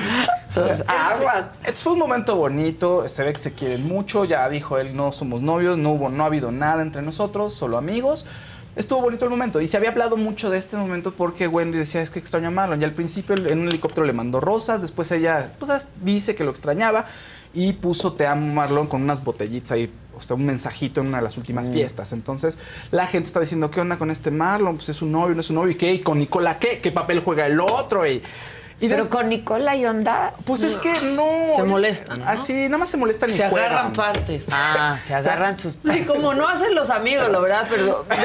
Pues, 0.55 0.85
aguas. 0.86 1.47
Es- 1.65 1.82
Fue 1.82 1.93
un 1.95 1.99
momento 1.99 2.36
bonito, 2.36 3.09
se 3.09 3.24
ve 3.24 3.32
que 3.32 3.39
se 3.41 3.53
quieren 3.55 3.86
mucho, 3.89 4.24
ya 4.24 4.49
dijo 4.49 4.78
él, 4.78 4.95
no 4.97 5.11
somos 5.12 5.43
novios, 5.43 5.77
no 5.77 5.91
hubo, 5.91 6.09
no 6.11 6.23
ha 6.23 6.27
habido 6.27 6.53
nada 6.53 6.82
entre 6.82 7.03
nosotros, 7.03 7.55
solo 7.55 7.77
amigos. 7.77 8.27
Estuvo 8.77 9.03
bonito 9.03 9.25
el 9.25 9.31
momento 9.31 9.61
y 9.61 9.69
se 9.69 9.77
había 9.77 9.91
hablado 9.91 10.17
mucho 10.17 10.51
de 10.51 10.59
este 10.59 10.77
momento 10.77 11.13
porque 11.15 11.47
Wendy 11.47 11.79
decía 11.79 12.03
es 12.03 12.11
que 12.11 12.19
extraña 12.19 12.49
a 12.49 12.51
Marlon. 12.51 12.81
Y 12.81 12.85
al 12.85 12.93
principio 12.93 13.37
en 13.37 13.61
un 13.61 13.69
helicóptero 13.69 14.05
le 14.05 14.13
mandó 14.13 14.41
rosas, 14.41 14.83
después 14.83 15.13
ella 15.13 15.53
pues, 15.61 15.87
dice 16.03 16.35
que 16.35 16.43
lo 16.43 16.51
extrañaba 16.51 17.07
y 17.53 17.75
puso 17.75 18.15
te 18.15 18.27
amo 18.27 18.53
Marlon 18.53 18.89
con 18.89 19.03
unas 19.03 19.23
botellitas 19.23 19.71
ahí, 19.71 19.93
o 20.17 20.21
sea, 20.21 20.35
un 20.35 20.45
mensajito 20.45 21.01
en 21.01 21.07
una 21.07 21.19
de 21.19 21.25
las 21.25 21.37
últimas 21.39 21.71
fiestas. 21.71 22.13
Entonces 22.13 22.59
la 22.91 23.07
gente 23.07 23.29
está 23.29 23.39
diciendo, 23.39 23.71
¿qué 23.71 23.81
onda 23.81 23.97
con 23.97 24.11
este 24.11 24.33
Marlon? 24.33 24.75
Pues 24.75 24.89
es 24.89 25.03
un 25.03 25.13
novio, 25.13 25.37
no 25.37 25.41
es 25.41 25.51
un 25.51 25.57
novio. 25.57 25.71
¿Y 25.71 25.77
qué? 25.77 25.93
¿Y 25.95 26.01
con 26.01 26.19
Nicola 26.19 26.59
qué? 26.59 26.81
¿Qué 26.81 26.91
papel 26.91 27.21
juega 27.21 27.47
el 27.47 27.61
otro? 27.61 28.05
Y, 28.07 28.23
y 28.85 28.89
Pero 28.89 29.05
des- 29.05 29.12
con 29.12 29.28
Nicola 29.28 29.77
y 29.77 29.86
onda. 29.86 30.32
pues 30.44 30.62
es 30.62 30.77
que 30.77 31.01
no. 31.02 31.27
Se 31.56 31.62
molestan, 31.65 32.20
¿no? 32.20 32.28
Así, 32.28 32.52
nada 32.66 32.78
más 32.78 32.89
se 32.90 32.97
molestan 32.97 33.31
y 33.31 33.32
Se 33.32 33.48
juegan. 33.48 33.73
agarran 33.73 33.93
partes. 33.93 34.48
Ah, 34.52 34.97
se 35.05 35.15
agarran 35.15 35.59
sus. 35.59 35.77
Sí, 35.85 36.05
como 36.05 36.35
no 36.35 36.48
hacen 36.48 36.74
los 36.74 36.90
amigos, 36.90 37.28
la 37.31 37.39
verdad, 37.40 37.66
pero. 37.69 38.05
Ay. 38.11 38.19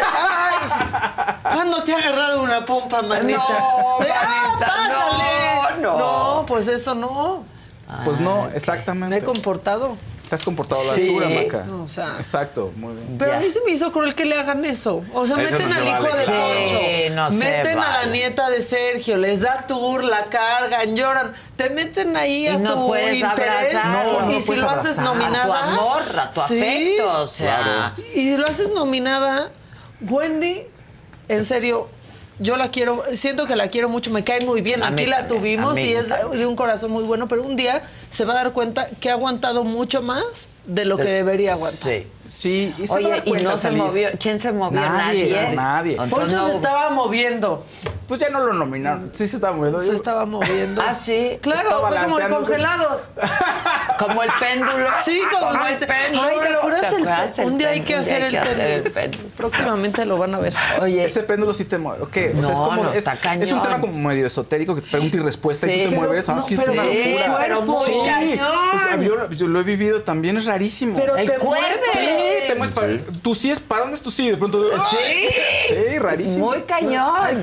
¿Cuándo 1.43 1.83
te 1.83 1.93
ha 1.93 1.97
agarrado 1.97 2.43
una 2.43 2.65
pompa, 2.65 3.01
manita? 3.01 3.37
No, 3.37 3.97
ah, 4.13 4.57
pásale. 4.59 5.81
no, 5.81 5.97
no. 6.39 6.45
pues 6.45 6.67
eso 6.67 6.95
no. 6.95 7.43
Pues 8.05 8.19
no, 8.19 8.43
Me 8.43 8.55
exactamente. 8.57 9.17
he 9.17 9.23
comportado. 9.23 9.97
Te 10.29 10.35
has 10.35 10.43
comportado 10.43 10.79
a 10.79 10.83
la 10.85 10.93
Sí. 10.93 11.01
altura, 11.07 11.27
Maca. 11.29 11.63
No, 11.63 11.83
o 11.83 11.87
sea. 11.87 12.15
Exacto, 12.19 12.71
muy 12.75 12.93
bien. 12.93 13.17
Pero 13.17 13.33
a 13.35 13.39
mí 13.39 13.49
se 13.49 13.59
me 13.65 13.71
hizo 13.71 13.91
cruel 13.91 14.13
que 14.13 14.25
le 14.25 14.35
hagan 14.37 14.63
eso. 14.63 15.03
O 15.11 15.25
sea, 15.25 15.41
Eso 15.41 15.51
meten 15.53 15.67
no 15.69 15.73
se 15.73 15.79
al 15.79 15.87
hijo 15.87 16.03
vale. 16.03 16.17
de 16.19 16.25
Sí, 16.25 16.31
Poncho. 16.31 17.15
no 17.15 17.31
se 17.31 17.37
meten 17.37 17.79
a 17.79 17.81
la 17.81 17.97
vale. 17.97 18.11
nieta 18.11 18.49
de 18.51 18.61
Sergio, 18.61 19.17
les 19.17 19.41
da 19.41 19.65
tour, 19.65 20.03
la 20.03 20.25
cargan, 20.25 20.95
lloran. 20.95 21.33
Te 21.55 21.71
meten 21.71 22.15
ahí 22.15 22.43
Y 22.43 22.47
a 22.47 22.59
no 22.59 22.75
tu 22.75 22.87
puedes 22.89 23.15
interés. 23.15 23.73
abrazar. 23.75 24.05
No, 24.05 24.31
y 24.31 24.35
no 24.35 24.39
si 24.41 24.45
puedes 24.47 24.63
lo 24.63 24.69
haces 24.69 24.97
abrazar. 24.99 25.03
nominada. 25.03 25.43
A 25.43 25.65
tu 25.65 25.71
amor, 25.81 26.01
a 26.19 26.29
tu 26.29 26.41
Sí. 26.41 26.61
afecto, 26.61 27.21
o 27.21 27.25
sea. 27.25 27.93
Y 28.13 28.19
si 28.19 28.37
lo 28.37 28.45
haces 28.45 28.69
nominada, 28.71 29.51
Wendy, 30.01 30.63
en 31.27 31.43
serio, 31.43 31.89
yo 32.39 32.57
la 32.57 32.71
quiero, 32.71 33.03
siento 33.13 33.45
que 33.45 33.55
la 33.55 33.67
quiero 33.69 33.89
mucho, 33.89 34.11
me 34.11 34.23
cae 34.23 34.45
muy 34.45 34.61
bien. 34.61 34.83
Aquí 34.83 35.05
la 35.05 35.27
tuvimos 35.27 35.77
y 35.77 35.93
es 35.93 36.07
de 36.07 36.45
un 36.45 36.55
corazón 36.55 36.91
muy 36.91 37.03
bueno, 37.03 37.27
pero 37.27 37.43
un 37.43 37.55
día 37.55 37.83
se 38.09 38.25
va 38.25 38.33
a 38.33 38.35
dar 38.43 38.53
cuenta 38.53 38.87
que 38.99 39.09
ha 39.09 39.13
aguantado 39.13 39.63
mucho 39.63 40.01
más 40.01 40.47
de 40.65 40.85
lo 40.85 40.97
que 40.97 41.09
debería 41.09 41.53
aguantar. 41.53 41.91
Sí. 41.91 42.07
Sí, 42.29 42.73
y 42.77 42.87
se 42.87 42.93
Oye, 42.93 43.21
y 43.25 43.31
no 43.33 43.57
se 43.57 43.71
movió. 43.71 44.09
¿Quién 44.19 44.39
se 44.39 44.51
movió? 44.51 44.79
Nadie, 44.79 45.33
Nadie. 45.55 45.55
nadie. 45.55 45.97
Poncho 46.09 46.37
no 46.37 46.47
se 46.47 46.55
estaba 46.55 46.89
moviendo. 46.91 47.65
Pues 48.07 48.19
ya 48.21 48.29
no 48.29 48.39
lo 48.39 48.53
nominaron. 48.53 49.11
Sí 49.13 49.27
se 49.27 49.35
estaba 49.37 49.55
moviendo. 49.55 49.83
Se 49.83 49.93
estaba 49.95 50.25
moviendo. 50.25 50.81
Ah, 50.89 50.93
sí. 50.93 51.37
Claro, 51.41 51.69
fue 51.69 51.79
como 51.79 51.89
balanceándose. 51.89 52.35
congelados. 52.35 53.09
Como 53.99 54.23
el 54.23 54.29
péndulo. 54.39 54.87
Sí, 55.03 55.21
como, 55.29 55.51
el 55.65 55.73
este- 55.73 55.85
péndulo. 55.85 56.23
Ay, 56.23 56.37
¿te 56.41 56.47
acuerdas 56.55 56.81
¿Te 56.89 56.95
el 56.95 57.01
acuerdas 57.01 57.31
péndulo? 57.33 57.47
el 57.47 57.51
Un 57.51 57.57
día 57.57 57.69
hay 57.69 57.81
que 57.81 57.93
péndulo? 57.95 58.01
hacer 58.01 58.17
Un 58.19 58.23
el 58.25 58.31
día 58.31 58.41
hay 58.41 58.45
que 58.47 58.51
hacer 58.53 58.71
el 58.71 58.81
péndulo. 58.83 58.93
péndulo. 58.93 59.29
Próximamente 59.35 60.05
lo 60.05 60.17
van 60.17 60.35
a 60.35 60.39
ver. 60.39 60.53
Oye, 60.81 61.03
Ese 61.05 61.23
péndulo 61.23 61.53
sí 61.53 61.65
te 61.65 61.77
mueve. 61.77 62.03
¿ok? 62.03 62.09
O 62.09 62.11
sea, 62.13 62.31
No, 62.33 62.49
es 62.53 62.59
como. 62.59 62.83
no, 62.83 62.89
es, 62.91 62.97
está 62.97 63.15
cañón. 63.17 63.43
es 63.43 63.51
un 63.51 63.61
tema 63.61 63.81
como 63.81 63.93
medio 64.07 64.25
esotérico 64.25 64.73
que 64.73 64.81
pregunta 64.81 65.17
y 65.17 65.19
respuesta 65.19 65.67
y 65.67 65.69
Sí. 65.69 65.75
tú 65.75 65.83
te 65.83 65.89
Pero 65.95 66.01
mueves. 66.07 66.29
Ah, 66.29 66.33
no, 66.35 66.41
sí, 66.41 66.53
es 66.53 66.59
pero 66.61 66.71
una 66.73 66.83
sí, 66.83 67.03
locura. 67.19 67.37
pero 67.39 67.61
muy 67.63 67.85
sí. 67.85 67.91
cañón. 68.05 68.47
O 68.75 68.79
sea, 68.79 68.95
yo, 69.01 69.29
yo 69.31 69.47
lo 69.47 69.59
he 69.59 69.63
vivido 69.63 70.01
también, 70.03 70.37
es 70.37 70.45
rarísimo. 70.45 70.95
Pero 70.97 71.17
El 71.17 71.29
te 71.29 71.37
mueves. 71.39 71.67
Sí, 72.19 72.71
te. 72.73 72.97
Tú 73.21 73.35
sí 73.35 73.51
es. 73.51 73.59
¿Para 73.59 73.81
dónde 73.81 73.95
es 73.95 74.01
tu 74.01 74.11
sí? 74.11 74.29
De 74.31 74.37
pronto. 74.37 74.63
Sí. 74.89 75.29
Sí, 75.69 75.99
rarísimo. 75.99 76.47
muy 76.47 76.61
cañón. 76.63 77.41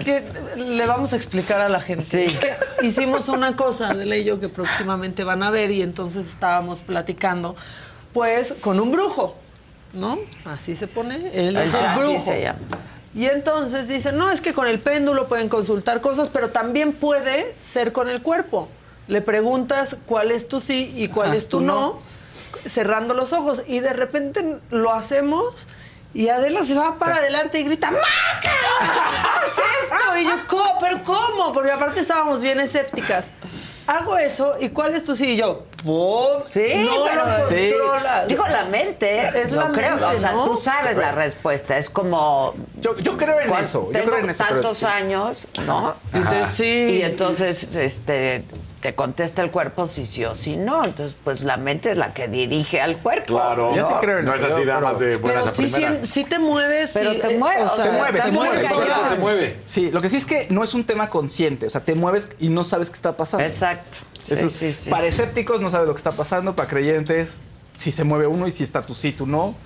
Le 0.57 0.87
vamos 0.87 1.13
a 1.13 1.17
explicar 1.17 1.61
a 1.61 1.69
la 1.69 1.81
gente. 1.81 2.29
Sí. 2.29 2.39
Hicimos 2.83 3.29
una 3.29 3.57
cosa, 3.57 3.95
de 3.95 4.19
y 4.19 4.25
yo, 4.25 4.41
que 4.41 4.49
próximamente 4.49 5.25
van 5.25 5.43
a 5.43 5.51
ver, 5.51 5.71
y 5.71 5.83
entonces 5.83 6.27
estábamos 6.27 6.83
platicando, 6.83 7.57
pues, 8.13 8.55
con 8.61 8.81
un 8.81 8.93
brujo, 8.93 9.37
¿no? 9.93 10.19
Así 10.45 10.75
se 10.75 10.87
pone, 10.87 11.17
él 11.35 11.57
es 11.57 11.75
el 11.75 11.85
Así 11.85 11.99
brujo. 12.01 12.21
se 12.21 12.41
llama. 12.43 12.59
Y 13.15 13.27
entonces 13.27 13.89
dicen, 13.89 14.19
no, 14.19 14.31
es 14.31 14.43
que 14.43 14.53
con 14.53 14.69
el 14.69 14.79
péndulo 14.79 15.27
pueden 15.27 15.49
consultar 15.49 16.03
cosas, 16.03 16.29
pero 16.31 16.51
también 16.51 16.93
puede 16.93 17.55
ser 17.59 17.93
con 17.93 18.09
el 18.09 18.21
cuerpo. 18.21 18.69
Le 19.09 19.23
preguntas 19.23 19.97
cuál 20.05 20.31
es 20.33 20.49
tu 20.49 20.61
sí 20.61 20.93
y 20.97 21.09
cuál 21.09 21.29
Ajá, 21.29 21.37
es 21.37 21.49
tu 21.49 21.59
tú 21.61 21.65
no, 21.65 21.81
no. 21.81 21.99
Cerrando 22.69 23.15
los 23.15 23.33
ojos. 23.33 23.63
Y 23.67 23.81
de 23.81 23.93
repente 23.93 24.59
lo 24.71 24.93
hacemos 24.93 25.69
y 26.15 26.29
Adela 26.29 26.65
se 26.65 26.75
va 26.75 26.95
para 26.99 27.17
adelante 27.17 27.59
y 27.61 27.65
grita, 27.65 27.91
¡Maca! 27.91 28.53
¡Haz 28.81 29.53
esto! 29.83 30.19
Y 30.19 30.25
yo, 30.25 30.47
¿cómo? 30.47 30.79
¿Pero 30.81 31.05
cómo? 31.05 31.53
Porque 31.53 31.73
aparte 31.73 32.01
estábamos 32.01 32.41
bien 32.41 32.61
escépticas. 32.61 33.33
Hago 33.87 34.19
eso 34.19 34.57
y 34.59 34.71
¿cuál 34.71 34.95
es 34.97 35.05
tu 35.05 35.15
sí? 35.15 35.35
Y 35.35 35.37
yo, 35.37 35.65
¡pum! 35.85 36.43
Sí, 36.53 36.73
no 36.75 37.05
pero 37.05 37.25
lo 37.25 37.49
Sí. 37.49 37.71
controlas. 37.71 38.27
Digo, 38.27 38.45
la 38.49 38.65
mente, 38.65 39.29
Es 39.41 39.53
lo 39.53 39.61
la 39.61 39.71
creo. 39.71 39.91
mente, 39.91 40.05
o 40.17 40.21
sea, 40.21 40.33
¿no? 40.33 40.45
tú 40.45 40.57
sabes 40.57 40.97
la 40.97 41.13
respuesta. 41.13 41.79
Es 41.79 41.89
como. 41.89 42.55
Yo, 42.81 42.97
yo 42.99 43.17
creo 43.17 43.39
en 43.41 43.53
eso. 43.55 43.87
Yo 43.87 43.93
tengo 43.93 44.07
creo 44.11 44.25
en 44.25 44.31
eso. 44.31 44.43
pero- 44.49 44.61
tantos 44.61 44.83
años, 44.83 45.47
¿no? 45.67 45.95
Entonces, 46.13 46.49
sí. 46.49 46.99
Y 46.99 47.03
entonces, 47.03 47.63
este, 47.77 48.43
te 48.87 48.95
contesta 48.95 49.43
el 49.43 49.51
cuerpo 49.51 49.89
si 49.89 50.07
sí 50.07 50.25
o 50.25 50.37
si 50.37 50.57
no. 50.57 50.85
Entonces, 50.85 51.17
pues 51.25 51.41
la 51.43 51.57
mente 51.57 51.91
es 51.91 51.97
la 51.97 52.15
que 52.15 52.29
dirige 52.29 52.81
al 52.81 52.99
cuerpo. 52.99 53.35
Claro. 53.35 53.75
Yo 53.75 53.85
sí 53.85 53.93
creo 54.01 54.21
en 54.21 54.27
no 54.27 54.33
es 54.33 54.45
así 54.45 54.65
damas 54.65 55.01
de 55.01 55.17
buenas 55.17 55.43
Pero 55.43 55.53
a 55.53 55.57
sí, 55.57 55.67
sí, 55.67 55.73
primeras. 55.75 56.09
sí 56.09 56.23
te 56.25 56.39
mueves. 56.39 56.91
Pero 56.95 57.13
sí, 57.13 57.19
te 57.19 57.35
eh, 57.35 57.39
mueves, 57.39 57.73
o 57.73 57.75
sea, 57.75 57.85
te 57.87 57.91
Te 57.91 57.97
mueves, 57.99 58.25
te 58.27 58.31
mueves. 58.31 58.65
cañón. 58.65 58.85
todo 58.87 59.09
se 59.09 59.17
mueve. 59.17 59.57
Sí, 59.67 59.91
lo 59.91 60.01
que 60.01 60.09
sí 60.09 60.19
es 60.19 60.25
que 60.25 60.47
no 60.51 60.63
es 60.63 60.73
un 60.75 60.85
tema 60.85 61.11
consciente. 61.11 61.67
O 61.67 61.71
sea, 61.71 61.81
te 61.81 61.97
mueves 61.97 62.31
y 62.39 62.49
no 62.49 62.63
sabes 62.63 62.91
qué 62.91 62.95
está 62.95 63.17
pasando. 63.17 63.45
Exacto. 63.45 63.99
Eso 64.29 64.37
Sí, 64.37 64.47
es- 64.47 64.53
sí, 64.77 64.85
sí. 64.85 64.91
Para 64.91 65.09
escépticos 65.09 65.61
no 65.61 65.69
sabes 65.69 65.89
lo 65.89 65.95
que 65.95 65.99
está 65.99 66.13
pasando, 66.13 66.55
para 66.55 66.69
creyentes, 66.69 67.31
si 67.75 67.91
se 67.91 68.05
mueve 68.05 68.29
uno 68.29 68.47
y 68.47 68.53
si 68.53 68.63
está 68.63 68.83
tu 68.83 68.95
sí, 68.95 69.11
tu 69.11 69.27
no, 69.27 69.57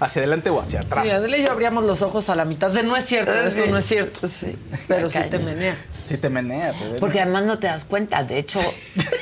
hacia 0.00 0.20
adelante 0.22 0.50
o 0.50 0.60
hacia 0.60 0.80
atrás. 0.80 1.04
Sí, 1.04 1.10
Adela 1.10 1.36
y 1.36 1.42
yo 1.44 1.50
abríamos 1.52 1.84
los 1.84 2.02
ojos 2.02 2.28
a 2.30 2.34
la 2.34 2.44
mitad 2.44 2.70
de 2.70 2.82
no 2.82 2.96
es 2.96 3.04
cierto, 3.04 3.32
Ah, 3.32 3.44
esto 3.46 3.64
sí. 3.64 3.70
no 3.70 3.78
es 3.78 3.86
cierto. 3.86 4.26
Sí. 4.28 4.56
Pero 4.88 5.08
sí 5.10 5.18
te 5.30 5.38
menea. 5.38 5.84
Sí 5.92 6.16
te 6.16 6.28
menea. 6.30 6.72
te. 6.72 6.98
Porque 6.98 7.20
además 7.20 7.44
no 7.44 7.58
te 7.58 7.66
das 7.66 7.84
cuenta. 7.84 8.24
De 8.24 8.38
hecho, 8.38 8.60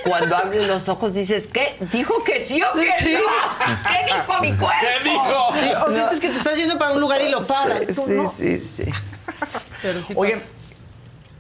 cuando 0.04 0.36
abres 0.36 0.66
los 0.66 0.88
ojos 0.88 1.14
dices, 1.14 1.46
¿qué? 1.48 1.76
¿Dijo 1.92 2.14
que 2.24 2.44
sí 2.44 2.60
o 2.62 2.72
que 2.74 2.88
Sí. 3.04 3.14
no? 3.14 3.66
¿Qué 3.90 4.14
dijo 4.14 4.40
mi 4.40 4.52
cuerpo? 4.54 4.76
¿Qué 4.80 5.08
dijo? 5.10 5.52
Sí, 5.60 5.70
o 5.86 5.92
sientes 5.92 6.20
que 6.20 6.28
te 6.30 6.38
estás 6.38 6.56
yendo 6.56 6.78
para 6.78 6.92
un 6.92 7.00
lugar 7.00 7.20
y 7.20 7.28
lo 7.30 7.44
paras. 7.44 7.80
Sí, 7.80 7.94
Tú 7.94 8.02
sí, 8.06 8.12
no. 8.12 8.28
sí, 8.30 8.58
sí. 8.58 8.84
Pero 9.82 10.02
sí 10.02 10.12
Oigan, 10.16 10.40
pasa. 10.40 10.50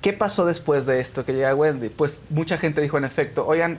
¿qué 0.02 0.12
pasó 0.12 0.44
después 0.46 0.86
de 0.86 1.00
esto 1.00 1.24
que 1.24 1.32
llega 1.32 1.54
Wendy? 1.54 1.88
Pues 1.88 2.18
mucha 2.30 2.58
gente 2.58 2.80
dijo 2.80 2.98
en 2.98 3.04
efecto, 3.04 3.46
oigan, 3.46 3.78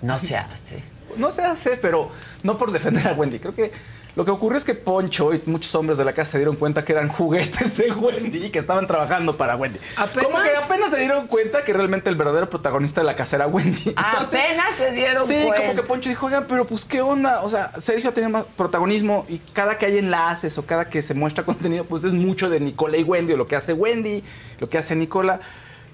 No 0.00 0.18
se 0.18 0.36
hace. 0.36 0.82
no 1.16 1.30
se 1.30 1.42
hace, 1.44 1.76
pero 1.76 2.10
no 2.42 2.58
por 2.58 2.72
defender 2.72 3.06
a 3.08 3.12
Wendy. 3.12 3.38
Creo 3.38 3.54
que 3.54 3.70
lo 4.14 4.24
que 4.24 4.30
ocurrió 4.30 4.58
es 4.58 4.64
que 4.64 4.74
Poncho 4.74 5.32
y 5.32 5.42
muchos 5.46 5.74
hombres 5.74 5.96
de 5.96 6.04
la 6.04 6.12
casa 6.12 6.32
se 6.32 6.38
dieron 6.38 6.56
cuenta 6.56 6.84
que 6.84 6.92
eran 6.92 7.08
juguetes 7.08 7.76
de 7.78 7.90
Wendy 7.92 8.46
y 8.46 8.50
que 8.50 8.58
estaban 8.58 8.86
trabajando 8.86 9.36
para 9.36 9.56
Wendy. 9.56 9.78
¿Apenas? 9.96 10.24
Como 10.30 10.42
que 10.42 10.50
apenas 10.50 10.90
se 10.90 10.98
dieron 10.98 11.26
cuenta 11.26 11.64
que 11.64 11.72
realmente 11.72 12.10
el 12.10 12.16
verdadero 12.16 12.50
protagonista 12.50 13.00
de 13.00 13.06
la 13.06 13.16
casa 13.16 13.36
era 13.36 13.46
Wendy. 13.46 13.82
Entonces, 13.96 14.40
Apenas 14.40 14.74
se 14.74 14.90
dieron 14.92 15.26
sí, 15.26 15.34
cuenta. 15.34 15.56
como 15.56 15.74
que 15.74 15.82
Poncho 15.82 16.08
dijo, 16.10 16.26
oigan, 16.26 16.44
pero 16.48 16.66
pues 16.66 16.84
qué 16.84 17.00
onda. 17.00 17.42
O 17.42 17.48
sea, 17.48 17.72
Sergio 17.80 18.12
tenía 18.12 18.28
más 18.28 18.44
protagonismo 18.56 19.24
y 19.28 19.38
cada 19.38 19.78
que 19.78 19.86
hay 19.86 19.98
enlaces 19.98 20.58
o 20.58 20.66
cada 20.66 20.88
que 20.88 21.00
se 21.02 21.14
muestra 21.14 21.44
contenido, 21.44 21.84
pues 21.84 22.04
es 22.04 22.12
mucho 22.12 22.50
de 22.50 22.60
Nicola 22.60 22.96
y 22.98 23.02
Wendy, 23.02 23.32
o 23.32 23.36
lo 23.36 23.46
que 23.46 23.56
hace 23.56 23.72
Wendy, 23.72 24.22
lo 24.58 24.68
que 24.68 24.78
hace 24.78 24.94
Nicola. 24.94 25.40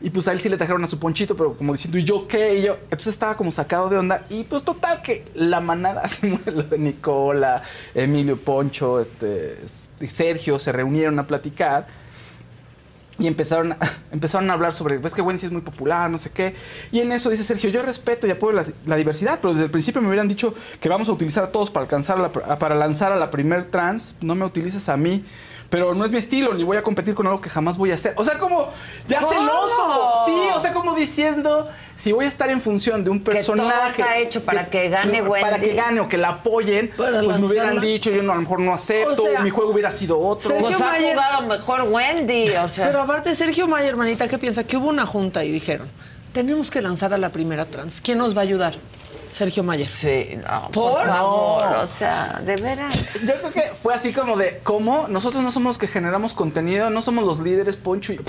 Y 0.00 0.10
pues 0.10 0.28
a 0.28 0.32
él 0.32 0.40
sí 0.40 0.48
le 0.48 0.56
trajeron 0.56 0.84
a 0.84 0.86
su 0.86 0.98
ponchito, 0.98 1.36
pero 1.36 1.54
como 1.56 1.72
diciendo, 1.72 1.98
¿y 1.98 2.04
yo 2.04 2.28
qué? 2.28 2.58
Y 2.58 2.62
yo, 2.62 2.74
entonces 2.84 3.08
estaba 3.08 3.36
como 3.36 3.50
sacado 3.50 3.88
de 3.90 3.98
onda. 3.98 4.24
Y 4.30 4.44
pues 4.44 4.62
total 4.62 5.02
que 5.02 5.26
la 5.34 5.60
manada, 5.60 6.00
así, 6.04 6.38
lo 6.46 6.62
de 6.62 6.78
Nicola, 6.78 7.62
Emilio, 7.94 8.36
Poncho, 8.36 9.00
este, 9.00 9.58
Sergio 10.06 10.58
se 10.58 10.70
reunieron 10.72 11.18
a 11.18 11.26
platicar. 11.26 11.86
Y 13.18 13.26
empezaron 13.26 13.72
a, 13.72 13.78
empezaron 14.12 14.48
a 14.48 14.52
hablar 14.52 14.72
sobre, 14.72 14.98
ves 14.98 15.12
que 15.12 15.22
Wendy 15.22 15.44
es 15.46 15.50
muy 15.50 15.62
popular, 15.62 16.08
no 16.08 16.18
sé 16.18 16.30
qué. 16.30 16.54
Y 16.92 17.00
en 17.00 17.10
eso 17.10 17.30
dice 17.30 17.42
Sergio, 17.42 17.68
yo 17.68 17.82
respeto 17.82 18.28
y 18.28 18.30
apoyo 18.30 18.52
la, 18.52 18.64
la 18.86 18.94
diversidad, 18.94 19.40
pero 19.42 19.52
desde 19.52 19.64
el 19.64 19.70
principio 19.72 20.00
me 20.00 20.06
hubieran 20.06 20.28
dicho 20.28 20.54
que 20.80 20.88
vamos 20.88 21.08
a 21.08 21.12
utilizar 21.12 21.42
a 21.42 21.50
todos 21.50 21.72
para, 21.72 21.82
alcanzar 21.82 22.18
a 22.18 22.22
la- 22.22 22.58
para 22.58 22.76
lanzar 22.76 23.10
a 23.10 23.16
la 23.16 23.30
primer 23.32 23.64
trans, 23.72 24.14
no 24.20 24.36
me 24.36 24.44
utilices 24.44 24.88
a 24.88 24.96
mí. 24.96 25.24
Pero 25.70 25.94
no 25.94 26.04
es 26.06 26.12
mi 26.12 26.18
estilo, 26.18 26.54
ni 26.54 26.64
voy 26.64 26.78
a 26.78 26.82
competir 26.82 27.14
con 27.14 27.26
algo 27.26 27.42
que 27.42 27.50
jamás 27.50 27.76
voy 27.76 27.90
a 27.90 27.94
hacer. 27.94 28.14
O 28.16 28.24
sea, 28.24 28.38
como 28.38 28.70
ya 29.06 29.20
¿Cómo? 29.20 29.32
celoso. 29.32 30.12
Sí, 30.24 30.48
o 30.56 30.60
sea, 30.60 30.72
como 30.72 30.94
diciendo, 30.94 31.68
si 31.94 32.12
voy 32.12 32.24
a 32.24 32.28
estar 32.28 32.48
en 32.48 32.60
función 32.62 33.04
de 33.04 33.10
un 33.10 33.22
todo 33.22 33.34
personaje. 33.34 34.00
está 34.00 34.16
hecho 34.16 34.42
para 34.44 34.70
que 34.70 34.88
gane 34.88 35.22
Para 35.22 35.50
Wendy. 35.56 35.66
que 35.68 35.74
gane 35.74 36.00
o 36.00 36.08
que 36.08 36.16
la 36.16 36.28
apoyen, 36.30 36.90
Para 36.96 37.20
pues 37.22 37.38
me 37.38 37.46
hubieran 37.46 37.80
dicho, 37.82 38.10
yo 38.10 38.22
no, 38.22 38.32
a 38.32 38.36
lo 38.36 38.40
mejor 38.40 38.60
no 38.60 38.72
acepto, 38.72 39.22
O 39.24 39.26
sea, 39.26 39.40
mi 39.40 39.50
juego 39.50 39.70
hubiera 39.72 39.90
sido 39.90 40.18
otro. 40.18 40.48
Sergio 40.48 40.68
Pues 40.68 40.80
ha 40.80 40.92
Mayer- 40.92 41.12
jugado 41.12 41.42
mejor 41.46 41.82
Wendy, 41.82 42.48
o 42.56 42.68
sea. 42.68 42.86
Pero 42.86 43.02
aparte, 43.02 43.34
Sergio 43.34 43.68
Mayer, 43.68 43.90
hermanita, 43.90 44.26
¿qué 44.26 44.38
piensa? 44.38 44.64
Que 44.64 44.78
hubo 44.78 44.88
una 44.88 45.04
junta 45.04 45.44
y 45.44 45.52
dijeron, 45.52 45.86
tenemos 46.32 46.70
que 46.70 46.80
lanzar 46.80 47.12
a 47.12 47.18
la 47.18 47.30
primera 47.30 47.66
trans. 47.66 48.00
¿Quién 48.00 48.16
nos 48.16 48.34
va 48.34 48.40
a 48.40 48.44
ayudar? 48.44 48.74
Sergio 49.30 49.62
Mayer. 49.62 49.86
Sí, 49.86 50.36
no, 50.48 50.70
¿Por? 50.70 50.94
por 50.94 51.06
favor, 51.06 51.62
o 51.82 51.86
sea, 51.86 52.40
de 52.44 52.56
veras. 52.56 52.94
Yo 53.26 53.34
creo 53.34 53.52
que 53.52 53.62
fue 53.82 53.94
así 53.94 54.12
como 54.12 54.36
de, 54.36 54.60
¿cómo? 54.62 55.06
Nosotros 55.08 55.42
no 55.42 55.50
somos 55.50 55.70
los 55.70 55.78
que 55.78 55.86
generamos 55.86 56.32
contenido, 56.32 56.90
no 56.90 57.02
somos 57.02 57.24
los 57.24 57.38
líderes, 57.40 57.76
Poncho. 57.76 58.12
Y, 58.14 58.20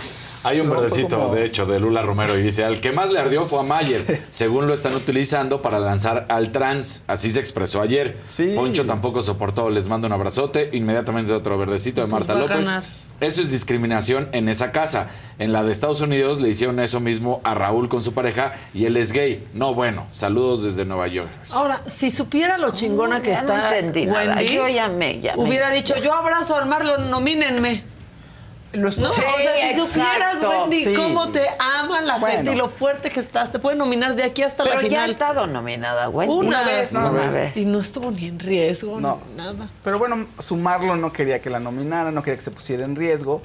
Hay 0.44 0.60
un 0.60 0.70
verdecito, 0.70 1.18
como- 1.20 1.34
de 1.36 1.46
hecho, 1.46 1.66
de 1.66 1.80
Lula 1.80 2.02
Romero 2.02 2.38
y 2.38 2.42
dice, 2.42 2.64
al 2.66 2.82
que 2.82 2.92
más 2.92 3.10
le 3.12 3.20
ardió 3.20 3.46
fue 3.46 3.60
a 3.60 3.64
Mayer, 3.64 4.22
según 4.30 4.68
lo 4.68 4.74
están 4.74 4.94
utilizando 4.96 5.62
para 5.62 5.80
lanzar 5.80 6.26
al 6.30 6.52
trans. 6.52 7.04
Así 7.08 7.30
se 7.30 7.40
expresó 7.40 7.82
ayer. 7.82 8.18
Poncho 8.56 8.86
tampoco 8.86 9.22
soportó, 9.22 9.70
les 9.70 9.88
mando 9.88 10.08
un 10.08 10.14
abrazote. 10.14 10.70
Inmediatamente 10.74 11.32
otro 11.34 11.58
verdecito 11.58 12.02
de 12.02 12.08
Marta 12.08 12.36
López. 12.36 12.66
ganar. 12.68 12.84
Eso 13.22 13.42
es 13.42 13.52
discriminación 13.52 14.30
en 14.32 14.48
esa 14.50 14.72
casa. 14.72 15.08
En 15.40 15.52
la 15.54 15.64
de 15.64 15.72
Estados 15.72 16.02
Unidos 16.02 16.40
le 16.40 16.50
hicieron 16.50 16.80
eso 16.80 17.00
mismo 17.00 17.42
a 17.44 17.54
Raúl 17.54 17.88
con 17.90 18.04
su 18.04 18.14
pareja 18.14 18.54
y 18.74 18.86
él 18.86 18.98
es 18.98 19.12
gay. 19.12 19.46
No, 19.54 19.74
bueno, 19.74 20.08
saludos 20.12 20.64
desde 20.64 20.86
Nueva 20.86 21.08
York. 21.08 21.30
Ahora, 21.54 21.82
si 21.88 22.12
supiera 22.12 22.58
lo 22.58 22.72
chingona 22.72 23.22
que 23.22 23.32
Ya 23.32 23.42
no 23.44 23.54
está 23.56 23.78
entendí 23.78 24.06
nada. 24.06 24.36
Wendy, 24.38 24.54
Yo 24.54 24.68
ya 24.68 24.88
me- 24.90 25.20
ya 25.20 25.36
me- 25.36 25.44
hubiera 25.44 25.70
dicho, 25.72 25.96
yo 25.98 26.14
abrazo 26.14 26.56
al 26.56 26.66
Marlon, 26.68 27.10
nomínenme. 27.10 27.84
No, 28.72 28.92
Sí, 28.92 29.02
o 29.04 29.10
sea, 29.12 29.24
si 29.24 29.80
supieras, 29.86 30.36
exacto. 30.36 30.62
Wendy, 30.62 30.84
Sí. 30.86 30.94
cómo 30.94 31.30
te 31.30 31.42
ama 31.58 32.02
la 32.02 32.18
Bueno. 32.18 32.36
gente 32.36 32.52
y 32.52 32.56
lo 32.56 32.70
fuerte 32.70 33.10
que 33.10 33.20
estás, 33.20 33.52
te 33.52 33.58
pueden 33.58 33.80
nominar 33.80 34.14
de 34.16 34.24
aquí 34.24 34.44
hasta 34.44 34.64
Pero 34.64 34.76
la 34.76 34.82
ya 34.84 34.88
final. 34.88 35.10
ha 35.10 35.12
estado 35.14 35.48
nominada, 35.48 36.10
Wendy. 36.10 36.34
Una, 36.36 36.48
Una 36.62 36.64
vez, 36.64 36.94
nada 36.94 37.10
Una 37.10 37.22
más. 37.24 37.34
vez. 37.34 37.58
Y 37.58 37.66
no 37.66 37.80
estuvo 37.80 38.12
ni 38.12 38.28
en 38.28 38.38
riesgo, 38.40 39.00
No. 39.02 39.20
ni 39.30 39.44
nada. 39.44 39.70
Pero 39.84 39.98
bueno, 39.98 40.28
sumarlo 40.38 40.96
no 40.98 41.12
quería 41.12 41.42
que 41.42 41.50
la 41.50 41.60
nominara, 41.60 42.12
no 42.12 42.22
quería 42.22 42.38
que 42.38 42.44
se 42.44 42.52
pusiera 42.52 42.86
en 42.86 42.96
riesgo. 42.96 43.42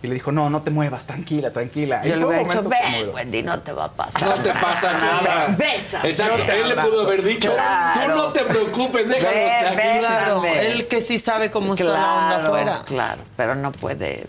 Y 0.00 0.06
le 0.06 0.14
dijo, 0.14 0.30
no, 0.30 0.48
no 0.48 0.62
te 0.62 0.70
muevas, 0.70 1.06
tranquila, 1.06 1.50
tranquila. 1.52 2.02
Y 2.04 2.10
Yo 2.10 2.14
le 2.16 2.20
fue 2.24 2.28
un 2.38 2.40
hubiera 2.46 2.60
dicho, 2.60 2.68
ven, 2.68 3.14
Wendy, 3.14 3.42
no 3.42 3.58
te 3.60 3.72
va 3.72 3.86
a 3.86 3.92
pasar. 3.92 4.22
No 4.22 4.34
te 4.44 4.50
pasa 4.50 4.92
nada. 4.92 5.46
Besa. 5.58 6.02
Exacto, 6.04 6.52
él 6.52 6.68
le 6.68 6.76
pudo 6.76 7.00
haber 7.02 7.24
dicho, 7.24 7.52
Claro. 7.52 8.00
tú 8.14 8.16
no 8.18 8.26
te 8.32 8.44
preocupes, 8.44 9.08
déjanos 9.08 9.52
aquí. 9.72 9.98
Claro, 9.98 10.44
él 10.44 10.86
que 10.86 11.00
sí 11.00 11.18
sabe 11.18 11.50
cómo 11.50 11.72
está 11.74 11.84
la 11.86 12.14
onda 12.14 12.28
Claro, 12.36 12.46
afuera. 12.46 12.82
Claro, 12.84 13.22
pero 13.36 13.54
no 13.56 13.72
puede 13.72 14.24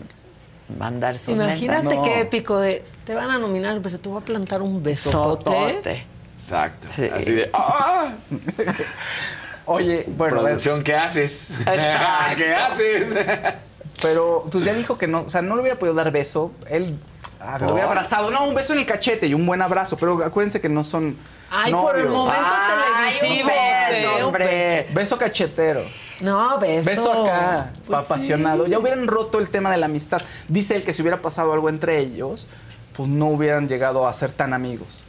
mandar 0.78 1.18
sus 1.18 1.34
Imagínate 1.34 1.88
mensajes. 1.88 2.12
qué 2.12 2.20
épico 2.20 2.58
de, 2.58 2.84
te 3.04 3.14
van 3.14 3.30
a 3.30 3.38
nominar, 3.38 3.80
pero 3.82 3.98
te 3.98 4.08
voy 4.08 4.20
a 4.20 4.24
plantar 4.24 4.62
un 4.62 4.82
besotote. 4.82 5.44
Sotote. 5.44 6.06
Exacto. 6.36 6.88
Sí. 6.94 7.08
Así 7.12 7.32
de, 7.32 7.50
¡ah! 7.52 8.14
Oye, 9.66 10.04
bueno, 10.16 10.40
Producción, 10.40 10.82
¿qué 10.82 10.94
haces? 10.94 11.52
¿Qué 12.36 12.54
haces? 12.54 13.16
pero 14.02 14.46
pues 14.50 14.64
ya 14.64 14.72
dijo 14.74 14.98
que 14.98 15.06
no, 15.06 15.22
o 15.22 15.28
sea, 15.28 15.42
no 15.42 15.54
le 15.54 15.62
hubiera 15.62 15.78
podido 15.78 15.94
dar 15.94 16.10
beso. 16.10 16.52
Él 16.68 16.98
ah, 17.40 17.58
lo 17.58 17.66
hubiera 17.72 17.88
¿Por? 17.88 17.96
abrazado. 17.98 18.30
No, 18.30 18.46
un 18.46 18.54
beso 18.54 18.72
en 18.72 18.80
el 18.80 18.86
cachete 18.86 19.26
y 19.26 19.34
un 19.34 19.44
buen 19.46 19.60
abrazo. 19.62 19.96
Pero 19.96 20.22
acuérdense 20.24 20.60
que 20.60 20.68
no 20.68 20.84
son. 20.84 21.16
Ay, 21.50 21.72
por 21.72 21.96
el 21.96 22.04
novios. 22.04 22.16
momento 22.24 22.46
Ay, 22.46 23.12
televisivo. 23.18 23.50
un 23.50 23.90
beso. 23.94 24.16
Un 24.18 24.22
hombre. 24.24 24.86
Beso 24.94 25.18
cachetero. 25.18 25.80
No, 26.20 26.58
beso. 26.58 26.84
Beso 26.90 27.24
acá, 27.24 27.70
Pues 27.86 27.98
apasionado. 27.98 28.66
Ya 28.66 28.78
hubieran 28.78 29.06
roto 29.08 29.38
el 29.38 29.50
tema 29.50 29.70
de 29.70 29.76
la 29.78 29.86
amistad. 29.86 30.20
Dice 30.48 30.76
él 30.76 30.84
que 30.84 30.92
si 30.94 31.02
hubiera 31.02 31.18
pasado 31.18 31.52
algo 31.52 31.68
entre 31.68 31.98
ellos, 31.98 32.46
pues 32.96 33.08
no 33.08 33.26
hubieran 33.28 33.68
llegado 33.68 34.06
a 34.06 34.12
ser 34.12 34.30
tan 34.32 34.52
amigos. 34.52 35.04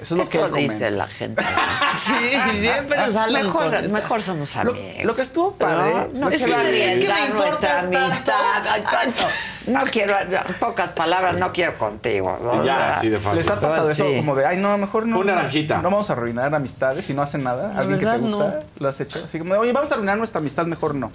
Eso 0.00 0.14
es 0.14 0.18
lo 0.18 0.28
que 0.28 0.38
Eso 0.38 0.46
él 0.46 0.50
comenta. 0.52 0.72
dice 0.74 0.90
la 0.90 1.06
gente. 1.06 1.42
Sí, 1.92 2.12
siempre 2.60 3.10
salen 3.10 3.42
Mejor, 3.46 3.70
con 3.82 3.92
mejor 3.92 4.22
somos 4.22 4.54
Lo, 4.54 4.60
amigos. 4.60 5.04
lo 5.04 5.16
que 5.16 5.22
estuvo 5.22 5.52
padre. 5.56 6.08
No, 6.14 6.20
no 6.20 6.28
Es 6.30 6.44
quiero 6.44 6.60
que- 6.62 6.92
es 6.92 7.04
que 7.04 7.08
me 7.12 7.56
tanto. 7.56 7.98
amistad. 7.98 8.76
Exacto. 8.78 9.22
No 9.66 9.80
quiero, 9.90 10.14
en 10.20 10.54
pocas 10.60 10.92
palabras, 10.92 11.36
no 11.36 11.50
quiero 11.52 11.76
contigo. 11.78 12.62
Ya, 12.64 12.96
así 12.96 13.08
de 13.08 13.18
fácil. 13.18 13.38
¿Les 13.38 13.48
ha 13.50 13.58
pasado 13.60 13.82
Pues 13.86 13.98
eso 13.98 14.08
sí. 14.08 14.16
como 14.16 14.36
de, 14.36 14.46
ay, 14.46 14.56
no, 14.58 14.78
mejor 14.78 15.06
no. 15.06 15.18
Una 15.18 15.34
naranjita. 15.34 15.78
No 15.78 15.90
vamos 15.90 16.08
a 16.10 16.12
arruinar 16.12 16.54
amistades 16.54 17.10
y 17.10 17.14
no 17.14 17.22
hacen 17.22 17.42
nada? 17.42 17.72
La 17.74 17.80
¿Alguien 17.80 17.98
que 17.98 18.06
te 18.06 18.18
gusta? 18.18 18.38
no. 18.44 18.54
¿Lo 18.78 18.88
has 18.88 19.00
hecho? 19.00 19.22
Así 19.24 19.38
como 19.40 19.54
de, 19.54 19.60
oye, 19.60 19.72
vamos 19.72 19.90
a 19.90 19.94
arruinar 19.94 20.16
nuestra 20.16 20.40
amistad, 20.40 20.64
mejor 20.66 20.94
no. 20.94 21.10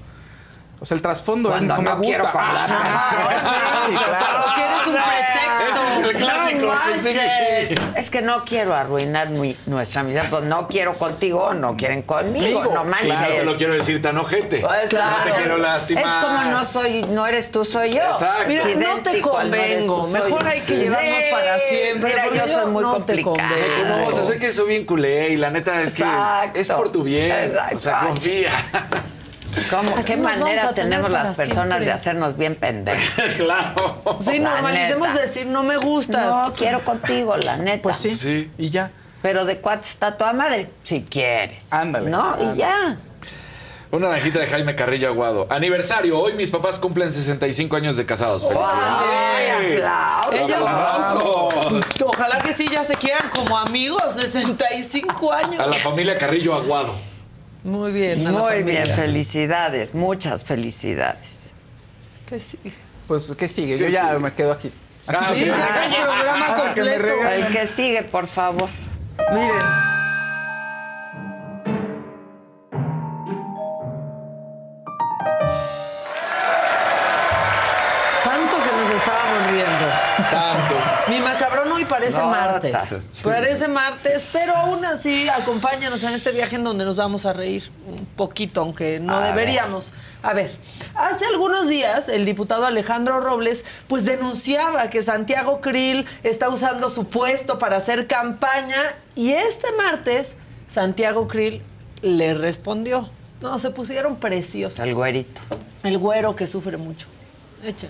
O 0.80 0.85
sea, 0.85 0.95
el 0.95 1.02
trasfondo 1.02 1.49
Cuando 1.49 1.73
es 1.76 1.81
no, 1.81 1.89
no 1.91 1.97
me 1.97 2.06
quiero 2.06 2.23
gusta. 2.26 2.39
con 2.39 2.53
la 2.53 2.65
Ah, 2.65 2.65
amistad. 2.65 3.88
sí, 3.89 3.95
claro. 3.97 4.26
Cuando 4.26 4.56
quieres 4.56 4.88
un 4.88 4.93
pretexto. 4.93 5.65
Ese 5.65 5.99
es 5.99 6.06
el 6.06 6.18
clásico. 6.18 6.65
No 6.65 7.14
que. 7.14 7.99
Es 7.99 8.10
que 8.11 8.22
no 8.22 8.45
quiero 8.45 8.76
arruinar 8.76 9.30
mi- 9.30 9.56
nuestra 9.65 10.02
amistad. 10.02 10.26
Pues 10.30 10.43
no 10.43 10.68
quiero 10.68 10.93
contigo, 10.95 11.53
no 11.53 11.76
quieren 11.77 12.02
conmigo. 12.03 12.64
No 12.65 12.84
manches. 12.84 13.18
Claro 13.18 13.34
que 13.35 13.43
lo 13.45 13.56
quiero 13.56 13.73
decir 13.73 14.02
tan 14.02 14.18
ojete. 14.18 14.60
Pues, 14.60 14.84
No 14.93 14.99
claro. 14.99 15.23
te 15.23 15.31
quiero 15.31 15.57
lastimar. 15.57 16.03
Es 16.06 16.14
como 16.26 16.43
no 16.52 16.65
soy, 16.65 17.02
no 17.10 17.26
eres 17.26 17.52
tú, 17.52 17.64
soy 17.65 17.91
yo. 17.91 18.02
Exacto. 18.02 18.43
Mira, 18.47 18.64
no 18.76 18.97
te 19.02 19.19
no 19.22 19.27
convengo. 19.30 20.02
tú, 20.06 20.07
Mejor 20.11 20.45
hay 20.47 20.61
que 20.61 20.76
llevarnos 20.77 21.23
para 21.31 21.60
siempre. 21.60 22.10
Mira, 22.10 22.45
yo 22.45 22.53
soy 22.53 22.65
muy 22.72 22.84
no 22.84 22.91
te 23.03 23.22
complicada. 23.23 23.49
No, 23.88 24.11
se 24.11 24.30
ve 24.30 24.38
que 24.39 24.52
soy 24.52 24.68
bien 24.68 24.85
culé 24.85 25.30
y 25.30 25.38
la 25.38 25.49
neta 25.49 25.81
es 25.81 25.93
que 25.93 26.03
Exacto. 26.03 26.60
es 26.60 26.68
por 26.69 26.91
tu 26.91 27.03
bien. 27.03 27.31
Exacto. 27.31 27.77
O 27.77 27.80
sea, 27.80 27.99
confía. 28.02 28.52
¿Cómo? 29.69 29.95
Así 29.98 30.14
¿Qué 30.14 30.18
manera 30.18 30.73
tenemos 30.73 31.10
las 31.11 31.36
personas 31.36 31.56
siempre. 31.68 31.86
de 31.86 31.91
hacernos 31.91 32.38
bien 32.38 32.56
pendejos? 32.56 33.03
claro. 33.38 34.18
Sí, 34.19 34.40
La 34.40 34.52
normalicemos 34.52 35.07
neta. 35.10 35.22
decir 35.22 35.45
no 35.48 35.64
me 35.64 35.77
gustas. 35.77 36.26
No, 36.27 36.53
quiero 36.53 36.84
contigo, 36.84 37.36
la 37.38 37.57
neta. 37.57 37.82
Pues 37.84 37.98
sí. 37.98 38.15
Sí. 38.15 38.52
Y 38.57 38.69
ya. 38.69 38.91
Pero 39.22 39.45
de 39.45 39.57
cuánto 39.57 39.88
está 39.88 40.18
toda 40.18 40.34
madre, 40.34 40.69
si 40.84 41.02
quieres. 41.03 41.72
Ándale. 41.73 42.10
No, 42.10 42.36
y 42.53 42.57
ya. 42.57 42.98
Una 43.91 44.10
naranjita 44.10 44.40
de 44.40 44.48
Jaime 44.48 44.76
Carrillo 44.76 45.07
Aguado. 45.07 45.48
Aniversario. 45.49 46.19
Hoy 46.19 46.34
mis 46.34 46.52
papás 46.52 46.80
cumplen 46.80 47.11
65 47.11 47.76
años 47.76 47.95
de 47.95 48.06
casados. 48.06 48.44
¡Ay, 48.44 49.48
¡Felicidades! 49.69 49.86
aplausos! 49.86 50.49
Ellos- 50.49 50.69
¡Aplausos! 50.69 51.86
Ojalá 52.06 52.40
que 52.40 52.53
sí 52.53 52.68
ya 52.69 52.84
se 52.84 52.95
quieran 52.95 53.30
como 53.30 53.57
amigos, 53.57 54.15
65 54.15 55.32
años. 55.34 55.60
A 55.60 55.68
la 55.68 55.73
familia 55.77 56.18
Carrillo 56.18 56.53
Aguado. 56.56 56.94
Muy 57.65 57.91
bien, 57.91 58.25
a 58.27 58.31
la 58.31 58.39
Muy 58.39 58.49
familia. 58.59 58.83
bien, 58.83 58.95
felicidades, 58.95 59.93
muchas 59.95 60.45
felicidades. 60.45 61.51
Que 62.27 62.39
sí. 62.39 62.57
Pues, 63.07 63.33
¿qué 63.37 63.47
sigue? 63.47 63.75
¿Qué 63.77 63.83
Yo 63.83 63.89
ya 63.89 64.07
sigue? 64.09 64.19
me 64.19 64.33
quedo 64.33 64.51
aquí. 64.53 64.71
Ah, 65.09 65.31
Sí, 65.35 65.43
el 65.43 65.51
programa 65.51 66.73
Que 66.73 66.81
me 66.83 66.93
completo. 66.95 67.27
El 67.29 67.47
que 67.51 67.67
sigue, 67.67 68.03
por 68.03 68.27
favor. 68.27 68.69
Miren. 69.31 69.49
Parece 81.95 82.17
No, 82.17 82.27
martes. 82.27 82.76
Parece 83.23 83.67
martes, 83.67 84.26
pero 84.31 84.55
aún 84.55 84.85
así 84.85 85.27
acompáñanos 85.30 86.03
en 86.03 86.13
este 86.13 86.31
viaje 86.31 86.55
en 86.55 86.63
donde 86.63 86.85
nos 86.85 86.95
vamos 86.95 87.26
a 87.26 87.34
reír 87.34 87.63
un 87.88 88.05
poquito, 88.05 88.61
aunque 88.61 88.99
no 88.99 89.15
A 89.17 89.26
deberíamos. 89.27 89.93
A 90.22 90.34
ver, 90.34 90.55
hace 90.95 91.26
algunos 91.26 91.67
días 91.67 92.09
el 92.09 92.26
diputado 92.26 92.65
Alejandro 92.65 93.19
Robles 93.19 93.63
pues 93.88 94.05
denunciaba 94.05 94.89
que 94.89 95.01
Santiago 95.01 95.61
Krill 95.61 96.05
está 96.23 96.49
usando 96.49 96.89
su 96.89 97.07
puesto 97.07 97.57
para 97.57 97.77
hacer 97.77 98.07
campaña 98.07 98.81
y 99.15 99.31
este 99.31 99.72
martes 99.73 100.35
Santiago 100.67 101.27
Krill 101.27 101.61
le 102.01 102.34
respondió. 102.34 103.09
No, 103.41 103.57
se 103.59 103.69
pusieron 103.69 104.15
preciosos. 104.15 104.80
El 104.80 104.95
güerito. 104.95 105.41
El 105.84 105.97
güero 105.97 106.35
que 106.35 106.47
sufre 106.47 106.77
mucho. 106.77 107.07
Echa. 107.63 107.89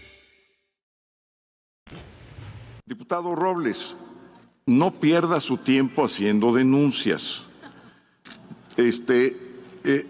Diputado 2.91 3.35
Robles, 3.35 3.95
no 4.65 4.91
pierda 4.91 5.39
su 5.39 5.55
tiempo 5.55 6.03
haciendo 6.03 6.51
denuncias. 6.51 7.43
Este, 8.75 9.37
eh, 9.85 10.05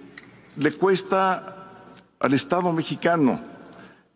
le 0.55 0.71
cuesta 0.71 1.85
al 2.19 2.33
Estado 2.33 2.73
mexicano 2.73 3.39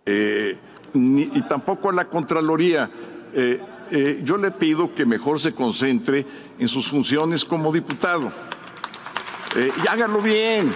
eh, 0.03 0.57
y 0.95 1.41
tampoco 1.43 1.89
a 1.89 1.93
la 1.93 2.05
Contraloría. 2.05 2.89
Eh, 3.35 4.23
yo 4.23 4.35
le 4.37 4.49
pido 4.49 4.95
que 4.95 5.05
mejor 5.05 5.39
se 5.39 5.51
concentre 5.51 6.25
en 6.57 6.67
sus 6.67 6.87
funciones 6.87 7.45
como 7.45 7.71
diputado. 7.71 8.31
Y 9.55 9.87
hágalo 9.87 10.23
bien, 10.23 10.71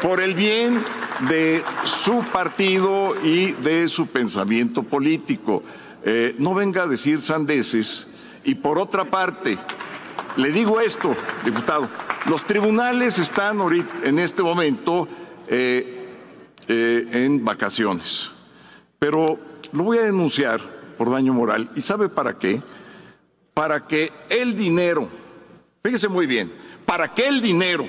por 0.00 0.22
el 0.22 0.32
bien 0.32 0.82
de 1.28 1.62
su 1.84 2.24
partido 2.32 3.14
y 3.22 3.52
de 3.52 3.88
su 3.88 4.06
pensamiento 4.06 4.82
político. 4.82 5.62
Eh, 6.04 6.34
no 6.38 6.54
venga 6.54 6.84
a 6.84 6.86
decir 6.86 7.20
sandeces. 7.20 8.06
Y 8.44 8.54
por 8.54 8.78
otra 8.78 9.04
parte, 9.04 9.58
le 10.36 10.50
digo 10.50 10.80
esto, 10.80 11.14
diputado, 11.44 11.88
los 12.26 12.44
tribunales 12.44 13.18
están 13.18 13.60
ahorita, 13.60 13.94
en 14.04 14.18
este 14.18 14.42
momento 14.42 15.08
eh, 15.48 16.08
eh, 16.68 17.08
en 17.12 17.44
vacaciones, 17.44 18.30
pero 18.98 19.38
lo 19.72 19.84
voy 19.84 19.98
a 19.98 20.02
denunciar 20.02 20.60
por 20.96 21.10
daño 21.10 21.32
moral. 21.32 21.70
¿Y 21.74 21.80
sabe 21.80 22.08
para 22.08 22.38
qué? 22.38 22.62
Para 23.52 23.86
que 23.86 24.12
el 24.28 24.56
dinero, 24.56 25.08
fíjese 25.82 26.08
muy 26.08 26.26
bien, 26.26 26.50
para 26.86 27.12
que 27.12 27.26
el 27.26 27.40
dinero 27.40 27.86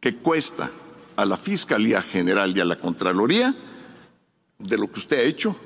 que 0.00 0.16
cuesta 0.16 0.70
a 1.16 1.24
la 1.24 1.36
Fiscalía 1.36 2.02
General 2.02 2.56
y 2.56 2.60
a 2.60 2.64
la 2.64 2.76
Contraloría 2.76 3.54
de 4.58 4.78
lo 4.78 4.90
que 4.90 4.98
usted 4.98 5.18
ha 5.18 5.22
hecho, 5.22 5.56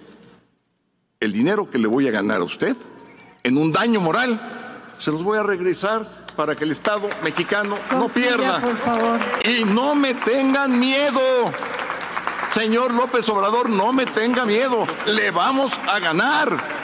el 1.20 1.32
dinero 1.32 1.68
que 1.68 1.78
le 1.78 1.86
voy 1.86 2.08
a 2.08 2.10
ganar 2.10 2.40
a 2.40 2.44
usted 2.44 2.74
en 3.42 3.58
un 3.58 3.70
daño 3.72 4.00
moral, 4.00 4.40
se 4.96 5.12
los 5.12 5.22
voy 5.22 5.38
a 5.38 5.42
regresar 5.42 6.06
para 6.34 6.54
que 6.54 6.64
el 6.64 6.70
Estado 6.70 7.08
mexicano 7.22 7.76
no 7.92 8.08
pierda. 8.08 8.62
Y 9.44 9.64
no 9.64 9.94
me 9.94 10.14
tengan 10.14 10.78
miedo. 10.78 11.20
Señor 12.50 12.94
López 12.94 13.28
Obrador, 13.28 13.68
no 13.68 13.92
me 13.92 14.06
tenga 14.06 14.46
miedo. 14.46 14.86
Le 15.06 15.30
vamos 15.30 15.78
a 15.88 15.98
ganar. 15.98 16.79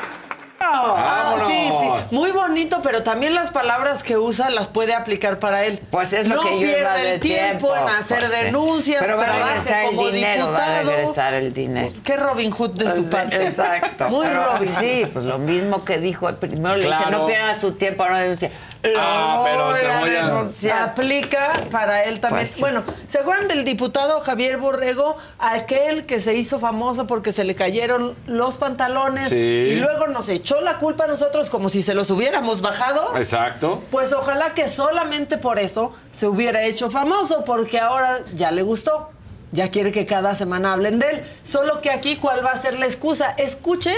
Ah, 0.73 1.37
sí, 1.47 1.69
sí. 2.09 2.15
Muy 2.15 2.31
bonito, 2.33 2.81
pero 2.83 3.03
también 3.03 3.35
las 3.35 3.51
palabras 3.51 4.03
que 4.03 4.17
usa 4.17 4.51
las 4.51 4.69
puede 4.69 4.95
aplicar 4.95 5.39
para 5.39 5.65
él. 5.65 5.81
Pues 5.91 6.13
es 6.13 6.27
lo 6.27 6.37
no 6.37 6.43
que 6.43 6.55
yo 6.55 6.61
pierda 6.61 7.03
el 7.03 7.21
tiempo, 7.21 7.75
en 7.75 7.89
hacer 7.89 8.19
Pues 8.21 8.31
denuncias, 8.31 9.03
Pero 9.05 9.17
va 9.17 9.25
trabaje 9.25 9.55
regresar 9.55 9.81
el 9.81 9.87
como 9.87 10.09
dinero, 10.09 10.51
va 10.51 10.57
a 10.57 10.61
diputado. 10.79 10.91
regresar 10.97 11.35
el 11.35 11.53
dinero. 11.55 11.95
Qué 12.05 12.17
Robin 12.17 12.51
Hood 12.51 12.71
de 12.73 12.91
su 12.91 13.03
Sí, 13.05 13.11
parte. 13.11 13.47
Exacto. 13.47 14.09
Muy 14.09 14.27
Robin. 14.27 14.69
Sí, 14.69 15.07
pues 15.13 15.25
lo 15.25 15.39
mismo 15.39 15.85
que 15.85 15.99
dijo. 15.99 16.33
Primero 16.37 16.77
le 16.77 16.87
dice, 16.87 17.11
no 17.11 17.27
pierda 17.27 17.55
su 17.55 17.73
tiempo, 17.73 18.05
dice, 18.31 18.51
lo 18.51 18.76
Ah, 18.97 19.43
pero 19.45 19.65
voy 19.67 19.81
te 19.81 19.87
a 19.87 20.01
voy 20.01 20.09
a- 20.11 20.27
denunciar. 20.27 20.83
Aplica 20.83 21.67
para 21.71 22.05
él 22.05 22.21
también. 22.21 22.47
Pues. 22.49 22.61
Bueno, 22.61 22.85
¿se 23.09 23.19
acuerdan 23.19 23.49
del 23.49 23.65
diputado 23.65 24.21
Javier 24.21 24.59
Borrego? 24.59 25.17
Aquel 25.39 26.07
que 26.07 26.21
se 26.21 26.35
hizo 26.35 26.59
famoso 26.61 27.07
porque 27.07 27.33
se 27.33 27.45
le 27.45 27.55
cayeron 27.55 28.15
los 28.27 28.57
pantalones 28.57 29.31
Sí. 29.31 29.37
y 29.37 29.75
luego 29.77 30.07
nos 30.09 30.29
echó 30.29 30.61
la 30.61 30.79
culpa 30.79 31.05
a 31.05 31.07
nosotros 31.07 31.51
como 31.51 31.69
si 31.69 31.83
se 31.83 31.95
los 31.95 32.11
hubiéramos 32.11 32.61
bajado. 32.63 33.17
Exacto. 33.17 33.83
Pues 33.91 34.13
ojalá 34.13 34.55
que 34.55 34.69
solamente 34.69 35.39
por 35.39 35.59
eso 35.59 35.93
se 36.13 36.27
hubiera 36.27 36.63
hecho 36.63 36.91
famoso, 36.91 37.45
porque 37.45 37.79
ahora 37.81 38.21
ya 38.35 38.51
le 38.53 38.63
gustó. 38.63 39.11
Ya 39.53 39.71
quiere 39.71 39.93
que 39.93 40.07
cada 40.07 40.35
semana 40.35 40.73
hablen 40.73 40.99
de 40.99 41.09
él. 41.11 41.25
Solo 41.43 41.81
que 41.81 41.91
aquí, 41.91 42.17
¿cuál 42.17 42.45
va 42.45 42.51
a 42.51 42.59
ser 42.59 42.79
la 42.79 42.85
excusa? 42.87 43.35
Escuchen 43.39 43.95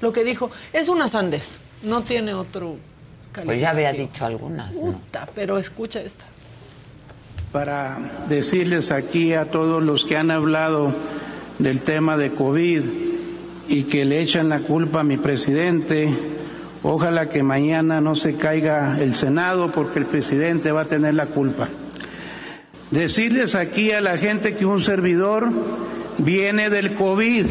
lo 0.00 0.12
que 0.12 0.24
dijo. 0.24 0.50
Es 0.72 0.88
una 0.88 1.06
sandez. 1.06 1.60
No 1.82 2.02
tiene 2.02 2.32
otro 2.34 2.76
Pues 3.44 3.60
ya 3.60 3.70
había 3.70 3.92
dicho 3.92 4.24
algunas. 4.24 4.74
¿no? 4.76 4.92
Puta, 4.92 5.28
pero 5.34 5.58
escucha 5.58 6.00
esta. 6.00 6.26
para 7.52 7.98
decirles 8.28 8.90
aquí 8.90 9.32
a 9.32 9.46
todos 9.46 9.82
los 9.82 10.04
que 10.04 10.16
han 10.16 10.30
hablado 10.30 10.94
del 11.58 11.80
tema 11.80 12.16
de 12.16 12.30
COVID 12.32 12.82
y 13.68 13.84
que 13.84 14.04
le 14.04 14.20
echan 14.20 14.48
la 14.48 14.60
culpa 14.60 15.00
a 15.00 15.04
mi 15.04 15.16
presidente, 15.16 16.08
ojalá 16.82 17.28
que 17.28 17.42
mañana 17.42 18.00
no 18.00 18.14
se 18.14 18.34
caiga 18.34 18.98
el 19.00 19.14
Senado 19.14 19.72
porque 19.72 19.98
el 19.98 20.06
presidente 20.06 20.70
va 20.72 20.82
a 20.82 20.84
tener 20.84 21.14
la 21.14 21.26
culpa. 21.26 21.68
Decirles 22.90 23.54
aquí 23.54 23.90
a 23.90 24.00
la 24.00 24.16
gente 24.18 24.54
que 24.54 24.66
un 24.66 24.82
servidor 24.82 25.48
viene 26.18 26.70
del 26.70 26.94
COVID 26.94 27.46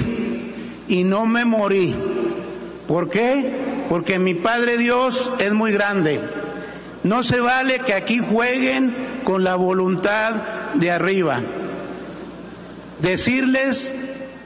y 0.88 1.04
no 1.04 1.26
me 1.26 1.46
morí. 1.46 1.96
¿Por 2.88 3.10
qué? 3.10 3.65
Porque 3.90 4.20
mi 4.20 4.34
Padre 4.34 4.78
Dios 4.78 5.32
es 5.40 5.54
muy 5.54 5.72
grande. 5.72 6.20
No 7.04 7.24
se 7.24 7.40
vale 7.40 7.80
que 7.80 7.94
aquí 7.94 8.20
jueguen 8.20 8.94
con 9.24 9.44
la 9.44 9.56
voluntad 9.56 10.32
de 10.74 10.92
arriba. 10.92 11.42
Decirles 13.00 13.94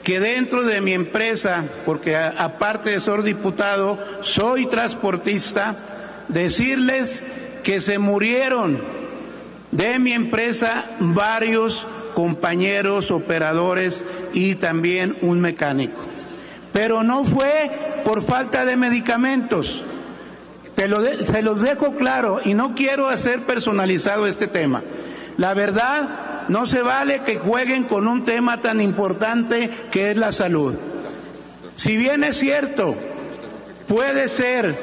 que 0.04 0.20
dentro 0.20 0.64
de 0.64 0.82
mi 0.82 0.94
empresa, 0.94 1.64
porque 1.86 2.18
aparte 2.18 2.90
de 2.90 3.00
ser 3.00 3.22
diputado, 3.24 3.98
soy 4.22 4.66
transportista, 4.66 5.78
decirles 6.28 7.22
que 7.64 7.80
se 7.80 8.00
murieron 8.00 8.82
de 9.72 10.00
mi 10.00 10.14
empresa 10.14 10.86
varios 11.00 11.86
compañeros 12.14 13.12
operadores 13.12 14.04
y 14.34 14.56
también 14.56 15.16
un 15.22 15.40
mecánico. 15.40 16.09
Pero 16.74 17.04
no 17.04 17.26
fue 17.26 18.02
por 18.06 18.22
falta 18.22 18.66
de 18.66 18.76
medicamentos. 18.76 19.84
Te 20.76 20.88
lo 20.88 21.02
de- 21.02 21.26
se 21.26 21.42
los 21.42 21.62
dejo 21.62 21.96
claro 21.96 22.40
y 22.44 22.54
no 22.54 22.74
quiero 22.76 23.10
hacer 23.10 23.46
personalizado 23.46 24.28
este 24.28 24.48
tema. 24.48 24.82
La 25.38 25.54
verdad, 25.54 26.46
no 26.48 26.66
se 26.68 26.82
vale 26.82 27.20
que 27.22 27.38
jueguen 27.38 27.84
con 27.86 28.08
un 28.08 28.24
tema 28.24 28.62
tan 28.62 28.82
importante 28.82 29.70
que 29.92 30.12
es 30.12 30.18
la 30.18 30.32
salud. 30.32 30.76
Si 31.76 31.96
bien 31.98 32.24
es 32.24 32.38
cierto, 32.38 32.96
puede 33.88 34.30
ser 34.30 34.78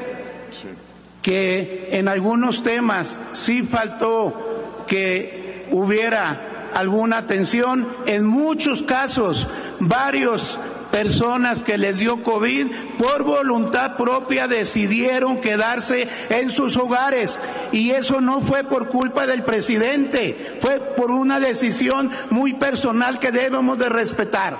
que 1.23 1.89
en 1.93 2.09
algunos 2.09 2.63
temas 2.63 3.19
sí 3.33 3.63
faltó 3.63 4.85
que 4.87 5.67
hubiera 5.71 6.71
alguna 6.75 7.19
atención, 7.19 7.87
en 8.07 8.27
muchos 8.27 8.83
casos 8.83 9.49
varios 9.81 10.59
personas 10.97 11.63
que 11.63 11.77
les 11.77 11.99
dio 11.99 12.23
COVID 12.23 12.69
por 12.97 13.23
voluntad 13.23 13.99
propia 13.99 14.49
decidieron 14.49 15.43
quedarse 15.43 16.09
en 16.31 16.49
sus 16.49 16.75
hogares 16.79 17.39
y 17.71 17.91
eso 17.91 18.23
no 18.23 18.41
fue 18.41 18.65
por 18.65 18.89
culpa 18.89 19.27
del 19.27 19.43
presidente, 19.43 20.57
fue 20.63 20.81
por 20.81 21.11
una 21.11 21.39
decisión 21.39 22.11
muy 22.31 22.55
personal 22.55 23.19
que 23.19 23.31
debemos 23.31 23.79
de 23.79 23.91
respetar. 23.91 24.57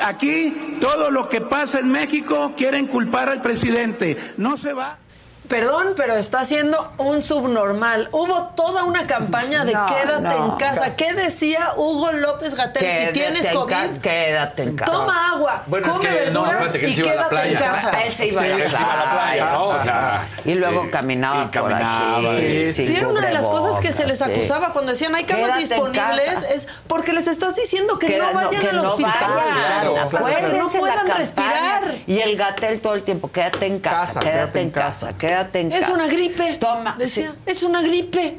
Aquí 0.00 0.78
todo 0.80 1.10
lo 1.10 1.28
que 1.28 1.42
pasa 1.42 1.80
en 1.80 1.92
México 1.92 2.54
quieren 2.56 2.86
culpar 2.86 3.28
al 3.28 3.42
presidente, 3.42 4.16
no 4.38 4.56
se 4.56 4.72
va. 4.72 5.03
Perdón, 5.48 5.92
pero 5.94 6.14
está 6.16 6.42
siendo 6.44 6.90
un 6.96 7.20
subnormal. 7.20 8.08
Hubo 8.12 8.44
toda 8.56 8.84
una 8.84 9.06
campaña 9.06 9.64
de 9.66 9.74
No, 9.74 9.84
quédate 9.86 10.22
no, 10.22 10.44
en 10.46 10.50
casa. 10.56 10.80
casi. 10.86 10.96
¿Qué 10.96 11.12
decía 11.12 11.60
Hugo 11.76 12.12
López 12.12 12.54
Gatel? 12.54 12.90
Si 12.90 13.12
tienes 13.12 13.44
en 13.44 13.52
COVID, 13.54 13.70
ca- 13.72 14.00
quédate 14.00 14.62
en 14.62 14.74
casa. 14.76 14.90
toma 14.90 15.32
agua, 15.32 15.62
Bueno, 15.66 15.86
es 15.86 15.92
come 15.92 16.08
que 16.08 16.14
verduras 16.14 16.50
espérate, 16.52 16.78
que 16.80 16.84
él 16.86 16.90
y 16.92 16.94
se 16.94 17.00
iba 17.02 17.10
a 17.12 17.14
la 17.16 17.28
quédate 17.28 17.48
en 17.50 17.56
casa. 17.58 18.02
Él 18.04 18.14
se 18.14 18.26
iba 18.28 18.40
a 18.40 18.44
la 18.46 18.54
él 18.64 18.70
se 18.76 18.82
iba 18.82 18.92
a 18.92 19.04
la 19.04 19.12
playa, 19.12 19.50
¿no? 19.50 19.64
O 19.64 19.80
sea, 19.80 20.26
Y 20.46 20.54
luego 20.54 20.84
eh, 20.84 20.90
caminaba 20.90 21.44
y 21.44 21.48
caminaba, 21.48 22.20
por 22.22 22.30
aquí. 22.30 22.36
sí, 22.36 22.72
Sí, 22.72 22.86
sin 22.86 22.96
era 22.96 23.08
una 23.08 23.20
de 23.20 23.32
las 23.34 23.44
cosas 23.44 23.78
que 23.80 23.92
se 23.92 24.06
les 24.06 24.18
sí. 24.18 24.24
acusaba 24.24 24.70
cuando 24.72 24.92
decían 24.92 25.14
hay 25.14 25.24
camas 25.24 25.44
Quédate 25.58 25.60
disponibles, 25.60 26.42
es 26.50 26.68
porque 26.88 27.12
les 27.12 27.26
estás 27.26 27.54
diciendo 27.54 27.98
que 27.98 28.06
Queda- 28.06 28.32
no 28.32 28.34
vayan 28.34 28.60
que 28.62 28.68
al 28.70 28.76
no 28.76 28.82
hospital. 28.88 29.12
vayan. 29.34 30.08
Claro, 30.08 30.46
que 30.46 30.52
no 30.58 30.68
puedan 30.70 31.06
respirar. 31.06 31.94
Y 32.06 32.20
el 32.20 32.34
Gatel 32.36 32.80
todo 32.80 32.94
el 32.94 33.02
tiempo, 33.02 33.30
quédate 33.30 33.66
en 33.66 33.78
casa, 33.78 33.94
Casa, 34.04 34.20
quédate, 34.20 34.60
en 34.62 34.70
casa, 34.70 35.08
quédate 35.16 35.33
en 35.52 35.72
Es 35.72 35.80
casa. 35.80 35.92
una 35.92 36.06
gripe. 36.06 36.54
Toma, 36.54 36.96
Decía, 36.98 37.30
sí. 37.32 37.38
es 37.46 37.62
una 37.62 37.82
gripe. 37.82 38.38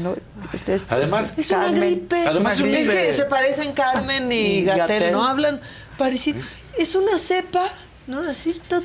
No, 0.00 0.14
es- 0.52 0.90
Además- 0.90 1.34
Es 1.36 1.50
una 1.50 1.64
Carmen. 1.64 1.80
gripe. 1.80 2.24
Además, 2.26 2.54
es, 2.54 2.60
un 2.60 2.68
es 2.74 2.86
gripe. 2.88 3.06
que 3.06 3.12
se 3.12 3.24
parecen 3.26 3.72
Carmen 3.72 4.30
y 4.32 4.58
Y 4.58 4.64
Gatel. 4.64 5.12
¿no? 5.12 5.24
Hablan 5.28 5.60
parecidos. 5.98 6.58
Es 6.78 6.94
una 6.94 7.18
cepa, 7.18 7.68
¿no? 8.06 8.20
Así 8.20 8.54
todo. 8.68 8.84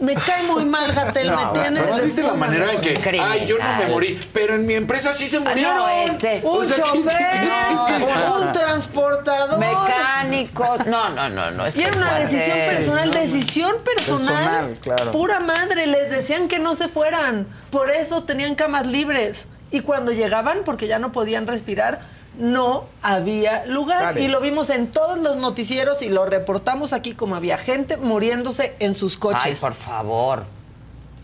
Me 0.00 0.14
cae 0.14 0.44
muy 0.44 0.64
mal, 0.64 0.92
Gatel, 0.92 1.32
me 1.32 1.44
tiene. 1.52 1.80
¿No 1.80 1.96
visto 2.02 2.22
la 2.22 2.34
manera 2.34 2.72
en 2.72 2.80
que, 2.80 2.94
Criminal. 2.94 3.32
ay, 3.32 3.46
yo 3.48 3.58
no 3.58 3.72
me 3.78 3.86
morí, 3.86 4.20
pero 4.32 4.54
en 4.54 4.64
mi 4.64 4.74
empresa 4.74 5.12
sí 5.12 5.28
se 5.28 5.38
Ah, 5.38 5.40
murieron? 5.40 5.76
no, 5.76 5.88
este. 5.88 6.40
O 6.44 6.58
Un 6.58 6.66
sea, 6.66 6.76
¿qué- 6.76 6.82
chofer, 6.82 8.06
un 8.46 8.52
transportador. 8.52 9.58
Mecánico. 9.58 10.76
No, 10.86 11.08
no, 11.10 11.28
no, 11.28 11.50
no. 11.50 11.64
Y 11.74 11.82
era 11.82 11.96
una 11.96 12.18
decisión 12.20 12.56
ser. 12.56 12.74
personal, 12.76 13.10
decisión 13.10 13.72
personal. 13.84 14.26
Personal, 14.36 14.76
claro. 14.80 15.10
Pura 15.12 15.40
madre, 15.40 15.86
les 15.88 16.10
decían 16.10 16.46
que 16.48 16.58
no 16.60 16.74
se 16.76 16.88
fueran. 16.88 17.46
Por 17.70 17.90
eso 17.90 18.22
tenían 18.22 18.54
camas 18.54 18.86
libres. 18.86 19.46
Y 19.70 19.80
cuando 19.80 20.12
llegaban, 20.12 20.60
porque 20.64 20.86
ya 20.86 20.98
no 20.98 21.12
podían 21.12 21.46
respirar, 21.46 22.00
no 22.36 22.84
había 23.02 23.64
lugar. 23.66 24.18
Y 24.18 24.28
lo 24.28 24.40
vimos 24.40 24.70
en 24.70 24.88
todos 24.92 25.18
los 25.18 25.36
noticieros 25.36 26.02
y 26.02 26.08
lo 26.08 26.26
reportamos 26.26 26.92
aquí 26.92 27.14
como 27.14 27.34
había 27.36 27.58
gente 27.58 27.96
muriéndose 27.96 28.76
en 28.78 28.94
sus 28.94 29.14
Ay, 29.14 29.18
coches. 29.20 29.60
por 29.60 29.74
favor. 29.74 30.44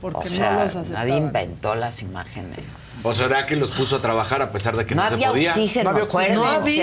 porque 0.01 0.29
O 0.29 0.31
sea, 0.31 0.53
no 0.53 0.63
los 0.63 0.75
aceptaban. 0.77 1.09
nadie 1.09 1.17
inventó 1.17 1.75
las 1.75 2.03
imágenes. 2.03 2.59
¿O 3.03 3.13
será 3.13 3.45
que 3.45 3.55
los 3.57 3.71
puso 3.71 3.97
a 3.97 4.01
trabajar 4.01 4.41
a 4.41 4.51
pesar 4.51 4.77
de 4.77 4.87
que 4.87 4.95
no, 4.95 5.03
No 5.05 5.11
se 5.11 5.19
podía? 5.19 5.51
oxígeno, 5.51 5.93
No 5.93 6.03
acuérdense. 6.05 6.41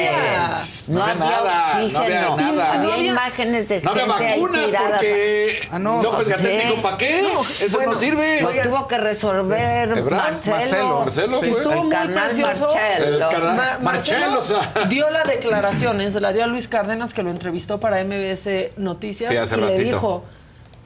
había. 0.10 0.58
No, 0.88 0.94
No 1.00 1.04
había 1.04 1.14
había 1.14 1.16
nada, 1.16 1.74
no 1.74 1.78
oxígeno. 1.80 2.00
había 2.00 2.20
nada. 2.22 2.74
Había 2.74 2.78
No 2.88 2.94
había- 2.94 3.12
imágenes 3.12 3.68
de 3.70 3.82
No 3.82 3.92
había 3.92 4.04
gente 4.06 4.24
vacunas 4.30 4.70
porque 4.72 5.68
Ah, 5.72 5.80
no, 5.80 6.04
López 6.04 6.28
¿sí? 6.28 6.32
Gatell 6.34 6.68
dijo, 6.70 6.82
¿para 6.84 6.98
qué? 6.98 7.22
No, 7.24 7.42
Eso 7.42 7.70
bueno, 7.78 7.92
no 7.94 7.98
sirve. 7.98 8.42
Lo 8.42 8.50
Oigan, 8.50 8.68
tuvo 8.70 8.88
que 8.88 8.98
resolver. 9.00 10.04
Marcelo. 10.12 11.00
Marcelo. 11.00 11.40
Fue. 11.40 11.50
estuvo 11.50 11.74
El 11.74 11.80
muy 11.80 11.96
precioso. 12.14 12.68
Marcelo. 12.68 13.30
Ma- 13.56 13.78
Marcelo, 13.82 14.32
Marcelo 14.32 14.60
dio 14.90 15.10
la 15.10 15.24
declaración, 15.24 16.12
se 16.12 16.22
la 16.22 16.34
dio 16.34 16.44
a 16.44 16.48
Luis 16.48 16.68
Cárdenas, 16.68 17.16
que 17.16 17.24
lo 17.24 17.32
entrevistó 17.32 17.80
para 17.80 18.00
MBS 18.04 18.74
Noticias, 18.78 19.28
Sí, 19.30 19.38
hace 19.38 19.58
y 19.58 19.62
le 19.62 19.78
dijo, 19.80 20.24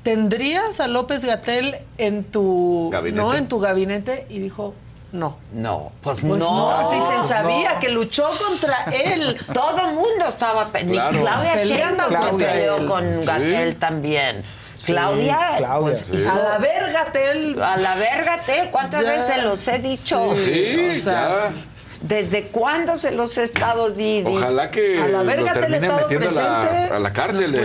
¿tendrías 0.04 0.80
a 0.80 0.88
López 0.88 1.26
Gatel 1.26 1.78
en 1.98 2.24
tu 2.24 2.90
Gabinete. 2.92 3.22
no 3.22 3.34
en 3.34 3.48
tu 3.48 3.60
gabinete? 3.60 4.26
Y 4.30 4.40
dijo, 4.40 4.74
no. 5.12 5.38
No, 5.54 5.92
pues, 6.02 6.20
Pues 6.22 6.40
no, 6.40 6.80
sí 6.90 6.98
se 7.00 7.16
no. 7.18 7.28
sabía 7.28 7.80
que 7.80 7.90
luchó 7.90 8.28
contra 8.48 8.86
él. 8.94 9.40
Todo 9.54 9.78
el 9.88 9.94
mundo 9.94 10.26
estaba 10.28 10.68
pe- 10.70 10.84
ni 10.84 10.94
Claro. 10.94 11.20
Claudia 11.22 11.54
Peleando 11.54 12.04
Sheinbaum 12.04 12.24
se 12.24 12.30
contra 12.30 12.52
peleó 12.52 12.78
él. 12.78 12.86
con 12.86 13.04
Sí. 13.22 13.28
Gatel 13.28 13.76
también. 13.78 14.44
Claudia, 14.86 15.54
Claudia. 15.58 15.80
pues, 15.98 16.08
Sí. 16.22 16.28
A 16.28 16.36
la 16.36 16.58
verga, 16.60 17.06
Tel. 17.12 17.60
a 17.62 17.78
la 17.78 17.96
verga, 17.96 18.38
Tel, 18.46 18.70
¿cuántas 18.70 19.04
Ya. 19.04 19.12
veces 19.14 19.28
se 19.28 19.42
los 19.42 19.68
he 19.68 19.80
dicho? 19.80 20.36
Sí, 20.36 20.84
O 21.00 21.02
sea, 21.02 21.30
ya. 21.30 21.52
¿Desde 22.02 22.48
cuándo 22.48 22.98
se 22.98 23.12
los 23.12 23.38
he 23.38 23.44
estado 23.44 23.90
diciendo? 23.90 24.32
Ojalá 24.32 24.72
que 24.72 25.02
A 25.02 25.08
la 25.08 25.24
verga 25.24 25.54
termine 25.54 25.90
metiendo 25.90 26.30
a 26.30 26.34
la, 26.34 26.60
presente. 26.62 26.94
a 26.94 27.00
la 27.00 27.14
cárcel 27.14 27.56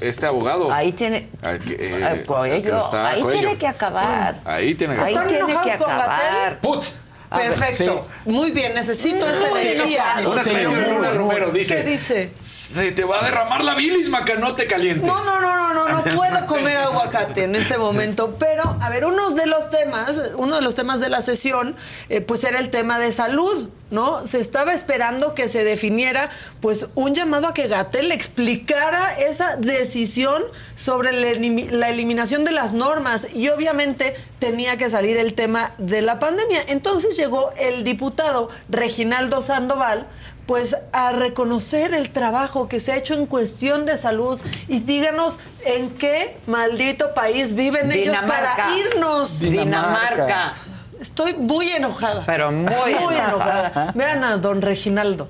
este 0.00 0.26
abogado. 0.26 0.72
Ahí 0.72 0.92
tiene. 0.92 1.28
Eh, 1.42 2.24
que 2.26 2.68
está 2.68 3.08
ahí 3.08 3.24
tiene 3.30 3.56
que 3.56 3.66
acabar. 3.66 4.40
Ahí 4.44 4.74
tiene 4.74 4.94
que 4.96 5.00
Ahí 5.02 5.12
¿Están 5.12 5.28
tiene 5.28 5.46
que 5.62 5.72
acabar. 5.72 6.60
¡Put! 6.60 6.84
A 7.30 7.38
ver, 7.38 7.50
Perfecto. 7.50 8.08
Muy 8.24 8.50
bien, 8.50 8.74
necesito 8.74 9.24
esta 9.28 9.60
energía. 9.60 10.16
Una 10.26 10.42
Luna. 10.42 11.12
Romero 11.12 11.52
dice, 11.52 11.76
¿Qué 11.76 11.82
dice? 11.88 12.32
Se 12.40 12.90
te 12.90 13.04
va 13.04 13.20
a 13.20 13.24
derramar 13.24 13.62
la 13.62 13.76
bilis, 13.76 14.08
maca, 14.08 14.34
no 14.34 14.56
te 14.56 14.66
calientes. 14.66 15.06
No, 15.06 15.24
no, 15.24 15.40
no, 15.40 15.72
no, 15.72 15.88
no, 15.88 15.88
no 15.88 16.16
puedo 16.16 16.46
comer 16.46 16.76
aguacate 16.78 17.44
en 17.44 17.54
este 17.54 17.78
momento. 17.78 18.36
Pero, 18.36 18.76
a 18.80 18.90
ver, 18.90 19.04
uno 19.04 19.30
de 19.30 19.46
los 19.46 19.70
temas, 19.70 20.32
uno 20.36 20.56
de 20.56 20.62
los 20.62 20.74
temas 20.74 20.98
de 20.98 21.08
la 21.08 21.20
sesión, 21.20 21.76
eh, 22.08 22.20
pues 22.20 22.42
era 22.42 22.58
el 22.58 22.68
tema 22.68 22.98
de 22.98 23.12
salud, 23.12 23.68
¿no? 23.92 24.26
Se 24.26 24.40
estaba 24.40 24.74
esperando 24.74 25.32
que 25.32 25.46
se 25.46 25.62
definiera, 25.62 26.30
pues, 26.60 26.88
un 26.96 27.14
llamado 27.14 27.46
a 27.46 27.54
que 27.54 27.68
Gatel 27.68 28.10
explicara 28.10 29.16
esa 29.16 29.56
decisión 29.56 30.42
sobre 30.74 31.12
la 31.12 31.88
eliminación 31.90 32.44
de 32.44 32.50
las 32.50 32.72
normas. 32.72 33.28
Y 33.34 33.50
obviamente 33.50 34.16
tenía 34.40 34.76
que 34.76 34.88
salir 34.88 35.16
el 35.18 35.34
tema 35.34 35.74
de 35.78 36.02
la 36.02 36.18
pandemia. 36.18 36.62
Entonces 36.66 37.16
llegó 37.16 37.52
el 37.58 37.84
diputado 37.84 38.48
Reginaldo 38.68 39.40
Sandoval 39.42 40.08
pues 40.46 40.76
a 40.92 41.12
reconocer 41.12 41.94
el 41.94 42.10
trabajo 42.10 42.68
que 42.68 42.80
se 42.80 42.90
ha 42.90 42.96
hecho 42.96 43.14
en 43.14 43.26
cuestión 43.26 43.86
de 43.86 43.96
salud 43.96 44.40
y 44.66 44.80
díganos 44.80 45.38
en 45.64 45.90
qué 45.90 46.38
maldito 46.48 47.14
país 47.14 47.54
viven 47.54 47.92
ellos 47.92 48.16
Dinamarca. 48.16 48.56
para 48.56 48.76
irnos. 48.76 49.38
Dinamarca. 49.38 50.54
Estoy 51.00 51.34
muy 51.34 51.70
enojada. 51.70 52.24
Pero 52.26 52.50
muy 52.50 53.14
enojada. 53.14 53.92
Vean 53.94 54.24
a 54.24 54.38
don 54.38 54.60
Reginaldo. 54.60 55.28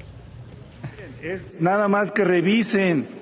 Es 1.20 1.61
nada 1.61 1.87
más 1.87 2.11
que 2.11 2.24
revisen 2.24 3.20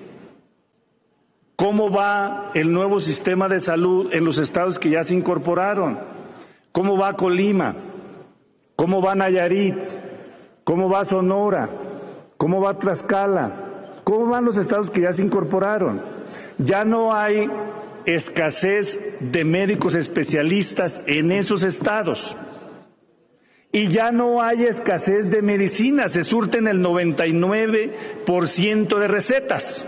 cómo 1.58 1.90
va 1.90 2.52
el 2.54 2.72
nuevo 2.72 3.00
sistema 3.00 3.48
de 3.48 3.58
salud 3.58 4.10
en 4.12 4.24
los 4.24 4.38
estados 4.38 4.78
que 4.78 4.90
ya 4.90 5.02
se 5.02 5.16
incorporaron. 5.16 5.98
¿Cómo 6.70 6.96
va 6.96 7.16
Colima? 7.16 7.74
¿Cómo 8.76 9.02
va 9.02 9.16
Nayarit? 9.16 9.74
¿Cómo 10.62 10.88
va 10.88 11.04
Sonora? 11.04 11.68
¿Cómo 12.36 12.60
va 12.60 12.78
Tlaxcala? 12.78 13.50
¿Cómo 14.04 14.26
van 14.26 14.44
los 14.44 14.56
estados 14.56 14.88
que 14.88 15.00
ya 15.00 15.12
se 15.12 15.24
incorporaron? 15.24 16.00
Ya 16.58 16.84
no 16.84 17.12
hay 17.12 17.50
escasez 18.06 19.16
de 19.18 19.44
médicos 19.44 19.96
especialistas 19.96 21.02
en 21.06 21.32
esos 21.32 21.64
estados. 21.64 22.36
Y 23.72 23.88
ya 23.88 24.12
no 24.12 24.42
hay 24.42 24.62
escasez 24.62 25.32
de 25.32 25.42
medicinas, 25.42 26.12
se 26.12 26.22
surten 26.22 26.68
el 26.68 26.84
99% 26.84 28.98
de 29.00 29.08
recetas. 29.08 29.84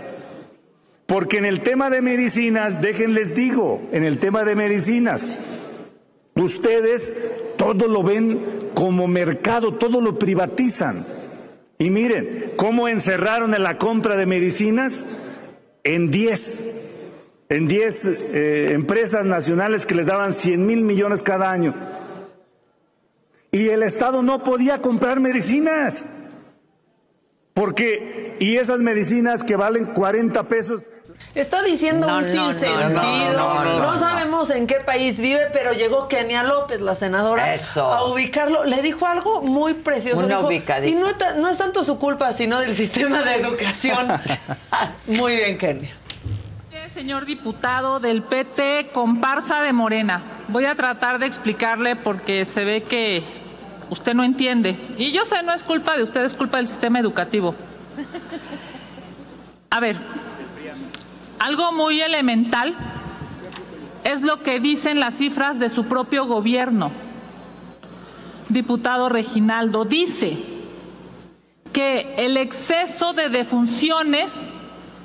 Porque 1.11 1.39
en 1.39 1.45
el 1.45 1.59
tema 1.59 1.89
de 1.89 2.01
medicinas, 2.01 2.81
déjenles 2.81 3.35
digo, 3.35 3.81
en 3.91 4.05
el 4.05 4.17
tema 4.17 4.45
de 4.45 4.55
medicinas, 4.55 5.29
ustedes 6.35 7.13
todo 7.57 7.89
lo 7.89 8.01
ven 8.01 8.39
como 8.73 9.09
mercado, 9.09 9.73
todo 9.73 9.99
lo 9.99 10.17
privatizan. 10.17 11.05
Y 11.77 11.89
miren, 11.89 12.53
cómo 12.55 12.87
encerraron 12.87 13.53
en 13.53 13.61
la 13.61 13.77
compra 13.77 14.15
de 14.15 14.25
medicinas 14.25 15.05
en 15.83 16.11
10, 16.11 16.75
en 17.49 17.67
10 17.67 18.05
eh, 18.05 18.71
empresas 18.71 19.25
nacionales 19.25 19.85
que 19.85 19.95
les 19.95 20.05
daban 20.05 20.31
100 20.31 20.65
mil 20.65 20.81
millones 20.83 21.23
cada 21.23 21.51
año. 21.51 21.75
Y 23.51 23.67
el 23.67 23.83
Estado 23.83 24.21
no 24.23 24.45
podía 24.45 24.81
comprar 24.81 25.19
medicinas. 25.19 26.05
Porque, 27.53 28.37
y 28.39 28.55
esas 28.55 28.79
medicinas 28.79 29.43
que 29.43 29.57
valen 29.57 29.85
40 29.85 30.47
pesos, 30.47 30.89
Está 31.33 31.63
diciendo 31.63 32.07
No, 32.07 32.17
un 32.17 32.21
no, 32.23 32.27
no, 32.27 32.51
sinsentido. 32.51 32.89
no, 32.89 33.01
No, 33.33 33.63
no, 33.63 33.79
no, 33.79 33.91
no. 33.93 33.97
sabemos 33.97 34.49
en 34.51 34.67
qué 34.67 34.75
país 34.75 35.19
vive, 35.19 35.47
pero 35.53 35.71
llegó 35.71 36.07
Kenia 36.09 36.43
López, 36.43 36.81
la 36.81 36.93
senadora, 36.93 37.53
Eso. 37.53 37.85
a 37.85 38.03
ubicarlo. 38.05 38.65
Le 38.65 38.81
dijo 38.81 39.05
algo 39.05 39.41
muy 39.41 39.75
precioso. 39.75 40.25
Una 40.25 40.39
Dijo, 40.41 40.51
y 40.85 40.95
no, 40.95 41.07
no 41.37 41.47
es 41.47 41.57
tanto 41.57 41.83
su 41.85 41.97
culpa, 41.97 42.33
sino 42.33 42.59
del 42.59 42.73
sistema 42.73 43.21
de 43.23 43.35
educación. 43.35 44.07
muy 45.07 45.35
bien, 45.37 45.57
Kenia. 45.57 45.91
Señor 46.89 47.25
diputado 47.25 48.01
del 48.01 48.21
PT, 48.21 48.89
comparsa 48.91 49.61
de 49.61 49.71
Morena, 49.71 50.21
voy 50.49 50.65
a 50.65 50.75
tratar 50.75 51.19
de 51.19 51.25
explicarle 51.25 51.95
porque 51.95 52.43
se 52.43 52.65
ve 52.65 52.83
que 52.83 53.23
usted 53.89 54.13
no 54.13 54.25
entiende. 54.25 54.75
Y 54.97 55.13
yo 55.13 55.23
sé, 55.23 55.41
no 55.43 55.53
es 55.53 55.63
culpa 55.63 55.95
de 55.95 56.03
usted, 56.03 56.21
es 56.25 56.33
culpa 56.33 56.57
del 56.57 56.67
sistema 56.67 56.99
educativo. 56.99 57.55
A 59.69 59.79
ver, 59.79 59.95
algo 61.41 61.71
muy 61.71 61.99
elemental 62.01 62.75
es 64.03 64.21
lo 64.21 64.43
que 64.43 64.59
dicen 64.59 64.99
las 64.99 65.15
cifras 65.15 65.57
de 65.57 65.69
su 65.69 65.85
propio 65.85 66.27
gobierno. 66.27 66.91
Diputado 68.49 69.09
Reginaldo 69.09 69.83
dice 69.83 70.37
que 71.73 72.13
el 72.19 72.37
exceso 72.37 73.13
de 73.13 73.29
defunciones 73.29 74.51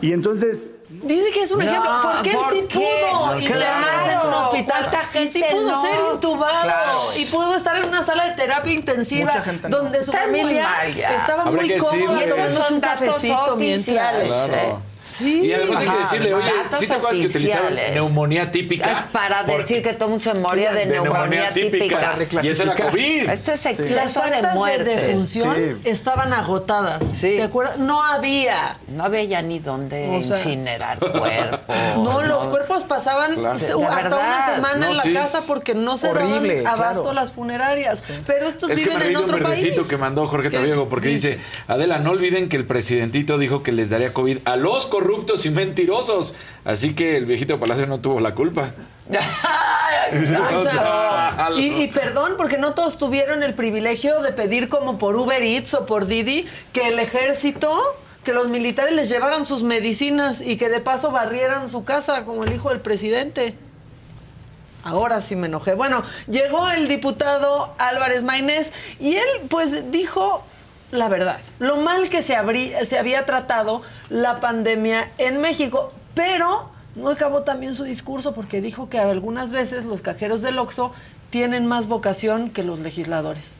Y 0.01 0.13
entonces 0.13 0.67
Dice 0.89 1.29
que 1.31 1.43
es 1.43 1.51
un 1.51 1.59
No, 1.59 1.65
ejemplo. 1.65 1.91
Porque 2.01 2.31
él 2.31 2.35
¿por 2.35 2.51
sí 2.51 2.65
qué? 2.67 2.79
pudo 2.79 3.39
internarse 3.39 4.11
en 4.11 4.27
un 4.27 4.33
hospital. 4.33 4.89
¿Cuánta 4.89 5.21
Y 5.21 5.27
sí 5.27 5.43
pudo 5.51 5.71
no? 5.71 5.81
ser 5.83 5.99
intubado. 6.13 6.61
Claro. 6.63 6.91
Y 7.17 7.25
pudo 7.25 7.55
estar 7.55 7.77
en 7.77 7.85
una 7.85 8.01
sala 8.01 8.25
de 8.25 8.31
terapia 8.31 8.73
intensiva 8.73 9.31
donde 9.69 10.03
su 10.03 10.11
familia 10.11 10.67
estaba 10.87 11.43
Habrá 11.43 11.61
muy 11.61 11.77
cómoda 11.77 12.25
tomándose 12.25 12.55
son 12.63 12.73
un 12.73 12.81
cafecito 12.81 13.53
oficiales, 13.53 14.29
mientras. 14.29 14.49
¿eh? 14.49 14.49
Claro. 14.49 14.81
Sí. 15.09 15.45
Y 15.45 15.53
además 15.53 15.79
hay 15.79 15.87
que 15.89 15.97
decirle, 15.97 16.33
oye, 16.33 16.51
¿sí 16.77 16.87
te 16.87 16.93
acuerdas 16.93 17.19
que 17.19 17.27
oficiales. 17.27 17.93
neumonía 17.93 18.51
típica? 18.51 19.09
Para 19.11 19.43
decir 19.43 19.81
que 19.81 19.93
todo 19.93 20.05
el 20.05 20.09
mundo 20.11 20.23
se 20.23 20.33
moría 20.35 20.71
de, 20.73 20.85
de 20.85 20.99
neumonía, 20.99 21.51
típica. 21.53 22.17
Y 22.41 22.47
eso 22.47 22.63
era 22.63 22.75
COVID. 22.75 23.29
Esto 23.29 23.51
es 23.53 23.65
Las 23.65 23.79
exceso 23.79 24.21
de 24.21 24.27
actas 24.35 24.51
de 24.53 24.57
muerte. 24.57 24.83
defunción 24.83 25.79
estaban 25.83 26.33
agotadas. 26.33 27.19
¿Te 27.21 27.41
acuerdas? 27.43 27.77
No 27.79 28.03
había. 28.03 28.77
No 28.87 29.03
había 29.03 29.23
ya 29.23 29.41
ni 29.41 29.59
dónde 29.59 30.07
O 30.09 30.21
sea, 30.21 30.37
incinerar 30.37 30.99
cuerpos. 30.99 31.75
No, 31.97 32.21
los 32.21 32.47
cuerpos 32.47 32.85
pasaban 32.85 33.35
Claro. 33.35 33.57
De 33.59 33.85
hasta 33.85 34.15
una 34.15 34.55
semana 34.55 34.75
No, 34.77 34.91
en 34.91 34.97
la 34.97 35.03
sí. 35.03 35.13
casa 35.13 35.41
porque 35.47 35.73
no 35.75 35.97
se 35.97 36.07
Horrible, 36.09 36.61
daban 36.61 36.79
abasto 36.81 37.01
claro. 37.03 37.15
las 37.15 37.31
funerarias. 37.31 38.03
Pero 38.25 38.47
estos 38.47 38.69
Es 38.71 38.79
que 38.79 38.85
me 38.89 38.95
viven 38.95 39.07
en 39.07 39.13
de 39.13 39.17
un 39.17 39.23
otro 39.23 39.37
verdecito 39.37 39.75
país. 39.77 39.87
que 39.87 39.97
mandó 39.97 40.27
Jorge 40.27 40.49
¿Qué 40.49 40.57
Tabiego 40.57 40.89
porque 40.89 41.07
dice, 41.09 41.39
Adela, 41.67 41.99
no 41.99 42.11
olviden 42.11 42.49
que 42.49 42.57
el 42.57 42.65
presidentito 42.65 43.37
dijo 43.37 43.63
que 43.63 43.71
les 43.71 43.89
daría 43.89 44.13
COVID 44.13 44.39
a 44.45 44.55
los 44.55 44.85
corruptos 44.99 45.45
y 45.45 45.49
mentirosos. 45.49 46.35
Así 46.65 46.93
que 46.93 47.17
el 47.17 47.25
viejito 47.25 47.59
Palacio 47.59 47.87
no 47.87 47.99
tuvo 47.99 48.19
la 48.19 48.35
culpa. 48.35 48.73
Y, 51.57 51.83
y 51.83 51.87
perdón, 51.87 52.33
porque 52.37 52.57
no 52.57 52.73
todos 52.73 52.97
tuvieron 52.97 53.43
el 53.43 53.53
privilegio 53.53 54.21
de 54.21 54.31
pedir 54.31 54.69
como 54.69 54.97
por 54.97 55.15
Uber 55.15 55.41
Eats 55.41 55.73
o 55.75 55.85
por 55.85 56.07
Didi 56.07 56.47
que 56.73 56.87
el 56.87 56.99
ejército, 56.99 57.77
que 58.23 58.33
los 58.33 58.49
militares 58.49 58.93
les 58.93 59.09
llevaran 59.09 59.45
sus 59.45 59.61
medicinas 59.61 60.41
y 60.41 60.57
que 60.57 60.69
de 60.69 60.79
paso 60.79 61.11
barrieran 61.11 61.69
su 61.69 61.83
casa 61.83 62.25
como 62.25 62.43
el 62.43 62.53
hijo 62.53 62.69
del 62.69 62.81
presidente. 62.81 63.55
Ahora 64.83 65.21
sí 65.21 65.35
me 65.35 65.47
enojé. 65.47 65.75
Bueno, 65.75 66.03
llegó 66.27 66.67
el 66.69 66.87
diputado 66.87 67.75
Álvarez 67.77 68.23
Maínez 68.23 68.71
y 68.99 69.15
él 69.15 69.27
pues 69.49 69.91
dijo 69.91 70.43
la 70.91 71.07
verdad, 71.09 71.39
lo 71.59 71.77
mal 71.77 72.09
que 72.09 72.21
se, 72.21 72.35
abrí- 72.35 72.73
se 72.85 72.97
había 72.97 73.25
tratado 73.25 73.81
la 74.09 74.39
pandemia 74.39 75.09
en 75.17 75.39
México, 75.41 75.93
pero 76.15 76.69
no 76.95 77.09
acabó 77.09 77.43
también 77.43 77.75
su 77.75 77.83
discurso 77.83 78.33
porque 78.33 78.61
dijo 78.61 78.89
que 78.89 78.99
algunas 78.99 79.51
veces 79.51 79.85
los 79.85 80.01
cajeros 80.01 80.41
del 80.41 80.57
Oxxo 80.57 80.91
tienen 81.29 81.67
más 81.67 81.87
vocación 81.87 82.49
que 82.49 82.63
los 82.63 82.79
legisladores. 82.79 83.55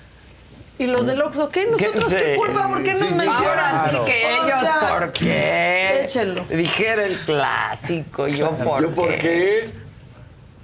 Y 0.79 0.87
los 0.87 1.05
del 1.05 1.21
Oxxo, 1.21 1.49
¿qué? 1.49 1.67
¿Nosotros 1.69 2.13
qué 2.15 2.35
culpa? 2.37 2.67
¿Por 2.69 2.81
qué 2.83 2.91
nos 2.93 2.99
Sí, 2.99 3.13
mencionan? 3.13 3.35
Ahora 3.45 3.89
sí 3.91 3.97
que 4.05 4.25
O 4.25 4.45
ellos, 4.45 4.59
sea, 4.61 4.89
¿por 4.89 5.11
qué? 5.11 6.01
Échenlo. 6.05 6.45
Dijera 6.45 7.05
el 7.05 7.15
clásico, 7.25 8.27
yo 8.29 8.51
por 8.51 8.81
¿Yo 8.81 8.89
por 8.95 9.09
qué? 9.17 9.69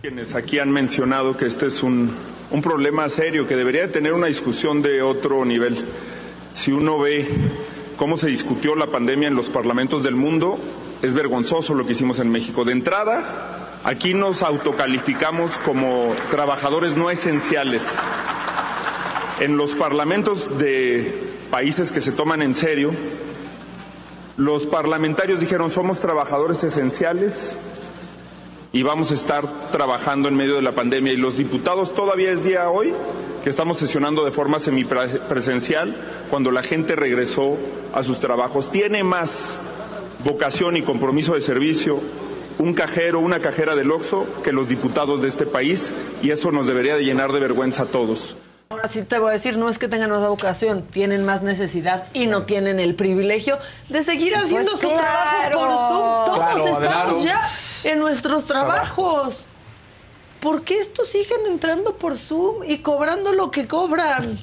Quienes 0.02 0.34
aquí 0.36 0.60
han 0.60 0.72
mencionado 0.72 1.36
que 1.36 1.46
este 1.46 1.68
es 1.68 1.84
un, 1.84 2.16
un 2.50 2.62
problema 2.62 3.10
serio, 3.10 3.46
que 3.48 3.56
debería 3.56 3.92
tener 3.92 4.14
una 4.14 4.28
discusión 4.28 4.82
de 4.82 5.02
otro 5.02 5.44
nivel. 5.46 5.84
Si 6.56 6.72
uno 6.72 6.98
ve 6.98 7.28
cómo 7.98 8.16
se 8.16 8.28
discutió 8.28 8.76
la 8.76 8.88
pandemia 8.88 9.28
en 9.28 9.36
los 9.36 9.50
parlamentos 9.50 10.04
del 10.04 10.16
mundo, 10.16 10.58
es 11.02 11.14
vergonzoso 11.14 11.74
lo 11.76 11.86
que 11.86 11.92
hicimos 11.92 12.20
en 12.20 12.32
México. 12.32 12.64
De 12.64 12.72
entrada, 12.72 13.82
aquí 13.84 14.14
nos 14.14 14.42
autocalificamos 14.42 15.52
como 15.66 16.16
trabajadores 16.32 16.96
no 16.96 17.12
esenciales. 17.12 17.84
En 19.42 19.58
los 19.58 19.76
parlamentos 19.76 20.58
de 20.58 21.24
países 21.52 21.92
que 21.92 22.00
se 22.00 22.14
toman 22.14 22.42
en 22.42 22.54
serio, 22.54 22.92
los 24.38 24.66
parlamentarios 24.66 25.42
dijeron 25.42 25.72
somos 25.72 26.00
trabajadores 26.00 26.64
esenciales 26.64 27.58
y 28.72 28.82
vamos 28.82 29.12
a 29.12 29.16
estar 29.16 29.72
trabajando 29.74 30.30
en 30.30 30.36
medio 30.36 30.56
de 30.56 30.62
la 30.62 30.72
pandemia. 30.72 31.12
Y 31.12 31.18
los 31.18 31.36
diputados 31.36 31.94
todavía 31.94 32.32
es 32.32 32.46
día 32.46 32.70
hoy 32.70 32.94
que 33.46 33.52
estamos 33.52 33.78
sesionando 33.78 34.26
de 34.26 34.32
forma 34.32 34.58
semipresencial 34.58 35.96
cuando 36.32 36.50
la 36.50 36.64
gente 36.64 36.96
regresó 36.96 37.56
a 37.94 38.02
sus 38.02 38.20
trabajos. 38.20 38.72
Tiene 38.72 39.04
más 39.04 39.56
vocación 40.24 40.76
y 40.78 40.82
compromiso 40.82 41.36
de 41.36 41.42
servicio 41.42 42.02
un 42.58 42.74
cajero, 42.74 43.20
una 43.20 43.38
cajera 43.40 43.76
del 43.76 43.92
Oxxo 43.92 44.26
que 44.44 44.52
los 44.52 44.68
diputados 44.68 45.22
de 45.22 45.28
este 45.28 45.46
país 45.46 45.92
y 46.24 46.32
eso 46.32 46.50
nos 46.52 46.66
debería 46.66 46.96
de 46.96 47.04
llenar 47.06 47.34
de 47.34 47.40
vergüenza 47.40 47.84
a 47.84 47.86
todos. 47.86 48.36
Ahora 48.70 48.88
sí 48.88 49.04
te 49.04 49.20
voy 49.20 49.30
a 49.30 49.34
decir, 49.34 49.58
no 49.60 49.70
es 49.70 49.78
que 49.78 49.88
tengan 49.88 50.10
más 50.10 50.28
vocación, 50.28 50.82
tienen 50.82 51.24
más 51.24 51.44
necesidad 51.44 52.06
y 52.14 52.26
no 52.26 52.44
tienen 52.46 52.80
el 52.80 52.96
privilegio 52.96 53.60
de 53.90 54.02
seguir 54.02 54.36
haciendo 54.36 54.72
Pues 54.72 54.82
su 54.82 54.88
claro. 54.88 55.04
trabajo 55.04 55.52
por 55.52 55.70
Zoom. 55.70 56.26
Todos 56.26 56.38
Claro, 56.40 56.66
estamos 56.66 56.82
claro. 56.82 57.24
ya 57.24 57.50
en 57.92 58.00
nuestros 58.00 58.46
trabajos. 58.48 59.48
¿Por 60.46 60.62
qué 60.64 60.78
estos 60.80 61.08
siguen 61.08 61.40
entrando 61.48 61.96
por 61.96 62.20
Zoom 62.20 62.58
y 62.68 62.78
cobrando 62.78 63.34
lo 63.34 63.50
que 63.50 63.66
cobran? 63.66 64.38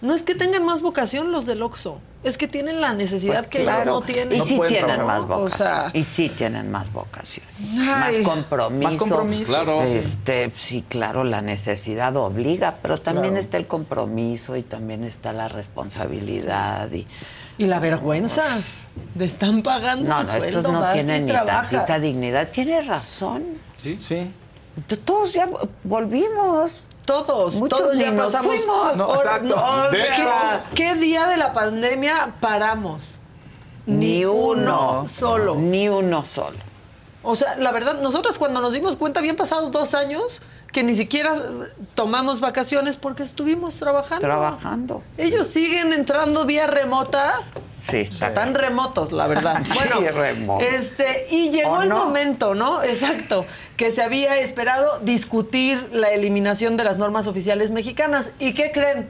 No 0.00 0.14
es 0.14 0.22
que 0.22 0.36
tengan 0.36 0.64
más 0.64 0.82
vocación 0.82 1.32
los 1.32 1.46
del 1.46 1.62
Oxxo, 1.62 1.98
es 2.22 2.38
que 2.38 2.46
tienen 2.46 2.80
la 2.80 2.92
necesidad 2.92 3.38
Pues 3.38 3.46
que 3.48 3.62
claro. 3.62 3.82
ellos 3.82 3.94
no 3.94 4.02
tienen. 4.02 4.38
Y 4.38 4.42
sí 4.42 4.60
tienen 4.68 5.04
más 5.04 5.24
O 5.24 5.26
vocación. 5.26 5.50
sea, 5.50 5.90
y 5.92 6.04
sí 6.04 6.28
tienen 6.28 6.70
más 6.70 6.92
vocación. 6.92 7.44
Ay. 7.80 8.22
más 8.22 8.28
compromiso. 8.28 8.82
Más 8.84 8.96
compromiso. 8.96 9.50
Claro. 9.50 9.82
Este, 9.82 10.52
sí, 10.56 10.84
claro, 10.88 11.24
la 11.24 11.42
necesidad 11.42 12.14
obliga, 12.16 12.76
pero 12.80 13.00
también 13.00 13.30
Claro. 13.34 13.40
está 13.40 13.56
el 13.56 13.66
compromiso 13.66 14.54
y 14.56 14.62
también 14.62 15.02
está 15.02 15.32
la 15.32 15.48
responsabilidad 15.48 16.88
y 16.92 17.04
y 17.58 17.64
la 17.66 17.80
vergüenza 17.80 18.44
de 19.16 19.24
están 19.24 19.62
pagando 19.62 20.08
no, 20.08 20.22
no, 20.22 20.30
sueldo 20.30 20.46
estos 20.46 20.72
no 20.72 20.80
más 20.80 20.92
tienen 20.92 21.22
y 21.22 21.26
ni 21.26 21.32
trabajas. 21.32 21.70
tantita 21.70 21.98
dignidad. 21.98 22.48
Tienes 22.52 22.86
razón. 22.86 23.44
Sí. 23.78 23.98
Sí. 24.00 24.30
Todos 25.04 25.32
ya 25.32 25.48
volvimos. 25.84 26.70
Todos, 27.06 27.54
Muchos 27.56 27.78
todos 27.78 27.96
ya 27.96 28.10
nos 28.10 28.26
pasamos. 28.32 28.56
fuimos. 28.60 28.96
No, 28.96 29.14
exacto. 29.14 29.54
no, 29.56 29.90
De 29.90 29.98
¿qué- 29.98 30.08
hecho. 30.08 30.24
¿Qué 30.74 30.94
día 30.96 31.26
de 31.28 31.36
la 31.36 31.52
pandemia 31.52 32.34
paramos? 32.40 33.20
Ni 33.86 34.24
uno. 34.24 35.06
solo. 35.08 35.54
Ni 35.54 35.88
uno 35.88 36.24
solo. 36.24 36.56
O 37.22 37.36
sea, 37.36 37.56
la 37.56 37.70
verdad, 37.72 38.00
nosotros 38.02 38.38
cuando 38.38 38.60
nos 38.60 38.72
dimos 38.72 38.96
cuenta 38.96 39.20
habían 39.20 39.36
pasado 39.36 39.70
dos 39.70 39.94
años 39.94 40.42
que 40.72 40.82
ni 40.82 40.94
siquiera 40.94 41.32
tomamos 41.94 42.40
vacaciones 42.40 42.96
porque 42.96 43.22
estuvimos 43.22 43.76
trabajando. 43.76 44.26
Trabajando. 44.26 45.02
Ellos 45.16 45.46
siguen 45.46 45.92
entrando 45.92 46.44
vía 46.44 46.66
remota. 46.66 47.40
Sí, 47.88 47.98
está. 47.98 48.34
Tan 48.34 48.54
remotos, 48.54 49.12
la 49.12 49.26
verdad. 49.28 49.62
Sí, 49.64 49.72
Bueno, 49.78 50.10
remotos. 50.12 50.66
este, 50.68 51.28
y 51.30 51.50
llegó 51.50 51.70
¿O 51.74 51.82
el 51.82 51.88
no? 51.88 52.04
momento, 52.06 52.54
¿no? 52.54 52.82
Exacto, 52.82 53.46
que 53.76 53.90
se 53.92 54.02
había 54.02 54.36
esperado 54.38 54.98
discutir 55.00 55.88
la 55.92 56.08
eliminación 56.10 56.76
de 56.76 56.84
las 56.84 56.98
normas 56.98 57.26
oficiales 57.28 57.70
mexicanas. 57.70 58.30
¿Y 58.40 58.54
qué 58.54 58.72
creen? 58.72 59.08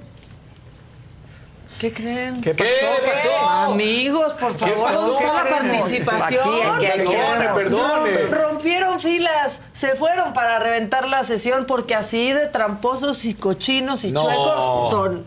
¿Qué 1.80 1.92
creen? 1.92 2.40
¿Qué 2.40 2.54
pasó? 2.54 2.70
¿Qué 2.70 3.10
pasó? 3.10 3.48
Amigos, 3.72 4.32
por 4.34 4.52
¿Qué 4.56 4.66
favor, 4.72 4.88
pasó? 4.88 5.00
¿dónde 5.10 5.26
está 5.26 5.44
la 5.44 5.50
participación? 5.50 6.48
aquí, 6.74 6.86
aquí, 6.86 6.98
Perdone, 6.98 7.48
perdone. 7.54 8.16
Rompieron 8.28 8.98
filas, 9.00 9.60
se 9.74 9.94
fueron 9.94 10.32
para 10.32 10.58
reventar 10.58 11.06
la 11.06 11.22
sesión 11.22 11.66
porque 11.66 11.94
así 11.94 12.32
de 12.32 12.46
tramposos 12.46 13.26
y 13.26 13.34
cochinos 13.34 14.04
y 14.04 14.12
No. 14.12 14.22
chuecos 14.22 14.90
son. 14.90 15.24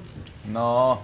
No. 0.48 1.02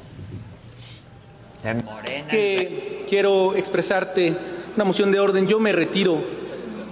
que 2.29 3.05
quiero 3.07 3.55
expresarte 3.55 4.35
una 4.75 4.85
moción 4.85 5.11
de 5.11 5.19
orden. 5.19 5.47
Yo 5.47 5.59
me 5.59 5.71
retiro 5.73 6.17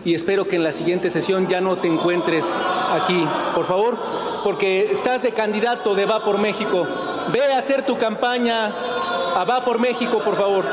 y 0.05 0.13
espero 0.13 0.47
que 0.47 0.57
en 0.57 0.63
la 0.63 0.71
siguiente 0.71 1.09
sesión 1.09 1.47
ya 1.47 1.59
no 1.61 1.75
te 1.77 1.87
encuentres 1.87 2.67
aquí, 2.91 3.27
por 3.55 3.65
favor, 3.65 3.97
porque 4.43 4.91
estás 4.91 5.23
de 5.23 5.31
candidato 5.31 5.95
de 5.95 6.05
Va 6.05 6.23
por 6.23 6.37
México. 6.37 6.87
Ve 7.31 7.53
a 7.53 7.57
hacer 7.59 7.85
tu 7.85 7.97
campaña 7.97 8.67
a 9.35 9.43
Va 9.45 9.63
por 9.63 9.79
México, 9.79 10.21
por 10.23 10.35
favor. 10.37 10.65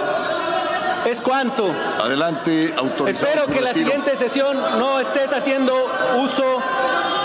¿Es 1.06 1.20
cuánto? 1.20 1.72
Adelante, 2.02 2.74
autorizado. 2.76 3.08
Espero 3.32 3.46
que 3.46 3.60
la 3.60 3.72
siguiente 3.72 4.16
sesión 4.16 4.58
no 4.78 5.00
estés 5.00 5.32
haciendo 5.32 5.72
uso 6.18 6.62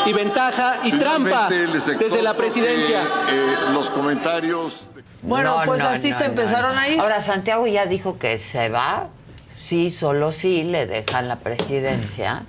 y 0.06 0.14
ventaja 0.14 0.78
y 0.84 0.92
trampa 0.94 1.50
desde 1.50 2.22
la 2.22 2.36
presidencia. 2.36 3.04
que, 3.28 3.54
eh, 3.54 3.56
los 3.74 3.90
comentarios. 3.90 4.90
Bueno, 5.22 5.60
No, 5.60 5.66
pues 5.66 5.84
no, 5.84 5.90
así 5.90 6.12
no, 6.12 6.18
se 6.18 6.24
no, 6.26 6.30
empezaron 6.32 6.76
no. 6.76 6.82
ahí. 6.82 6.98
Ahora, 6.98 7.22
Santiago 7.22 7.68
ya 7.68 7.86
dijo 7.86 8.18
que 8.18 8.38
se 8.38 8.70
va. 8.70 9.08
Sí, 9.58 9.90
solo 9.90 10.32
sí 10.32 10.64
le 10.64 10.86
dejan 10.86 11.28
la 11.28 11.38
presidencia 11.38 12.44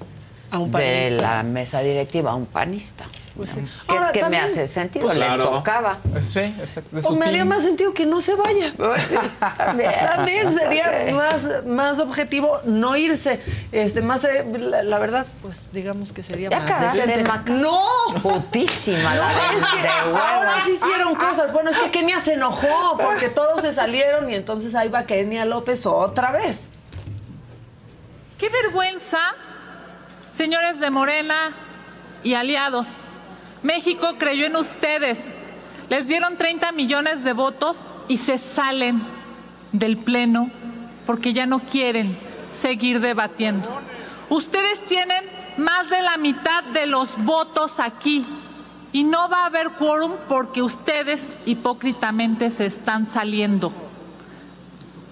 A 0.51 0.59
un 0.59 0.73
de 0.73 1.13
la 1.13 1.43
mesa 1.45 1.81
directiva 1.81 2.33
a 2.33 2.35
un 2.35 2.47
panista. 2.47 3.05
Pues 3.37 3.51
sí. 3.51 3.61
¿Qué, 3.61 3.69
Ahora, 3.93 4.13
qué 4.13 4.19
me 4.21 4.23
también- 4.23 4.45
hace 4.45 4.67
sentido? 4.67 5.05
Pues 5.07 5.19
Les 5.19 5.27
claro. 5.27 5.51
tocaba. 5.51 5.99
Sí, 6.21 6.41
exacto. 6.41 6.97
O 7.09 7.15
me 7.17 7.27
haría 7.27 7.45
más 7.45 7.63
sentido 7.63 7.93
que 7.93 8.07
no 8.07 8.21
se 8.23 8.35
vaya. 8.35 8.73
también. 9.59 9.91
También 10.15 10.57
sería 10.57 11.07
Sí. 11.07 11.13
más, 11.13 11.67
más 11.67 11.99
objetivo 11.99 12.61
no 12.65 12.97
irse. 12.97 13.41
Este, 13.73 14.01
más 14.01 14.25
eh, 14.25 14.45
la, 14.59 14.83
la 14.83 14.99
verdad, 14.99 15.27
pues 15.43 15.67
digamos 15.73 16.13
que 16.15 16.23
sería 16.23 16.49
Ya 16.49 16.61
más 16.61 16.95
decente. 16.95 17.25
No. 17.53 17.79
Putísima 18.23 19.15
No, 19.15 19.21
la 19.21 19.31
es 19.31 19.67
que 19.77 19.83
de 19.83 19.89
ahora 19.89 20.55
sí 20.65 20.73
hicieron 20.73 21.15
cosas. 21.15 21.53
Bueno, 21.53 21.69
es 21.71 21.77
que 21.77 21.91
Kenia 21.91 22.19
se 22.21 22.33
enojó 22.35 22.97
porque 23.03 23.29
todos 23.29 23.61
se 23.61 23.75
salieron 23.75 24.31
y 24.31 24.35
entonces 24.35 24.75
ahí 24.75 24.89
va 24.89 25.05
Kenia 25.05 25.45
López 25.45 25.85
otra 25.85 26.33
vez. 26.33 26.63
Qué 28.39 28.49
vergüenza, 28.49 29.19
señores 30.31 30.81
de 30.81 30.91
Morena 30.91 31.53
y 32.23 32.35
aliados. 32.35 33.05
México 33.63 34.15
creyó 34.19 34.47
en 34.47 34.57
ustedes. 34.57 35.39
Les 35.89 36.09
dieron 36.09 36.37
30 36.37 36.73
millones 36.73 37.25
de 37.25 37.33
votos 37.33 37.89
y 38.09 38.17
se 38.17 38.39
salen 38.39 39.01
del 39.73 39.97
Pleno 39.97 40.51
porque 41.07 41.33
ya 41.33 41.47
no 41.47 41.61
quieren 41.61 42.17
seguir 42.49 43.01
debatiendo. 43.01 43.69
Ustedes 44.29 44.85
tienen 44.87 45.25
más 45.57 45.89
de 45.91 46.03
la 46.03 46.17
mitad 46.17 46.65
de 46.65 46.87
los 46.87 47.17
votos 47.25 47.79
aquí 47.79 48.27
y 48.93 49.05
no 49.05 49.29
va 49.29 49.43
a 49.43 49.47
haber 49.47 49.71
quórum 49.71 50.13
porque 50.29 50.63
ustedes 50.63 51.39
hipócritamente 51.47 52.51
se 52.51 52.67
están 52.67 53.07
saliendo. 53.07 53.73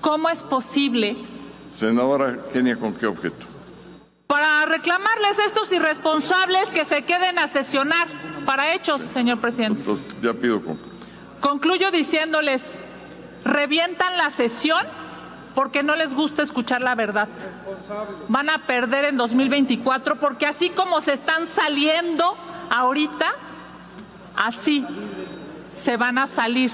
¿Cómo 0.00 0.28
es 0.28 0.42
posible 0.42 1.16
Senadora 1.70 2.38
Kenia, 2.52 2.76
¿con 2.76 2.94
qué 2.94 3.06
objeto? 3.06 3.54
para 4.34 4.66
reclamarles 4.66 5.38
a 5.38 5.44
estos 5.44 5.70
irresponsables 5.70 6.72
que 6.72 6.84
se 6.84 7.04
queden 7.04 7.38
a 7.38 7.46
sesionar 7.46 8.08
para 8.44 8.74
hechos, 8.74 9.02
señor 9.02 9.38
presidente? 9.38 9.80
Entonces, 9.80 10.16
ya 10.20 10.32
pido 10.32 10.62
con... 10.62 10.78
Concluyo 11.40 11.90
diciéndoles, 11.90 12.84
revientan 13.44 14.16
la 14.16 14.30
sesión 14.30 14.80
porque 15.54 15.82
no 15.82 15.94
les 15.94 16.14
gusta 16.14 16.42
escuchar 16.42 16.82
la 16.82 16.94
verdad. 16.94 17.28
Van 18.28 18.50
a 18.50 18.58
perder 18.66 19.04
en 19.04 19.16
2024 19.16 20.18
porque 20.18 20.46
así 20.46 20.70
como 20.70 21.00
se 21.00 21.12
están 21.12 21.46
saliendo 21.46 22.36
ahorita, 22.70 23.32
así 24.36 24.84
se 25.70 25.96
van 25.96 26.18
a 26.18 26.26
salir 26.26 26.72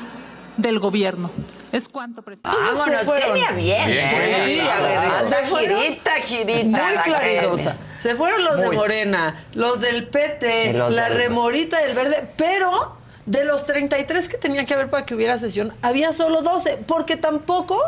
del 0.56 0.78
gobierno. 0.78 1.30
Es 1.72 1.88
cuanto, 1.88 2.22
presidente. 2.22 2.56
Vámonos, 2.58 2.84
se 3.00 3.04
fueron. 3.06 3.32
Kenia, 3.34 3.52
bien. 3.52 3.86
Bien. 3.86 3.98
¿eh? 4.04 4.42
Sí, 4.44 4.60
a 4.60 4.80
ver, 4.80 4.98
Anda 4.98 5.24
se 5.24 5.36
fueron 5.46 5.80
girita, 5.80 6.12
girita. 6.22 6.64
Muy 6.64 6.94
la 6.94 7.02
claridosa. 7.02 7.76
Se 7.98 8.14
fueron 8.14 8.44
los 8.44 8.58
de 8.58 8.66
Muy. 8.66 8.76
Morena, 8.76 9.36
los 9.54 9.80
del 9.80 10.08
PT, 10.08 10.72
los 10.72 10.92
la 10.92 11.08
del- 11.10 11.18
remorita 11.18 11.78
del 11.80 11.94
verde, 11.94 12.28
pero 12.36 12.96
de 13.26 13.44
los 13.44 13.66
33 13.66 14.28
que 14.28 14.38
tenía 14.38 14.64
que 14.64 14.74
haber 14.74 14.90
para 14.90 15.04
que 15.04 15.14
hubiera 15.14 15.38
sesión, 15.38 15.72
había 15.82 16.12
solo 16.12 16.42
12, 16.42 16.78
porque 16.86 17.16
tampoco 17.16 17.78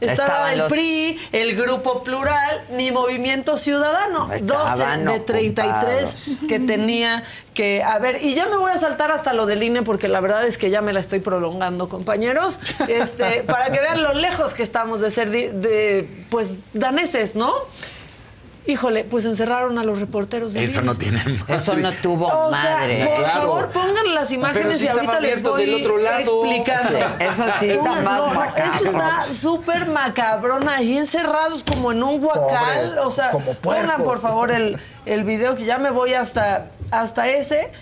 estaba 0.00 0.28
Estaban 0.28 0.52
el 0.52 0.58
los- 0.58 0.68
PRI, 0.68 1.18
el 1.32 1.56
Grupo 1.56 2.02
Plural, 2.02 2.66
ni 2.70 2.90
Movimiento 2.90 3.56
Ciudadano. 3.56 4.26
12 4.26 4.36
Estaban 4.36 5.04
de 5.04 5.20
33 5.20 6.14
que 6.48 6.58
tenía 6.60 7.22
que 7.54 7.82
haber. 7.82 8.22
Y 8.22 8.34
ya 8.34 8.46
me 8.46 8.56
voy 8.56 8.72
a 8.72 8.78
saltar 8.78 9.10
hasta 9.12 9.32
lo 9.32 9.46
del 9.46 9.62
INE, 9.62 9.82
porque 9.82 10.08
la 10.08 10.20
verdad 10.20 10.44
es 10.46 10.58
que 10.58 10.70
ya 10.70 10.80
me 10.80 10.92
la 10.92 11.00
estoy 11.00 11.20
prolongando, 11.20 11.88
compañeros, 11.88 12.58
este, 12.88 13.42
para 13.46 13.70
que 13.70 13.80
vean 13.80 14.02
lo 14.02 14.12
lejos 14.12 14.54
que 14.54 14.62
estamos 14.62 15.00
de 15.00 15.10
ser, 15.10 15.30
di- 15.30 15.48
de, 15.48 16.26
pues, 16.30 16.54
daneses, 16.72 17.34
¿no? 17.36 17.52
Híjole, 18.64 19.02
pues 19.02 19.24
encerraron 19.24 19.76
a 19.78 19.82
los 19.84 19.98
reporteros 19.98 20.52
de 20.52 20.62
Eso 20.62 20.82
no 20.82 20.96
tiene 20.96 21.18
madre. 21.18 21.54
Eso 21.56 21.74
no 21.76 21.92
tuvo 21.94 22.28
o 22.28 22.54
sea, 22.54 22.76
madre. 22.76 23.06
por 23.06 23.16
Claro. 23.24 23.40
favor, 23.40 23.68
pongan 23.70 24.14
las 24.14 24.30
imágenes 24.32 24.78
sí 24.78 24.84
y 24.86 24.88
ahorita 24.88 25.18
les 25.20 25.42
voy 25.42 25.66
del 25.66 25.74
otro 25.82 25.98
lado. 25.98 26.44
explicando. 26.44 26.98
Eso 27.18 27.44
sí 27.58 27.70
está 27.70 27.90
más 28.02 28.04
no, 28.20 28.34
macabro. 28.34 28.74
Eso 28.76 28.90
está 28.90 29.22
súper 29.34 29.86
macabrón, 29.88 30.68
ahí 30.68 30.96
encerrados 30.96 31.64
como 31.64 31.90
en 31.90 32.04
un 32.04 32.20
guacal. 32.20 32.90
Pobre, 32.90 33.00
o 33.00 33.10
sea, 33.10 33.30
como 33.32 33.54
pongan 33.54 34.04
por 34.04 34.20
favor 34.20 34.52
el, 34.52 34.78
el 35.06 35.24
video 35.24 35.56
que 35.56 35.64
ya 35.64 35.78
me 35.78 35.90
voy 35.90 36.14
hasta, 36.14 36.70
hasta 36.92 37.26
ese. 37.28 37.72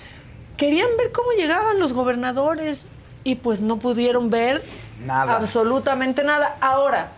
Querían 0.57 0.89
ver 0.97 1.13
cómo 1.13 1.31
llegaban 1.33 1.79
los 1.79 1.93
gobernadores 1.93 2.89
y 3.23 3.35
pues 3.37 3.61
no 3.61 3.77
pudieron 3.79 4.31
ver 4.31 4.63
Nada. 5.05 5.37
absolutamente 5.37 6.25
nada. 6.25 6.57
Ahora, 6.63 7.13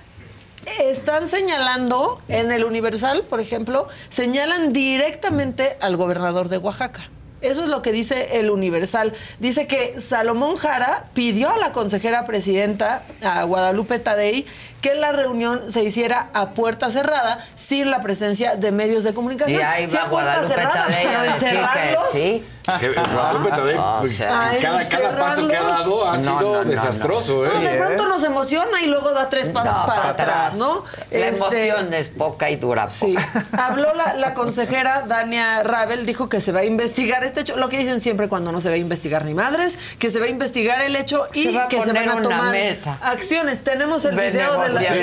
están 0.81 1.29
señalando 1.29 2.21
en 2.29 2.53
el 2.53 2.65
Universal, 2.65 3.25
por 3.29 3.41
ejemplo, 3.41 3.89
señalan 4.09 4.73
directamente 4.73 5.77
al 5.81 5.97
gobernador 5.97 6.49
de 6.49 6.59
Oaxaca. 6.59 7.09
Eso 7.43 7.65
es 7.65 7.69
lo 7.69 7.83
que 7.83 7.91
dice 7.91 8.39
el 8.39 8.51
Universal. 8.51 9.13
Dice 9.41 9.67
que 9.67 10.01
Salomón 10.01 10.55
Jara 10.55 11.11
pidió 11.13 11.51
a 11.51 11.57
la 11.59 11.73
consejera 11.73 12.25
presidenta, 12.25 13.03
a 13.21 13.43
Guadalupe 13.43 13.99
Tadei, 13.99 14.47
que 14.83 14.95
la 14.95 15.13
reunión 15.13 15.71
se 15.73 15.83
hiciera 15.83 16.29
a 16.35 16.51
puerta 16.51 16.91
cerrada 16.91 17.39
sin 17.55 17.91
la 17.91 18.01
presencia 18.03 18.57
de 18.57 18.73
medios 18.73 19.05
de 19.05 19.15
comunicación. 19.15 19.61
Y 19.61 19.63
ahí 19.63 19.89
Sí, 19.89 19.97
va 19.97 20.03
a 20.03 20.11
puerta 20.11 20.41
Guadalupe 20.43 20.55
pero 20.57 21.19
a 21.19 21.23
decir 21.23 21.61
que 21.73 21.97
sí. 22.13 22.47
Que 22.79 22.89
Guadalupe 22.93 23.51
Tadei, 23.51 23.77
o 23.77 23.97
pues, 24.01 24.17
sea. 24.17 24.53
Cada, 24.61 24.89
cada 24.89 25.19
paso 25.19 25.49
que 25.49 25.57
ha 25.57 25.63
dado 25.65 26.09
ha 26.09 26.13
No, 26.13 26.19
sido 26.19 26.41
no, 26.41 26.65
no, 26.65 26.71
desastroso, 26.71 27.35
no, 27.35 27.45
¿eh? 27.61 27.69
de 27.73 27.77
pronto 27.79 28.07
nos 28.07 28.23
emociona 28.23 28.81
y 28.83 28.87
luego 28.87 29.11
da 29.11 29.29
tres 29.29 29.49
pasos 29.49 29.75
No, 29.75 29.87
para 29.87 30.09
atrás, 30.11 30.55
¿no? 30.59 30.85
La 31.11 31.27
Este, 31.29 31.69
emoción 31.69 31.93
es 31.95 32.09
poca 32.09 32.51
y 32.51 32.57
dura. 32.57 32.89
Sí. 32.89 33.17
Habló 33.59 33.93
la, 33.95 34.15
la 34.15 34.35
consejera 34.35 35.03
Dania 35.09 35.65
Rabel, 35.65 36.07
dijo 36.07 36.29
que 36.29 36.41
se 36.41 36.53
va 36.53 36.61
a 36.61 36.65
investigar 36.65 37.25
este 37.25 37.41
hecho, 37.41 37.57
lo 37.57 37.69
que 37.69 37.79
dicen 37.79 38.01
siempre 38.01 38.29
cuando 38.29 38.53
no 38.53 38.61
se 38.61 38.69
va 38.69 38.77
a 38.77 38.79
investigar 38.79 39.25
ni 39.25 39.35
madres, 39.35 39.77
que 39.99 40.11
se 40.11 40.21
va 40.21 40.27
a 40.27 40.29
investigar 40.29 40.83
el 40.83 40.95
hecho 40.95 41.27
y 41.35 41.45
Se 41.53 41.61
que 41.69 41.83
se 41.83 41.93
van 41.93 42.11
a 42.11 42.23
tomar 42.23 42.55
acciones. 43.03 43.65
Tenemos 43.65 44.05
el 44.05 44.15
De 44.15 44.31
video 44.31 44.61
de 44.61 44.72
Ya, 44.81 44.95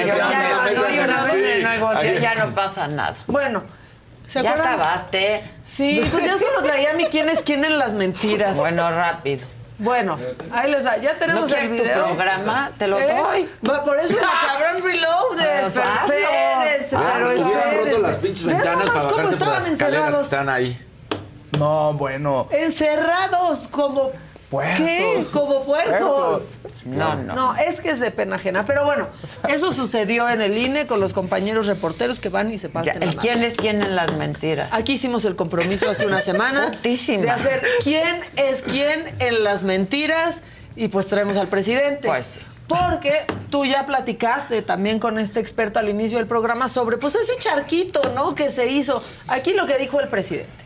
no, 2.36 2.46
de 2.48 2.52
pasa 2.56 2.88
nada. 2.88 3.16
Bueno, 3.28 3.64
¿se 4.26 4.42
ya 4.44 4.54
acabaste. 4.54 5.44
Sí, 5.62 6.02
pues 6.12 6.26
ya 6.26 6.38
solo 6.38 6.62
traía 6.64 6.94
mi 6.94 7.06
quién 7.06 7.30
es 7.30 7.42
quién 7.42 7.64
en 7.66 7.78
las 7.80 7.94
mentiras. 7.94 8.56
Bueno, 8.56 8.90
rápido. 8.92 9.46
Bueno, 9.78 10.20
ahí 10.52 10.72
les 10.72 10.86
va. 10.86 10.98
Ya 10.98 11.16
tenemos 11.16 11.42
¿No 11.42 11.48
el 11.48 11.54
quieres 11.54 11.70
tu 11.78 11.84
video. 11.84 12.06
programa? 12.08 12.72
Te 12.78 12.88
lo 12.88 13.00
¿Eh? 13.00 13.08
doy. 13.18 13.50
Va, 13.70 13.82
por 13.84 13.98
eso 13.98 14.14
la 14.16 14.48
cabrón 14.60 14.84
reloaded. 14.84 15.62
Pues 15.62 15.78
hazlo. 15.78 16.16
Espérense, 16.16 16.96
Ah, 16.98 17.02
pero 17.14 17.28
Hubieran 17.30 17.54
roto 17.54 17.70
espérense. 17.80 18.02
las 18.02 18.16
pinches 18.18 18.46
ventanas 18.46 18.90
para 18.90 19.02
cómo 19.04 19.16
bajarse 19.16 19.24
por 19.24 19.34
estaban 19.34 19.54
las 19.56 19.70
escaleras 19.70 20.02
que 20.02 20.08
encerrados. 20.18 20.28
están 20.28 20.50
ahí. 20.50 20.86
No, 21.58 21.94
bueno. 21.94 22.48
Encerrados 22.52 23.68
como 23.70 24.12
Puercos. 24.50 24.78
¿Qué? 24.80 25.26
Como 25.32 25.64
puercos. 25.64 26.42
No, 26.86 27.16
no. 27.16 27.36
No, 27.36 27.56
es 27.56 27.82
que 27.82 27.90
es 27.92 28.00
de 28.00 28.10
pena 28.10 28.38
ajena. 28.38 28.66
Pero 28.66 28.84
bueno, 28.84 29.08
eso 29.48 29.72
sucedió 29.72 30.28
en 30.28 30.42
el 30.42 30.58
INE 30.58 30.88
con 30.88 31.00
los 31.00 31.14
compañeros 31.14 31.68
reporteros 31.68 32.20
que 32.20 32.30
van 32.30 32.52
y 32.52 32.58
se 32.58 32.70
parten 32.70 33.00
la 33.00 33.06
¿El 33.06 33.16
madre. 33.16 33.30
quién 33.30 33.44
es 33.44 33.56
quién 33.56 33.82
en 33.84 33.96
las 33.96 34.12
mentiras? 34.14 34.70
Aquí 34.72 34.94
hicimos 34.94 35.24
el 35.26 35.36
compromiso 35.36 35.88
hace 35.90 36.08
una 36.08 36.22
semana 36.22 36.72
Putísima. 36.72 37.24
de 37.26 37.30
hacer 37.30 37.62
quién 37.84 38.22
es 38.38 38.64
quién 38.64 39.04
en 39.20 39.44
las 39.44 39.62
mentiras 39.64 40.42
y 40.76 40.88
pues 40.88 41.08
traemos 41.08 41.38
al 41.38 41.48
presidente. 41.48 42.08
Pues 42.08 42.26
sí. 42.26 42.40
Porque 42.68 43.26
tú 43.52 43.66
ya 43.66 43.86
platicaste 43.86 44.62
también 44.64 45.00
con 45.00 45.20
este 45.20 45.40
experto 45.40 45.80
al 45.80 45.90
inicio 45.90 46.18
del 46.18 46.28
programa 46.28 46.68
sobre 46.68 46.98
pues 46.98 47.14
ese 47.16 47.36
charquito, 47.40 48.02
¿no? 48.16 48.34
Que 48.36 48.50
se 48.50 48.68
hizo. 48.72 49.04
Aquí 49.28 49.54
lo 49.54 49.68
que 49.68 49.78
dijo 49.78 50.00
el 50.00 50.08
presidente. 50.08 50.66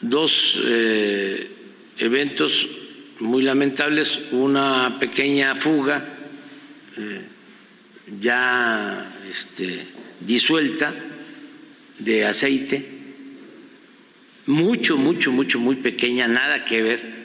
Dos 0.00 0.60
eh, 0.64 1.50
eventos 1.98 2.68
muy 3.20 3.42
lamentables, 3.42 4.20
una 4.32 4.96
pequeña 4.98 5.54
fuga 5.54 6.04
eh, 6.96 7.22
ya 8.18 9.12
este, 9.30 9.86
disuelta 10.20 10.94
de 11.98 12.26
aceite, 12.26 12.86
mucho, 14.46 14.96
mucho, 14.96 15.30
mucho, 15.30 15.60
muy 15.60 15.76
pequeña, 15.76 16.26
nada 16.26 16.64
que 16.64 16.82
ver 16.82 17.20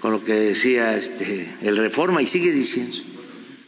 con 0.00 0.12
lo 0.12 0.24
que 0.24 0.32
decía 0.32 0.96
este, 0.96 1.54
el 1.62 1.76
Reforma 1.76 2.20
y 2.20 2.26
sigue 2.26 2.50
diciendo. 2.52 2.98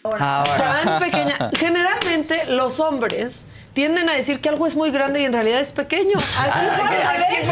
tan 0.02 0.98
pequeña. 0.98 1.50
Generalmente 1.58 2.42
los 2.48 2.80
hombres 2.80 3.46
tienden 3.76 4.08
a 4.08 4.14
decir 4.14 4.40
que 4.40 4.48
algo 4.48 4.66
es 4.66 4.74
muy 4.74 4.90
grande 4.90 5.20
y 5.20 5.26
en 5.26 5.34
realidad 5.34 5.60
es 5.60 5.70
pequeño. 5.72 6.16
Aquí, 6.18 6.66
aquí 6.66 7.50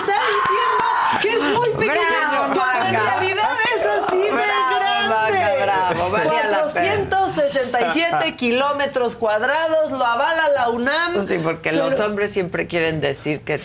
está 0.00 0.16
diciendo 0.34 0.84
que 1.22 1.28
es 1.32 1.40
muy 1.40 1.68
pequeño, 1.86 2.18
Bravo, 2.18 2.54
cuando 2.54 2.86
en 2.88 2.94
realidad 2.94 3.50
es 3.76 3.86
así 3.86 4.16
de 4.18 4.30
Bravo, 4.32 4.74
grande. 4.74 5.62
Bravo, 5.62 6.10
pena. 6.12 6.60
467 6.64 8.34
kilómetros 8.36 9.14
cuadrados, 9.14 9.92
lo 9.92 10.04
avala 10.04 10.48
la 10.48 10.68
UNAM. 10.70 11.28
Sí, 11.28 11.38
porque 11.40 11.70
Pero- 11.70 11.88
los 11.90 12.00
hombres 12.00 12.32
siempre 12.32 12.66
quieren 12.66 13.00
decir 13.00 13.42
que 13.44 13.60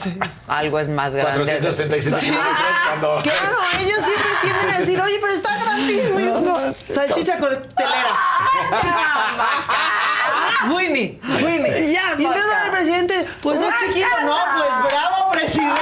algo 0.48 0.80
es 0.80 0.90
más 0.90 1.16
grande. 1.16 1.40
466 1.40 2.16
Sí. 2.20 2.26
kilómetros 2.28 2.56
cuando... 2.88 3.20
Claro, 3.24 3.58
ellos 3.80 4.06
siempre 4.06 4.30
tienden 4.44 4.70
a 4.70 4.80
decir, 4.80 5.02
oye, 5.02 5.18
pero 5.20 5.34
está 5.34 5.58
grandísimo. 5.58 6.54
Salchicha 6.88 7.40
coctelera. 7.40 8.16
Winnie, 10.68 11.20
Winnie. 11.24 11.94
Ya, 11.94 12.16
y 12.18 12.26
entonces 12.26 12.54
el 12.66 12.72
presidente, 12.72 13.26
pues 13.42 13.62
es 13.62 13.76
chiquito. 13.78 14.08
No, 14.24 14.36
pues 14.58 14.92
bravo, 14.92 15.32
presidente. 15.32 15.80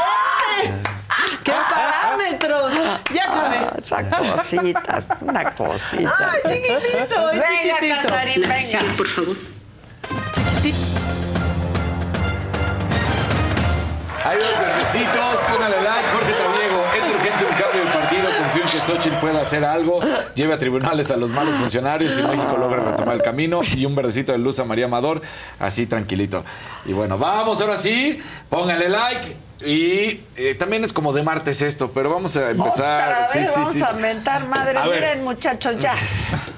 ¡Qué 1.44 1.54
parámetros! 1.70 2.74
Ya 3.14 3.24
acabé. 3.26 3.58
Esa 3.84 4.04
cosita, 4.38 5.04
una 5.22 5.50
cosita. 5.52 6.32
Ay, 6.32 6.42
chiquitito, 6.54 7.28
ay, 7.28 7.40
Venga, 7.40 7.76
chiquitito. 7.80 8.08
Casarín, 8.10 8.42
venga. 8.42 8.96
por 8.98 9.08
favor. 9.08 9.38
Hay 14.26 14.38
dos 14.40 14.60
verdecitos, 14.60 15.40
póngale 15.50 15.82
like, 15.82 16.08
Jorge 16.12 16.34
Tabiego. 16.34 16.84
Es 16.98 17.04
urgente 17.08 17.46
un 17.46 17.52
cambio 17.56 17.80
del 17.84 17.94
partido. 17.94 18.24
Confío 18.38 18.62
en 18.64 18.68
que 18.70 18.76
Xochitl 18.88 19.18
pueda 19.18 19.42
hacer 19.42 19.66
algo. 19.66 20.00
Lleve 20.34 20.54
a 20.54 20.58
tribunales 20.58 21.12
a 21.12 21.18
los 21.18 21.32
malos 21.32 21.56
funcionarios 21.56 22.18
y 22.18 22.22
México 22.24 22.56
logra 22.58 22.82
retomar 22.92 23.16
el 23.16 23.22
camino. 23.22 23.60
Y 23.76 23.86
un 23.86 23.96
verdecito 23.96 24.32
de 24.32 24.38
luz 24.38 24.60
a 24.60 24.64
María 24.64 24.86
Amador, 24.86 25.22
así 25.60 25.88
tranquilito. 25.88 26.46
Y 26.86 26.94
bueno, 26.94 27.18
vamos 27.18 27.62
ahora 27.62 27.78
sí. 27.78 28.20
Póngale 28.50 28.88
like. 28.88 29.36
Y 29.66 30.22
eh, 30.36 30.56
también 30.58 30.86
es 30.86 30.94
como 30.94 31.12
de 31.12 31.24
martes 31.24 31.62
esto, 31.62 31.92
pero 31.94 32.10
vamos 32.12 32.38
a 32.38 32.52
empezar. 32.52 33.26
Otra 33.26 33.30
vez 33.34 33.50
sí, 33.50 33.54
vamos 33.60 33.74
sí. 33.74 33.84
a 33.84 33.94
mentar 33.94 34.48
madre. 34.48 34.78
A 34.78 34.88
ver. 34.88 35.02
Miren, 35.02 35.24
muchachos, 35.26 35.78
ya. 35.80 35.94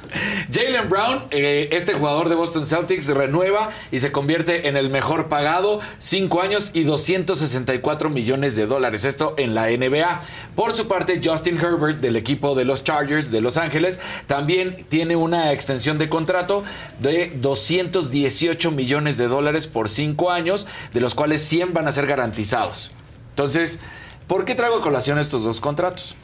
Jalen 0.52 0.90
Brown, 0.90 1.26
eh, 1.31 1.69
este 1.72 1.94
jugador 1.94 2.30
de 2.30 2.36
Boston 2.36 2.65
Celtics, 2.65 3.07
renueva 3.07 3.72
y 3.91 3.99
se 3.99 4.11
convierte 4.11 4.68
en 4.68 4.77
el 4.77 4.90
mejor 4.90 5.30
pagado, 5.30 5.80
5 5.99 6.41
años 6.41 6.72
y 6.73 6.84
264 6.84 8.10
millones 8.10 8.56
de 8.56 8.65
dólares. 8.65 9.06
Esto 9.06 9.36
en 9.38 9.53
la 9.53 9.68
NBA. 9.68 10.22
Por 10.56 10.73
su 10.73 10.88
parte, 10.88 11.22
Justin 11.23 11.57
Herbert, 11.57 11.99
del 11.99 12.15
equipo 12.15 12.56
de 12.56 12.65
los 12.65 12.84
Chargers 12.84 13.31
de 13.31 13.41
Los 13.41 13.57
Ángeles, 13.57 13.99
también 14.27 14.86
tiene 14.90 15.15
una 15.15 15.52
extensión 15.52 15.98
de 15.98 16.10
contrato 16.10 16.64
de 16.99 17.31
218 17.36 18.72
millones 18.72 19.18
de 19.18 19.27
dólares 19.27 19.68
por 19.68 19.90
5 19.90 20.31
años, 20.31 20.68
de 20.94 21.02
los 21.02 21.15
cuales 21.15 21.41
100 21.41 21.73
van 21.73 21.88
a 21.88 21.91
ser 21.91 22.07
garantizados. 22.07 22.91
Entonces, 23.30 23.80
¿por 24.27 24.45
qué 24.45 24.56
traigo 24.56 24.77
a 24.77 24.81
colación 24.81 25.19
estos 25.19 25.44
dos 25.44 25.61
contratos? 25.61 26.15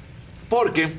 Porque 0.50 0.94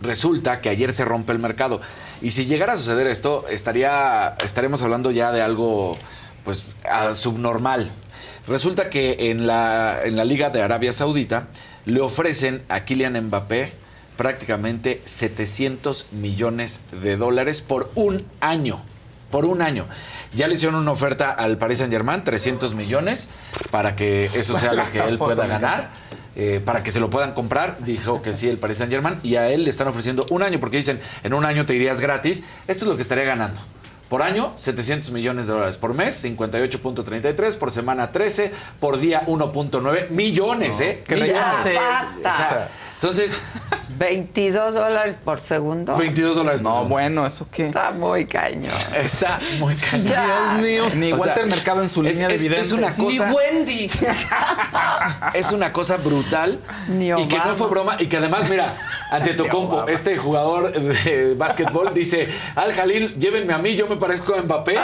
resulta 0.00 0.60
que 0.60 0.68
ayer 0.68 0.92
se 0.92 1.04
rompe 1.04 1.32
el 1.32 1.38
mercado. 1.38 1.80
Y 2.22 2.30
si 2.30 2.46
llegara 2.46 2.74
a 2.74 2.76
suceder 2.76 3.06
esto, 3.06 3.44
estaría, 3.48 4.36
estaremos 4.42 4.82
hablando 4.82 5.10
ya 5.10 5.32
de 5.32 5.42
algo 5.42 5.98
pues 6.44 6.64
ah, 6.88 7.14
subnormal. 7.14 7.90
Resulta 8.48 8.90
que 8.90 9.30
en 9.30 9.46
la, 9.46 10.00
en 10.04 10.16
la 10.16 10.24
Liga 10.24 10.50
de 10.50 10.62
Arabia 10.62 10.92
Saudita 10.92 11.48
le 11.84 12.00
ofrecen 12.00 12.62
a 12.68 12.80
Kylian 12.84 13.20
Mbappé 13.26 13.72
prácticamente 14.16 15.02
700 15.04 16.12
millones 16.12 16.80
de 16.90 17.16
dólares 17.16 17.60
por 17.60 17.90
un 17.94 18.24
año. 18.40 18.82
Por 19.30 19.44
un 19.44 19.60
año. 19.60 19.86
Ya 20.34 20.46
le 20.46 20.54
hicieron 20.54 20.76
una 20.76 20.92
oferta 20.92 21.30
al 21.30 21.58
Paris 21.58 21.78
Saint 21.78 21.92
Germain, 21.92 22.22
300 22.22 22.74
millones, 22.74 23.28
para 23.70 23.96
que 23.96 24.30
eso 24.34 24.58
sea 24.58 24.72
lo 24.72 24.90
que 24.92 24.98
él 25.08 25.18
pueda 25.18 25.46
ganar 25.46 25.90
eh, 26.36 26.60
para 26.64 26.82
que 26.82 26.90
se 26.90 27.00
lo 27.00 27.10
puedan 27.10 27.32
comprar. 27.32 27.78
Dijo 27.80 28.22
que 28.22 28.34
sí 28.34 28.48
el 28.48 28.58
Paris 28.58 28.78
Saint 28.78 28.92
Germain 28.92 29.18
y 29.22 29.36
a 29.36 29.48
él 29.48 29.64
le 29.64 29.70
están 29.70 29.88
ofreciendo 29.88 30.26
un 30.30 30.42
año 30.42 30.60
porque 30.60 30.76
dicen 30.76 31.00
en 31.24 31.34
un 31.34 31.44
año 31.44 31.66
te 31.66 31.74
irías 31.74 32.00
gratis. 32.00 32.44
Esto 32.68 32.84
es 32.84 32.90
lo 32.90 32.96
que 32.96 33.02
estaría 33.02 33.24
ganando. 33.24 33.60
Por 34.08 34.22
año, 34.22 34.52
700 34.54 35.10
millones 35.10 35.48
de 35.48 35.54
dólares. 35.54 35.76
Por 35.78 35.92
mes, 35.92 36.24
58.33. 36.24 37.56
Por 37.56 37.72
semana, 37.72 38.12
13. 38.12 38.52
Por 38.78 39.00
día, 39.00 39.24
1.9 39.26 40.10
millones, 40.10 40.80
¿eh? 40.80 41.02
que 41.04 41.16
millones. 41.16 41.64
rechace. 41.64 41.76
Sea, 43.00 43.10
entonces, 43.10 43.42
22 43.98 44.74
dólares 44.74 45.16
por 45.22 45.38
segundo. 45.40 45.96
22 45.96 46.36
dólares 46.36 46.60
por 46.60 46.70
No, 46.70 46.74
segundo. 46.76 46.94
bueno, 46.94 47.26
¿eso 47.26 47.46
qué? 47.50 47.68
Está 47.68 47.90
muy 47.90 48.26
cañón. 48.26 48.72
Está 48.94 49.38
muy 49.58 49.74
cañón. 49.76 50.06
Ya. 50.06 50.58
Dios 50.58 50.62
mío. 50.62 50.94
Ni 50.94 51.12
O 51.12 51.18
sea, 51.18 51.26
Walter 51.28 51.46
Mercado 51.46 51.82
en 51.82 51.88
su 51.88 52.02
es- 52.06 52.12
línea 52.14 52.28
de 52.28 52.34
es- 52.36 52.44
es 52.44 52.72
una 52.72 52.90
Ni 52.90 52.96
cosa- 53.18 53.32
Wendy. 53.32 53.84
es 55.34 55.52
una 55.52 55.72
cosa 55.72 55.96
brutal 55.98 56.60
Ni 56.88 57.10
y 57.12 57.28
que 57.28 57.38
no 57.38 57.54
fue 57.54 57.68
broma 57.68 57.96
y 57.98 58.06
que 58.06 58.16
además 58.16 58.48
mira 58.48 58.74
ante 59.10 59.34
Tocompo 59.34 59.86
este 59.88 60.16
jugador 60.18 60.72
de 60.72 61.34
básquetbol 61.34 61.92
dice 61.94 62.28
al 62.54 62.72
Jalil 62.72 63.14
llévenme 63.18 63.52
a 63.52 63.58
mí 63.58 63.74
yo 63.76 63.86
me 63.86 63.96
parezco 63.96 64.34
a 64.34 64.42
Mbappé 64.42 64.76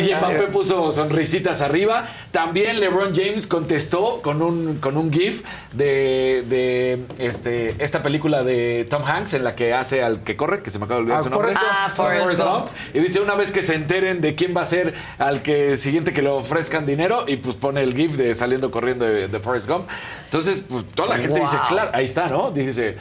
y 0.00 0.14
Mbappé 0.14 0.48
puso 0.48 0.90
sonrisitas 0.92 1.62
arriba 1.62 2.06
también 2.32 2.80
LeBron 2.80 3.14
James 3.14 3.46
contestó 3.46 4.20
con 4.22 4.42
un 4.42 4.78
con 4.78 4.96
un 4.96 5.12
gif 5.12 5.42
de, 5.72 6.44
de 6.48 7.06
este 7.18 7.76
esta 7.82 8.02
película 8.02 8.42
de 8.42 8.84
Tom 8.88 9.02
Hanks 9.04 9.34
en 9.34 9.44
la 9.44 9.54
que 9.54 9.72
hace 9.74 10.02
al 10.02 10.22
que 10.24 10.36
corre 10.36 10.62
que 10.62 10.70
se 10.70 10.78
me 10.78 10.84
acaba 10.86 10.98
de 11.00 11.02
olvidar 11.02 11.20
Ah, 11.20 11.22
su 11.22 11.30
nombre 11.30 11.54
Forrest 11.54 11.62
Gump. 11.62 11.78
Ah, 11.78 11.90
Forrest 11.94 12.42
Gump. 12.42 12.66
y 12.94 12.98
dice 13.00 13.20
una 13.20 13.34
vez 13.34 13.52
que 13.52 13.62
se 13.62 13.74
enteren 13.74 14.20
de 14.20 14.34
quién 14.34 14.56
va 14.56 14.62
a 14.62 14.64
ser 14.64 14.94
al 15.18 15.42
que 15.42 15.76
siguiente 15.76 16.12
que 16.12 16.22
le 16.22 16.28
ofrezcan 16.30 16.84
dinero 16.86 17.24
y 17.26 17.36
pues 17.36 17.56
pone 17.56 17.82
el 17.82 17.94
gif 17.94 18.16
de 18.16 18.34
saliendo 18.34 18.70
corriendo 18.70 19.04
de, 19.04 19.28
de 19.28 19.40
Forrest 19.40 19.68
Gump. 19.68 19.88
Entonces, 20.24 20.62
pues 20.68 20.84
toda 20.88 21.10
la 21.10 21.18
gente 21.18 21.38
Wow. 21.38 21.42
dice, 21.48 21.56
claro, 21.68 21.90
ahí 21.92 22.04
está, 22.04 22.26
¿no? 22.28 22.50
Dice, 22.50 22.96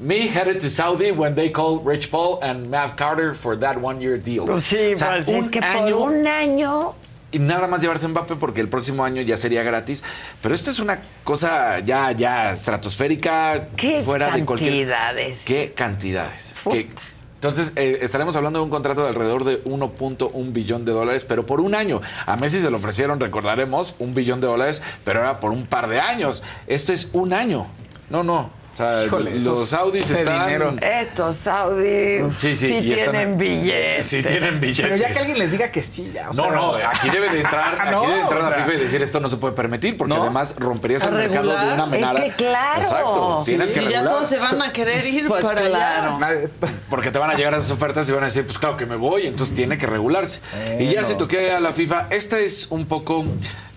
me 0.00 0.28
headed 0.28 0.60
to 0.60 0.70
Saudi 0.70 1.10
when 1.12 1.34
they 1.34 1.50
called 1.50 1.84
Rich 1.86 2.10
Paul 2.10 2.38
and 2.42 2.70
Mav 2.70 2.96
Carter 2.96 3.34
for 3.34 3.56
that 3.58 3.76
one 3.76 4.00
year 4.00 4.16
deal. 4.22 4.46
Sí, 4.62 4.92
O 4.94 4.96
sea, 4.96 5.08
pues 5.16 5.28
un 5.28 5.34
es 5.36 5.48
que 5.48 5.58
año 5.60 5.98
por 5.98 6.08
un 6.10 6.26
año. 6.26 6.94
y 7.32 7.38
nada 7.38 7.66
más 7.68 7.80
llevarse 7.80 8.08
Mbappé 8.08 8.36
porque 8.36 8.60
el 8.60 8.68
próximo 8.68 9.04
año 9.04 9.22
ya 9.22 9.36
sería 9.36 9.62
gratis. 9.62 10.02
Pero 10.42 10.54
esto 10.54 10.70
es 10.70 10.78
una 10.80 11.00
cosa 11.22 11.78
ya, 11.80 12.10
ya 12.12 12.52
estratosférica, 12.52 13.68
¿Qué 13.76 14.02
fuera 14.02 14.30
de 14.30 14.44
cualquier. 14.44 14.70
cantidades? 14.72 15.44
¿Qué 15.44 15.72
cantidades? 15.74 16.54
¿Qué- 16.70 16.88
Entonces, 17.36 17.72
eh, 17.76 18.00
estaremos 18.02 18.36
hablando 18.36 18.58
de 18.58 18.64
un 18.64 18.70
contrato 18.70 19.02
de 19.02 19.08
alrededor 19.08 19.44
de 19.44 19.62
1.1 19.64 20.52
billón 20.52 20.84
de 20.84 20.92
dólares, 20.92 21.24
pero 21.24 21.46
por 21.46 21.60
un 21.62 21.74
año. 21.74 22.00
A 22.26 22.36
Messi 22.36 22.60
se 22.60 22.68
le 22.70 22.76
ofrecieron, 22.76 23.18
recordaremos, 23.18 23.94
un 23.98 24.12
billón 24.14 24.40
de 24.42 24.46
dólares, 24.46 24.82
pero 25.04 25.20
era 25.20 25.40
por 25.40 25.50
un 25.52 25.64
par 25.64 25.88
de 25.88 26.00
años. 26.00 26.42
Esto 26.66 26.92
es 26.92 27.08
un 27.14 27.32
año. 27.32 27.66
No, 28.10 28.22
no. 28.22 28.50
Sea, 28.80 29.04
Híjole, 29.04 29.30
los 29.34 29.42
esos- 29.44 29.68
saudis 29.68 30.10
están. 30.10 30.46
dinero. 30.46 30.74
Estos 30.80 31.36
Saudi 31.36 32.20
Sí, 32.38 32.54
sí, 32.54 32.68
y 32.74 32.92
están- 32.92 33.12
tienen 33.12 33.38
billetes. 33.38 34.06
Sí, 34.06 34.22
tienen 34.22 34.58
billetes. 34.60 34.84
Pero 34.86 34.96
ya 34.96 35.12
que 35.12 35.18
alguien 35.18 35.38
les 35.38 35.50
diga 35.50 35.70
que 35.70 35.82
sí, 35.82 36.10
ya. 36.14 36.30
o 36.30 36.32
No, 36.32 36.44
sea, 36.44 36.50
no, 36.52 36.74
aquí 36.76 37.10
debe 37.10 37.28
de 37.30 37.40
entrar, 37.40 37.78
aquí 37.80 37.90
No, 37.90 38.00
debe 38.02 38.20
entrar 38.22 38.40
o 38.40 38.50
la 38.50 38.56
FIFA 38.56 38.72
y 38.74 38.76
decir 38.78 39.02
esto 39.02 39.20
no 39.20 39.28
se 39.28 39.36
puede 39.36 39.54
permitir, 39.54 39.96
porque 39.98 40.14
¿No? 40.14 40.22
además 40.22 40.54
romperías 40.58 41.02
¿A 41.04 41.08
el 41.08 41.14
mercado 41.14 41.48
de 41.50 41.56
regular? 41.56 41.74
una 41.74 41.96
Es 41.96 42.02
manera. 42.02 42.24
que 42.24 42.30
claro. 42.32 42.80
Exacto, 42.80 43.36
tienes 43.44 43.68
Sí, 43.68 43.74
que 43.74 43.80
y 43.80 43.84
ya 43.84 43.90
regular. 43.90 44.14
todos 44.14 44.28
se 44.28 44.38
van 44.38 44.62
a 44.62 44.72
querer 44.72 45.06
ir 45.06 45.28
Pues 45.28 45.44
para 45.44 45.60
claro. 45.60 46.16
allá. 46.16 46.48
Porque 46.88 47.10
te 47.10 47.18
van 47.18 47.30
a 47.30 47.34
llegar 47.34 47.52
esas 47.54 47.70
ofertas 47.70 48.08
y 48.08 48.12
van 48.12 48.22
a 48.22 48.26
decir, 48.26 48.46
pues 48.46 48.58
claro 48.58 48.76
que 48.76 48.86
me 48.86 48.96
voy, 48.96 49.26
entonces 49.26 49.54
tiene 49.54 49.76
que 49.78 49.86
regularse. 49.86 50.40
Y 50.78 50.86
ya 50.86 51.04
se 51.04 51.14
toqué 51.16 51.52
a 51.52 51.60
la 51.60 51.72
FIFA. 51.72 52.06
Esta 52.10 52.38
es 52.38 52.68
un 52.70 52.86
poco 52.86 53.24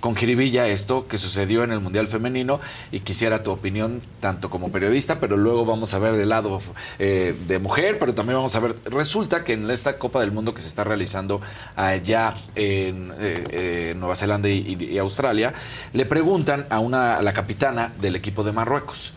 con 0.04 0.18
jiribilla 0.18 0.68
esto 0.68 1.08
que 1.08 1.18
sucedió 1.18 1.64
en 1.64 1.72
el 1.72 1.80
Mundial 1.80 2.08
Femenino 2.10 2.60
y 2.92 3.00
quisiera 3.00 3.42
tu 3.42 3.52
opinión 3.52 4.02
tanto 4.20 4.50
como 4.50 4.70
periodista, 4.70 5.22
pero 5.22 5.38
luego 5.38 5.64
vamos 5.64 5.94
a 5.94 6.00
ver 6.00 6.16
el 6.16 6.28
lado 6.28 6.62
eh, 7.00 7.34
de 7.48 7.58
mujer, 7.58 8.00
pero 8.00 8.14
también 8.14 8.36
vamos 8.36 8.54
a 8.58 8.60
ver, 8.60 8.76
resulta 8.84 9.46
que 9.46 9.54
en 9.54 9.72
esta 9.72 9.98
Copa 9.98 10.20
del 10.20 10.34
Mundo 10.34 10.54
que 10.54 10.60
se 10.60 10.68
está 10.68 10.84
realizando 10.84 11.40
allá 11.78 12.36
en 12.56 13.14
eh, 13.18 13.46
eh, 13.50 13.94
Nueva 13.96 14.16
Zelanda 14.16 14.50
y, 14.50 14.98
Australia, 14.98 15.54
le 15.94 16.06
preguntan 16.06 16.66
a, 16.70 16.80
una, 16.80 17.16
a 17.16 17.22
la 17.22 17.32
capitana 17.32 17.94
del 18.02 18.18
equipo 18.18 18.44
de 18.44 18.52
Marruecos, 18.52 19.14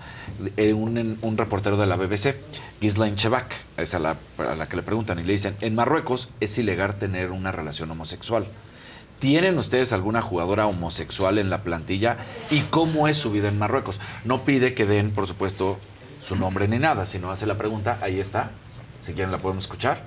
eh, 0.56 0.72
un, 0.72 1.18
un 1.20 1.36
reportero 1.36 1.76
de 1.76 1.88
la 1.88 1.96
BBC, 1.96 2.36
Ghislaine 2.80 3.16
Chebak, 3.16 3.56
es 3.76 3.92
a 3.96 3.98
la, 3.98 4.18
a 4.38 4.54
la 4.54 4.68
que 4.68 4.76
le 4.76 4.84
preguntan 4.84 5.18
y 5.18 5.24
le 5.24 5.32
dicen, 5.32 5.56
en 5.62 5.74
Marruecos 5.74 6.28
es 6.38 6.56
ilegal 6.58 6.96
tener 6.96 7.32
una 7.32 7.50
relación 7.50 7.90
homosexual. 7.90 8.46
¿Tienen 9.18 9.58
ustedes 9.58 9.92
alguna 9.92 10.20
jugadora 10.20 10.66
homosexual 10.66 11.38
en 11.38 11.48
la 11.48 11.62
plantilla? 11.62 12.18
¿Y 12.50 12.60
cómo 12.62 13.08
es 13.08 13.16
su 13.16 13.30
vida 13.30 13.48
en 13.48 13.58
Marruecos? 13.58 14.00
No 14.24 14.44
pide 14.44 14.74
que 14.74 14.84
den, 14.84 15.10
por 15.10 15.26
supuesto, 15.26 15.78
su 16.20 16.36
nombre 16.36 16.68
ni 16.68 16.78
nada, 16.78 17.06
sino 17.06 17.30
hace 17.30 17.46
la 17.46 17.56
pregunta, 17.56 17.98
ahí 18.02 18.20
está. 18.20 18.50
Si 19.00 19.14
quieren 19.14 19.32
la 19.32 19.38
podemos 19.38 19.64
escuchar. 19.64 20.02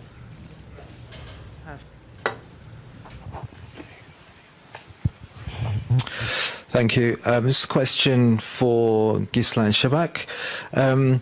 Thank 6.70 6.98
you. 6.98 7.18
Um, 7.26 7.46
this 7.46 7.66
question 7.66 8.38
for 8.38 9.22
Gislan 9.34 9.72
Shabak. 9.74 10.28
Um, 10.74 11.20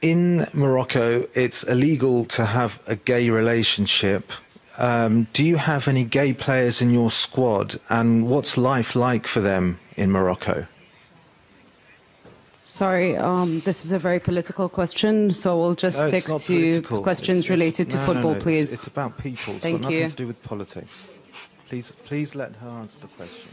in 0.00 0.46
Morocco, 0.54 1.24
it's 1.34 1.64
illegal 1.64 2.24
to 2.26 2.44
have 2.44 2.78
a 2.86 2.94
gay 2.94 3.30
relationship. 3.30 4.30
Um, 4.78 5.26
do 5.32 5.44
you 5.44 5.56
have 5.56 5.88
any 5.88 6.04
gay 6.04 6.32
players 6.32 6.80
in 6.80 6.90
your 6.92 7.10
squad, 7.10 7.74
and 7.90 8.28
what's 8.28 8.56
life 8.56 8.94
like 8.94 9.26
for 9.26 9.40
them 9.40 9.78
in 9.96 10.10
Morocco? 10.12 10.66
Sorry, 12.64 13.16
um, 13.16 13.58
this 13.64 13.84
is 13.84 13.90
a 13.90 13.98
very 13.98 14.20
political 14.20 14.68
question, 14.68 15.32
so 15.32 15.58
we'll 15.60 15.74
just 15.74 15.98
No, 15.98 16.04
it's 16.06 16.12
stick 16.16 16.28
not 16.28 16.40
to 16.42 16.54
political. 16.70 17.02
questions 17.02 17.38
It's- 17.38 17.50
related 17.50 17.88
it's- 17.88 17.92
to 17.94 17.96
no, 17.98 18.06
no, 18.06 18.06
football, 18.12 18.30
no, 18.30 18.36
it's- 18.36 18.42
please. 18.44 18.72
It's, 18.72 18.86
about 18.86 19.18
people. 19.18 19.54
It's 19.54 19.62
Thank 19.64 19.82
got 19.82 19.90
you. 19.90 19.98
nothing 20.02 20.10
to 20.10 20.16
do 20.16 20.26
with 20.28 20.42
politics. 20.44 21.06
Please, 21.68 21.90
please 22.06 22.36
let 22.36 22.52
her 22.62 22.68
answer 22.68 22.98
the 23.00 23.08
question. 23.08 23.50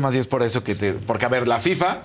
Más 0.00 0.14
y 0.14 0.18
es 0.20 0.26
por 0.28 0.42
eso 0.42 0.60
que 0.62 0.74
te. 0.76 0.92
Porque, 0.94 1.24
a 1.24 1.28
ver, 1.28 1.46
la 1.48 1.58
FIFA 1.58 2.00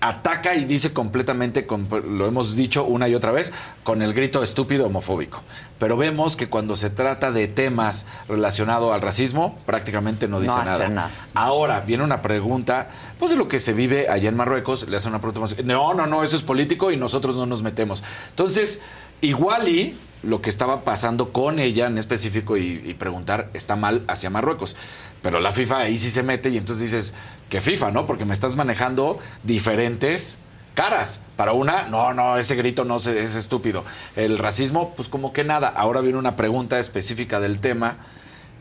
ataca 0.00 0.54
y 0.54 0.64
dice 0.64 0.92
completamente, 0.92 1.66
lo 1.90 2.26
hemos 2.26 2.56
dicho 2.56 2.84
una 2.84 3.08
y 3.08 3.14
otra 3.14 3.32
vez, 3.32 3.52
con 3.82 4.00
el 4.00 4.14
grito 4.14 4.42
estúpido 4.42 4.86
homofóbico. 4.86 5.42
Pero 5.78 5.96
vemos 5.96 6.36
que 6.36 6.48
cuando 6.48 6.74
se 6.76 6.90
trata 6.90 7.30
de 7.32 7.48
temas 7.48 8.06
relacionados 8.26 8.94
al 8.94 9.02
racismo, 9.02 9.58
prácticamente 9.66 10.26
no 10.26 10.40
dice 10.40 10.54
No 10.54 10.60
hace 10.62 10.70
nada. 10.70 10.88
nada. 10.88 11.10
Ahora 11.34 11.80
viene 11.80 12.02
una 12.02 12.22
pregunta, 12.22 12.90
pues 13.18 13.30
de 13.30 13.36
lo 13.36 13.48
que 13.48 13.58
se 13.58 13.74
vive 13.74 14.08
allá 14.08 14.30
en 14.30 14.36
Marruecos, 14.36 14.88
le 14.88 14.96
hace 14.96 15.08
una 15.08 15.20
pregunta, 15.20 15.54
no, 15.64 15.92
no, 15.92 16.06
no, 16.06 16.24
eso 16.24 16.36
es 16.36 16.42
político 16.42 16.90
y 16.90 16.96
nosotros 16.96 17.36
no 17.36 17.44
nos 17.44 17.62
metemos. 17.62 18.02
Entonces, 18.30 18.80
igual 19.20 19.68
y 19.68 19.98
lo 20.22 20.42
que 20.42 20.50
estaba 20.50 20.84
pasando 20.84 21.32
con 21.32 21.58
ella 21.58 21.86
en 21.86 21.96
específico 21.98 22.56
y, 22.56 22.82
y 22.84 22.94
preguntar 22.94 23.48
está 23.54 23.76
mal 23.76 24.04
hacia 24.06 24.28
Marruecos. 24.30 24.76
Pero 25.22 25.40
la 25.40 25.52
FIFA 25.52 25.78
ahí 25.80 25.98
sí 25.98 26.10
se 26.10 26.22
mete 26.22 26.48
y 26.48 26.56
entonces 26.56 26.90
dices, 26.90 27.14
que 27.48 27.60
FIFA, 27.60 27.90
¿no? 27.90 28.06
Porque 28.06 28.24
me 28.24 28.32
estás 28.32 28.56
manejando 28.56 29.18
diferentes 29.42 30.38
caras. 30.74 31.20
Para 31.36 31.52
una, 31.52 31.84
no, 31.88 32.14
no, 32.14 32.38
ese 32.38 32.54
grito 32.56 32.84
no 32.84 33.00
se- 33.00 33.22
es 33.22 33.34
estúpido. 33.34 33.84
El 34.16 34.38
racismo, 34.38 34.94
pues 34.96 35.08
como 35.08 35.32
que 35.32 35.44
nada. 35.44 35.68
Ahora 35.68 36.00
viene 36.00 36.18
una 36.18 36.36
pregunta 36.36 36.78
específica 36.78 37.38
del 37.40 37.58
tema 37.58 37.96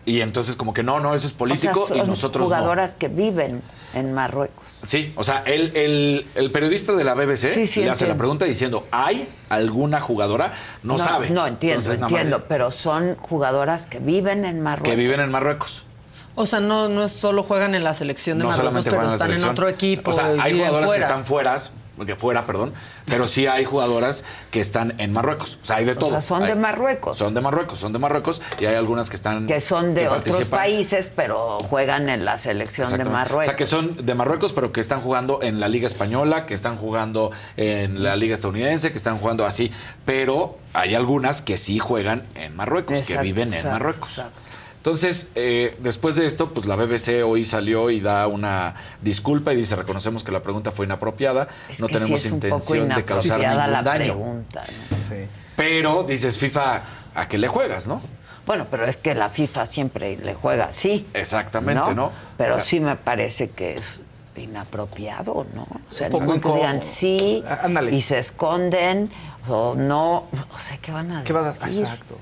y 0.05 0.21
entonces 0.21 0.55
como 0.55 0.73
que 0.73 0.83
no, 0.83 0.99
no, 0.99 1.13
eso 1.13 1.27
es 1.27 1.33
político 1.33 1.81
O 1.83 1.87
sea, 1.87 1.97
y 1.97 1.99
son 2.01 2.09
nosotros 2.09 2.49
no. 2.49 2.55
jugadoras 2.55 2.93
que 2.93 3.07
viven 3.07 3.61
en 3.93 4.13
Marruecos. 4.13 4.65
Sí, 4.83 5.13
o 5.15 5.23
sea, 5.23 5.43
el, 5.45 5.75
el- 5.77 6.25
el 6.35 6.51
periodista 6.51 6.93
de 6.93 7.03
la 7.03 7.13
BBC 7.13 7.53
Sí, 7.53 7.67
sí, 7.67 7.83
le 7.83 7.89
hace 7.91 8.07
la 8.07 8.15
pregunta 8.17 8.45
diciendo, 8.45 8.87
¿hay 8.91 9.29
alguna 9.49 9.99
jugadora? 10.01 10.53
No, 10.83 10.97
sabe. 10.97 11.29
No, 11.29 11.45
entiendo, 11.47 11.79
Entonces, 11.81 12.01
entiendo, 12.01 12.45
pero 12.49 12.71
son 12.71 13.15
jugadoras 13.15 13.83
que 13.83 13.99
viven 13.99 14.45
en 14.45 14.61
Marruecos. 14.61 14.89
Que 14.89 14.95
viven 14.95 15.19
en 15.19 15.31
Marruecos. 15.31 15.85
O 16.35 16.45
sea, 16.45 16.59
no, 16.59 16.89
no 16.89 17.03
es 17.03 17.11
solo 17.11 17.43
juegan 17.43 17.75
en 17.75 17.83
la 17.83 17.93
selección 17.93 18.37
de 18.37 18.43
No 18.43 18.49
Marruecos, 18.49 18.83
solamente 18.83 18.89
pero 18.89 19.03
en 19.03 19.13
están 19.13 19.31
en 19.33 19.43
otro 19.43 19.67
equipo. 19.67 20.11
O 20.11 20.13
sea, 20.13 20.27
hay 20.39 20.53
jugadoras 20.53 20.85
fuera. 20.85 20.99
que 20.99 21.07
están 21.07 21.25
fueras, 21.25 21.71
que 22.05 22.15
fuera, 22.15 22.45
perdón, 22.45 22.73
pero 23.05 23.27
sí 23.27 23.47
hay 23.47 23.65
jugadoras 23.65 24.23
que 24.51 24.59
están 24.59 24.95
en 24.99 25.11
Marruecos. 25.13 25.59
O 25.61 25.65
sea, 25.65 25.77
hay 25.77 25.85
de 25.85 25.95
todo. 25.95 26.11
sea, 26.11 26.21
son 26.21 26.43
de 26.43 26.55
Marruecos. 26.55 27.17
Son 27.17 27.33
de 27.33 27.41
Marruecos, 27.41 27.79
son 27.79 27.93
de 27.93 27.99
Marruecos 27.99 28.41
y 28.59 28.65
hay 28.65 28.75
algunas 28.75 29.09
que 29.09 29.15
están 29.15 29.47
Que 29.47 29.59
son 29.59 29.93
de 29.93 30.01
que 30.01 30.07
otros 30.07 30.45
países, 30.45 31.09
pero 31.13 31.59
juegan 31.59 32.09
en 32.09 32.25
la 32.25 32.37
selección 32.37 32.89
de. 32.97 33.05
Marruecos. 33.05 33.47
O 33.47 33.49
sea, 33.49 33.55
que 33.55 33.65
son 33.65 34.05
de 34.05 34.15
Marruecos, 34.15 34.53
pero 34.53 34.71
que 34.71 34.81
están 34.81 35.01
jugando 35.01 35.41
en 35.41 35.59
la 35.59 35.67
Liga 35.67 35.87
Española, 35.87 36.45
que 36.45 36.53
están 36.53 36.77
jugando 36.77 37.31
en 37.57 38.03
la 38.03 38.15
Liga 38.15 38.33
Estadounidense, 38.33 38.91
que 38.91 38.97
están 38.97 39.17
jugando 39.17 39.45
así. 39.45 39.71
Pero 40.05 40.57
hay 40.73 40.95
algunas 40.95 41.41
que 41.41 41.57
sí 41.57 41.79
juegan 41.79 42.23
en 42.35 42.55
Marruecos, 42.55 43.01
que 43.01 43.17
viven 43.17 43.49
en 43.49 43.55
exacto, 43.55 43.71
Marruecos. 43.71 44.09
exacto. 44.09 44.48
Entonces, 44.83 45.27
eh, 45.35 45.75
después 45.79 46.15
de 46.15 46.25
esto, 46.25 46.53
pues 46.53 46.65
la 46.65 46.77
BBC 46.77 47.21
hoy 47.25 47.43
salió 47.43 47.89
y 47.89 47.99
da 47.99 48.27
una 48.27 48.75
disculpa 49.01 49.51
y 49.51 49.57
dice, 49.57 49.75
reconocemos 49.75 50.23
que 50.23 50.31
la 50.31 50.41
pregunta 50.41 50.71
fue 50.71 50.85
inapropiada, 50.85 51.49
no 51.79 51.87
sí 51.87 51.93
tenemos 51.93 52.25
intención 52.25 52.87
de 52.87 53.03
causar 53.03 53.39
ningún 53.41 53.71
la 53.73 53.83
daño. 53.83 54.03
pregunta, 54.13 54.63
¿no? 54.89 55.15
Pero 55.57 56.03
dices, 56.03 56.37
FIFA, 56.37 56.81
¿a 57.13 57.27
qué 57.27 57.37
le 57.37 57.49
juegas, 57.49 57.87
no? 57.87 58.01
Bueno, 58.45 58.67
pero 58.71 58.85
es 58.85 58.95
que 58.95 59.13
la 59.15 59.27
FIFA 59.27 59.65
siempre 59.65 60.15
le 60.15 60.33
juega 60.33 60.65
así. 60.69 61.05
Exactamente, 61.13 61.93
¿no? 61.93 62.13
Pero 62.37 62.51
O 62.53 62.57
sea- 62.59 62.65
sí 62.65 62.79
me 62.79 62.95
parece 62.95 63.49
que 63.49 63.75
es 63.75 63.99
inapropiado, 64.37 65.45
¿no? 65.53 65.63
O 65.91 65.93
sea, 65.95 66.07
no 66.07 66.19
digan 66.19 66.81
sí 66.81 67.43
Ah, 67.45 67.59
ándale. 67.63 67.91
y 67.93 68.01
se 68.01 68.17
esconden 68.19 69.11
o 69.49 69.75
no. 69.75 70.27
O 70.55 70.57
sea, 70.57 70.77
¿qué 70.77 70.93
van 70.93 71.11
a 71.11 71.23
¿Qué 71.25 71.33
vas 71.33 71.59
a 71.61 71.65
decir? 71.65 71.83
Exacto. 71.83 72.17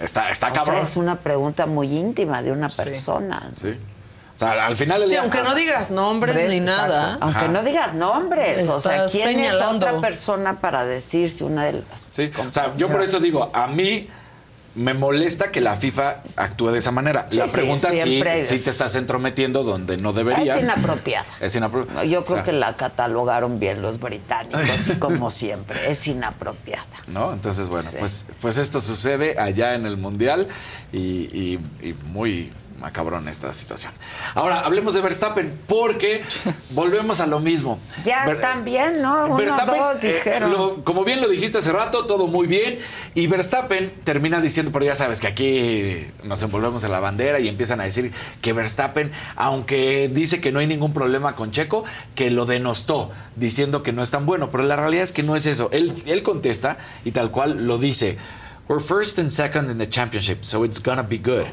Está, 0.00 0.30
está 0.30 0.50
O 0.52 0.64
sea, 0.64 0.80
es 0.80 0.96
una 0.96 1.16
pregunta 1.16 1.66
muy 1.66 1.94
íntima 1.96 2.42
de 2.42 2.52
una 2.52 2.68
persona. 2.68 3.50
Sí. 3.54 3.78
O 4.34 4.38
sea, 4.38 4.66
al 4.66 4.74
final... 4.76 5.02
Sí, 5.04 5.10
día- 5.10 5.20
aunque 5.20 5.42
no 5.42 5.54
digas 5.54 5.90
nombres 5.90 6.34
¿Ves? 6.34 6.48
ni 6.50 6.56
Exacto. 6.56 6.82
nada. 6.88 7.18
Aunque 7.20 7.38
Ajá. 7.40 7.48
no 7.48 7.62
digas 7.62 7.94
nombres. 7.94 8.66
o 8.68 8.80
sea, 8.80 9.06
¿quién 9.06 9.28
señalando. 9.28 9.86
es 9.86 9.92
otra 9.92 10.00
persona 10.00 10.60
para 10.60 10.84
decir 10.86 11.30
si 11.30 11.44
una 11.44 11.64
de 11.66 11.72
las... 11.74 11.84
Sí, 12.10 12.30
o 12.48 12.52
sea, 12.52 12.74
yo 12.76 12.88
por 12.90 13.02
eso 13.02 13.20
digo, 13.20 13.50
a 13.52 13.66
mí 13.66 14.08
me 14.74 14.94
molesta 14.94 15.50
que 15.50 15.60
la 15.60 15.74
FIFA 15.74 16.18
actúe 16.36 16.68
de 16.70 16.78
esa 16.78 16.90
manera. 16.92 17.26
Sí, 17.30 17.36
la 17.38 17.46
pregunta 17.46 17.90
sí, 17.90 18.00
sí, 18.02 18.22
es- 18.54 18.64
te 18.64 18.70
estás 18.70 18.94
entrometiendo 18.94 19.64
donde 19.64 19.96
no 19.96 20.12
deberías. 20.12 20.58
Es 20.58 20.64
inapropiada. 20.64 21.26
Es 21.40 21.56
inapropiada. 21.56 22.04
Yo 22.04 22.24
creo 22.24 22.36
O 22.36 22.38
sea, 22.38 22.44
que 22.44 22.52
la 22.52 22.76
catalogaron 22.76 23.58
bien 23.58 23.82
los 23.82 23.98
británicos, 23.98 24.60
como 25.00 25.30
siempre. 25.30 25.90
Es 25.90 26.06
inapropiada. 26.06 26.86
¿No? 27.08 27.32
Entonces, 27.32 27.68
bueno, 27.68 27.90
pues, 27.98 28.26
pues 28.40 28.58
esto 28.58 28.80
sucede 28.80 29.38
allá 29.38 29.74
en 29.74 29.86
el 29.86 29.96
Mundial 29.96 30.46
y, 30.92 30.98
y- 30.98 31.58
y 31.82 31.94
muy 32.06 32.50
macabrón 32.80 33.28
esta 33.28 33.52
situación. 33.52 33.92
Ahora, 34.34 34.60
hablemos 34.60 34.94
de 34.94 35.00
Verstappen, 35.00 35.58
porque 35.66 36.22
volvemos 36.70 37.20
a 37.20 37.26
lo 37.26 37.38
mismo. 37.40 37.78
Ya 38.04 38.24
Ver- 38.26 38.36
están 38.36 38.64
bien, 38.64 39.00
¿no? 39.02 39.26
Uno, 39.26 39.36
Verstappen, 39.36 39.78
dos, 39.78 40.02
eh, 40.02 40.14
dijeron. 40.14 40.50
lo- 40.50 40.84
como 40.84 41.04
bien 41.04 41.20
lo 41.20 41.28
dijiste 41.28 41.58
hace 41.58 41.72
rato, 41.72 42.06
todo 42.06 42.26
muy 42.26 42.46
bien. 42.46 42.78
Y 43.14 43.26
Verstappen 43.26 43.92
termina 44.04 44.40
diciendo, 44.40 44.72
pero 44.72 44.84
ya 44.84 44.94
sabes 44.94 45.20
que 45.20 45.26
aquí 45.26 46.08
nos 46.24 46.42
envolvemos 46.42 46.82
en 46.84 46.92
la 46.92 47.00
bandera 47.00 47.38
y 47.38 47.48
empiezan 47.48 47.80
a 47.80 47.84
decir 47.84 48.12
que 48.40 48.52
Verstappen, 48.52 49.12
aunque 49.36 50.08
dice 50.12 50.40
que 50.40 50.50
no 50.52 50.58
hay 50.60 50.66
ningún 50.66 50.92
problema 50.92 51.36
con 51.36 51.50
Checo, 51.50 51.84
que 52.14 52.30
lo 52.30 52.46
denostó, 52.46 53.10
diciendo 53.36 53.82
que 53.82 53.92
no 53.92 54.02
es 54.02 54.10
tan 54.10 54.26
bueno. 54.26 54.50
Pero 54.50 54.64
la 54.64 54.76
realidad 54.76 55.02
es 55.02 55.12
que 55.12 55.22
no 55.22 55.36
es 55.36 55.46
eso. 55.46 55.68
Él, 55.72 55.94
él 56.06 56.22
contesta 56.22 56.78
y 57.04 57.10
tal 57.12 57.30
cual 57.30 57.66
lo 57.66 57.78
dice. 57.78 58.16
We're 58.68 58.80
first 58.82 59.18
and 59.18 59.30
second 59.30 59.68
in 59.68 59.78
the 59.78 59.88
championship, 59.88 60.44
so 60.44 60.64
it's 60.64 60.80
gonna 60.80 61.02
be 61.02 61.18
good. 61.18 61.46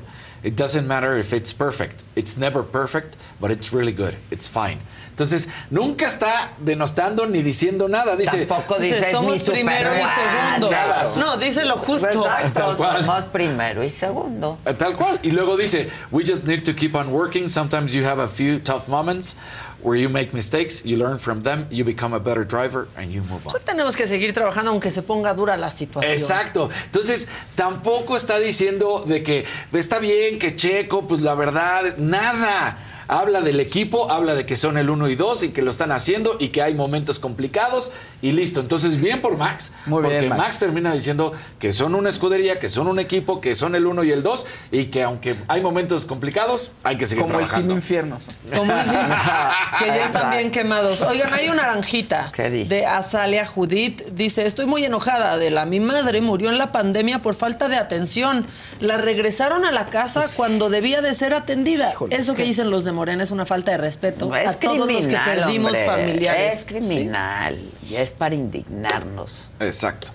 It 0.44 0.56
doesn't 0.56 0.88
matter 0.88 1.18
if 1.18 1.34
it's 1.34 1.54
perfect. 1.54 2.04
It's 2.16 2.38
never 2.38 2.64
perfect, 2.64 3.16
but 3.40 3.52
it's 3.52 3.74
really 3.74 3.92
good. 3.92 4.16
It's 4.32 4.48
fine. 4.48 4.80
Entonces, 5.18 5.48
nunca 5.72 6.06
está 6.06 6.52
denostando 6.64 7.26
ni 7.26 7.42
diciendo 7.42 7.90
nada. 7.90 8.16
Dice, 8.16 8.46
Tampoco 8.46 8.80
dice 8.80 9.12
somos 9.12 9.42
primero 9.50 9.90
y 9.90 10.06
segundo. 10.08 10.68
claro. 10.68 11.10
No, 11.18 11.38
dice 11.38 11.66
lo 11.66 11.76
justo. 11.76 12.08
Exacto, 12.24 12.76
somos 12.76 13.26
primero 13.26 13.84
y 13.84 13.90
segundo. 13.90 14.60
Tal 14.78 14.96
cual. 14.96 15.20
Y 15.24 15.32
luego 15.32 15.58
dice, 15.58 15.90
we 16.12 16.24
just 16.24 16.46
need 16.46 16.64
to 16.64 16.74
keep 16.74 16.94
on 16.94 17.12
working. 17.12 17.50
Sometimes 17.50 17.96
you 17.96 18.04
have 18.06 18.20
a 18.20 18.28
few 18.28 18.60
tough 18.60 18.88
moments 18.88 19.36
where 19.82 20.00
you 20.00 20.10
make 20.10 20.34
mistakes, 20.34 20.84
you 20.86 20.98
learn 20.98 21.20
from 21.20 21.44
them, 21.44 21.68
you 21.70 21.84
become 21.86 22.14
a 22.14 22.20
better 22.20 22.46
driver, 22.46 22.88
and 22.98 23.12
you 23.12 23.22
move 23.22 23.46
on. 23.48 23.54
Tenemos 23.64 23.96
que 23.96 24.08
seguir 24.08 24.34
trabajando 24.34 24.72
aunque 24.72 24.92
se 24.92 25.02
ponga 25.02 25.34
dura 25.34 25.58
la 25.58 25.70
situación. 25.70 26.12
Exacto. 26.12 26.70
Entonces, 26.86 27.28
tampoco 27.56 28.16
está 28.16 28.40
diciendo 28.40 29.04
de 29.06 29.24
que 29.24 29.46
está 29.74 30.00
bien 30.00 30.40
que 30.40 30.56
Checo, 30.56 31.08
pues 31.08 31.22
la 31.22 31.36
verdad, 31.36 31.98
nada. 31.98 32.97
Habla 33.08 33.42
del 33.42 33.60
equipo, 33.60 34.12
habla 34.12 34.34
de 34.36 34.46
que 34.46 34.56
son 34.56 34.78
el 34.78 34.90
1 34.90 35.10
y 35.10 35.16
2 35.16 35.44
y 35.44 35.50
que 35.50 35.62
lo 35.62 35.72
están 35.72 35.92
haciendo 35.92 36.38
y 36.40 36.50
que 36.50 36.62
hay 36.62 36.74
momentos 36.74 37.20
complicados 37.20 37.92
y 38.22 38.32
listo. 38.32 38.60
Entonces, 38.60 39.00
bien 39.00 39.22
por 39.22 39.38
Max. 39.38 39.72
Muy 39.86 40.02
bien, 40.02 40.14
porque 40.14 40.30
Max. 40.30 40.42
Max. 40.42 40.60
termina 40.60 40.94
diciendo 40.94 41.34
que 41.60 41.72
son 41.72 41.96
una 41.96 42.10
escudería, 42.10 42.60
que 42.60 42.70
son 42.70 42.88
un 42.88 43.00
equipo, 43.00 43.40
que 43.40 43.56
son 43.56 43.76
el 43.76 43.86
1 43.86 44.04
y 44.04 44.12
el 44.12 44.24
2 44.24 44.46
y 44.72 44.86
que 44.86 45.04
aunque 45.04 45.36
hay 45.48 45.62
momentos 45.62 46.06
complicados, 46.06 46.72
hay 46.84 46.98
que 46.98 47.06
seguir 47.06 47.24
Como 47.24 47.40
el 47.40 47.46
trabajando. 47.46 47.68
Team 47.70 47.78
Infierno. 47.78 48.18
Como 48.56 48.74
dicen, 48.74 49.08
que 49.80 49.88
ya 49.88 50.06
están 50.06 50.32
bien 50.32 50.52
quemados. 50.52 51.02
Oigan, 51.02 51.34
hay 51.34 51.48
una 51.50 51.64
naranjita 51.64 52.32
¿Qué 52.34 52.50
dice? 52.50 52.76
de 52.76 52.86
Azalia 52.86 53.46
Judith. 53.46 54.04
Dice, 54.12 54.46
estoy 54.46 54.66
muy 54.66 54.84
enojada 54.84 55.38
de 55.38 55.52
la 55.52 55.66
mi 55.66 55.80
madre 55.80 56.22
murió 56.22 56.50
en 56.50 56.58
la 56.58 56.72
pandemia 56.72 57.22
por 57.22 57.36
falta 57.36 57.68
de 57.68 57.78
atención. 57.78 58.46
La 58.80 58.98
regresaron 58.98 59.66
a 59.66 59.72
la 59.72 59.90
casa 59.90 60.28
cuando 60.36 60.70
debía 60.70 61.02
de 61.02 61.14
ser 61.14 61.34
atendida. 61.34 61.94
Eso 62.10 62.36
que 62.36 62.44
dicen 62.44 62.70
los 62.70 62.86
de 62.86 62.92
Morena 62.98 63.24
es 63.24 63.30
una 63.30 63.46
falta 63.46 63.72
de 63.72 63.78
respeto 63.78 64.36
Es 64.36 64.50
a 64.50 64.60
todos 64.60 64.80
los 64.80 64.88
que 64.88 65.14
criminal, 65.14 65.36
perdimos 65.36 65.72
hombre, 65.72 65.86
familiares. 65.86 66.54
Es 66.56 66.66
criminal 66.66 67.72
y 67.88 67.96
es 67.96 68.10
para 68.10 68.34
indignarnos. 68.34 69.34
Exacto. 69.60 70.08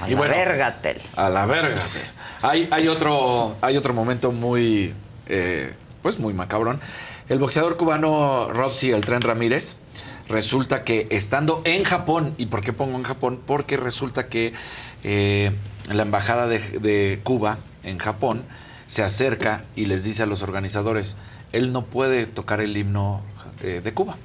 A 0.00 0.08
Y 0.08 0.12
la 0.12 0.16
bueno, 0.16 0.34
verga, 0.34 0.78
Tel. 0.80 1.00
A 1.14 1.28
la 1.28 1.44
verga. 1.44 1.82
Hay, 2.40 2.68
hay, 2.70 2.88
otro, 2.88 3.56
hay 3.60 3.76
otro 3.76 3.92
momento 3.92 4.32
muy, 4.32 4.94
eh, 5.26 5.74
pues 6.00 6.18
muy 6.18 6.32
macabrón. 6.32 6.80
El 7.28 7.38
boxeador 7.38 7.76
cubano 7.76 8.48
Robsy 8.52 8.92
El 8.92 9.04
Tren 9.04 9.20
Ramírez 9.20 9.76
resulta 10.28 10.84
que 10.84 11.08
estando 11.10 11.60
en 11.64 11.84
Japón, 11.84 12.34
¿y 12.38 12.46
por 12.46 12.62
qué 12.62 12.72
pongo 12.72 12.96
en 12.96 13.04
Japón? 13.04 13.40
Porque 13.44 13.76
resulta 13.76 14.28
que 14.28 14.54
eh, 15.04 15.52
la 15.92 16.02
embajada 16.02 16.46
de, 16.46 16.60
de 16.80 17.20
Cuba 17.22 17.58
en 17.82 17.98
Japón 17.98 18.44
se 18.86 19.02
acerca 19.02 19.64
y 19.74 19.86
les 19.86 20.04
dice 20.04 20.22
a 20.22 20.26
los 20.26 20.42
organizadores, 20.42 21.16
él 21.52 21.72
no 21.72 21.84
puede 21.84 22.26
tocar 22.26 22.60
el 22.60 22.76
himno 22.76 23.22
eh, 23.62 23.80
de 23.82 23.94
Cuba 23.94 24.16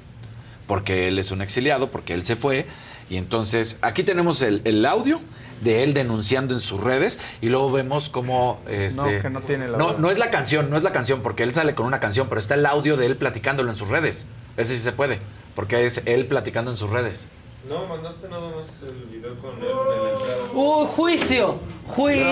porque 0.66 1.08
él 1.08 1.18
es 1.18 1.30
un 1.30 1.42
exiliado, 1.42 1.90
porque 1.90 2.14
él 2.14 2.24
se 2.24 2.34
fue. 2.34 2.66
Y 3.10 3.18
entonces 3.18 3.78
aquí 3.82 4.02
tenemos 4.04 4.40
el, 4.40 4.62
el 4.64 4.86
audio 4.86 5.20
de 5.60 5.82
él 5.82 5.92
denunciando 5.94 6.54
en 6.54 6.60
sus 6.60 6.80
redes 6.80 7.18
y 7.40 7.50
luego 7.50 7.70
vemos 7.70 8.08
cómo 8.08 8.60
este, 8.66 8.96
No, 8.96 9.22
que 9.22 9.30
no 9.30 9.42
tiene 9.42 9.68
la 9.68 9.78
no, 9.78 9.98
no 9.98 10.10
es 10.10 10.18
la 10.18 10.30
canción, 10.30 10.70
no 10.70 10.76
es 10.76 10.82
la 10.82 10.92
canción 10.92 11.20
porque 11.20 11.42
él 11.42 11.52
sale 11.52 11.74
con 11.74 11.86
una 11.86 12.00
canción, 12.00 12.28
pero 12.28 12.40
está 12.40 12.54
el 12.54 12.64
audio 12.66 12.96
de 12.96 13.06
él 13.06 13.16
platicándolo 13.16 13.70
en 13.70 13.76
sus 13.76 13.88
redes. 13.88 14.26
Ese 14.56 14.76
sí 14.76 14.82
se 14.82 14.92
puede, 14.92 15.20
porque 15.54 15.84
es 15.84 16.02
él 16.06 16.26
platicando 16.26 16.70
en 16.70 16.76
sus 16.76 16.90
redes. 16.90 17.28
No, 17.68 17.86
mandaste 17.86 18.28
nada 18.28 18.50
más 18.56 18.82
el 18.88 19.04
video 19.04 19.36
con 19.38 19.52
él 19.58 19.68
en 19.68 20.02
la 20.04 20.10
entrada. 20.10 20.34
¡Uh, 20.52 20.84
juicio! 20.84 21.60
¡Juicio! 21.86 22.24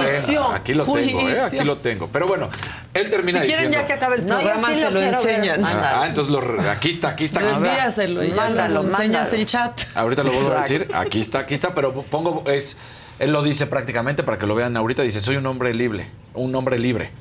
Bueno, 0.43 0.51
aquí 0.53 0.75
lo 0.75 0.85
tengo, 0.85 0.99
¿eh? 0.99 1.13
juicio. 1.13 1.45
aquí 1.45 1.61
lo 1.61 1.77
tengo. 1.77 2.09
Pero 2.13 2.27
bueno, 2.27 2.49
él 2.93 3.11
termina 3.11 3.41
Si 3.41 3.47
quieren 3.47 3.71
diciendo. 3.71 3.77
ya 3.79 3.87
que 3.87 3.93
acabe 3.93 4.17
el 4.17 4.27
No, 4.27 4.35
programa, 4.35 4.69
sí 4.69 4.75
se 4.75 4.91
lo 4.91 5.01
enseñan. 5.01 5.65
Ah, 5.65 6.05
entonces 6.09 6.33
lo, 6.33 6.41
re- 6.41 6.69
aquí 6.69 6.89
está, 6.91 7.11
aquí 7.11 7.25
está. 7.25 7.49
Envíaselo 7.49 8.25
y 8.25 8.31
ya 8.31 8.35
Mándalo, 8.35 8.83
lo 8.83 8.89
enseñas 8.89 9.33
el 9.33 9.47
chat. 9.47 9.81
Ahorita 9.95 10.25
lo 10.25 10.33
vuelvo 10.33 10.53
a 10.53 10.63
decir. 10.63 10.89
Aquí 10.93 11.21
está, 11.21 11.41
aquí 11.41 11.55
está, 11.55 11.75
pero 11.77 11.93
pongo 12.03 12.43
es 12.47 12.77
él 13.21 13.33
lo 13.33 13.43
dice 13.43 13.67
prácticamente 13.67 14.23
para 14.25 14.37
que 14.39 14.47
lo 14.47 14.55
vean 14.57 14.77
ahorita. 14.77 15.03
Dice, 15.03 15.21
soy 15.21 15.37
un 15.37 15.47
hombre 15.47 15.73
libre, 15.75 16.11
un 16.35 16.53
hombre 16.57 16.79
libre. 16.79 17.13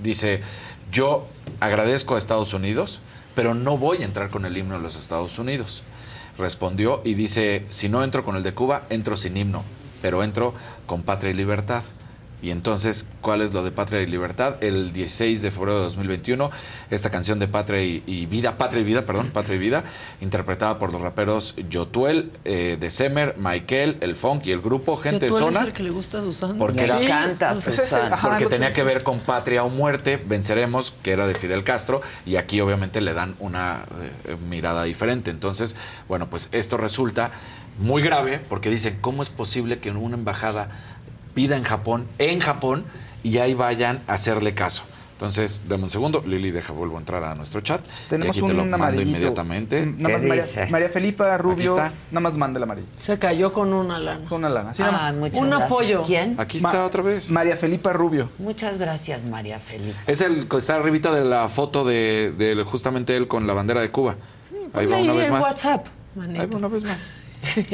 Dice, 0.00 0.40
yo 0.90 1.26
agradezco 1.60 2.14
a 2.14 2.18
Estados 2.18 2.54
Unidos, 2.54 3.02
pero 3.34 3.54
no 3.54 3.76
voy 3.76 4.02
a 4.02 4.04
entrar 4.06 4.30
con 4.30 4.46
el 4.46 4.56
himno 4.56 4.76
de 4.76 4.80
los 4.82 4.96
Estados 4.96 5.38
Unidos. 5.38 5.82
Respondió 6.38 7.02
y 7.04 7.14
dice, 7.14 7.66
si 7.68 7.88
no 7.88 8.04
entro 8.04 8.24
con 8.24 8.36
el 8.36 8.44
de 8.44 8.54
Cuba, 8.54 8.86
entro 8.90 9.16
sin 9.16 9.36
himno, 9.36 9.64
pero 10.00 10.22
entro 10.22 10.54
con 10.86 11.02
patria 11.02 11.32
y 11.32 11.34
libertad. 11.34 11.82
Y 12.40 12.50
entonces, 12.52 13.08
¿cuál 13.20 13.42
es 13.42 13.52
lo 13.52 13.64
de 13.64 13.72
Patria 13.72 14.00
y 14.00 14.06
Libertad? 14.06 14.62
El 14.62 14.92
16 14.92 15.42
de 15.42 15.50
febrero 15.50 15.78
de 15.78 15.84
2021, 15.86 16.50
esta 16.88 17.10
canción 17.10 17.40
de 17.40 17.48
Patria 17.48 17.82
y, 17.82 18.02
y 18.06 18.26
Vida, 18.26 18.56
Patria 18.58 18.80
y 18.82 18.84
Vida, 18.84 19.04
perdón, 19.04 19.30
Patria 19.32 19.56
y 19.56 19.58
Vida, 19.58 19.82
interpretada 20.20 20.78
por 20.78 20.92
los 20.92 21.00
raperos 21.02 21.56
Yotuel, 21.68 22.30
eh, 22.44 22.76
de 22.78 22.90
Semer, 22.90 23.34
Michael, 23.38 23.96
El 24.00 24.14
Funk 24.14 24.46
y 24.46 24.52
el 24.52 24.60
grupo 24.60 24.96
Gente 24.96 25.26
tú 25.26 25.34
Zona. 25.38 25.58
eres 25.58 25.66
el 25.68 25.72
que 25.72 25.82
le 25.82 25.90
gusta 25.90 26.18
a 26.18 26.22
Susana. 26.22 26.54
Porque, 26.58 26.84
era- 26.84 27.02
encanta, 27.02 27.54
pues 27.54 27.66
es 27.68 27.76
Susana. 27.76 28.16
porque 28.22 28.46
tenía 28.46 28.72
que 28.72 28.84
ver 28.84 29.02
con 29.02 29.18
Patria 29.18 29.64
o 29.64 29.68
Muerte, 29.68 30.22
Venceremos, 30.24 30.94
que 31.02 31.10
era 31.10 31.26
de 31.26 31.34
Fidel 31.34 31.64
Castro, 31.64 32.02
y 32.24 32.36
aquí 32.36 32.60
obviamente 32.60 33.00
le 33.00 33.14
dan 33.14 33.34
una 33.40 33.84
eh, 34.26 34.36
mirada 34.48 34.84
diferente. 34.84 35.32
Entonces, 35.32 35.74
bueno, 36.06 36.30
pues 36.30 36.48
esto 36.52 36.76
resulta 36.76 37.32
muy 37.80 38.02
grave 38.02 38.38
porque 38.48 38.70
dicen, 38.70 38.98
¿cómo 39.00 39.22
es 39.22 39.30
posible 39.30 39.78
que 39.78 39.90
una 39.90 40.16
embajada 40.16 40.70
pida 41.38 41.56
en 41.56 41.62
Japón, 41.62 42.08
en 42.18 42.40
Japón, 42.40 42.84
y 43.22 43.38
ahí 43.38 43.54
vayan 43.54 44.00
a 44.08 44.14
hacerle 44.14 44.54
caso? 44.54 44.82
Entonces, 45.12 45.62
dame 45.68 45.84
un 45.84 45.90
segundo, 45.90 46.22
Lili, 46.26 46.50
deja, 46.50 46.72
vuelvo 46.72 46.96
a 46.96 47.00
entrar 47.00 47.22
a 47.22 47.34
nuestro 47.36 47.60
chat. 47.60 47.80
Tenemos 48.08 48.36
y 48.36 48.40
aquí 48.40 48.46
te 48.48 48.54
lo 48.54 48.62
un 48.64 48.70
mando 48.70 48.86
amarillito. 48.86 49.08
inmediatamente. 49.10 49.86
Nada 49.86 50.14
más 50.14 50.22
¿Qué 50.22 50.28
María? 50.28 50.44
María 50.70 50.88
Felipa 50.88 51.36
Rubio, 51.38 51.76
está. 51.76 51.92
nada 52.10 52.20
más 52.20 52.34
manda 52.34 52.58
el 52.58 52.62
amarillo. 52.64 52.86
Se 52.98 53.18
cayó 53.20 53.52
con 53.52 53.72
una 53.72 53.98
lana. 54.00 54.28
Con 54.28 54.38
una 54.38 54.48
lana. 54.48 54.70
Así 54.70 54.82
nada 54.82 55.08
Ah, 55.08 55.12
Un 55.12 55.20
gracias. 55.30 55.60
apoyo. 55.62 56.02
¿Quién? 56.04 56.34
Aquí 56.38 56.58
Ma- 56.60 56.68
está 56.70 56.84
otra 56.84 57.02
vez. 57.02 57.30
María 57.30 57.56
Felipa 57.56 57.92
Rubio. 57.92 58.30
Muchas 58.38 58.78
gracias, 58.78 59.22
María 59.24 59.58
Felipe. 59.60 59.96
Es 60.08 60.20
el 60.20 60.48
que 60.48 60.56
está 60.56 60.74
arribita 60.76 61.12
de 61.12 61.24
la 61.24 61.48
foto 61.48 61.84
de, 61.84 62.32
de 62.38 62.62
justamente 62.64 63.16
él 63.16 63.26
con 63.28 63.46
la 63.46 63.54
bandera 63.54 63.80
de 63.80 63.90
Cuba. 63.90 64.14
Ahí 64.74 64.86
va 64.86 64.98
una 64.98 65.12
ahí 65.12 65.18
vez 65.18 65.26
en 65.28 65.32
más. 65.32 65.42
WhatsApp. 65.42 65.86
Ahí 66.20 66.46
va 66.46 66.56
una 66.58 66.68
vez 66.68 66.84
más. 66.84 67.12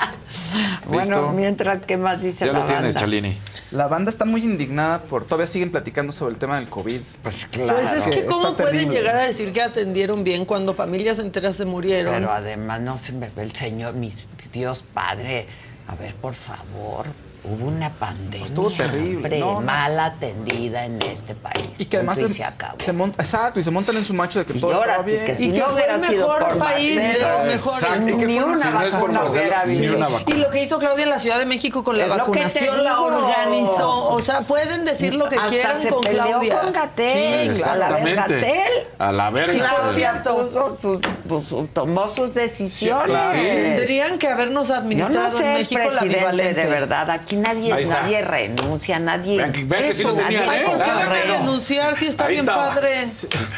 Bueno, 0.88 1.30
mientras, 1.32 1.78
¿qué 1.86 1.96
más 1.96 2.20
dice 2.20 2.46
Ya 2.46 2.52
la 2.52 2.60
lo 2.60 2.64
tienes, 2.64 2.94
banda? 2.94 3.00
Chalini. 3.00 3.38
La 3.70 3.86
banda 3.86 4.10
está 4.10 4.24
muy 4.24 4.42
indignada 4.42 5.02
por. 5.02 5.24
Todavía 5.24 5.46
siguen 5.46 5.70
platicando 5.70 6.12
sobre 6.12 6.32
el 6.32 6.38
tema 6.38 6.58
del 6.58 6.68
COVID. 6.68 7.00
Pues 7.22 7.46
claro. 7.46 7.78
Pues 7.78 7.92
es 7.92 8.04
que 8.08 8.20
Está 8.20 8.26
cómo 8.32 8.54
pueden 8.56 8.72
terrible. 8.72 8.96
llegar 8.96 9.16
a 9.16 9.24
decir 9.24 9.52
que 9.52 9.62
atendieron 9.62 10.24
bien 10.24 10.44
cuando 10.44 10.74
familias 10.74 11.20
enteras 11.20 11.54
se 11.54 11.64
murieron. 11.64 12.12
Pero 12.14 12.32
además 12.32 12.80
no 12.80 12.98
se 12.98 13.12
me 13.12 13.28
ve 13.30 13.42
el 13.44 13.54
Señor, 13.54 13.94
mi 13.94 14.12
Dios 14.52 14.82
Padre. 14.92 15.46
A 15.86 15.94
ver, 15.94 16.14
por 16.16 16.34
favor, 16.34 17.06
hubo 17.44 17.68
una 17.68 17.90
pandemia. 17.90 18.44
Estuvo 18.46 18.70
terrible, 18.70 19.16
hombre, 19.16 19.38
no, 19.40 19.52
no. 19.54 19.60
mal 19.62 19.98
atendida 19.98 20.84
en 20.84 21.00
este 21.02 21.34
país. 21.34 21.68
Y 21.78 21.86
que 21.86 21.96
además 21.98 22.18
y 22.18 22.28
se, 22.28 22.34
se 22.34 22.44
acabó. 22.44 22.74
se 22.78 22.92
monta, 22.92 23.22
exacto, 23.22 23.60
y 23.60 23.62
se 23.62 23.70
montan 23.70 23.96
en 23.96 24.04
su 24.04 24.12
macho 24.14 24.38
de 24.40 24.46
que 24.46 24.56
Y 24.56 24.60
todo 24.60 24.72
estaba 24.72 25.04
sí 25.04 25.10
bien. 25.10 25.24
que 25.26 25.36
sí. 25.36 25.42
y 25.44 25.46
Si 25.46 25.52
que 25.52 25.58
no 25.60 25.64
fue 25.66 25.74
hubiera 25.74 25.94
el 25.96 26.04
sido 26.06 26.26
mejor 26.28 26.48
por 26.48 26.58
país 26.58 26.96
de 26.96 27.18
los 27.20 27.42
mejores. 27.44 27.82
Exacto. 27.82 28.16
Ni 28.26 28.38
una 28.38 28.58
si 28.58 28.68
vacuna 28.68 29.24
hubiera 29.24 29.60
habido. 29.60 30.08
Y 30.26 30.32
lo 30.34 30.50
que 30.50 30.62
hizo 30.62 30.78
Claudia 30.78 31.04
en 31.04 31.10
la 31.10 31.18
Ciudad 31.18 31.38
de 31.38 31.46
México 31.46 31.82
con 31.82 31.96
la 31.98 32.04
Es 32.04 32.10
lo 32.10 32.16
vacunación 32.18 32.84
la 32.84 32.90
digo. 32.90 33.04
organizó. 33.16 34.08
O 34.10 34.20
sea, 34.20 34.40
pueden 34.42 34.84
decir 34.84 35.14
lo 35.14 35.28
que 35.28 35.36
Hasta 35.36 35.48
quieran 35.48 35.82
se 35.82 35.88
con 35.90 36.00
peleó 36.02 36.24
Claudia. 36.24 36.60
con 36.60 36.72
Gatel, 36.72 37.08
Sí, 37.54 37.62
a 37.62 37.76
la 37.76 37.86
exactamente. 37.86 38.14
Gatel. 38.16 38.72
A 38.98 39.12
la 39.12 39.30
verga. 39.30 39.54
Claudia 39.54 40.22
puso 40.22 40.76
sus- 40.76 41.00
puso- 41.28 41.68
tomó 41.72 42.06
sus 42.08 42.34
decisiones. 42.34 43.06
claro. 43.06 43.30
Sí. 43.30 43.38
Tendrían 43.46 44.18
que 44.18 44.28
habernos 44.28 44.68
Yo 44.68 44.74
administrado 44.74 45.28
no 45.30 45.38
sé 45.38 45.44
en 45.44 45.50
el 45.50 45.58
México 45.58 45.80
la 45.80 45.86
presidente, 45.88 46.18
bivalente. 46.18 46.60
de 46.64 46.70
verdad. 46.70 47.10
Aquí 47.10 47.29
nadie, 47.36 47.72
Ahí 47.72 47.82
está. 47.82 48.02
nadie 48.02 48.22
renuncia, 48.22 48.98
nadie. 48.98 49.36
Vean 49.38 49.52
que- 49.52 49.64
vean 49.64 49.82
que 49.84 49.94
sí 49.94 50.02
lo 50.04 50.10
Eso, 50.10 50.18
tenían, 50.22 50.46
nadie 50.46 50.60
¿eh? 50.60 50.64
¿Por 50.66 50.82
qué 50.82 50.90
van 50.90 50.98
a 51.08 51.12
que 51.12 51.22
renunciar 51.24 51.94
si 51.96 52.06
está 52.06 52.24
Ahí 52.26 52.32
bien 52.34 52.48
estaba. 52.48 52.68
padre? 52.74 53.06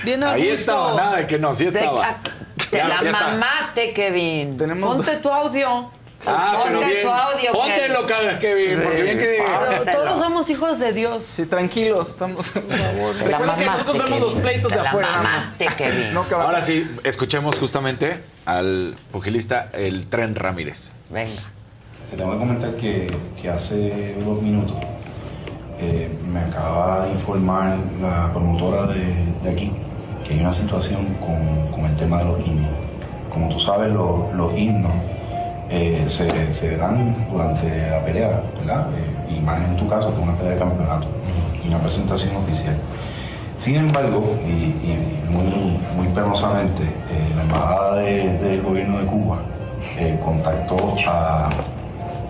Bien 0.05 0.23
a 0.23 0.32
Ahí 0.32 0.43
gusto. 0.43 0.55
estaba, 0.61 0.94
nada 0.97 1.16
de 1.16 1.27
que 1.27 1.39
no, 1.39 1.55
sí 1.55 1.65
De- 1.66 1.78
estaba. 1.81 2.16
te 2.70 2.77
Ya- 2.77 2.89
la 2.89 3.03
ya 3.03 3.11
está. 3.11 3.28
mamaste, 3.28 3.93
Kevin. 3.93 4.57
Tenemos- 4.57 4.97
Ponte 4.97 5.16
tu 5.16 5.28
audio. 5.31 5.90
Ah, 6.24 6.62
pero 6.65 6.78
Ponte 6.78 6.94
bien. 6.94 7.03
tu 7.07 7.11
audio, 7.12 7.53
Póntelo, 7.53 8.07
Kevin. 8.07 8.39
Kevin, 8.39 8.81
porque 8.85 9.03
bien 9.03 9.19
que... 9.19 9.44
Pero 9.85 9.85
todos 10.05 10.19
somos 10.20 10.49
hijos 10.51 10.78
de 10.78 10.93
Dios. 10.93 11.24
Sí, 11.27 11.47
tranquilos, 11.47 12.11
estamos. 12.11 12.47
Te 12.53 12.61
la 12.61 12.77
Recuerden 12.78 13.20
que 13.28 13.39
mamaste, 13.47 13.65
nosotros 13.66 14.05
vemos 14.05 14.20
los 14.20 14.28
Kevin. 14.35 14.43
pleitos 14.44 14.70
Te 14.70 14.78
de 14.78 14.82
la 14.85 14.89
afuera. 14.89 15.09
mamaste, 15.16 15.66
Kevin. 15.77 16.15
No, 16.15 16.23
cabrón. 16.23 16.43
Ahora 16.47 16.62
sí, 16.62 16.89
escuchemos 17.03 17.59
justamente 17.59 18.23
al 18.47 18.94
pugilista 19.11 19.69
El 19.73 20.07
Tren 20.07 20.36
Ramírez. 20.36 20.93
Venga. 21.11 21.32
Te 22.12 22.18
tengo 22.18 22.32
que 22.32 22.39
comentar 22.40 22.76
que, 22.76 23.09
hace 23.48 24.14
dos 24.22 24.43
minutos 24.43 24.76
eh, 25.80 26.14
me 26.30 26.40
acaba 26.40 27.06
de 27.06 27.12
informar 27.12 27.74
la 28.02 28.30
promotora 28.30 28.86
de, 28.86 29.51
aquí 29.51 29.72
que 30.22 30.34
hay 30.34 30.40
una 30.40 30.52
situación 30.52 31.16
con, 31.20 31.86
el 31.86 31.97
tema 31.97 32.18
de 32.18 32.24
los 32.26 32.47
himnos. 32.47 32.70
Como 33.30 33.48
tú 33.48 33.59
sabes, 33.59 33.90
los, 33.94 34.59
himnos 34.59 34.93
eh, 35.70 36.05
se, 36.06 36.76
dan 36.76 37.28
durante 37.32 37.89
la 37.89 38.05
pelea, 38.05 38.43
¿verdad? 38.59 38.89
Eh, 38.93 39.34
y 39.34 39.40
más 39.40 39.62
en 39.62 39.78
tu 39.78 39.89
caso, 39.89 40.14
que 40.14 40.20
una 40.20 40.36
pelea 40.36 40.52
de 40.52 40.59
campeonato 40.59 41.06
y 41.64 41.68
una 41.68 41.78
presentación 41.78 42.36
oficial. 42.36 42.76
Sin 43.56 43.76
embargo, 43.76 44.36
y, 44.47 45.32
muy, 45.34 45.78
muy 45.97 46.09
penosamente, 46.14 46.82
la 47.36 47.43
Embajada 47.43 47.97
de- 47.97 48.36
del 48.36 48.60
Gobierno 48.60 48.98
de 48.98 49.06
Cuba 49.06 49.39
contactó 50.22 50.94
a, 51.09 51.48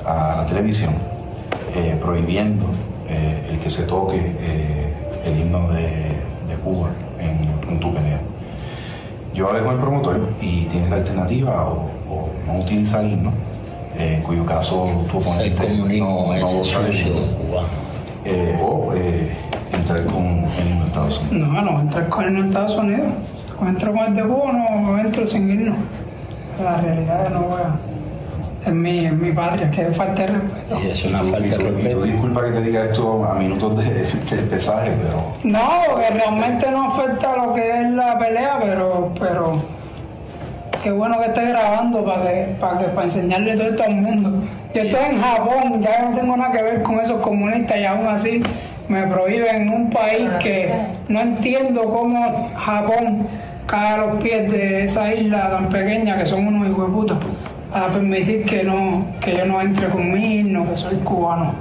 a 0.05 0.37
la 0.39 0.47
televisión 0.47 0.95
eh, 1.75 1.97
prohibiendo 2.01 2.67
eh, 3.09 3.49
el 3.51 3.59
que 3.59 3.71
se 3.71 3.85
toque 3.85 4.17
eh, 4.19 4.93
el 5.25 5.39
himno 5.39 5.69
de, 5.69 5.87
de 6.49 6.55
Cuba 6.65 6.91
en, 7.19 7.71
en 7.71 7.81
tu 7.81 7.93
pelea. 7.95 8.21
Yo 9.35 9.49
hablé 9.49 9.63
con 9.63 9.75
el 9.75 9.81
promotor 9.81 10.29
y 10.41 10.67
tienes 10.67 10.91
la 10.91 10.97
alternativa 10.97 11.65
o, 11.67 11.91
o 12.11 12.29
no 12.47 12.61
utilizar 12.61 13.05
el 13.05 13.13
himno, 13.13 13.33
eh, 13.97 14.17
en 14.17 14.23
cuyo 14.23 14.45
caso 14.45 14.87
tu 15.11 15.19
oponente 15.19 15.69
no, 15.99 16.35
no 16.35 16.47
goza 16.47 16.81
del 16.81 17.01
himno, 17.01 17.21
eh, 18.25 18.59
o 18.63 18.93
eh, 18.95 19.35
entrar 19.73 20.05
con 20.05 20.25
el 20.25 20.69
himno 20.69 20.83
de 20.83 20.87
Estados 20.87 21.23
Unidos. 21.31 21.49
No, 21.49 21.63
no 21.63 21.81
entrar 21.81 22.09
con 22.09 22.25
el 22.25 22.35
de 22.43 22.49
Estados 22.49 22.77
Unidos. 22.77 23.13
O 23.59 23.67
entro 23.67 23.93
con 23.93 24.05
el 24.05 24.15
de 24.15 24.23
Cuba, 24.23 24.53
no 24.53 24.99
entro 24.99 25.25
sin 25.25 25.49
irnos. 25.49 25.77
La 26.63 26.81
realidad 26.81 27.31
no 27.31 27.41
voy 27.43 27.61
a. 27.63 27.77
Es 28.65 28.73
mi, 28.73 29.07
es 29.07 29.13
mi 29.13 29.33
patria, 29.33 29.71
que 29.71 29.87
falta 29.87 30.23
de 30.23 30.29
respeto. 30.29 30.79
es 30.79 31.05
una 31.05 31.19
falta 31.19 31.39
de 31.39 31.57
respeto. 31.57 32.03
Disculpa 32.03 32.45
que 32.45 32.51
te 32.53 32.61
diga 32.63 32.85
esto 32.85 33.25
a 33.25 33.35
minutos 33.35 33.77
de, 33.79 34.37
del 34.37 34.49
pesaje, 34.49 34.93
pero 35.03 35.35
No, 35.43 35.69
porque 35.91 36.11
realmente 36.11 36.71
no 36.71 36.85
afecta 36.85 37.37
lo 37.37 37.55
que 37.55 37.81
es 37.81 37.91
la 37.91 38.17
pelea, 38.19 38.61
pero, 38.63 39.13
pero 39.19 39.57
qué 40.83 40.93
bueno 40.93 41.19
que 41.19 41.27
esté 41.27 41.47
grabando 41.49 42.05
para 42.05 42.23
que, 42.23 42.57
para 42.61 42.79
que, 42.79 42.85
para 42.87 43.05
enseñarle 43.05 43.57
todo 43.57 43.67
esto 43.69 43.85
al 43.85 43.95
mundo. 43.97 44.33
Yo 44.75 44.83
estoy 44.83 45.05
en 45.11 45.21
Japón, 45.21 45.83
ya 45.83 46.03
no 46.05 46.17
tengo 46.17 46.37
nada 46.37 46.53
que 46.53 46.63
ver 46.63 46.83
con 46.83 47.01
esos 47.01 47.21
comunistas 47.21 47.79
y 47.81 47.85
aún 47.85 48.07
así 48.07 48.43
me 48.89 49.07
prohíben 49.07 49.63
en 49.63 49.69
un 49.71 49.91
país 49.91 50.29
que 50.41 50.73
no 51.09 51.21
entiendo 51.21 51.85
cómo 51.85 52.49
Japón 52.57 53.27
cae 53.67 53.95
a 53.95 53.97
los 53.99 54.23
pies 54.23 54.51
de 54.51 54.85
esa 54.85 55.15
isla 55.15 55.51
tan 55.51 55.69
pequeña 55.69 56.19
que 56.19 56.27
son 56.27 56.47
unos 56.47 56.69
hijos 56.69 56.87
de 56.87 56.93
puta 56.93 57.15
para 57.73 57.89
permitir 57.89 58.45
que 58.45 58.63
no, 58.65 59.07
que 59.21 59.37
yo 59.37 59.47
no 59.47 59.61
entre 59.61 59.89
con 59.89 60.11
mi 60.13 60.39
himno, 60.41 60.69
que 60.69 60.77
soy 60.77 60.97
cubano. 60.97 61.55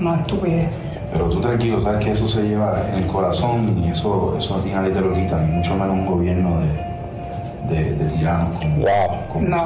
Una 0.00 0.16
estupidez. 0.16 0.68
Pero 1.12 1.28
tú 1.30 1.40
tranquilo, 1.40 1.80
sabes 1.80 2.04
que 2.04 2.10
eso 2.12 2.28
se 2.28 2.42
lleva 2.46 2.82
en 2.92 3.02
el 3.02 3.06
corazón 3.06 3.82
y 3.84 3.90
eso, 3.90 4.36
eso 4.38 4.56
a 4.56 4.62
ti 4.62 4.70
nadie 4.70 4.90
te 4.90 5.00
lo 5.00 5.12
quita, 5.14 5.40
ni 5.40 5.52
mucho 5.56 5.72
menos 5.74 5.90
un 5.94 6.06
gobierno 6.06 6.60
de, 6.60 7.74
de, 7.74 7.92
de 7.94 8.04
tiranos 8.12 8.56
como, 8.58 8.84
como 9.32 9.48
No, 9.48 9.58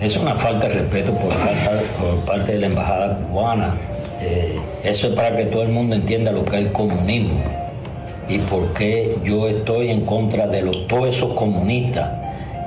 Es 0.00 0.16
una 0.16 0.34
falta 0.34 0.66
de 0.68 0.74
respeto 0.74 1.12
por, 1.12 1.32
falta- 1.32 1.82
por 2.00 2.16
parte 2.24 2.52
de 2.52 2.58
la 2.60 2.66
embajada 2.66 3.18
cubana. 3.18 3.74
Eh, 4.20 4.58
eso 4.82 5.08
es 5.08 5.14
para 5.14 5.34
que 5.36 5.44
todo 5.46 5.62
el 5.62 5.70
mundo 5.70 5.94
entienda 5.96 6.30
lo 6.32 6.44
que 6.44 6.56
es 6.58 6.66
el 6.66 6.72
comunismo 6.72 7.40
y 8.28 8.38
por 8.38 8.72
qué 8.74 9.16
yo 9.24 9.48
estoy 9.48 9.90
en 9.90 10.04
contra 10.04 10.46
de 10.46 10.62
los, 10.62 10.86
todos 10.88 11.08
esos 11.08 11.32
comunistas 11.34 12.10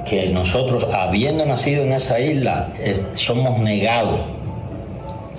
que 0.06 0.30
nosotros, 0.30 0.88
habiendo 0.94 1.46
nacido 1.46 1.84
en 1.84 1.94
esa 1.94 2.20
isla, 2.20 2.70
es- 2.82 3.02
somos 3.16 3.60
negados. 3.60 4.20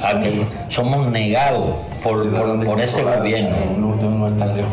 A 0.04 0.18
que 0.18 0.44
somos 0.68 1.06
negados 1.12 1.76
por, 2.02 2.28
por, 2.34 2.64
por 2.66 2.80
ese 2.80 3.02
gobierno. 3.04 3.54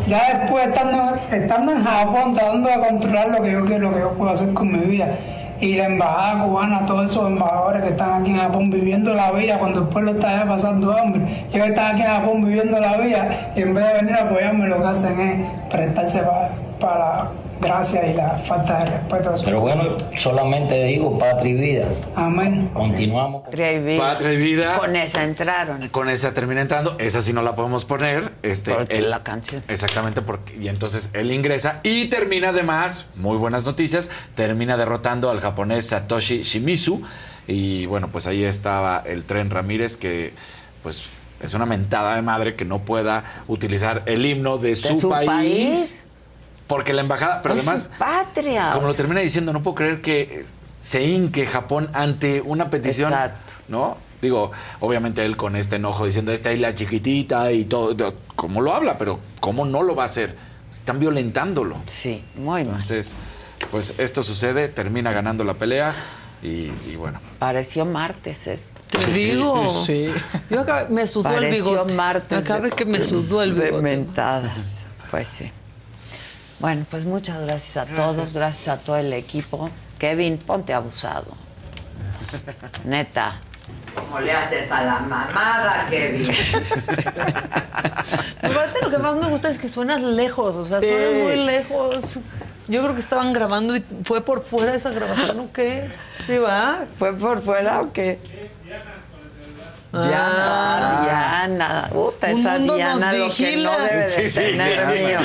Ya 0.08 0.40
después, 0.40 0.66
estando, 0.66 1.14
estando 1.30 1.72
en 1.72 1.84
Japón, 1.84 2.34
tratando 2.34 2.68
de 2.68 2.74
controlar 2.80 3.28
lo 3.28 3.40
que 3.42 3.52
yo 3.52 3.64
quiero, 3.64 3.90
lo 3.90 3.94
que 3.94 4.00
yo 4.00 4.10
puedo 4.14 4.30
hacer 4.32 4.52
con 4.52 4.72
mi 4.72 4.78
vida. 4.84 5.16
Y 5.60 5.76
la 5.76 5.84
embajada 5.84 6.42
cubana, 6.44 6.84
todos 6.86 7.08
esos 7.08 7.24
embajadores 7.28 7.82
que 7.82 7.88
están 7.90 8.20
aquí 8.22 8.32
en 8.32 8.38
Japón 8.38 8.68
viviendo 8.68 9.14
la 9.14 9.30
vida 9.30 9.60
cuando 9.60 9.82
el 9.82 9.86
pueblo 9.86 10.10
está 10.10 10.30
allá 10.30 10.48
pasando 10.48 10.98
hambre. 10.98 11.44
Ellos 11.52 11.68
están 11.68 11.94
aquí 11.94 12.02
en 12.02 12.08
Japón 12.08 12.44
viviendo 12.44 12.80
la 12.80 12.96
vida 12.96 13.52
y 13.54 13.62
en 13.62 13.74
vez 13.74 13.86
de 13.86 13.92
venir 14.00 14.14
a 14.16 14.22
apoyarme, 14.24 14.66
lo 14.66 14.80
que 14.82 14.88
hacen 14.88 15.20
es 15.20 15.70
prestarse 15.70 16.18
pa- 16.22 16.48
para 16.80 17.28
la 17.62 17.68
gracia 17.68 18.06
y 18.06 18.14
la 18.14 18.38
falta 18.38 18.78
de 18.80 18.84
respeto. 18.98 19.34
Pero 19.44 19.60
bueno, 19.60 19.96
solamente 20.16 20.84
digo 20.84 21.18
patria 21.18 21.50
y 21.50 21.54
vida. 21.54 21.88
Amén. 22.16 22.70
Continuamos. 22.72 23.44
Patria 23.44 23.72
y 23.72 23.82
vida. 23.82 23.98
Patria 23.98 24.32
y 24.32 24.36
vida. 24.36 24.78
Con 24.78 24.96
esa 24.96 25.24
entraron. 25.24 25.88
Con 25.88 26.08
esa 26.08 26.32
termina 26.34 26.60
entrando, 26.60 26.96
esa 26.98 27.20
sí 27.20 27.32
no 27.32 27.42
la 27.42 27.54
podemos 27.54 27.84
poner. 27.84 28.32
Este, 28.42 28.74
Porque 28.74 28.98
él- 28.98 29.10
la 29.10 29.22
canción. 29.22 29.62
Exactamente, 29.68 30.22
porque, 30.22 30.56
y 30.56 30.68
entonces 30.68 31.10
él 31.14 31.30
ingresa 31.30 31.80
y 31.82 32.06
termina 32.06 32.48
además, 32.50 33.06
muy 33.16 33.36
buenas 33.36 33.64
noticias, 33.64 34.10
termina 34.34 34.76
derrotando 34.76 35.30
al 35.30 35.40
japonés 35.40 35.86
Satoshi 35.86 36.42
Shimizu. 36.42 37.02
Y 37.46 37.86
bueno, 37.86 38.08
pues 38.12 38.26
ahí 38.26 38.44
estaba 38.44 39.02
el 39.04 39.24
tren 39.24 39.50
Ramírez 39.50 39.96
que 39.96 40.32
pues 40.82 41.04
es 41.40 41.54
una 41.54 41.66
mentada 41.66 42.14
de 42.14 42.22
madre 42.22 42.54
que 42.54 42.64
no 42.64 42.80
pueda 42.80 43.24
utilizar 43.48 44.02
el 44.06 44.24
himno 44.24 44.58
de, 44.58 44.76
su, 44.76 45.00
su 45.00 45.10
país, 45.10 45.26
país? 45.28 46.04
Porque 46.66 46.92
la 46.92 47.02
embajada, 47.02 47.42
pero 47.42 47.54
Es 47.54 47.60
además, 47.62 47.90
su 47.92 47.98
patria. 47.98 48.70
como 48.74 48.86
lo 48.86 48.94
termina 48.94 49.20
diciendo, 49.20 49.52
no 49.52 49.62
puedo 49.62 49.74
creer 49.74 50.00
que 50.00 50.44
se 50.80 51.02
hinque 51.04 51.46
Japón 51.46 51.88
ante 51.92 52.40
una 52.40 52.70
petición, 52.70 53.12
¿no? 53.68 53.96
Digo, 54.22 54.52
obviamente 54.80 55.24
él 55.24 55.36
con 55.36 55.56
este 55.56 55.76
enojo 55.76 56.06
diciendo 56.06 56.32
esta 56.32 56.52
isla 56.52 56.74
chiquitita 56.74 57.50
y 57.52 57.64
todo, 57.64 58.14
como 58.36 58.60
lo 58.60 58.72
habla, 58.74 58.96
pero 58.96 59.18
¿cómo 59.40 59.64
no 59.66 59.82
lo 59.82 59.96
va 59.96 60.04
a 60.04 60.06
hacer? 60.06 60.36
Están 60.70 61.00
violentándolo. 61.00 61.76
Sí, 61.88 62.24
muy 62.36 62.44
mal. 62.64 62.66
Entonces, 62.66 63.16
pues 63.70 63.94
esto 63.98 64.22
sucede, 64.22 64.68
termina 64.68 65.12
ganando 65.12 65.42
la 65.44 65.54
pelea 65.54 65.94
y, 66.42 66.70
y 66.88 66.96
bueno. 66.96 67.20
Pareció 67.40 67.84
martes 67.84 68.46
esto. 68.46 68.80
Te 68.88 69.10
digo. 69.12 69.68
Sí. 69.84 70.12
Yo 70.50 70.60
acabé- 70.60 70.88
me 70.88 71.06
sudó 71.06 71.28
el 71.30 71.34
Pareció 71.34 71.64
bigote. 71.72 71.94
martes. 71.94 72.38
Acabé 72.38 72.70
de- 72.70 72.76
que 72.76 72.84
me 72.84 73.02
sudó 73.02 73.42
el 73.42 73.54
de 73.56 73.64
bigote. 73.66 73.82
mentadas. 73.82 74.86
Pues 75.10 75.28
sí. 75.28 75.50
Bueno, 76.62 76.86
pues 76.90 77.04
muchas 77.04 77.40
gracias 77.42 77.76
a 77.76 77.84
todos, 77.94 78.32
gracias 78.32 78.68
a 78.68 78.78
todo 78.80 78.96
el 78.96 79.12
equipo. 79.12 79.68
Kevin, 79.98 80.38
ponte 80.38 80.72
abusado. 80.72 81.26
Neta. 82.84 83.34
¿Cómo 83.94 84.20
le 84.20 84.32
haces 84.32 84.70
a 84.72 84.84
la 84.84 84.98
mamada, 85.00 85.86
Kevin? 85.90 86.22
Aparte, 88.42 88.78
lo 88.80 88.90
que 88.90 88.98
más 88.98 89.16
me 89.16 89.26
gusta 89.28 89.50
es 89.50 89.58
que 89.58 89.68
suenas 89.68 90.00
lejos, 90.02 90.54
o 90.54 90.64
sea, 90.64 90.80
Sí. 90.80 90.86
suenas 90.88 91.12
muy 91.22 91.36
lejos. 91.44 92.04
Yo 92.68 92.80
creo 92.82 92.94
que 92.94 93.00
estaban 93.02 93.32
grabando 93.32 93.76
y 93.76 93.84
fue 94.04 94.20
por 94.24 94.42
fuera 94.42 94.74
esa 94.74 94.90
grabación, 94.90 95.40
¿o 95.40 95.52
qué? 95.52 95.90
¿Sí 96.26 96.38
va? 96.38 96.84
¿Fue 96.98 97.12
por 97.12 97.42
fuera 97.42 97.80
o 97.80 97.92
qué? 97.92 98.18
Ah. 99.92 101.02
Diana. 101.04 101.88
Puta, 101.92 102.28
Un 102.28 102.38
esa 102.40 102.52
mundo 102.58 102.76
Diana 102.76 102.94
nos 103.12 103.18
lo 103.18 103.34
que 103.36 103.44
vigila. 103.44 103.70
no 103.76 103.84
debe 103.84 103.96
de 103.96 104.08
Sí, 104.08 104.28
sí, 104.28 104.36
tener, 104.40 104.74
Diana. 104.74 104.94
niño. 104.94 105.18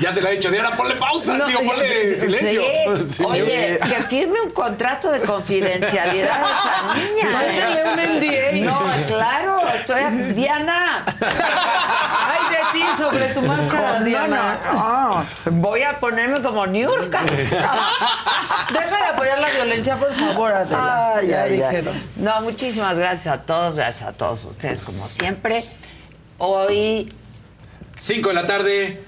Ya 0.00 0.12
se 0.12 0.20
le 0.20 0.28
ha 0.28 0.30
dicho, 0.32 0.50
Diana, 0.50 0.76
ponle 0.76 0.96
pausa, 0.96 1.34
No, 1.36 1.46
digo, 1.46 1.60
ponle 1.62 2.16
silencio. 2.16 2.62
Sí. 3.06 3.22
Oye, 3.24 3.78
que 3.88 4.02
firme 4.08 4.40
un 4.40 4.50
contrato 4.50 5.10
de 5.10 5.20
confidencialidad 5.20 6.42
a 6.44 6.46
esa 6.58 6.94
niña. 6.94 7.28
Pásale 7.32 7.84
un 7.88 8.18
NDA. 8.18 8.70
No, 8.70 9.06
claro, 9.06 9.60
estoy 9.68 10.02
Diana. 10.34 11.04
Ay, 11.20 12.40
de 12.50 12.78
ti 12.78 12.84
sobre 12.98 13.28
tu 13.34 13.42
máscara, 13.42 14.00
No, 14.00 14.04
Diana. 14.04 14.58
no. 14.72 15.24
Voy 15.52 15.82
a 15.82 15.98
ponerme 16.00 16.42
como 16.42 16.66
Niurka. 16.66 17.22
Deja 18.72 18.96
de 18.96 19.04
apoyar 19.12 19.38
la 19.38 19.48
violencia, 19.50 19.96
por 19.96 20.12
favor, 20.12 20.52
Adela. 20.52 21.14
Ay, 21.16 21.28
ya 21.28 21.44
dijeron. 21.44 21.94
No, 22.16 22.40
muchísimas 22.42 22.98
gracias 22.98 23.32
a 23.34 23.42
todos, 23.42 23.76
gracias 23.76 24.08
a 24.08 24.12
todos 24.12 24.44
ustedes, 24.44 24.82
como 24.82 25.08
siempre. 25.08 25.64
Hoy 26.38 27.12
5 27.96 28.28
de 28.28 28.34
la 28.34 28.46
tarde, 28.46 29.04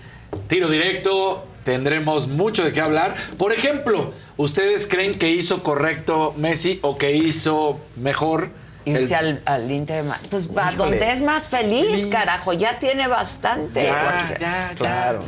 tiro 0.48 0.68
directo, 0.68 1.46
tendremos 1.64 2.28
mucho 2.28 2.64
de 2.64 2.72
qué 2.72 2.80
hablar. 2.80 3.14
Por 3.38 3.52
ejemplo, 3.52 4.12
¿ustedes 4.36 4.86
creen 4.86 5.14
que 5.18 5.30
hizo 5.30 5.62
correcto 5.62 6.34
Messi 6.36 6.78
o 6.82 6.96
que 6.96 7.12
hizo 7.12 7.80
mejor? 7.96 8.50
irse 8.84 9.14
el- 9.14 9.14
al, 9.14 9.42
al 9.46 9.70
Inter, 9.72 10.04
pues 10.30 10.48
va 10.56 10.70
donde 10.70 11.10
es 11.10 11.20
más 11.20 11.48
feliz, 11.48 12.06
carajo, 12.06 12.52
ya 12.52 12.78
tiene 12.78 13.08
bastante. 13.08 13.82
Ya, 13.82 14.36
ya, 14.40 14.70
Claro. 14.76 15.24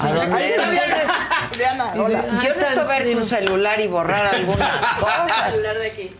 ¿A 0.00 0.08
dónde 0.08 0.36
Ahí 0.36 0.50
está 0.50 0.64
es? 0.64 0.70
Diana. 0.72 1.48
Diana, 1.56 1.92
hola. 1.96 2.24
Ah, 2.30 2.40
Yo 2.44 2.54
necesito 2.54 2.74
tan- 2.80 2.88
ver 2.88 3.10
tu 3.12 3.24
celular 3.24 3.80
y 3.80 3.86
borrar 3.86 4.34
algunas 4.34 4.70
cosas. 5.00 5.54
de 5.62 5.86
aquí. 5.86 6.10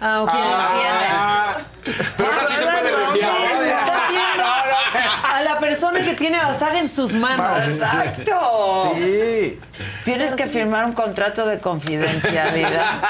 Ah, 0.00 0.22
ok. 0.22 0.30
¿Quién 0.30 0.44
lo 0.44 0.56
Ah, 0.56 1.56
Pero 2.16 2.32
ahora 2.32 2.46
sí 2.48 2.54
se 2.56 2.62
puede 2.64 2.96
reenviar. 2.96 3.62
Está 3.78 4.08
viendo 4.08 4.44
a 5.24 5.40
la 5.42 5.58
persona 5.58 6.00
que 6.04 6.14
tiene 6.14 6.38
la 6.38 6.54
saga 6.54 6.78
en 6.78 6.88
sus 6.88 7.14
manos. 7.14 7.68
Exacto. 7.68 8.92
Sí. 8.96 9.60
Tienes 10.04 10.32
que 10.32 10.46
firmar 10.46 10.84
un 10.86 10.92
contrato 10.92 11.46
de 11.46 11.58
confidencialidad. 11.60 13.02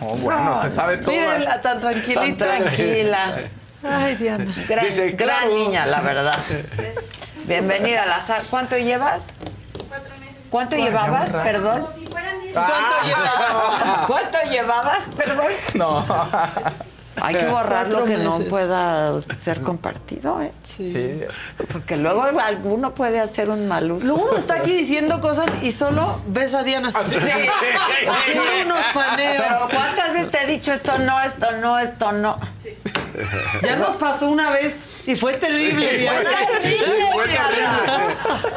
Oh, 0.00 0.16
bueno, 0.16 0.60
se 0.60 0.70
sabe 0.70 0.98
todo. 0.98 1.12
Mírenla 1.12 1.60
tan 1.62 1.80
tranquilita. 1.80 2.46
Tan 2.46 2.58
tranquila. 2.64 3.38
Ay, 3.86 4.14
Diana. 4.16 4.44
Gran, 4.68 4.84
Dice, 4.86 5.10
gran 5.12 5.38
claro. 5.48 5.54
niña, 5.54 5.86
la 5.86 6.00
verdad. 6.00 6.42
Bienvenida 7.44 8.02
a 8.04 8.06
la 8.06 8.20
sala. 8.20 8.42
¿Cuánto 8.50 8.76
llevas? 8.78 9.24
¿Cuánto 10.54 10.76
llevabas? 10.76 11.30
Perdón. 11.32 11.84
¿Cuánto 12.54 12.94
lleva? 13.04 14.04
¿Cuánto 14.06 14.38
llevabas? 14.48 15.08
Perdón. 15.16 15.46
No. 15.74 16.06
Hay 17.20 17.34
que 17.34 17.46
borrar 17.48 17.92
lo 17.92 18.04
que 18.04 18.18
no 18.18 18.38
pueda 18.48 19.20
ser 19.20 19.62
compartido, 19.62 20.40
¿eh? 20.40 20.52
Sí. 20.62 21.24
Porque 21.72 21.96
luego 21.96 22.22
alguno 22.22 22.94
puede 22.94 23.18
hacer 23.18 23.50
un 23.50 23.66
mal 23.66 23.90
uso. 23.90 24.06
Luego 24.06 24.28
uno 24.28 24.38
está 24.38 24.54
aquí 24.54 24.70
diciendo 24.70 25.20
cosas 25.20 25.46
y 25.64 25.72
solo 25.72 26.20
ves 26.28 26.54
a 26.54 26.62
Diana 26.62 26.90
así. 26.90 27.16
Sí. 27.16 27.28
Haciendo 28.08 28.52
unos 28.66 28.84
paneos. 28.94 29.42
Pero 29.48 29.58
¿cuántas 29.72 30.12
veces 30.12 30.30
te 30.30 30.44
he 30.44 30.46
dicho 30.46 30.72
esto 30.72 30.96
no, 30.98 31.20
esto 31.20 31.50
no, 31.60 31.80
esto 31.80 32.12
no? 32.12 32.38
Ya 33.60 33.74
nos 33.74 33.96
pasó 33.96 34.28
una 34.28 34.50
vez 34.50 34.93
y 35.06 35.14
fue 35.14 35.34
terrible, 35.34 35.98
Diana. 35.98 36.30
Fue 37.12 37.26
terrible. 37.28 37.54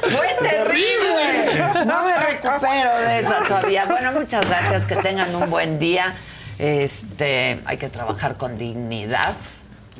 Fue 0.02 0.28
terrible. 0.42 1.86
No 1.86 2.04
me 2.04 2.18
recupero 2.18 2.98
de 3.00 3.20
esa 3.20 3.44
todavía. 3.48 3.86
Bueno, 3.86 4.12
muchas 4.14 4.46
gracias. 4.46 4.86
Que 4.86 4.96
tengan 4.98 5.36
un 5.36 5.50
buen 5.50 5.80
día. 5.80 6.16
Este, 6.58 7.60
hay 7.66 7.78
que 7.78 7.90
trabajar 7.90 8.38
con 8.38 8.58
dignidad, 8.58 9.36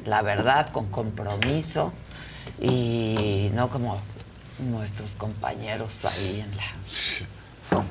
la 0.06 0.22
verdad, 0.22 0.70
con 0.72 0.90
compromiso 0.90 1.94
y 2.60 3.52
no 3.54 3.70
como 3.70 4.02
nuestros 4.60 5.16
compañeros 5.16 5.92
ahí 6.06 6.40
en 6.42 6.58
la 6.58 6.64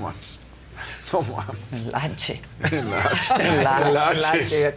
mames. 0.00 0.40
en 1.72 1.92
la 1.92 1.98
H. 1.98 2.42
En 2.72 2.90
la 2.90 3.02
H. 3.02 3.34
En 3.38 3.64
la 3.64 3.82
En 3.82 3.94
la 3.94 4.08
H. 4.08 4.76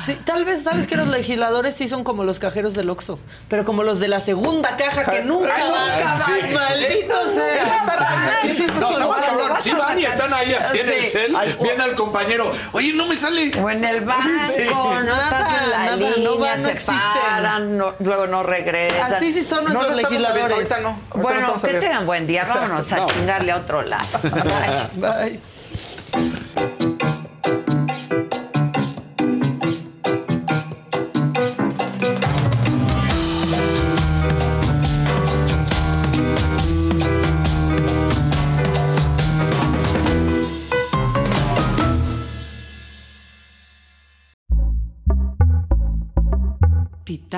Sí, 0.00 0.16
tal 0.16 0.44
vez 0.44 0.62
sabes 0.64 0.86
que 0.86 0.96
los 0.96 1.08
legisladores 1.08 1.74
sí 1.76 1.88
son 1.88 2.04
como 2.04 2.24
los 2.24 2.38
cajeros 2.38 2.74
del 2.74 2.90
Oxxo, 2.90 3.18
pero 3.48 3.64
como 3.64 3.82
los 3.84 4.00
de 4.00 4.08
la 4.08 4.20
segunda 4.20 4.76
caja 4.76 5.04
que 5.04 5.20
nunca 5.22 5.54
Ay, 5.56 5.70
van. 5.70 5.98
nunca 5.98 6.18
Sí. 6.24 6.32
Maldito 6.52 7.14
sea. 7.34 8.38
Sí, 8.42 8.52
sí, 8.52 8.66
no, 8.80 8.98
Lo 8.98 9.10
cabrón. 9.10 9.52
Sí 9.60 9.70
a 9.70 9.78
van 9.78 9.98
y 9.98 10.04
están 10.04 10.34
ahí 10.34 10.52
así 10.52 10.78
en 10.80 10.88
el 10.92 11.04
cel, 11.06 11.36
viendo 11.62 11.84
al 11.84 11.94
compañero. 11.94 12.52
Oye, 12.72 12.92
no 12.92 13.06
me 13.06 13.16
sale. 13.16 13.50
O 13.62 13.70
en 13.70 13.82
el 13.84 14.00
banco, 14.02 14.28
Sí. 14.54 14.64
no 14.70 15.00
Nada, 15.02 15.24
estás 15.38 15.62
en 15.62 15.70
la 15.70 15.78
nada, 15.78 15.96
línea, 15.96 16.12
no 16.18 16.38
van, 16.38 16.60
no 16.62 16.66
se 16.68 16.72
existen. 16.74 16.98
paran, 17.30 17.78
no- 17.78 17.94
luego 18.00 18.26
no 18.26 18.42
regresan. 18.42 19.14
Así 19.14 19.32
sí 19.32 19.42
son 19.42 19.64
No, 19.64 19.70
no 19.70 19.82
nuestros 19.82 20.10
legisladores. 20.10 20.52
ahorita 20.52 20.80
no. 20.80 20.88
ahorita 20.88 21.16
no 21.16 21.22
Bueno, 21.22 21.40
que 21.54 21.66
abiertos. 21.66 21.80
tengan 21.80 22.06
buen 22.06 22.26
día. 22.26 22.44
Vámonos 22.44 22.92
a 22.92 22.96
No. 22.96 23.06
chingarle 23.06 23.52
a 23.52 23.56
otro 23.56 23.82
lado. 23.82 24.04
Bye. 24.22 25.00
Bye. 25.00 25.40